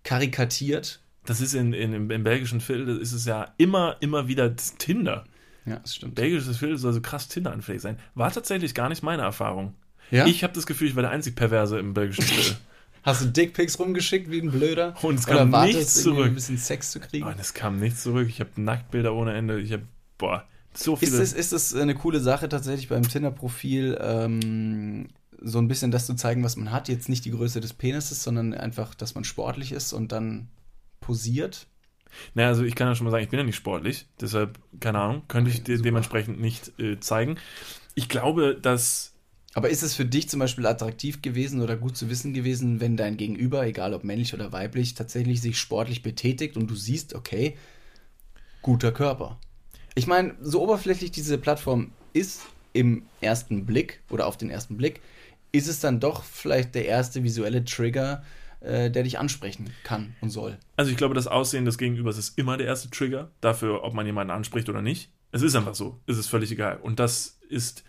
karikatiert. 0.04 1.00
Das 1.26 1.42
ist 1.42 1.54
in, 1.54 1.74
in, 1.74 2.10
im, 2.10 2.24
belgischen 2.24 2.62
Viertel, 2.62 2.98
ist 3.00 3.12
es 3.12 3.26
ja 3.26 3.54
immer, 3.58 3.98
immer 4.00 4.28
wieder 4.28 4.56
Tinder. 4.56 5.26
Ja, 5.66 5.78
das 5.80 5.96
stimmt. 5.96 6.16
Belgisches 6.16 6.58
Viertel 6.58 6.78
soll 6.78 6.94
so 6.94 7.02
krass 7.02 7.28
Tinder-anfällig 7.28 7.82
sein. 7.82 7.98
War 8.16 8.32
tatsächlich 8.32 8.74
gar 8.74 8.90
nicht 8.90 9.04
meine 9.04 9.22
Erfahrung. 9.24 9.76
Ja? 10.12 10.26
Ich 10.26 10.44
habe 10.44 10.54
das 10.54 10.66
Gefühl, 10.66 10.88
ich 10.88 10.96
war 10.96 11.04
der 11.04 11.12
einzig 11.12 11.36
Perverse 11.36 11.78
im 11.80 11.94
belgischen 11.94 12.24
Viertel. 12.26 12.58
Hast 13.04 13.22
du 13.22 13.26
Dickpics 13.28 13.80
rumgeschickt 13.80 14.30
wie 14.30 14.42
ein 14.42 14.52
Blöder? 14.52 14.94
Und 15.04 15.20
es 15.20 15.28
Oder 15.28 15.38
kam 15.38 15.52
wartest 15.52 15.78
nichts 15.78 16.04
zurück. 16.04 16.26
ein 16.26 16.34
bisschen 16.36 16.58
Sex 16.58 16.92
zu 16.92 17.00
kriegen? 17.00 17.26
Und 17.26 17.40
es 17.40 17.54
kam 17.54 17.80
nichts 17.80 18.04
zurück. 18.04 18.28
Ich 18.28 18.40
habe 18.40 18.50
Nacktbilder 18.58 19.14
ohne 19.14 19.34
Ende. 19.34 19.60
Ich 19.62 19.72
habe, 19.72 19.84
boah, 20.18 20.46
so 20.74 20.94
Ist 20.96 21.00
viele. 21.12 21.22
es, 21.22 21.34
ist 21.34 21.54
es 21.54 21.74
eine 21.76 21.96
coole 21.96 22.20
Sache 22.20 22.50
tatsächlich 22.50 22.90
beim 22.90 23.08
Tinder-Profil, 23.08 23.98
ähm, 24.02 25.08
so 25.42 25.60
ein 25.60 25.68
bisschen 25.70 25.92
das 25.92 26.06
zu 26.06 26.16
zeigen, 26.16 26.44
was 26.44 26.58
man 26.58 26.72
hat? 26.72 26.90
Jetzt 26.90 27.08
nicht 27.10 27.24
die 27.26 27.32
Größe 27.32 27.62
des 27.62 27.74
Penises, 27.74 28.24
sondern 28.24 28.54
einfach, 28.54 28.94
dass 28.94 29.16
man 29.16 29.24
sportlich 29.24 29.72
ist 29.72 29.94
und 29.94 30.12
dann 30.12 30.50
posiert. 31.00 31.68
Naja, 32.34 32.50
also 32.50 32.64
ich 32.64 32.76
kann 32.76 32.88
ja 32.88 32.96
schon 32.96 33.06
mal 33.06 33.12
sagen, 33.12 33.24
ich 33.24 33.30
bin 33.30 33.40
ja 33.40 33.46
nicht 33.46 33.56
sportlich, 33.56 34.08
deshalb, 34.22 34.60
keine 34.80 35.00
Ahnung, 35.00 35.24
könnte 35.28 35.52
ich 35.52 35.64
Okay, 35.64 35.66
dir 35.66 35.80
super. 35.80 35.82
dementsprechend 35.82 36.40
nicht 36.40 36.80
äh, 36.80 37.00
zeigen. 37.00 37.38
Ich 37.96 38.10
glaube, 38.10 38.56
dass, 38.62 39.14
Aber 39.54 39.70
ist 39.70 39.84
es 39.84 39.96
für 39.96 40.06
dich 40.06 40.30
zum 40.30 40.40
Beispiel 40.40 40.66
attraktiv 40.68 41.22
gewesen 41.22 41.62
oder 41.62 41.76
gut 41.76 41.98
zu 41.98 42.10
wissen 42.10 42.34
gewesen, 42.34 42.80
wenn 42.80 42.98
dein 42.98 43.18
Gegenüber, 43.18 43.66
egal 43.66 43.94
ob 43.94 44.04
männlich 44.04 44.34
oder 44.34 44.52
weiblich, 44.52 44.94
tatsächlich 44.94 45.42
sich 45.42 45.58
sportlich 45.58 46.02
betätigt 46.04 46.56
und 46.56 46.68
du 46.70 46.76
siehst, 46.76 47.14
okay, 47.16 47.56
guter 48.62 48.92
Körper. 48.92 49.40
Ich 49.96 50.08
meine, 50.08 50.36
so 50.42 50.64
oberflächlich 50.64 51.12
diese 51.12 51.38
Plattform 51.38 51.94
ist 52.14 52.54
im 52.74 53.10
ersten 53.22 53.66
Blick 53.66 54.02
oder 54.10 54.28
auf 54.28 54.38
den 54.38 54.50
ersten 54.50 54.78
Blick, 54.78 55.02
ist 55.52 55.68
es 55.68 55.80
dann 55.80 56.00
doch 56.00 56.24
vielleicht 56.24 56.76
der 56.76 56.86
erste 56.86 57.24
visuelle 57.24 57.66
Trigger, 57.66 58.24
äh, 58.62 58.92
der 58.92 59.04
dich 59.04 59.20
ansprechen 59.20 59.70
kann 59.84 60.16
und 60.22 60.30
soll. 60.30 60.58
also 60.76 60.92
ich 60.92 60.98
glaube, 60.98 61.16
das 61.16 61.28
Aussehen 61.28 61.66
des 61.66 61.78
Gegenübers 61.78 62.18
ist 62.18 62.38
immer 62.38 62.58
der 62.58 62.68
erste 62.68 62.90
Trigger 62.90 63.32
dafür, 63.42 63.84
ob 63.84 63.94
man 63.94 64.06
jemanden 64.06 64.32
anspricht 64.32 64.70
oder 64.70 64.82
nicht. 64.82 65.10
Es 65.32 65.42
ist 65.42 65.56
einfach 65.56 65.76
so, 65.76 66.00
es 66.08 66.18
ist 66.18 66.28
völlig 66.28 66.52
egal. 66.52 66.80
Und 66.82 67.00
das 67.00 67.40
ist, 67.48 67.84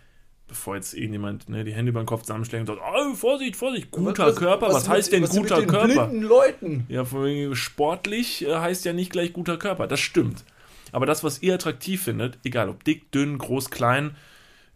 bevor 0.47 0.75
jetzt 0.75 0.93
irgendjemand 0.93 1.49
ne, 1.49 1.63
die 1.63 1.73
Hände 1.73 1.89
über 1.89 2.01
den 2.01 2.05
Kopf 2.05 2.21
zusammenschlägt 2.21 2.69
und 2.69 2.75
sagt, 2.75 2.81
oh, 2.81 3.15
Vorsicht, 3.15 3.55
Vorsicht, 3.55 3.91
guter 3.91 4.33
Körper, 4.33 4.69
was, 4.69 4.87
heißt 4.87 5.11
denn 5.11 5.25
guter 5.25 5.65
Körper? 5.65 6.11
Leuten? 6.13 6.85
Ja, 6.87 7.05
sportlich 7.53 8.45
äh, 8.45 8.55
heißt 8.55 8.85
ja 8.85 8.93
nicht 8.93 9.11
gleich 9.11 9.33
guter 9.33 9.57
Körper. 9.57 9.87
Das 9.87 9.99
stimmt. 9.99 10.45
Aber 10.91 11.05
das, 11.05 11.23
was 11.23 11.41
ihr 11.41 11.55
attraktiv 11.55 12.03
findet, 12.03 12.37
egal 12.43 12.69
ob 12.69 12.83
dick, 12.83 13.11
dünn, 13.11 13.37
groß, 13.37 13.71
klein, 13.71 14.15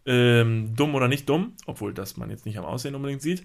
ähm, 0.05 0.73
dumm 0.75 0.95
oder 0.95 1.07
nicht 1.07 1.29
dumm, 1.29 1.53
obwohl 1.65 1.93
das 1.93 2.17
man 2.17 2.29
jetzt 2.29 2.45
nicht 2.45 2.57
am 2.57 2.65
Aussehen 2.65 2.95
unbedingt 2.95 3.21
sieht, 3.21 3.43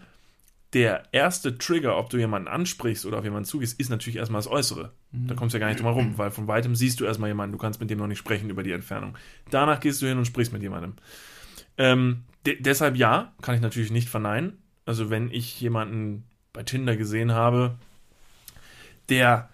der 0.73 1.03
erste 1.12 1.59
Trigger, 1.59 1.97
ob 1.97 2.11
du 2.11 2.16
jemanden 2.16 2.49
ansprichst 2.49 3.05
oder 3.05 3.18
auf 3.18 3.25
jemanden 3.25 3.49
zugehst, 3.49 3.81
ist 3.81 3.91
natürlich 3.91 4.16
erstmal 4.16 4.39
das 4.39 4.47
Äußere. 4.47 4.93
Da 5.12 5.35
kommst 5.35 5.53
du 5.53 5.59
ja 5.59 5.61
gar 5.61 5.68
nicht 5.68 5.81
drum 5.81 5.93
herum, 5.93 6.18
weil 6.18 6.31
von 6.31 6.47
weitem 6.47 6.77
siehst 6.77 7.01
du 7.01 7.05
erstmal 7.05 7.31
jemanden, 7.31 7.53
du 7.53 7.59
kannst 7.59 7.81
mit 7.81 7.91
dem 7.91 7.99
noch 7.99 8.07
nicht 8.07 8.18
sprechen 8.18 8.51
über 8.51 8.62
die 8.62 8.71
Entfernung. 8.71 9.16
Danach 9.51 9.81
gehst 9.81 10.01
du 10.01 10.07
hin 10.07 10.18
und 10.18 10.27
sprichst 10.27 10.53
mit 10.53 10.62
jemandem. 10.62 10.95
Ähm, 11.77 12.23
de 12.47 12.61
deshalb 12.61 12.97
ja, 12.97 13.33
kann 13.43 13.57
ich 13.57 13.61
natürlich 13.61 13.91
nicht 13.91 14.09
verneinen. 14.09 14.59
Also 14.87 15.11
wenn 15.11 15.31
ich 15.33 15.61
jemanden 15.61 16.25
bei 16.53 16.62
Tinder 16.62 16.97
gesehen 16.97 17.33
habe, 17.33 17.77
der 19.09 19.49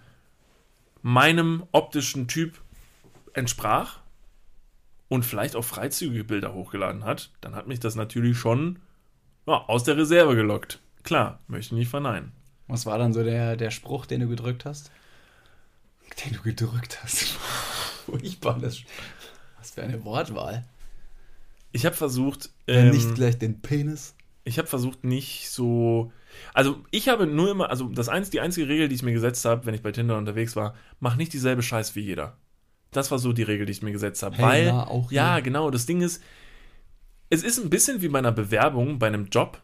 meinem 1.01 1.63
optischen 1.71 2.27
Typ 2.27 2.61
entsprach 3.33 3.99
und 5.07 5.25
vielleicht 5.25 5.55
auch 5.55 5.63
freizügige 5.63 6.23
Bilder 6.23 6.53
hochgeladen 6.53 7.05
hat, 7.05 7.31
dann 7.41 7.55
hat 7.55 7.67
mich 7.67 7.79
das 7.79 7.95
natürlich 7.95 8.37
schon 8.37 8.79
ja, 9.47 9.53
aus 9.67 9.83
der 9.83 9.97
Reserve 9.97 10.35
gelockt. 10.35 10.79
Klar, 11.03 11.39
möchte 11.47 11.73
ich 11.75 11.79
nicht 11.79 11.89
verneinen. 11.89 12.31
Was 12.67 12.85
war 12.85 12.97
dann 12.97 13.13
so 13.13 13.23
der, 13.23 13.55
der 13.55 13.71
Spruch, 13.71 14.05
den 14.05 14.21
du 14.21 14.27
gedrückt 14.27 14.65
hast? 14.65 14.91
Den 16.25 16.33
du 16.33 16.41
gedrückt 16.41 16.99
hast. 17.03 17.23
Furchtbar. 18.05 18.59
Das, 18.59 18.79
was 19.57 19.71
für 19.71 19.83
eine 19.83 20.03
Wortwahl. 20.03 20.65
Ich 21.71 21.85
habe 21.85 21.95
versucht, 21.95 22.49
ähm, 22.67 22.89
nicht 22.91 23.15
gleich 23.15 23.37
den 23.37 23.61
Penis. 23.61 24.15
ich 24.43 24.57
habe 24.57 24.67
versucht 24.67 25.03
nicht 25.03 25.49
so, 25.49 26.11
also 26.53 26.83
ich 26.91 27.09
habe 27.09 27.27
nur 27.27 27.51
immer, 27.51 27.69
also 27.69 27.89
das 27.89 28.09
eins, 28.09 28.29
die 28.29 28.39
einzige 28.39 28.67
Regel, 28.67 28.87
die 28.87 28.95
ich 28.95 29.03
mir 29.03 29.11
gesetzt 29.13 29.43
habe, 29.45 29.65
wenn 29.65 29.73
ich 29.75 29.81
bei 29.83 29.91
Tinder 29.91 30.17
unterwegs 30.17 30.55
war, 30.55 30.75
mach 30.99 31.15
nicht 31.17 31.33
dieselbe 31.33 31.61
Scheiß 31.61 31.95
wie 31.95 32.01
jeder. 32.01 32.37
Das 32.91 33.11
war 33.11 33.19
so 33.19 33.33
die 33.33 33.43
Regel, 33.43 33.65
die 33.65 33.73
ich 33.73 33.81
mir 33.83 33.91
gesetzt 33.91 34.23
habe, 34.23 34.37
Hey, 34.37 34.45
weil 34.45 34.65
na, 34.67 34.87
auch 34.87 35.11
ja, 35.11 35.33
hier. 35.35 35.41
genau, 35.43 35.69
das 35.69 35.85
Ding 35.85 36.01
ist, 36.01 36.23
es 37.29 37.43
ist 37.43 37.59
ein 37.59 37.69
bisschen 37.69 38.01
wie 38.01 38.07
bei 38.07 38.19
einer 38.19 38.31
Bewerbung, 38.31 38.97
bei 38.97 39.07
einem 39.07 39.25
Job, 39.27 39.61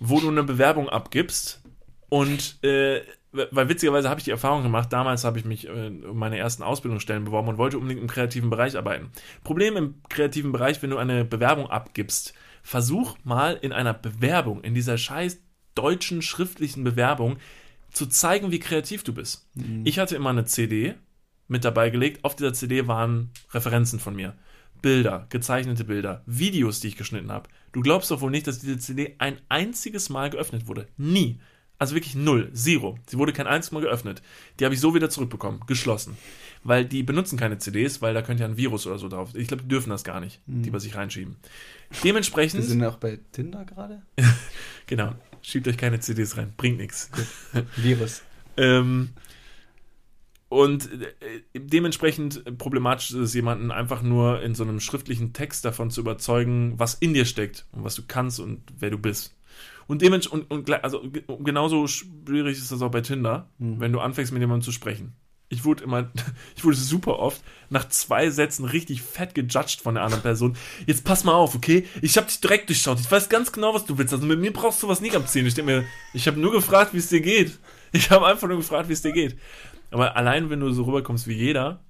wo 0.00 0.18
du 0.18 0.28
eine 0.28 0.42
Bewerbung 0.42 0.88
abgibst 0.88 1.62
und 2.08 2.62
äh, 2.64 3.02
weil 3.32 3.68
witzigerweise 3.68 4.10
habe 4.10 4.18
ich 4.18 4.24
die 4.24 4.32
Erfahrung 4.32 4.64
gemacht, 4.64 4.92
damals 4.92 5.22
habe 5.22 5.38
ich 5.38 5.44
mich 5.44 5.68
äh, 5.68 5.70
um 5.70 6.18
meine 6.18 6.38
ersten 6.38 6.64
Ausbildungsstellen 6.64 7.24
beworben 7.24 7.48
und 7.48 7.58
wollte 7.58 7.78
unbedingt 7.78 8.02
im 8.02 8.08
kreativen 8.08 8.50
Bereich 8.50 8.76
arbeiten. 8.76 9.10
Problem 9.44 9.76
im 9.76 9.94
kreativen 10.08 10.50
Bereich, 10.50 10.82
wenn 10.82 10.90
du 10.90 10.98
eine 10.98 11.24
Bewerbung 11.24 11.70
abgibst, 11.70 12.34
versuch 12.62 13.16
mal 13.22 13.56
in 13.60 13.72
einer 13.72 13.94
Bewerbung, 13.94 14.62
in 14.62 14.74
dieser 14.74 14.98
scheiß 14.98 15.38
deutschen 15.76 16.22
schriftlichen 16.22 16.82
Bewerbung, 16.82 17.36
zu 17.92 18.06
zeigen, 18.06 18.50
wie 18.50 18.58
kreativ 18.58 19.04
du 19.04 19.12
bist. 19.12 19.48
Ich 19.84 19.98
hatte 19.98 20.16
immer 20.16 20.30
eine 20.30 20.44
CD 20.44 20.94
mit 21.48 21.64
dabei 21.64 21.90
gelegt. 21.90 22.24
Auf 22.24 22.36
dieser 22.36 22.52
CD 22.52 22.86
waren 22.86 23.30
Referenzen 23.52 23.98
von 23.98 24.14
mir. 24.14 24.34
Bilder, 24.82 25.26
gezeichnete 25.28 25.84
Bilder, 25.84 26.22
Videos, 26.26 26.80
die 26.80 26.88
ich 26.88 26.96
geschnitten 26.96 27.30
habe. 27.30 27.48
Du 27.72 27.80
glaubst 27.80 28.10
doch 28.10 28.20
wohl 28.20 28.30
nicht, 28.30 28.46
dass 28.46 28.58
diese 28.58 28.78
CD 28.78 29.14
ein 29.18 29.38
einziges 29.48 30.08
Mal 30.08 30.30
geöffnet 30.30 30.66
wurde. 30.66 30.88
Nie. 30.96 31.40
Also 31.78 31.94
wirklich 31.94 32.14
null, 32.14 32.52
zero. 32.52 32.98
Sie 33.06 33.16
wurde 33.16 33.32
kein 33.32 33.46
einziges 33.46 33.72
Mal 33.72 33.80
geöffnet. 33.80 34.20
Die 34.58 34.64
habe 34.64 34.74
ich 34.74 34.80
so 34.80 34.94
wieder 34.94 35.08
zurückbekommen, 35.08 35.60
geschlossen. 35.66 36.16
Weil 36.62 36.84
die 36.84 37.02
benutzen 37.02 37.38
keine 37.38 37.56
CDs, 37.56 38.02
weil 38.02 38.12
da 38.12 38.20
könnte 38.20 38.42
ja 38.42 38.48
ein 38.48 38.58
Virus 38.58 38.86
oder 38.86 38.98
so 38.98 39.08
drauf. 39.08 39.30
Ich 39.34 39.48
glaube, 39.48 39.62
die 39.62 39.68
dürfen 39.70 39.88
das 39.88 40.04
gar 40.04 40.20
nicht, 40.20 40.40
die 40.44 40.70
bei 40.70 40.78
sich 40.78 40.94
reinschieben. 40.94 41.36
Wir 41.88 42.00
Dementsprechend, 42.02 42.64
sind 42.64 42.84
auch 42.84 42.96
bei 42.96 43.18
Tinder 43.32 43.64
gerade. 43.64 44.02
genau, 44.86 45.14
schiebt 45.40 45.68
euch 45.68 45.78
keine 45.78 46.00
CDs 46.00 46.36
rein, 46.36 46.52
bringt 46.54 46.76
nichts. 46.76 47.10
Virus. 47.76 48.22
Ähm, 48.58 49.10
und 50.50 50.90
äh, 50.92 51.58
dementsprechend 51.58 52.58
problematisch 52.58 53.12
ist 53.12 53.16
es, 53.16 53.34
jemanden 53.34 53.70
einfach 53.70 54.02
nur 54.02 54.42
in 54.42 54.54
so 54.56 54.64
einem 54.64 54.80
schriftlichen 54.80 55.32
Text 55.32 55.64
davon 55.64 55.90
zu 55.90 56.00
überzeugen, 56.02 56.74
was 56.76 56.94
in 56.94 57.14
dir 57.14 57.24
steckt 57.24 57.66
und 57.72 57.84
was 57.84 57.94
du 57.94 58.02
kannst 58.06 58.40
und 58.40 58.60
wer 58.78 58.90
du 58.90 58.98
bist. 58.98 59.36
Und 59.86 60.02
dementsprechend, 60.02 60.50
und, 60.50 60.68
und, 60.68 60.84
also 60.84 61.00
ge- 61.08 61.22
genauso 61.38 61.86
schwierig 61.86 62.58
ist 62.58 62.72
das 62.72 62.82
auch 62.82 62.90
bei 62.90 63.00
Tinder, 63.00 63.48
wenn 63.58 63.92
du 63.92 64.00
anfängst 64.00 64.32
mit 64.32 64.40
jemandem 64.42 64.64
zu 64.64 64.72
sprechen. 64.72 65.14
Ich 65.52 65.64
wurde 65.64 65.84
immer, 65.84 66.10
ich 66.56 66.64
wurde 66.64 66.76
super 66.76 67.20
oft 67.20 67.42
nach 67.70 67.88
zwei 67.88 68.30
Sätzen 68.30 68.64
richtig 68.64 69.02
fett 69.02 69.36
gejudged 69.36 69.80
von 69.80 69.94
der 69.94 70.02
anderen 70.04 70.22
Person. 70.22 70.56
Jetzt 70.84 71.04
pass 71.04 71.22
mal 71.22 71.34
auf, 71.34 71.54
okay? 71.54 71.86
Ich 72.02 72.16
habe 72.16 72.26
dich 72.26 72.40
direkt 72.40 72.68
durchschaut. 72.68 72.98
Ich 72.98 73.10
weiß 73.10 73.28
ganz 73.28 73.52
genau, 73.52 73.72
was 73.72 73.84
du 73.86 73.98
willst. 73.98 74.12
Also 74.12 74.26
mit 74.26 74.40
mir 74.40 74.52
brauchst 74.52 74.82
du 74.82 74.88
was 74.88 75.00
nicht 75.00 75.14
abziehen. 75.14 75.46
Ich 75.46 75.54
denke 75.54 75.72
mir, 75.72 75.84
ich 76.12 76.26
habe 76.26 76.40
nur 76.40 76.50
gefragt, 76.52 76.92
wie 76.92 76.98
es 76.98 77.08
dir 77.08 77.20
geht. 77.20 77.58
Ich 77.92 78.10
habe 78.10 78.26
einfach 78.26 78.46
nur 78.46 78.58
gefragt, 78.58 78.88
wie 78.88 78.92
es 78.92 79.02
dir 79.02 79.10
geht. 79.10 79.36
Aber 79.90 80.16
allein, 80.16 80.50
wenn 80.50 80.60
du 80.60 80.70
so 80.72 80.84
rüberkommst 80.84 81.26
wie 81.26 81.34
jeder, 81.34 81.80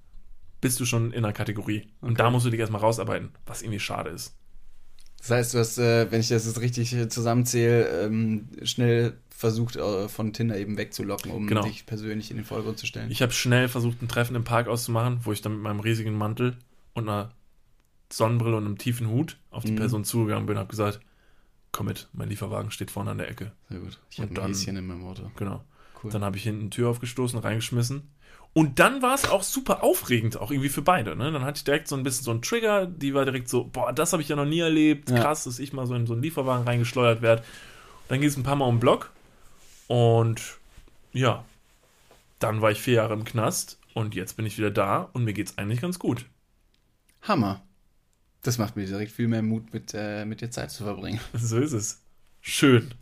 bist 0.61 0.79
du 0.81 0.85
schon 0.85 1.13
in 1.13 1.25
einer 1.25 1.33
Kategorie. 1.33 1.89
Und 2.01 2.21
da 2.21 2.31
musst 2.31 2.47
du 2.47 2.51
dich 2.51 2.61
erstmal 2.61 2.81
rausarbeiten, 2.81 3.31
was 3.47 3.63
irgendwie 3.63 3.81
schade 3.81 4.11
ist. 4.11 4.37
Das 5.19 5.31
heißt, 5.31 5.55
du 5.55 5.59
hast, 5.59 5.79
äh, 5.79 6.11
wenn 6.11 6.21
ich 6.21 6.29
das 6.29 6.47
jetzt 6.47 6.61
richtig 6.61 6.95
äh, 6.95 7.09
zusammenzähle, 7.09 8.05
ähm, 8.07 8.49
schnell 8.63 9.19
versucht, 9.29 9.77
äh, 9.77 10.09
von 10.09 10.33
Tinder 10.33 10.57
eben 10.59 10.77
wegzulocken, 10.79 11.31
um 11.31 11.47
Genau. 11.47 11.63
dich 11.63 11.85
persönlich 11.87 12.31
in 12.31 12.37
den 12.39 12.45
Vordergrund 12.47 12.79
zu 12.79 12.87
stellen. 12.87 13.11
Ich 13.11 13.21
habe 13.23 13.33
schnell 13.33 13.69
versucht, 13.69 14.01
ein 14.03 14.09
Treffen 14.09 14.35
im 14.37 14.45
Park 14.45 14.67
auszumachen, 14.69 15.21
wo 15.25 15.33
ich 15.33 15.43
dann 15.43 15.53
mit 15.53 15.63
meinem 15.63 15.81
riesigen 15.81 16.15
Mantel 16.17 16.57
und 16.95 17.09
einer 17.09 17.31
Sonnenbrille 18.13 18.57
und 18.57 18.65
einem 18.67 18.79
tiefen 18.79 19.09
Hut 19.09 19.39
auf 19.51 19.65
die 19.65 19.73
Mhm. 19.73 19.77
Person 19.77 20.05
zugegangen 20.05 20.47
bin 20.47 20.57
und 20.57 20.61
habe 20.61 20.71
gesagt, 20.71 21.01
komm 21.73 21.87
mit, 21.87 22.09
mein 22.13 22.29
Lieferwagen 22.29 22.71
steht 22.71 22.91
vorne 22.91 23.11
an 23.13 23.19
der 23.19 23.29
Ecke. 23.31 23.53
Sehr 23.69 23.79
gut. 23.81 23.99
Ich 24.11 24.21
habe 24.21 24.35
dann- 24.35 24.45
ein 24.47 24.55
Häschen 24.55 24.77
in 24.77 24.87
meinem 24.87 25.05
Auto. 25.05 25.31
Genau. 25.37 25.63
Cool. 26.03 26.11
Dann 26.11 26.25
habe 26.25 26.37
ich 26.37 26.43
hinten 26.43 26.63
eine 26.63 26.71
Tür 26.71 26.91
aufgestoßen, 26.91 27.39
reingeschmissen. 27.39 28.11
Und 28.53 28.81
dann 28.81 29.01
war 29.01 29.15
es 29.15 29.29
auch 29.29 29.45
super 29.45 29.85
aufregend, 29.85 30.37
auch 30.37 30.51
irgendwie 30.51 30.71
für 30.71 30.83
beide. 30.83 31.15
Ne? 31.15 31.31
Dann 31.31 31.45
hatte 31.45 31.59
ich 31.59 31.65
direkt 31.65 31.87
so 31.87 31.95
ein 31.95 32.03
bisschen 32.03 32.25
so 32.25 32.33
einen 32.33 32.43
Trigger, 32.43 32.87
die 32.87 33.15
war 33.15 33.25
direkt 33.25 33.49
so, 33.49 33.65
boah, 33.65 33.93
das 33.93 34.13
habe 34.13 34.23
ich 34.23 34.29
ja 34.29 34.37
noch 34.37 34.45
nie 34.45 34.59
erlebt. 34.59 35.09
Ja. 35.09 35.21
Krass, 35.21 35.45
dass 35.45 35.61
ich 35.61 35.73
mal 35.73 35.87
so 35.87 35.95
in 35.95 36.07
so 36.07 36.15
einen 36.15 36.23
Lieferwagen 36.23 36.67
reingeschleudert 36.67 37.23
werde. 37.23 37.45
Dann 38.09 38.21
ging 38.21 38.29
es 38.29 38.37
ein 38.37 38.43
paar 38.43 38.57
Mal 38.57 38.67
um 38.67 38.77
den 38.77 38.81
Block. 38.81 39.11
Und 39.87 40.59
ja, 41.13 41.45
dann 42.41 42.61
war 42.61 42.73
ich 42.73 42.81
vier 42.81 42.95
Jahre 42.95 43.15
im 43.15 43.25
Knast 43.25 43.79
und 43.95 44.15
jetzt 44.15 44.37
bin 44.37 44.47
ich 44.47 44.59
wieder 44.59 44.71
da 44.71 45.09
und 45.13 45.25
mir 45.25 45.33
geht's 45.33 45.59
eigentlich 45.59 45.81
ganz 45.81 45.99
gut. 45.99 46.27
Hammer. 47.23 47.61
Das 48.43 48.59
macht 48.59 48.75
mir 48.75 48.87
direkt 48.87 49.13
viel 49.13 49.29
mehr 49.29 49.43
Mut, 49.43 49.73
mit, 49.75 49.93
äh, 49.95 50.25
mit 50.25 50.41
dir 50.41 50.51
Zeit 50.51 50.71
zu 50.71 50.85
verbringen. 50.85 51.21
So 51.35 51.59
ist 51.59 51.73
es. 51.73 52.01
Schön. 52.41 52.95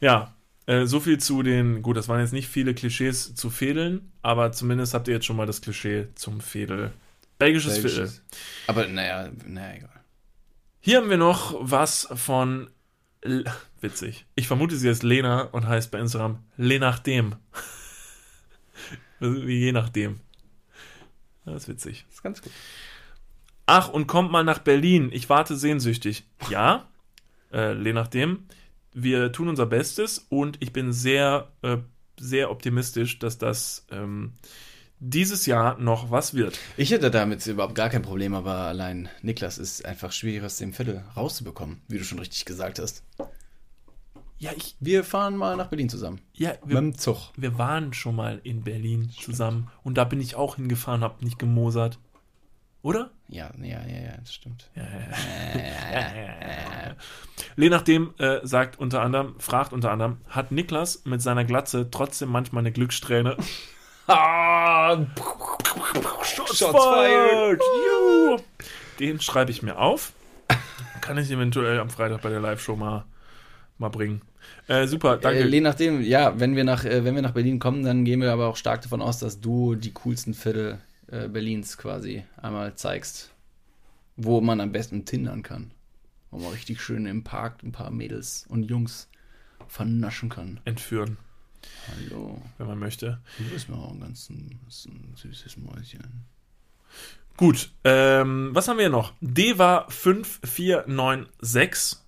Ja, 0.00 0.34
äh, 0.66 0.86
so 0.86 1.00
viel 1.00 1.18
zu 1.18 1.42
den, 1.42 1.82
gut, 1.82 1.96
das 1.96 2.08
waren 2.08 2.20
jetzt 2.20 2.32
nicht 2.32 2.48
viele 2.48 2.74
Klischees 2.74 3.34
zu 3.34 3.50
Fädeln, 3.50 4.12
aber 4.22 4.52
zumindest 4.52 4.94
habt 4.94 5.08
ihr 5.08 5.14
jetzt 5.14 5.26
schon 5.26 5.36
mal 5.36 5.46
das 5.46 5.60
Klischee 5.60 6.08
zum 6.14 6.40
Fädel. 6.40 6.92
Belgisches. 7.38 7.74
Belgisches. 7.74 8.22
Aber 8.66 8.86
naja, 8.86 9.30
naja, 9.46 9.76
egal. 9.76 9.90
Hier 10.80 10.98
haben 10.98 11.10
wir 11.10 11.16
noch 11.16 11.56
was 11.60 12.08
von, 12.14 12.70
L 13.20 13.44
witzig. 13.80 14.26
Ich 14.34 14.46
vermute, 14.46 14.76
sie 14.76 14.88
heißt 14.88 15.02
Lena 15.02 15.42
und 15.42 15.66
heißt 15.66 15.90
bei 15.90 15.98
Instagram 15.98 16.38
Le 16.56 16.78
nachdem. 16.78 17.36
Wie 19.20 19.58
je 19.58 19.72
nachdem. 19.72 20.20
Das 21.44 21.62
ist 21.62 21.68
witzig. 21.68 22.04
Das 22.08 22.16
ist 22.16 22.22
ganz 22.22 22.42
gut. 22.42 22.52
Ach, 23.66 23.88
und 23.88 24.06
kommt 24.06 24.30
mal 24.30 24.44
nach 24.44 24.58
Berlin. 24.58 25.10
Ich 25.12 25.30
warte 25.30 25.56
sehnsüchtig. 25.56 26.24
Ja, 26.50 26.88
äh, 27.52 27.74
je 27.82 27.92
nachdem. 27.92 28.46
Wir 28.94 29.32
tun 29.32 29.48
unser 29.48 29.66
Bestes 29.66 30.24
und 30.28 30.56
ich 30.62 30.72
bin 30.72 30.92
sehr, 30.92 31.52
äh, 31.62 31.78
sehr 32.18 32.50
optimistisch, 32.50 33.18
dass 33.18 33.38
das 33.38 33.86
ähm, 33.90 34.34
dieses 35.00 35.46
Jahr 35.46 35.78
noch 35.78 36.10
was 36.12 36.34
wird. 36.34 36.58
Ich 36.76 36.92
hätte 36.92 37.10
damit 37.10 37.44
überhaupt 37.46 37.74
gar 37.74 37.90
kein 37.90 38.02
Problem, 38.02 38.34
aber 38.34 38.54
allein 38.54 39.08
Niklas 39.20 39.58
ist 39.58 39.84
einfach 39.84 40.12
schwierig 40.12 40.44
aus 40.44 40.58
dem 40.58 40.72
Viertel 40.72 41.02
rauszubekommen, 41.16 41.82
wie 41.88 41.98
du 41.98 42.04
schon 42.04 42.20
richtig 42.20 42.44
gesagt 42.44 42.78
hast. 42.78 43.02
Ja, 44.38 44.52
ich, 44.56 44.76
Wir 44.80 45.04
fahren 45.04 45.36
mal 45.36 45.56
nach 45.56 45.68
Berlin 45.68 45.88
zusammen. 45.88 46.20
ja, 46.34 46.50
Mit 46.50 46.68
wir, 46.70 46.76
dem 46.76 46.96
Zug. 46.96 47.32
wir 47.36 47.58
waren 47.58 47.92
schon 47.92 48.14
mal 48.16 48.40
in 48.44 48.62
Berlin 48.62 49.10
zusammen 49.10 49.70
und 49.82 49.98
da 49.98 50.04
bin 50.04 50.20
ich 50.20 50.36
auch 50.36 50.56
hingefahren, 50.56 51.02
hab 51.02 51.22
nicht 51.22 51.38
gemosert. 51.38 51.98
Oder? 52.82 53.10
Ja, 53.34 53.50
ja, 53.60 53.80
ja, 53.80 54.00
ja, 54.00 54.16
das 54.20 54.32
stimmt. 54.32 54.70
Ja, 54.76 54.84
ja, 54.84 56.00
ja. 56.00 56.94
Je 57.56 57.68
nachdem 57.68 58.14
äh, 58.18 58.38
sagt 58.44 58.78
unter 58.78 59.02
anderem, 59.02 59.34
fragt 59.40 59.72
unter 59.72 59.90
anderem, 59.90 60.18
hat 60.28 60.52
Niklas 60.52 61.04
mit 61.04 61.20
seiner 61.20 61.44
Glatze 61.44 61.90
trotzdem 61.90 62.28
manchmal 62.28 62.60
eine 62.60 62.70
Glückssträhne? 62.70 63.36
Ah, 64.06 64.96
Shots, 66.22 66.60
fired. 66.60 67.60
Den 69.00 69.20
schreibe 69.20 69.50
ich 69.50 69.64
mir 69.64 69.78
auf. 69.78 70.12
Kann 71.00 71.18
ich 71.18 71.28
eventuell 71.28 71.80
am 71.80 71.90
Freitag 71.90 72.22
bei 72.22 72.28
der 72.28 72.38
Live-Show 72.38 72.76
mal, 72.76 73.04
mal 73.78 73.88
bringen. 73.88 74.22
Äh, 74.68 74.86
super, 74.86 75.16
danke. 75.16 75.40
Äh, 75.40 75.48
je 75.48 75.60
nachdem, 75.60 76.02
ja, 76.02 76.38
wenn 76.38 76.54
wir, 76.54 76.62
nach, 76.62 76.84
äh, 76.84 77.04
wenn 77.04 77.16
wir 77.16 77.22
nach 77.22 77.32
Berlin 77.32 77.58
kommen, 77.58 77.82
dann 77.82 78.04
gehen 78.04 78.20
wir 78.20 78.32
aber 78.32 78.46
auch 78.46 78.56
stark 78.56 78.82
davon 78.82 79.02
aus, 79.02 79.18
dass 79.18 79.40
du 79.40 79.74
die 79.74 79.92
coolsten 79.92 80.34
Viertel 80.34 80.78
äh, 81.14 81.28
Berlins 81.28 81.78
quasi 81.78 82.24
einmal 82.36 82.74
zeigst, 82.74 83.30
wo 84.16 84.40
man 84.40 84.60
am 84.60 84.72
besten 84.72 85.04
tindern 85.04 85.42
kann. 85.42 85.70
Wo 86.30 86.38
man 86.38 86.52
richtig 86.52 86.80
schön 86.80 87.06
im 87.06 87.22
Park 87.22 87.62
ein 87.62 87.72
paar 87.72 87.90
Mädels 87.90 88.46
und 88.48 88.64
Jungs 88.64 89.08
vernaschen 89.68 90.28
kann. 90.28 90.60
Entführen, 90.64 91.16
Hallo. 91.88 92.42
wenn 92.58 92.66
man 92.66 92.78
möchte. 92.78 93.20
Du 93.38 93.44
bist 93.44 93.68
mir 93.68 93.76
auch 93.76 93.92
ein 93.92 94.00
ganz 94.00 94.28
ein, 94.30 94.58
ein 94.66 95.14
süßes 95.16 95.56
Mäuschen. 95.58 96.24
Gut, 97.36 97.70
ähm, 97.84 98.50
was 98.52 98.68
haben 98.68 98.78
wir 98.78 98.90
noch? 98.90 99.12
Deva 99.20 99.86
5496. 99.88 101.98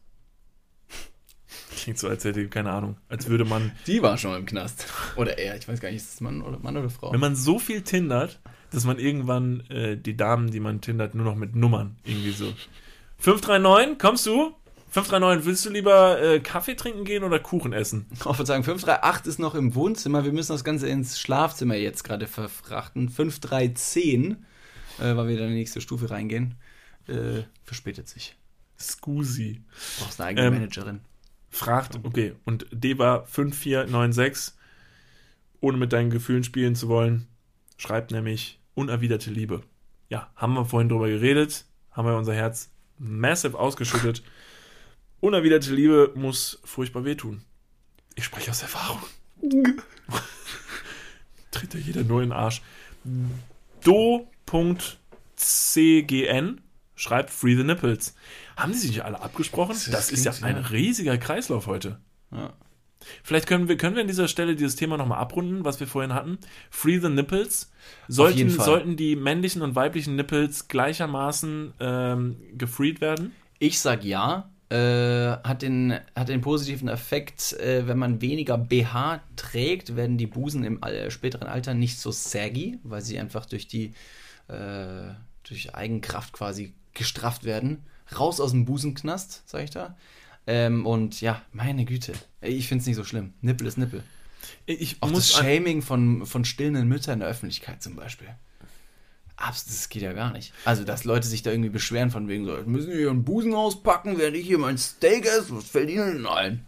Klingt 1.77 1.99
so, 1.99 2.09
als 2.09 2.25
hätte 2.25 2.41
ich 2.41 2.51
keine 2.51 2.73
Ahnung. 2.73 2.97
Als 3.09 3.29
würde 3.29 3.45
man, 3.45 3.73
Die 3.87 4.03
war 4.03 4.17
schon 4.19 4.35
im 4.37 4.47
Knast. 4.47 4.87
Oder 5.17 5.39
er, 5.39 5.57
ich 5.57 5.69
weiß 5.69 5.81
gar 5.81 5.91
nicht, 5.91 6.03
ist 6.03 6.15
das 6.15 6.21
Mann 6.21 6.43
oder, 6.43 6.59
Mann 6.59 6.77
oder 6.77 6.91
Frau? 6.91 7.13
wenn 7.13 7.21
man 7.21 7.37
so 7.37 7.59
viel 7.59 7.83
tindert, 7.83 8.41
dass 8.77 8.85
man 8.85 8.99
irgendwann 8.99 9.61
äh, 9.71 9.97
die 9.97 10.17
Damen, 10.17 10.51
die 10.51 10.61
man 10.61 10.83
tindert, 10.83 11.15
nur 11.15 11.25
noch 11.25 11.35
mit 11.35 11.57
Nummern 11.57 11.97
irgendwie 12.05 12.33
so. 12.33 12.53
539, 13.19 13.99
kommst 13.99 14.27
du? 14.27 14.55
539, 14.91 15.47
willst 15.47 15.65
du 15.67 15.71
lieber 15.71 16.21
äh, 16.23 16.41
Kaffee 16.41 16.75
trinken 16.75 17.05
gehen 17.05 17.25
oder 17.25 17.39
Kuchen 17.39 17.73
essen? 17.73 18.07
Ich 18.13 18.25
würde 18.25 18.47
sagen, 18.47 18.65
538 18.65 19.27
ist 19.27 19.39
noch 19.39 19.55
im 19.55 19.75
Wohnzimmer. 19.75 20.25
Wir 20.25 20.33
müssen 20.33 20.53
das 20.53 20.63
Ganze 20.65 20.89
ins 20.89 21.19
Schlafzimmer 21.19 21.75
jetzt 21.75 22.05
gerade 22.05 22.27
verfrachten. 22.27 23.09
5310, 23.09 24.45
äh, 24.99 25.17
weil 25.17 25.29
wir 25.29 25.37
dann 25.37 25.47
in 25.47 25.53
die 25.53 25.59
nächste 25.59 25.81
Stufe 25.81 26.11
reingehen, 26.11 26.55
äh, 27.09 27.43
verspätet 27.65 28.09
sich. 28.09 28.37
Scusi. 28.79 29.63
Du 29.99 30.05
brauchst 30.05 30.21
eine 30.21 30.29
eigene 30.29 30.47
Ähm, 30.47 30.55
Managerin. 30.55 31.01
Fragt, 31.51 31.99
okay, 32.03 32.35
und 32.45 32.67
Deva 32.71 33.25
5496, 33.25 34.55
ohne 35.61 35.79
mit 35.79 35.93
deinen 35.93 36.11
Gefühlen 36.11 36.45
spielen 36.45 36.75
zu 36.75 36.89
wollen, 36.89 37.27
schreibt 37.79 38.11
nämlich 38.11 38.61
unerwiderte 38.77 39.31
Liebe. 39.31 39.63
Ja, 40.09 40.31
haben 40.37 40.55
wir 40.55 40.65
vorhin 40.65 40.89
drüber 40.89 41.09
geredet, 41.09 41.65
haben 41.91 42.07
wir 42.07 42.17
unser 42.17 42.35
Herz 42.35 42.71
massive 42.99 43.59
ausgeschüttet. 43.59 44.23
Unerwiderte 45.19 45.75
Liebe 45.75 46.13
muss 46.15 46.61
furchtbar 46.63 47.05
wehtun. 47.05 47.43
Ich 48.15 48.25
spreche 48.25 48.53
aus 48.53 48.63
Erfahrung. 48.63 49.03
Tritt 51.51 51.75
ja 51.75 51.81
jeder 51.81 52.05
nur 52.05 52.23
in 52.23 52.29
den 52.29 52.37
Arsch. 52.37 52.63
Do.cgn 53.83 54.61
schreibt 56.95 57.31
Free 57.31 57.57
the 57.57 57.65
Nipples. 57.65 58.15
Haben 58.57 58.73
die 58.73 58.79
sich 58.79 58.91
nicht 58.91 59.05
alle 59.05 59.21
abgesprochen? 59.21 59.73
Das, 59.73 59.91
Das 59.91 60.11
ist 60.11 60.25
ja 60.25 60.33
ein 60.43 60.57
riesiger 60.57 61.19
Kreislauf 61.19 61.67
heute. 61.67 62.01
Ja. 62.31 62.53
Vielleicht 63.23 63.47
können 63.47 63.69
wir, 63.69 63.77
können 63.77 63.95
wir 63.97 64.03
an 64.03 64.09
dieser 64.09 64.29
Stelle 64.29 64.57
dieses 64.57 64.77
Thema 64.77 64.97
nochmal 64.97 65.19
abrunden, 65.19 65.65
was 65.65 65.81
wir 65.81 65.87
vorhin 65.87 66.15
hatten. 66.15 66.39
Free 66.71 66.99
the 66.99 67.09
Nipples. 67.09 67.71
Sollten, 68.09 68.51
sollten 68.51 68.97
die 68.97 69.17
männlichen 69.17 69.63
und 69.63 69.75
weiblichen 69.75 70.17
Nipples 70.17 70.69
gleichermaßen 70.69 71.75
ähm, 71.81 72.37
gefreed 72.57 73.01
werden? 73.01 73.33
Ich 73.59 73.81
sag 73.81 74.05
ja. 74.05 74.51
Äh, 74.69 75.37
hat, 75.45 75.63
den, 75.63 75.97
hat 76.17 76.29
den 76.29 76.41
positiven 76.41 76.89
Effekt, 76.89 77.53
äh, 77.53 77.87
wenn 77.87 77.99
man 77.99 78.21
weniger 78.21 78.59
BH 78.59 79.21
trägt, 79.37 79.95
werden 79.95 80.19
die 80.19 80.27
Busen 80.27 80.65
im 80.65 80.83
all- 80.83 81.09
späteren 81.13 81.47
Alter 81.47 81.73
nicht 81.73 82.01
so 82.01 82.11
saggy, 82.11 82.81
weil 82.83 83.01
sie 83.01 83.17
einfach 83.21 83.47
durch 83.47 83.69
die 83.69 83.95
äh, 84.49 85.13
durch 85.45 85.73
Eigenkraft 85.77 86.33
quasi 86.33 86.73
gestrafft 86.95 87.45
werden. 87.45 87.85
Raus 88.19 88.41
aus 88.41 88.51
dem 88.51 88.65
Busenknast, 88.65 89.45
sag 89.47 89.63
ich 89.63 89.71
da. 89.71 89.97
Ähm, 90.47 90.87
und 90.87 91.21
ja, 91.21 91.43
meine 91.53 91.85
Güte. 91.85 92.13
Ich 92.41 92.69
find's 92.69 92.87
nicht 92.87 92.97
so 92.97 93.05
schlimm. 93.05 93.35
Nippel 93.41 93.67
ist 93.67 93.79
Nippel. 93.79 94.03
Ich 94.67 94.97
Auch 95.01 95.11
muss 95.11 95.33
das 95.33 95.41
Shaming 95.41 95.83
von, 95.83 96.27
von 96.27 96.45
stillenden 96.45 96.89
Müttern 96.89 97.15
in 97.15 97.21
der 97.21 97.29
Öffentlichkeit 97.29 97.83
zum 97.83 97.97
Beispiel. 97.97 98.29
Abs, 99.37 99.67
das 99.67 99.89
geht 99.89 100.03
ja 100.03 100.13
gar 100.13 100.33
nicht. 100.33 100.55
Also, 100.65 100.85
dass 100.85 101.05
Leute 101.05 101.27
sich 101.27 101.43
da 101.43 101.51
irgendwie 101.51 101.69
beschweren 101.69 102.11
von 102.11 102.27
wegen 102.29 102.47
so, 102.47 102.57
müssen 102.65 102.91
wir 102.91 102.99
ihren 102.99 103.25
Busen 103.25 103.55
auspacken, 103.55 104.19
während 104.19 104.37
ich 104.37 104.47
hier 104.47 104.59
mein 104.59 104.79
Steak 104.79 105.27
esse, 105.27 105.55
was 105.55 105.69
fällt 105.69 105.91
ihnen 105.91 106.13
denn 106.13 106.27
ein? 106.27 106.65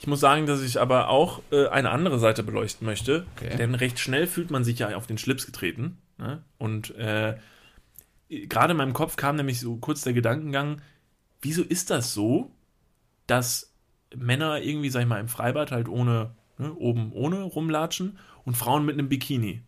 Ich 0.00 0.06
muss 0.06 0.20
sagen, 0.20 0.46
dass 0.46 0.62
ich 0.62 0.80
aber 0.80 1.08
auch 1.08 1.42
äh, 1.52 1.68
eine 1.68 1.90
andere 1.90 2.18
Seite 2.18 2.42
beleuchten 2.42 2.86
möchte. 2.86 3.26
Okay. 3.36 3.56
Denn 3.56 3.74
recht 3.74 3.98
schnell 4.00 4.26
fühlt 4.26 4.50
man 4.50 4.64
sich 4.64 4.78
ja 4.80 4.96
auf 4.96 5.06
den 5.06 5.18
Schlips 5.18 5.46
getreten. 5.46 5.98
Ne? 6.16 6.42
Und 6.56 6.94
äh, 6.96 7.36
gerade 8.28 8.72
in 8.72 8.76
meinem 8.76 8.94
Kopf 8.94 9.16
kam 9.16 9.36
nämlich 9.36 9.60
so 9.60 9.76
kurz 9.76 10.02
der 10.02 10.12
Gedankengang, 10.12 10.80
wieso 11.40 11.62
ist 11.62 11.90
das 11.90 12.14
so, 12.14 12.50
dass 13.28 13.72
Männer 14.16 14.60
irgendwie, 14.60 14.90
sag 14.90 15.02
ich 15.02 15.06
mal, 15.06 15.20
im 15.20 15.28
Freibad 15.28 15.70
halt 15.70 15.88
ohne, 15.88 16.34
ne, 16.58 16.74
oben 16.74 17.12
ohne 17.12 17.42
rumlatschen 17.42 18.18
und 18.44 18.56
Frauen 18.56 18.84
mit 18.84 18.94
einem 18.94 19.08
Bikini? 19.08 19.62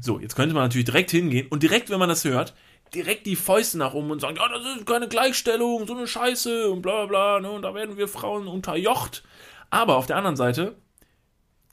So, 0.00 0.18
jetzt 0.18 0.34
könnte 0.34 0.54
man 0.54 0.64
natürlich 0.64 0.86
direkt 0.86 1.10
hingehen 1.10 1.46
und 1.48 1.62
direkt, 1.62 1.90
wenn 1.90 1.98
man 1.98 2.08
das 2.08 2.24
hört, 2.24 2.54
direkt 2.94 3.26
die 3.26 3.36
Fäuste 3.36 3.78
nach 3.78 3.94
oben 3.94 4.10
und 4.10 4.20
sagen, 4.20 4.36
ja, 4.36 4.48
das 4.48 4.76
ist 4.76 4.86
keine 4.86 5.08
Gleichstellung, 5.08 5.86
so 5.86 5.96
eine 5.96 6.06
Scheiße 6.06 6.70
und 6.70 6.82
bla 6.82 7.06
bla 7.06 7.38
bla, 7.38 7.40
ne, 7.40 7.50
und 7.50 7.62
da 7.62 7.74
werden 7.74 7.96
wir 7.96 8.08
Frauen 8.08 8.48
unterjocht. 8.48 9.22
Aber 9.70 9.96
auf 9.96 10.06
der 10.06 10.16
anderen 10.16 10.36
Seite 10.36 10.76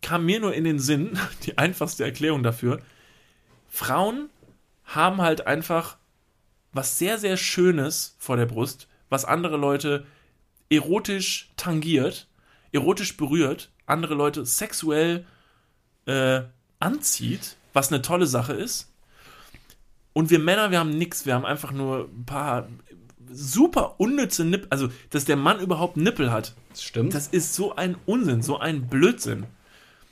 kam 0.01 0.25
mir 0.25 0.39
nur 0.39 0.53
in 0.53 0.63
den 0.63 0.79
Sinn, 0.79 1.19
die 1.45 1.57
einfachste 1.57 2.03
Erklärung 2.03 2.43
dafür, 2.43 2.81
Frauen 3.67 4.29
haben 4.85 5.21
halt 5.21 5.45
einfach 5.45 5.97
was 6.71 6.97
sehr, 6.97 7.17
sehr 7.17 7.37
Schönes 7.37 8.15
vor 8.19 8.37
der 8.37 8.45
Brust, 8.45 8.87
was 9.09 9.25
andere 9.25 9.57
Leute 9.57 10.05
erotisch 10.69 11.49
tangiert, 11.57 12.27
erotisch 12.71 13.17
berührt, 13.17 13.71
andere 13.85 14.13
Leute 14.13 14.45
sexuell 14.45 15.25
äh, 16.05 16.41
anzieht, 16.79 17.55
was 17.73 17.91
eine 17.91 18.01
tolle 18.01 18.27
Sache 18.27 18.53
ist. 18.53 18.91
Und 20.13 20.29
wir 20.29 20.39
Männer, 20.39 20.71
wir 20.71 20.79
haben 20.79 20.97
nichts, 20.97 21.25
wir 21.25 21.33
haben 21.33 21.45
einfach 21.45 21.71
nur 21.71 22.09
ein 22.09 22.25
paar 22.25 22.67
super 23.31 23.99
unnütze 23.99 24.43
Nippel. 24.43 24.67
Also, 24.69 24.89
dass 25.11 25.25
der 25.25 25.35
Mann 25.35 25.59
überhaupt 25.59 25.97
Nippel 25.97 26.31
hat, 26.31 26.55
Das 26.69 26.83
stimmt. 26.83 27.13
das 27.13 27.27
ist 27.27 27.53
so 27.53 27.75
ein 27.75 27.95
Unsinn, 28.05 28.41
so 28.41 28.57
ein 28.57 28.87
Blödsinn. 28.87 29.45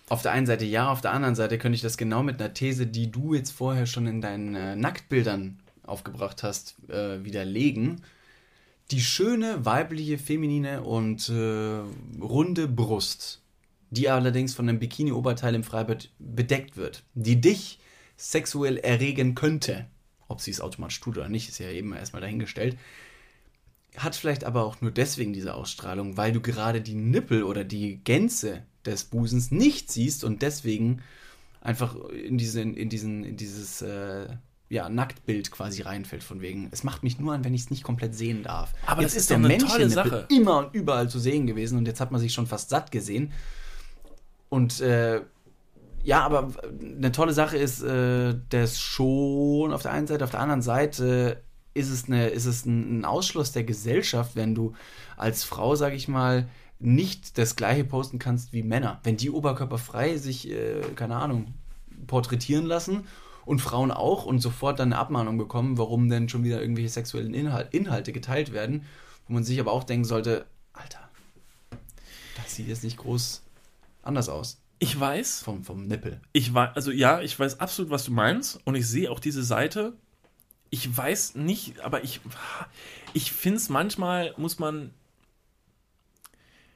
Auf 0.10 0.22
der 0.22 0.32
einen 0.32 0.46
Seite 0.46 0.66
ja, 0.66 0.90
auf 0.90 1.02
der 1.02 1.12
anderen 1.12 1.36
Seite 1.36 1.58
könnte 1.58 1.76
ich 1.76 1.82
das 1.82 1.98
genau 1.98 2.24
mit 2.24 2.40
einer 2.40 2.54
These, 2.54 2.88
die 2.88 3.12
du 3.12 3.34
jetzt 3.34 3.52
vorher 3.52 3.86
schon 3.86 4.08
in 4.08 4.22
deinen 4.22 4.56
äh, 4.56 4.76
Nacktbildern 4.76 5.60
aufgebracht 5.84 6.44
hast, 6.44 6.76
äh, 6.90 7.24
widerlegen. 7.26 8.02
Die 8.92 9.02
schöne, 9.02 9.66
weibliche, 9.66 10.18
feminine 10.18 10.84
und 10.84 11.30
äh, 11.30 11.82
runde 12.22 12.68
Brust, 12.68 13.42
die 13.90 14.10
allerdings 14.10 14.54
von 14.54 14.68
einem 14.68 14.80
Bikini-Oberteil 14.80 15.56
im 15.56 15.64
Freibad 15.64 16.10
bedeckt 16.20 16.78
wird, 16.78 17.04
die 17.14 17.42
dich 17.42 17.80
sexuell 18.16 18.78
erregen 18.78 19.36
könnte, 19.36 19.88
ob 20.28 20.42
sie 20.42 20.52
es 20.52 20.62
automatisch 20.62 21.00
tut 21.00 21.18
oder 21.18 21.30
nicht, 21.30 21.50
ist 21.50 21.60
ja 21.60 21.70
eben 21.70 21.94
erstmal 21.94 22.22
dahingestellt, 22.22 22.78
hat 23.98 24.16
vielleicht 24.16 24.44
aber 24.44 24.64
auch 24.64 24.82
nur 24.82 24.92
deswegen 24.92 25.34
diese 25.34 25.54
Ausstrahlung, 25.56 26.18
weil 26.18 26.32
du 26.32 26.42
gerade 26.42 26.82
die 26.82 26.96
Nippel 26.96 27.44
oder 27.44 27.64
die 27.64 27.98
Gänze 28.04 28.64
des 28.86 29.06
Busens 29.06 29.52
nicht 29.52 29.92
siehst 29.92 30.24
und 30.24 30.42
deswegen 30.42 31.02
einfach 31.62 31.96
in 32.10 32.38
diesen, 32.38 32.76
in 32.76 32.90
diesen, 32.90 33.24
in 33.24 33.38
dieses 33.38 33.82
äh, 33.82 34.28
ja, 34.70 34.90
Nacktbild 34.90 35.52
quasi 35.52 35.82
reinfällt 35.82 36.24
von 36.24 36.42
wegen. 36.42 36.68
Es 36.72 36.84
macht 36.84 37.04
mich 37.04 37.20
nur 37.20 37.34
an, 37.34 37.46
wenn 37.46 37.54
ich 37.54 37.62
es 37.62 37.70
nicht 37.70 37.84
komplett 37.84 38.16
sehen 38.16 38.44
darf. 38.44 38.74
Aber 38.86 39.02
jetzt 39.02 39.16
das 39.16 39.24
ist 39.24 39.32
doch 39.32 39.38
eine 39.38 39.58
tolle 39.58 39.90
Sache. 39.90 40.28
immer 40.30 40.60
und 40.60 40.74
überall 40.74 41.10
zu 41.10 41.20
sehen 41.20 41.48
gewesen 41.48 41.78
und 41.78 41.88
jetzt 41.88 42.02
hat 42.02 42.12
man 42.12 42.20
sich 42.20 42.34
schon 42.34 42.48
fast 42.48 42.70
satt 42.70 42.92
gesehen. 42.92 43.32
Und 44.50 44.82
äh, 44.82 45.22
ja, 46.04 46.22
aber 46.22 46.52
eine 46.82 47.12
tolle 47.12 47.34
Sache 47.34 47.58
ist 47.58 47.82
äh, 47.82 48.36
das 48.50 48.80
schon 48.80 49.72
auf 49.74 49.82
der 49.82 49.92
einen 49.92 50.08
Seite, 50.08 50.24
auf 50.24 50.32
der 50.32 50.42
anderen 50.42 50.62
Seite 50.62 51.44
ist 51.74 51.90
es, 51.90 52.06
eine, 52.06 52.28
ist 52.30 52.46
es 52.46 52.66
ein, 52.66 53.00
ein 53.00 53.06
Ausschluss 53.06 53.52
der 53.52 53.64
Gesellschaft, 53.64 54.36
wenn 54.36 54.56
du 54.56 54.74
als 55.16 55.44
Frau, 55.44 55.76
sag 55.76 55.94
ich 55.94 56.08
mal, 56.08 56.48
nicht 56.80 57.38
das 57.38 57.56
gleiche 57.56 57.84
posten 57.84 58.20
kannst 58.20 58.52
wie 58.52 58.64
Männer. 58.64 59.00
Wenn 59.04 59.18
die 59.18 59.30
oberkörperfrei 59.30 60.18
sich, 60.18 60.52
äh, 60.52 60.82
keine 60.96 61.16
Ahnung, 61.16 61.54
porträtieren 62.06 62.66
lassen 62.66 63.06
und 63.48 63.60
Frauen 63.60 63.92
auch 63.92 64.26
und 64.26 64.40
sofort 64.40 64.80
dann 64.80 64.92
eine 64.92 65.02
Abmahnung 65.02 65.38
bekommen, 65.38 65.78
warum 65.78 66.10
denn 66.10 66.28
schon 66.28 66.44
wieder 66.44 66.62
irgendwelche 66.62 66.90
sexuellen 66.90 67.34
Inhal 67.34 67.68
Inhalte 67.72 68.12
geteilt 68.12 68.52
werden, 68.52 68.84
wo 69.28 69.34
man 69.34 69.44
sich 69.44 69.60
aber 69.60 69.72
auch 69.72 69.86
denken 69.86 70.06
sollte, 70.06 70.46
Alter, 70.74 71.10
das 72.36 72.56
sieht 72.56 72.68
jetzt 72.68 72.84
nicht 72.84 72.98
groß 72.98 73.44
anders 74.04 74.28
aus 74.28 74.60
Ich 74.80 75.00
weiß, 75.00 75.44
vom, 75.44 75.64
vom 75.64 75.88
Nippel. 75.88 76.20
ich 76.34 76.54
weiß, 76.54 76.76
also 76.76 76.92
ja, 76.92 77.22
ich 77.22 77.40
weiß 77.40 77.62
absolut, 77.62 77.90
was 77.90 78.04
du 78.04 78.12
meinst 78.12 78.60
und 78.66 78.76
ich 78.76 78.88
sehe 78.88 79.10
auch 79.10 79.20
diese 79.20 79.44
Seite. 79.44 79.94
Ich 80.70 80.96
weiß 80.96 81.36
nicht, 81.36 81.80
aber 81.80 82.04
ich, 82.04 82.20
ich 83.14 83.32
finde 83.32 83.58
es 83.58 83.70
manchmal, 83.70 84.34
muss 84.36 84.60
man. 84.60 84.92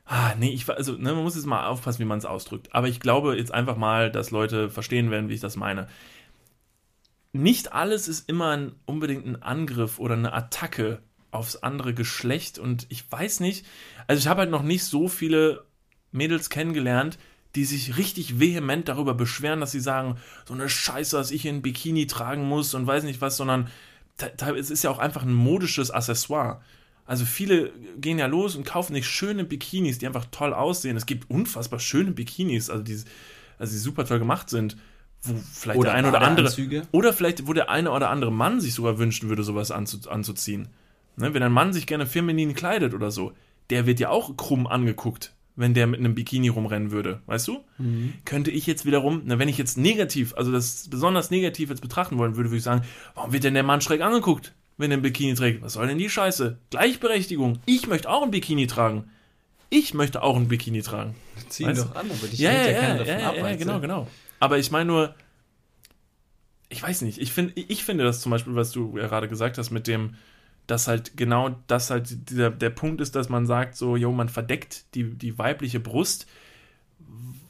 Ah, 0.05 0.35
nee, 0.37 0.51
ich, 0.51 0.69
also, 0.69 0.93
ne, 0.93 1.13
man 1.13 1.23
muss 1.23 1.35
jetzt 1.35 1.45
mal 1.45 1.67
aufpassen, 1.67 1.99
wie 1.99 2.05
man 2.05 2.17
es 2.17 2.25
ausdrückt. 2.25 2.73
Aber 2.73 2.87
ich 2.87 3.01
glaube 3.01 3.35
jetzt 3.35 3.53
einfach 3.53 3.75
mal, 3.75 4.09
dass 4.09 4.31
Leute 4.31 4.69
verstehen 4.69 5.11
werden, 5.11 5.27
wie 5.27 5.33
ich 5.33 5.41
das 5.41 5.57
meine. 5.57 5.87
Nicht 7.33 7.71
alles 7.71 8.07
ist 8.07 8.27
immer 8.27 8.49
ein, 8.51 8.75
unbedingt 8.85 9.25
ein 9.25 9.41
Angriff 9.41 9.99
oder 9.99 10.15
eine 10.15 10.33
Attacke 10.33 11.01
aufs 11.31 11.55
andere 11.55 11.93
Geschlecht 11.93 12.59
und 12.59 12.85
ich 12.89 13.09
weiß 13.09 13.39
nicht, 13.39 13.65
also 14.07 14.19
ich 14.19 14.27
habe 14.27 14.41
halt 14.41 14.51
noch 14.51 14.63
nicht 14.63 14.83
so 14.83 15.07
viele 15.07 15.65
Mädels 16.11 16.49
kennengelernt, 16.49 17.17
die 17.55 17.63
sich 17.65 17.97
richtig 17.97 18.39
vehement 18.39 18.89
darüber 18.89 19.13
beschweren, 19.13 19.61
dass 19.61 19.71
sie 19.71 19.79
sagen, 19.79 20.17
so 20.45 20.53
eine 20.53 20.69
Scheiße, 20.69 21.15
dass 21.15 21.31
ich 21.31 21.47
ein 21.47 21.61
Bikini 21.61 22.07
tragen 22.07 22.47
muss 22.47 22.73
und 22.73 22.87
weiß 22.87 23.03
nicht 23.03 23.21
was, 23.21 23.37
sondern 23.37 23.69
es 24.57 24.69
ist 24.69 24.83
ja 24.83 24.89
auch 24.89 24.99
einfach 24.99 25.23
ein 25.23 25.33
modisches 25.33 25.89
Accessoire. 25.89 26.61
Also 27.05 27.25
viele 27.25 27.71
gehen 27.97 28.19
ja 28.19 28.27
los 28.27 28.55
und 28.55 28.65
kaufen 28.65 28.93
sich 28.93 29.07
schöne 29.07 29.43
Bikinis, 29.43 29.97
die 29.97 30.07
einfach 30.07 30.25
toll 30.31 30.53
aussehen. 30.53 30.95
Es 30.95 31.05
gibt 31.05 31.29
unfassbar 31.29 31.79
schöne 31.79 32.11
Bikinis, 32.11 32.69
also 32.69 32.83
die, 32.83 33.01
also 33.57 33.73
die 33.73 33.79
super 33.79 34.05
toll 34.05 34.19
gemacht 34.19 34.49
sind, 34.49 34.77
wo 35.23 35.35
vielleicht 35.53 35.79
Oder 35.79 35.89
der 35.89 35.97
eine 35.97 36.09
oder 36.09 36.21
andere 36.21 36.45
Badeanzüge. 36.45 36.83
oder 36.91 37.13
vielleicht, 37.13 37.47
wo 37.47 37.53
der 37.53 37.69
eine 37.69 37.91
oder 37.91 38.09
andere 38.09 38.31
Mann 38.31 38.59
sich 38.59 38.73
sogar 38.73 38.97
wünschen 38.97 39.29
würde, 39.29 39.43
sowas 39.43 39.71
anzu, 39.71 40.09
anzuziehen. 40.09 40.69
Ne, 41.17 41.33
wenn 41.33 41.43
ein 41.43 41.51
Mann 41.51 41.73
sich 41.73 41.87
gerne 41.87 42.05
feminin 42.05 42.55
kleidet 42.55 42.93
oder 42.93 43.11
so, 43.11 43.33
der 43.69 43.85
wird 43.85 43.99
ja 43.99 44.09
auch 44.09 44.35
krumm 44.37 44.65
angeguckt, 44.65 45.33
wenn 45.55 45.73
der 45.73 45.85
mit 45.87 45.99
einem 45.99 46.15
Bikini 46.15 46.47
rumrennen 46.47 46.91
würde, 46.91 47.21
weißt 47.25 47.47
du? 47.47 47.63
Könnte 48.25 48.49
ich 48.51 48.65
jetzt 48.65 48.85
wiederum, 48.85 49.21
na, 49.25 49.37
wenn 49.37 49.49
ich 49.49 49.57
jetzt 49.57 49.77
negativ, 49.77 50.33
also 50.35 50.51
das 50.51 50.87
besonders 50.89 51.29
negativ 51.29 51.69
jetzt 51.69 51.81
betrachten 51.81 52.17
wollen 52.17 52.35
würde, 52.35 52.49
würde 52.49 52.57
ich 52.57 52.63
sagen, 52.63 52.83
warum 53.15 53.33
wird 53.33 53.43
denn 53.43 53.53
der 53.53 53.63
Mann 53.63 53.81
schräg 53.81 54.01
angeguckt, 54.01 54.53
wenn 54.77 54.91
er 54.91 54.97
ein 54.97 55.01
Bikini 55.01 55.35
trägt? 55.35 55.61
Was 55.61 55.73
soll 55.73 55.87
denn 55.87 55.97
die 55.97 56.09
Scheiße? 56.09 56.57
Gleichberechtigung. 56.69 57.59
Ich 57.65 57.87
möchte 57.87 58.09
auch 58.09 58.23
ein 58.23 58.31
Bikini 58.31 58.67
tragen. 58.67 59.03
Ich 59.69 59.93
möchte 59.93 60.23
auch 60.23 60.35
ein 60.35 60.47
Bikini 60.47 60.81
tragen. 60.81 61.15
Zieh 61.49 61.65
Weißt 61.65 61.83
doch 61.83 61.95
an, 61.95 62.09
aber 62.09 62.27
dich 62.27 62.39
Ja, 62.39 62.51
ja, 62.51 62.67
ja, 62.67 62.95
ja, 62.95 63.03
ja, 63.03 63.33
ja, 63.35 63.55
genau, 63.55 63.79
genau. 63.79 64.07
Aber 64.41 64.57
ich 64.57 64.71
meine 64.71 64.85
nur, 64.85 65.15
ich 66.67 66.81
weiß 66.81 67.03
nicht, 67.03 67.19
ich, 67.19 67.31
find, 67.31 67.53
ich 67.55 67.83
finde 67.85 68.03
das 68.03 68.21
zum 68.21 68.31
Beispiel, 68.31 68.55
was 68.55 68.71
du 68.71 68.93
gerade 68.93 69.29
gesagt 69.29 69.59
hast, 69.59 69.69
mit 69.69 69.85
dem, 69.85 70.15
dass 70.65 70.87
halt 70.87 71.15
genau 71.15 71.61
das 71.67 71.91
halt 71.91 72.29
dieser, 72.31 72.49
der 72.49 72.71
Punkt 72.71 73.01
ist, 73.01 73.15
dass 73.15 73.29
man 73.29 73.45
sagt, 73.45 73.75
so, 73.75 73.95
jo, 73.95 74.11
man 74.11 74.29
verdeckt 74.29 74.95
die, 74.95 75.13
die 75.13 75.37
weibliche 75.37 75.79
Brust 75.79 76.25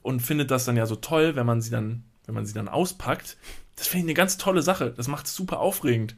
und 0.01 0.19
findet 0.19 0.51
das 0.51 0.65
dann 0.65 0.75
ja 0.75 0.85
so 0.85 0.97
toll, 0.97 1.37
wenn 1.37 1.45
man 1.45 1.61
sie 1.61 1.71
dann, 1.71 2.03
wenn 2.25 2.35
man 2.35 2.45
sie 2.45 2.53
dann 2.53 2.67
auspackt. 2.67 3.37
Das 3.77 3.87
finde 3.87 3.99
ich 3.99 4.09
eine 4.09 4.13
ganz 4.15 4.37
tolle 4.37 4.61
Sache. 4.61 4.93
Das 4.95 5.07
macht 5.07 5.27
es 5.27 5.35
super 5.35 5.61
aufregend. 5.61 6.17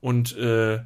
Und 0.00 0.34
äh, 0.38 0.76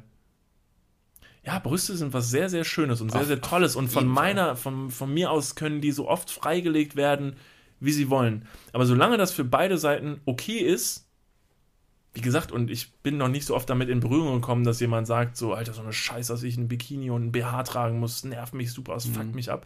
ja, 1.43 1.59
Brüste 1.63 1.95
sind 1.95 2.11
was 2.11 2.29
sehr, 2.29 2.49
sehr 2.49 2.65
Schönes 2.65 2.99
und 2.99 3.13
sehr, 3.13 3.23
sehr 3.23 3.39
Tolles. 3.39 3.77
Und 3.77 3.87
von 3.87 4.07
meiner, 4.07 4.57
von, 4.57 4.91
von 4.91 5.13
mir 5.13 5.31
aus 5.31 5.55
können 5.55 5.79
die 5.79 5.93
so 5.93 6.09
oft 6.09 6.29
freigelegt 6.31 6.97
werden, 6.97 7.37
wie 7.79 7.91
sie 7.91 8.09
wollen. 8.09 8.47
Aber 8.73 8.85
solange 8.85 9.17
das 9.17 9.31
für 9.31 9.43
beide 9.43 9.77
Seiten 9.77 10.21
okay 10.25 10.59
ist, 10.59 11.05
wie 12.13 12.21
gesagt, 12.21 12.53
und 12.53 12.71
ich 12.71 12.93
bin 13.03 13.17
noch 13.17 13.27
nicht 13.27 13.45
so 13.45 13.55
oft 13.55 13.69
damit 13.69 13.89
in 13.89 13.99
Berührung 13.99 14.35
gekommen, 14.35 14.63
dass 14.63 14.79
jemand 14.79 15.05
sagt, 15.05 15.35
so, 15.35 15.53
Alter, 15.53 15.73
so 15.73 15.81
eine 15.81 15.91
Scheiße, 15.91 16.31
dass 16.31 16.43
ich 16.43 16.55
ein 16.55 16.69
Bikini 16.69 17.09
und 17.09 17.25
ein 17.25 17.31
BH 17.33 17.63
tragen 17.63 17.99
muss, 17.99 18.23
nervt 18.23 18.53
mich 18.53 18.71
super, 18.71 18.95
es 18.95 19.05
fuckt 19.05 19.35
mich 19.35 19.51
ab. 19.51 19.65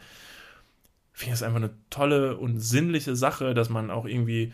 Finde 1.14 1.34
ich 1.34 1.40
das 1.40 1.44
einfach 1.44 1.58
eine 1.58 1.72
tolle 1.92 2.38
und 2.38 2.60
sinnliche 2.60 3.16
Sache, 3.16 3.54
dass 3.54 3.70
man 3.70 3.92
auch 3.92 4.06
irgendwie, 4.06 4.52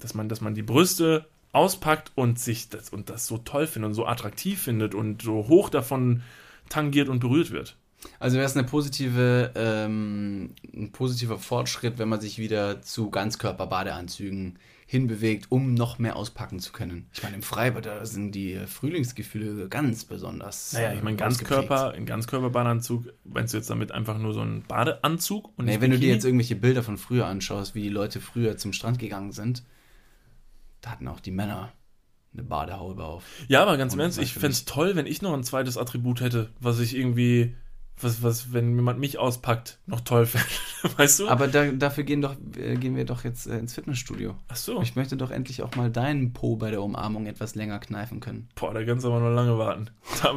dass 0.00 0.12
man, 0.12 0.28
dass 0.28 0.42
man 0.42 0.54
die 0.54 0.62
Brüste 0.62 1.26
auspackt 1.52 2.12
und 2.14 2.38
sich 2.38 2.68
das 2.68 2.90
und 2.90 3.08
das 3.08 3.26
so 3.26 3.38
toll 3.38 3.66
findet 3.66 3.90
und 3.90 3.94
so 3.94 4.06
attraktiv 4.06 4.60
findet 4.60 4.94
und 4.94 5.22
so 5.22 5.48
hoch 5.48 5.70
davon 5.70 6.22
tangiert 6.68 7.08
und 7.08 7.20
berührt 7.20 7.52
wird. 7.52 7.76
Also 8.18 8.36
wäre 8.36 8.46
es 8.46 8.56
eine 8.56 8.66
positive, 8.66 9.52
ähm, 9.54 10.54
ein 10.74 10.92
positiver 10.92 11.38
Fortschritt, 11.38 11.98
wenn 11.98 12.08
man 12.08 12.20
sich 12.20 12.38
wieder 12.38 12.82
zu 12.82 13.10
Ganzkörper-Badeanzügen 13.10 14.58
hinbewegt, 14.86 15.46
um 15.50 15.74
noch 15.74 15.98
mehr 15.98 16.14
auspacken 16.14 16.60
zu 16.60 16.72
können. 16.72 17.06
Ich 17.12 17.22
meine, 17.22 17.36
im 17.36 17.42
Freibad, 17.42 17.86
da 17.86 18.04
sind 18.04 18.32
die 18.32 18.58
Frühlingsgefühle 18.66 19.68
ganz 19.68 20.04
besonders. 20.04 20.74
Naja, 20.74 20.92
ich 20.92 21.02
meine, 21.02 21.18
äh, 21.18 21.24
ausgeprägt. 21.24 21.50
Ganzkörper, 21.68 21.92
ein 21.94 22.06
Ganzkörperbadeanzug, 22.06 23.06
meinst 23.24 23.54
du 23.54 23.58
jetzt 23.58 23.70
damit 23.70 23.92
einfach 23.92 24.18
nur 24.18 24.34
so 24.34 24.40
einen 24.40 24.62
Badeanzug? 24.62 25.50
Und 25.56 25.64
Nee, 25.64 25.80
wenn 25.80 25.90
du 25.90 25.96
dir 25.96 26.00
Bikini? 26.00 26.12
jetzt 26.12 26.24
irgendwelche 26.24 26.56
Bilder 26.56 26.82
von 26.82 26.98
früher 26.98 27.26
anschaust, 27.26 27.74
wie 27.74 27.82
die 27.82 27.88
Leute 27.88 28.20
früher 28.20 28.56
zum 28.58 28.72
Strand 28.72 28.98
gegangen 28.98 29.32
sind, 29.32 29.64
da 30.82 30.90
hatten 30.90 31.08
auch 31.08 31.20
die 31.20 31.30
Männer 31.30 31.72
eine 32.34 32.42
Badehaube 32.42 33.04
auf. 33.04 33.24
Ja, 33.48 33.62
aber 33.62 33.76
ganz 33.78 33.94
im 33.94 34.00
Ernst, 34.00 34.18
ich 34.18 34.34
fände 34.34 34.48
es 34.48 34.64
toll, 34.64 34.96
wenn 34.96 35.06
ich 35.06 35.22
noch 35.22 35.32
ein 35.32 35.44
zweites 35.44 35.78
Attribut 35.78 36.20
hätte, 36.20 36.50
was 36.60 36.78
ich 36.80 36.94
irgendwie 36.96 37.54
was, 38.00 38.22
was, 38.22 38.52
wenn 38.52 38.74
jemand 38.74 38.98
mich 38.98 39.18
auspackt, 39.18 39.78
noch 39.86 40.00
toll 40.00 40.26
fände. 40.26 40.46
Weißt 40.98 41.20
du? 41.20 41.28
Aber 41.28 41.48
da, 41.48 41.70
dafür 41.70 42.04
gehen, 42.04 42.20
doch, 42.20 42.36
äh, 42.58 42.76
gehen 42.76 42.96
wir 42.96 43.04
doch 43.04 43.24
jetzt 43.24 43.46
äh, 43.46 43.58
ins 43.58 43.74
Fitnessstudio. 43.74 44.34
Ach 44.48 44.56
so. 44.56 44.82
Ich 44.82 44.96
möchte 44.96 45.16
doch 45.16 45.30
endlich 45.30 45.62
auch 45.62 45.76
mal 45.76 45.90
deinen 45.90 46.32
Po 46.32 46.56
bei 46.56 46.70
der 46.70 46.82
Umarmung 46.82 47.26
etwas 47.26 47.54
länger 47.54 47.78
kneifen 47.78 48.20
können. 48.20 48.48
Boah, 48.56 48.74
da 48.74 48.84
kannst 48.84 49.04
du 49.04 49.12
aber 49.12 49.20
noch 49.20 49.34
lange 49.34 49.58
warten. 49.58 49.90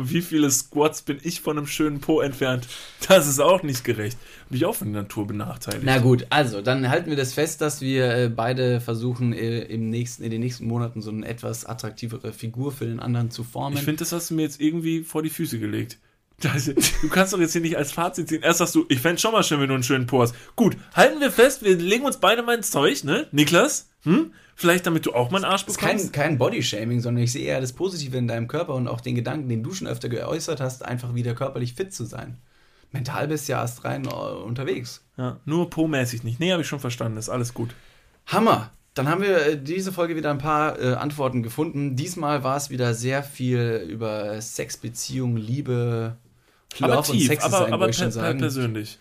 Wie 0.03 0.21
viele 0.21 0.49
Squats 0.51 1.01
bin 1.01 1.17
ich 1.23 1.41
von 1.41 1.57
einem 1.57 1.67
schönen 1.67 1.99
Po 1.99 2.21
entfernt? 2.21 2.67
Das 3.07 3.27
ist 3.27 3.39
auch 3.39 3.63
nicht 3.63 3.83
gerecht. 3.83 4.17
Bin 4.49 4.57
ich 4.57 4.65
auch 4.65 4.75
von 4.75 4.93
der 4.93 5.03
Natur 5.03 5.27
benachteiligt. 5.27 5.83
Na 5.83 5.97
gut, 5.97 6.27
also 6.29 6.61
dann 6.61 6.87
halten 6.89 7.09
wir 7.09 7.17
das 7.17 7.33
fest, 7.33 7.61
dass 7.61 7.81
wir 7.81 8.13
äh, 8.13 8.29
beide 8.29 8.79
versuchen, 8.81 9.33
äh, 9.33 9.61
im 9.61 9.89
nächsten, 9.89 10.23
in 10.23 10.31
den 10.31 10.41
nächsten 10.41 10.67
Monaten 10.67 11.01
so 11.01 11.09
eine 11.09 11.27
etwas 11.27 11.65
attraktivere 11.65 12.31
Figur 12.33 12.71
für 12.71 12.85
den 12.85 12.99
anderen 12.99 13.31
zu 13.31 13.43
formen. 13.43 13.77
Ich 13.77 13.83
finde, 13.83 13.99
das 13.99 14.11
hast 14.11 14.29
du 14.29 14.35
mir 14.35 14.43
jetzt 14.43 14.61
irgendwie 14.61 15.03
vor 15.03 15.23
die 15.23 15.29
Füße 15.29 15.59
gelegt. 15.59 15.97
Du 16.39 17.09
kannst 17.09 17.33
doch 17.33 17.39
jetzt 17.39 17.53
hier 17.53 17.61
nicht 17.61 17.77
als 17.77 17.91
Fazit 17.91 18.29
ziehen. 18.29 18.43
Erst 18.43 18.59
sagst 18.59 18.75
du, 18.75 18.85
ich 18.89 18.99
fände 18.99 19.19
schon 19.19 19.31
mal 19.31 19.43
schön, 19.43 19.59
wenn 19.59 19.69
du 19.69 19.73
einen 19.73 19.83
schönen 19.83 20.05
Po 20.05 20.21
hast. 20.21 20.35
Gut, 20.55 20.77
halten 20.93 21.19
wir 21.19 21.31
fest, 21.31 21.63
wir 21.63 21.75
legen 21.75 22.05
uns 22.05 22.17
beide 22.17 22.43
mal 22.43 22.55
ins 22.55 22.69
Zeug, 22.69 23.03
ne? 23.03 23.27
Niklas? 23.31 23.89
Hm? 24.03 24.31
Vielleicht 24.55 24.85
damit 24.85 25.05
du 25.07 25.13
auch 25.13 25.31
mal 25.31 25.37
einen 25.37 25.51
Arsch 25.51 25.65
Das 25.65 25.75
ist 25.75 25.81
bekommst? 25.81 26.13
kein, 26.13 26.29
kein 26.29 26.37
Bodyshaming, 26.37 27.01
sondern 27.01 27.23
ich 27.23 27.31
sehe 27.31 27.45
eher 27.45 27.61
das 27.61 27.73
Positive 27.73 28.17
in 28.17 28.27
deinem 28.27 28.47
Körper 28.47 28.75
und 28.75 28.87
auch 28.87 29.01
den 29.01 29.15
Gedanken, 29.15 29.49
den 29.49 29.63
du 29.63 29.73
schon 29.73 29.87
öfter 29.87 30.09
geäußert 30.09 30.59
hast, 30.61 30.85
einfach 30.85 31.15
wieder 31.15 31.33
körperlich 31.33 31.73
fit 31.73 31.93
zu 31.93 32.05
sein. 32.05 32.37
Mental 32.91 33.27
bist 33.27 33.47
du 33.47 33.53
ja 33.53 33.61
erst 33.61 33.83
rein 33.83 34.05
äh, 34.05 34.09
unterwegs. 34.09 35.03
Ja, 35.17 35.39
nur 35.45 35.69
Po-mäßig 35.69 36.23
nicht. 36.23 36.39
Nee, 36.39 36.51
habe 36.51 36.61
ich 36.61 36.67
schon 36.67 36.79
verstanden. 36.79 37.17
Ist 37.17 37.29
alles 37.29 37.53
gut. 37.53 37.71
Hammer! 38.27 38.71
Dann 38.93 39.07
haben 39.09 39.21
wir 39.21 39.45
äh, 39.45 39.61
diese 39.61 39.91
Folge 39.91 40.15
wieder 40.15 40.31
ein 40.31 40.39
paar 40.39 40.79
äh, 40.79 40.93
Antworten 40.95 41.43
gefunden. 41.43 41.95
Diesmal 41.95 42.43
war 42.43 42.57
es 42.57 42.71
wieder 42.71 42.95
sehr 42.95 43.21
viel 43.21 43.85
über 43.87 44.41
Sex, 44.41 44.77
Beziehung, 44.77 45.37
Liebe, 45.37 46.17
Aber 46.79 46.95
Love 46.95 47.11
und 47.11 47.17
tief, 47.17 47.27
Sex 47.27 47.43
aber, 47.43 47.57
sein, 47.59 47.73
aber 47.73 47.87
per, 47.89 48.11
sagen, 48.11 48.39
persönlich. 48.39 48.99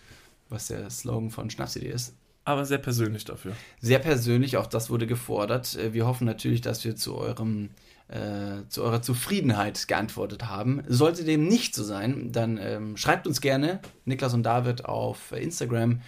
was 0.49 0.69
der 0.69 0.89
Slogan 0.91 1.31
von 1.31 1.51
Schnapsidee 1.51 1.89
ist. 1.89 2.15
Aber 2.45 2.65
sehr 2.65 2.79
persönlich 2.79 3.25
dafür. 3.25 3.53
Sehr 3.81 3.99
persönlich, 3.99 4.57
auch 4.57 4.67
das 4.67 4.89
wurde 4.89 5.07
gefordert. 5.07 5.75
Äh, 5.77 5.93
Wir 5.93 6.07
hoffen 6.07 6.27
natürlich, 6.27 6.61
dass 6.61 6.85
wir 6.85 6.95
zu 6.97 7.17
eurem 7.17 7.71
äh, 8.09 8.63
zu 8.69 8.85
eurer 8.85 9.03
Zufriedenheit 9.03 9.89
geantwortet 9.89 10.45
haben. 10.47 10.85
Sollte 10.87 11.25
dem 11.25 11.49
nicht 11.49 11.75
so 11.75 11.83
sein, 11.83 12.31
dann 12.31 12.57
ähm, 12.57 12.97
schreibt 12.97 13.27
uns 13.27 13.41
gerne, 13.41 13.81
Niklas 14.05 14.33
und 14.33 14.45
David, 14.45 14.85
auf 14.85 15.33
Instagram 15.33 16.03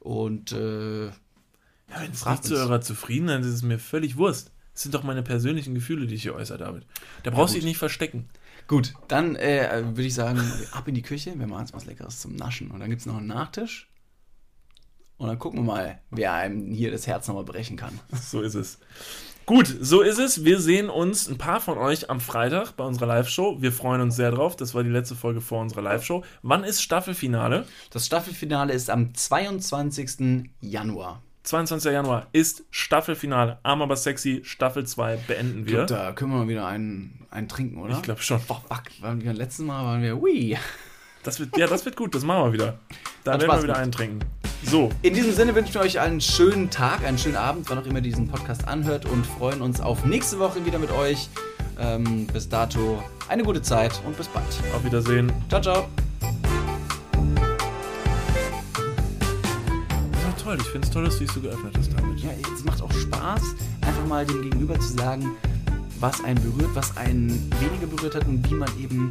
und 0.00 0.50
äh, 0.50 1.06
Ja, 1.06 1.12
wenn 2.00 2.10
es 2.10 2.26
nicht 2.26 2.44
zu 2.44 2.54
uns. 2.54 2.62
eurer 2.62 2.80
Zufriedenheit 2.80 3.40
ist, 3.42 3.46
ist 3.46 3.54
es 3.54 3.62
mir 3.62 3.78
völlig 3.78 4.16
Wurst. 4.16 4.50
Das 4.72 4.82
sind 4.82 4.96
doch 4.96 5.04
meine 5.04 5.22
persönlichen 5.22 5.76
Gefühle, 5.76 6.08
die 6.08 6.16
ich 6.16 6.22
hier 6.22 6.34
äußere, 6.34 6.58
David. 6.58 6.84
Da 7.22 7.30
brauchst 7.30 7.54
du 7.54 7.58
dich 7.58 7.64
nicht 7.64 7.78
verstecken. 7.78 8.28
Gut, 8.66 8.94
dann 9.08 9.36
äh, 9.36 9.82
würde 9.84 10.02
ich 10.02 10.14
sagen, 10.14 10.40
ab 10.72 10.88
in 10.88 10.94
die 10.94 11.02
Küche, 11.02 11.38
wir 11.38 11.46
machen 11.46 11.62
uns 11.62 11.72
was 11.72 11.86
Leckeres 11.86 12.20
zum 12.20 12.36
Naschen 12.36 12.70
und 12.70 12.80
dann 12.80 12.90
gibt 12.90 13.00
es 13.00 13.06
noch 13.06 13.18
einen 13.18 13.26
Nachtisch 13.26 13.88
und 15.16 15.28
dann 15.28 15.38
gucken 15.38 15.60
wir 15.60 15.64
mal, 15.64 16.00
wer 16.10 16.32
einem 16.32 16.72
hier 16.72 16.90
das 16.90 17.06
Herz 17.06 17.28
nochmal 17.28 17.44
brechen 17.44 17.76
kann. 17.76 18.00
So 18.20 18.40
ist 18.40 18.54
es. 18.54 18.78
Gut, 19.46 19.66
so 19.80 20.00
ist 20.00 20.18
es. 20.18 20.44
Wir 20.44 20.58
sehen 20.58 20.88
uns, 20.88 21.28
ein 21.28 21.36
paar 21.36 21.60
von 21.60 21.76
euch, 21.76 22.08
am 22.08 22.18
Freitag 22.18 22.72
bei 22.72 22.84
unserer 22.84 23.06
Live-Show. 23.06 23.60
Wir 23.60 23.72
freuen 23.72 24.00
uns 24.00 24.16
sehr 24.16 24.30
drauf. 24.30 24.56
Das 24.56 24.74
war 24.74 24.82
die 24.82 24.90
letzte 24.90 25.14
Folge 25.14 25.42
vor 25.42 25.60
unserer 25.60 25.82
Live-Show. 25.82 26.24
Wann 26.42 26.64
ist 26.64 26.80
Staffelfinale? 26.82 27.66
Das 27.90 28.06
Staffelfinale 28.06 28.72
ist 28.72 28.88
am 28.88 29.14
22. 29.14 30.50
Januar. 30.60 31.22
22. 31.44 31.92
Januar 31.92 32.26
ist 32.32 32.64
Staffelfinale. 32.70 33.58
Arm 33.62 33.82
aber 33.82 33.96
sexy, 33.96 34.40
Staffel 34.44 34.86
2 34.86 35.16
beenden 35.28 35.66
wir. 35.66 35.84
glaub, 35.84 35.86
da 35.86 36.12
können 36.12 36.32
wir 36.32 36.38
mal 36.38 36.48
wieder 36.48 36.66
einen, 36.66 37.26
einen 37.30 37.48
trinken, 37.48 37.78
oder? 37.78 37.94
Ich 37.94 38.02
glaube 38.02 38.22
schon. 38.22 38.40
Boah, 38.48 38.62
fuck, 38.66 38.82
waren 39.00 39.22
wir, 39.22 39.32
letztes 39.34 39.64
Mal 39.64 39.84
waren 39.84 40.02
wir, 40.02 40.20
ui. 40.20 40.56
Das 41.22 41.40
wird, 41.40 41.56
ja, 41.56 41.66
das 41.66 41.84
wird 41.84 41.96
gut, 41.96 42.14
das 42.14 42.22
machen 42.24 42.46
wir 42.46 42.52
wieder. 42.52 42.78
Da 43.24 43.32
Hat 43.32 43.40
werden 43.40 43.50
Spaß 43.50 43.62
wir 43.62 43.68
wieder 43.68 43.76
einen 43.78 43.92
trinken. 43.92 44.20
So, 44.62 44.90
In 45.02 45.12
diesem 45.12 45.32
Sinne 45.32 45.54
wünschen 45.54 45.74
wir 45.74 45.82
euch 45.82 46.00
einen 46.00 46.20
schönen 46.20 46.70
Tag, 46.70 47.04
einen 47.04 47.18
schönen 47.18 47.36
Abend, 47.36 47.68
wann 47.68 47.78
auch 47.78 47.86
immer 47.86 47.96
ihr 47.96 48.02
diesen 48.02 48.28
Podcast 48.28 48.66
anhört 48.66 49.04
und 49.04 49.26
freuen 49.26 49.60
uns 49.60 49.80
auf 49.80 50.04
nächste 50.06 50.38
Woche 50.38 50.64
wieder 50.64 50.78
mit 50.78 50.90
euch. 50.90 51.28
Ähm, 51.78 52.26
bis 52.28 52.48
dato 52.48 53.02
eine 53.28 53.42
gute 53.42 53.60
Zeit 53.60 54.00
und 54.06 54.16
bis 54.16 54.28
bald. 54.28 54.46
auf 54.74 54.84
Wiedersehen. 54.84 55.32
Ciao, 55.48 55.60
ciao. 55.60 55.88
Toll. 60.44 60.58
Ich 60.60 60.68
finde 60.68 60.86
es 60.86 60.92
toll, 60.92 61.04
dass 61.04 61.14
du 61.14 61.24
dich 61.24 61.32
so 61.32 61.40
geöffnet 61.40 61.74
hast, 61.76 61.92
David. 61.92 62.20
Ja, 62.20 62.30
es 62.54 62.64
macht 62.64 62.82
auch 62.82 62.92
Spaß, 62.92 63.42
einfach 63.80 64.06
mal 64.06 64.26
dem 64.26 64.42
Gegenüber 64.42 64.78
zu 64.78 64.92
sagen, 64.92 65.30
was 66.00 66.22
einen 66.22 66.40
berührt, 66.42 66.74
was 66.74 66.96
einen 66.96 67.30
weniger 67.60 67.86
berührt 67.86 68.14
hat 68.14 68.26
und 68.26 68.48
wie 68.50 68.54
man 68.54 68.68
eben, 68.78 69.10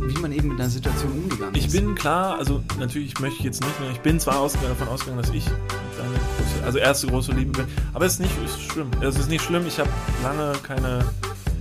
wie 0.00 0.20
man 0.20 0.32
eben 0.32 0.48
mit 0.48 0.60
einer 0.60 0.70
Situation 0.70 1.12
umgegangen 1.12 1.54
ist. 1.54 1.66
Ich 1.66 1.72
bin 1.72 1.94
klar, 1.94 2.38
also 2.38 2.62
natürlich 2.78 3.12
ich 3.12 3.20
möchte 3.20 3.42
jetzt 3.42 3.62
nicht 3.62 3.80
mehr, 3.80 3.90
ich 3.90 4.00
bin 4.00 4.18
zwar 4.18 4.34
davon 4.34 4.88
ausgegangen, 4.88 5.20
dass 5.20 5.30
ich 5.30 5.44
deine 5.44 6.14
große, 6.14 6.64
also 6.64 6.78
erste 6.78 7.06
große 7.08 7.32
Liebe 7.32 7.52
bin, 7.52 7.66
aber 7.92 8.06
es 8.06 8.14
ist 8.14 8.20
nicht 8.20 8.32
ist 8.44 8.62
schlimm. 8.72 8.90
Es 9.02 9.18
ist 9.18 9.28
nicht 9.28 9.44
schlimm, 9.44 9.66
ich 9.66 9.78
habe 9.78 9.90
lange 10.22 10.52
keine 10.62 11.04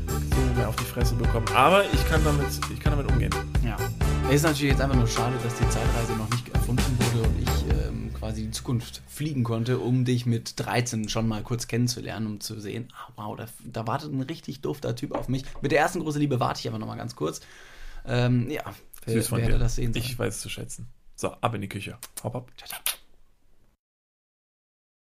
so 0.07 0.55
mehr 0.55 0.69
auf 0.69 0.75
die 0.77 0.85
Fresse 0.85 1.15
bekommen. 1.15 1.47
Aber 1.53 1.83
ich 1.91 2.09
kann 2.09 2.23
damit, 2.23 2.47
ich 2.71 2.79
kann 2.79 2.95
damit 2.95 3.11
umgehen. 3.11 3.33
Ja. 3.65 3.75
Es 4.29 4.35
ist 4.35 4.43
natürlich 4.43 4.71
jetzt 4.71 4.81
einfach 4.81 4.95
nur 4.95 5.07
schade, 5.07 5.33
dass 5.43 5.55
die 5.55 5.67
Zeitreise 5.69 6.13
noch 6.17 6.29
nicht 6.29 6.47
erfunden 6.53 6.97
wurde 6.99 7.27
und 7.27 7.41
ich 7.41 7.46
quasi 8.27 8.43
die 8.43 8.51
Zukunft 8.51 9.01
fliegen 9.07 9.45
konnte, 9.45 9.79
um 9.79 10.03
dich 10.03 10.25
mit 10.25 10.59
13 10.59 11.07
schon 11.07 11.29
mal 11.29 11.43
kurz 11.43 11.67
kennenzulernen, 11.67 12.27
um 12.27 12.39
zu 12.41 12.59
sehen, 12.59 12.89
ah, 12.93 13.13
wow, 13.15 13.37
da, 13.37 13.45
da 13.63 13.87
wartet 13.87 14.11
ein 14.11 14.21
richtig 14.21 14.59
dufter 14.59 14.97
Typ 14.97 15.13
auf 15.13 15.29
mich. 15.29 15.45
Mit 15.61 15.71
der 15.71 15.79
ersten 15.79 16.01
großen 16.01 16.19
Liebe 16.19 16.41
warte 16.41 16.59
ich 16.59 16.67
aber 16.67 16.77
noch 16.77 16.87
mal 16.87 16.97
ganz 16.97 17.15
kurz. 17.15 17.39
Ähm, 18.05 18.49
ja, 18.49 18.63
wer, 19.05 19.13
Süß 19.13 19.29
von 19.29 19.39
wer 19.39 19.47
dir. 19.47 19.59
das 19.59 19.75
sehen 19.75 19.93
sollen. 19.93 20.03
Ich 20.03 20.19
weiß 20.19 20.35
es 20.35 20.41
zu 20.41 20.49
schätzen. 20.49 20.89
So, 21.15 21.29
ab 21.29 21.55
in 21.55 21.61
die 21.61 21.69
Küche. 21.69 21.97
Hopp, 22.21 22.33
hopp. 22.33 22.51
Ciao, 22.57 22.67
ciao. 22.67 22.97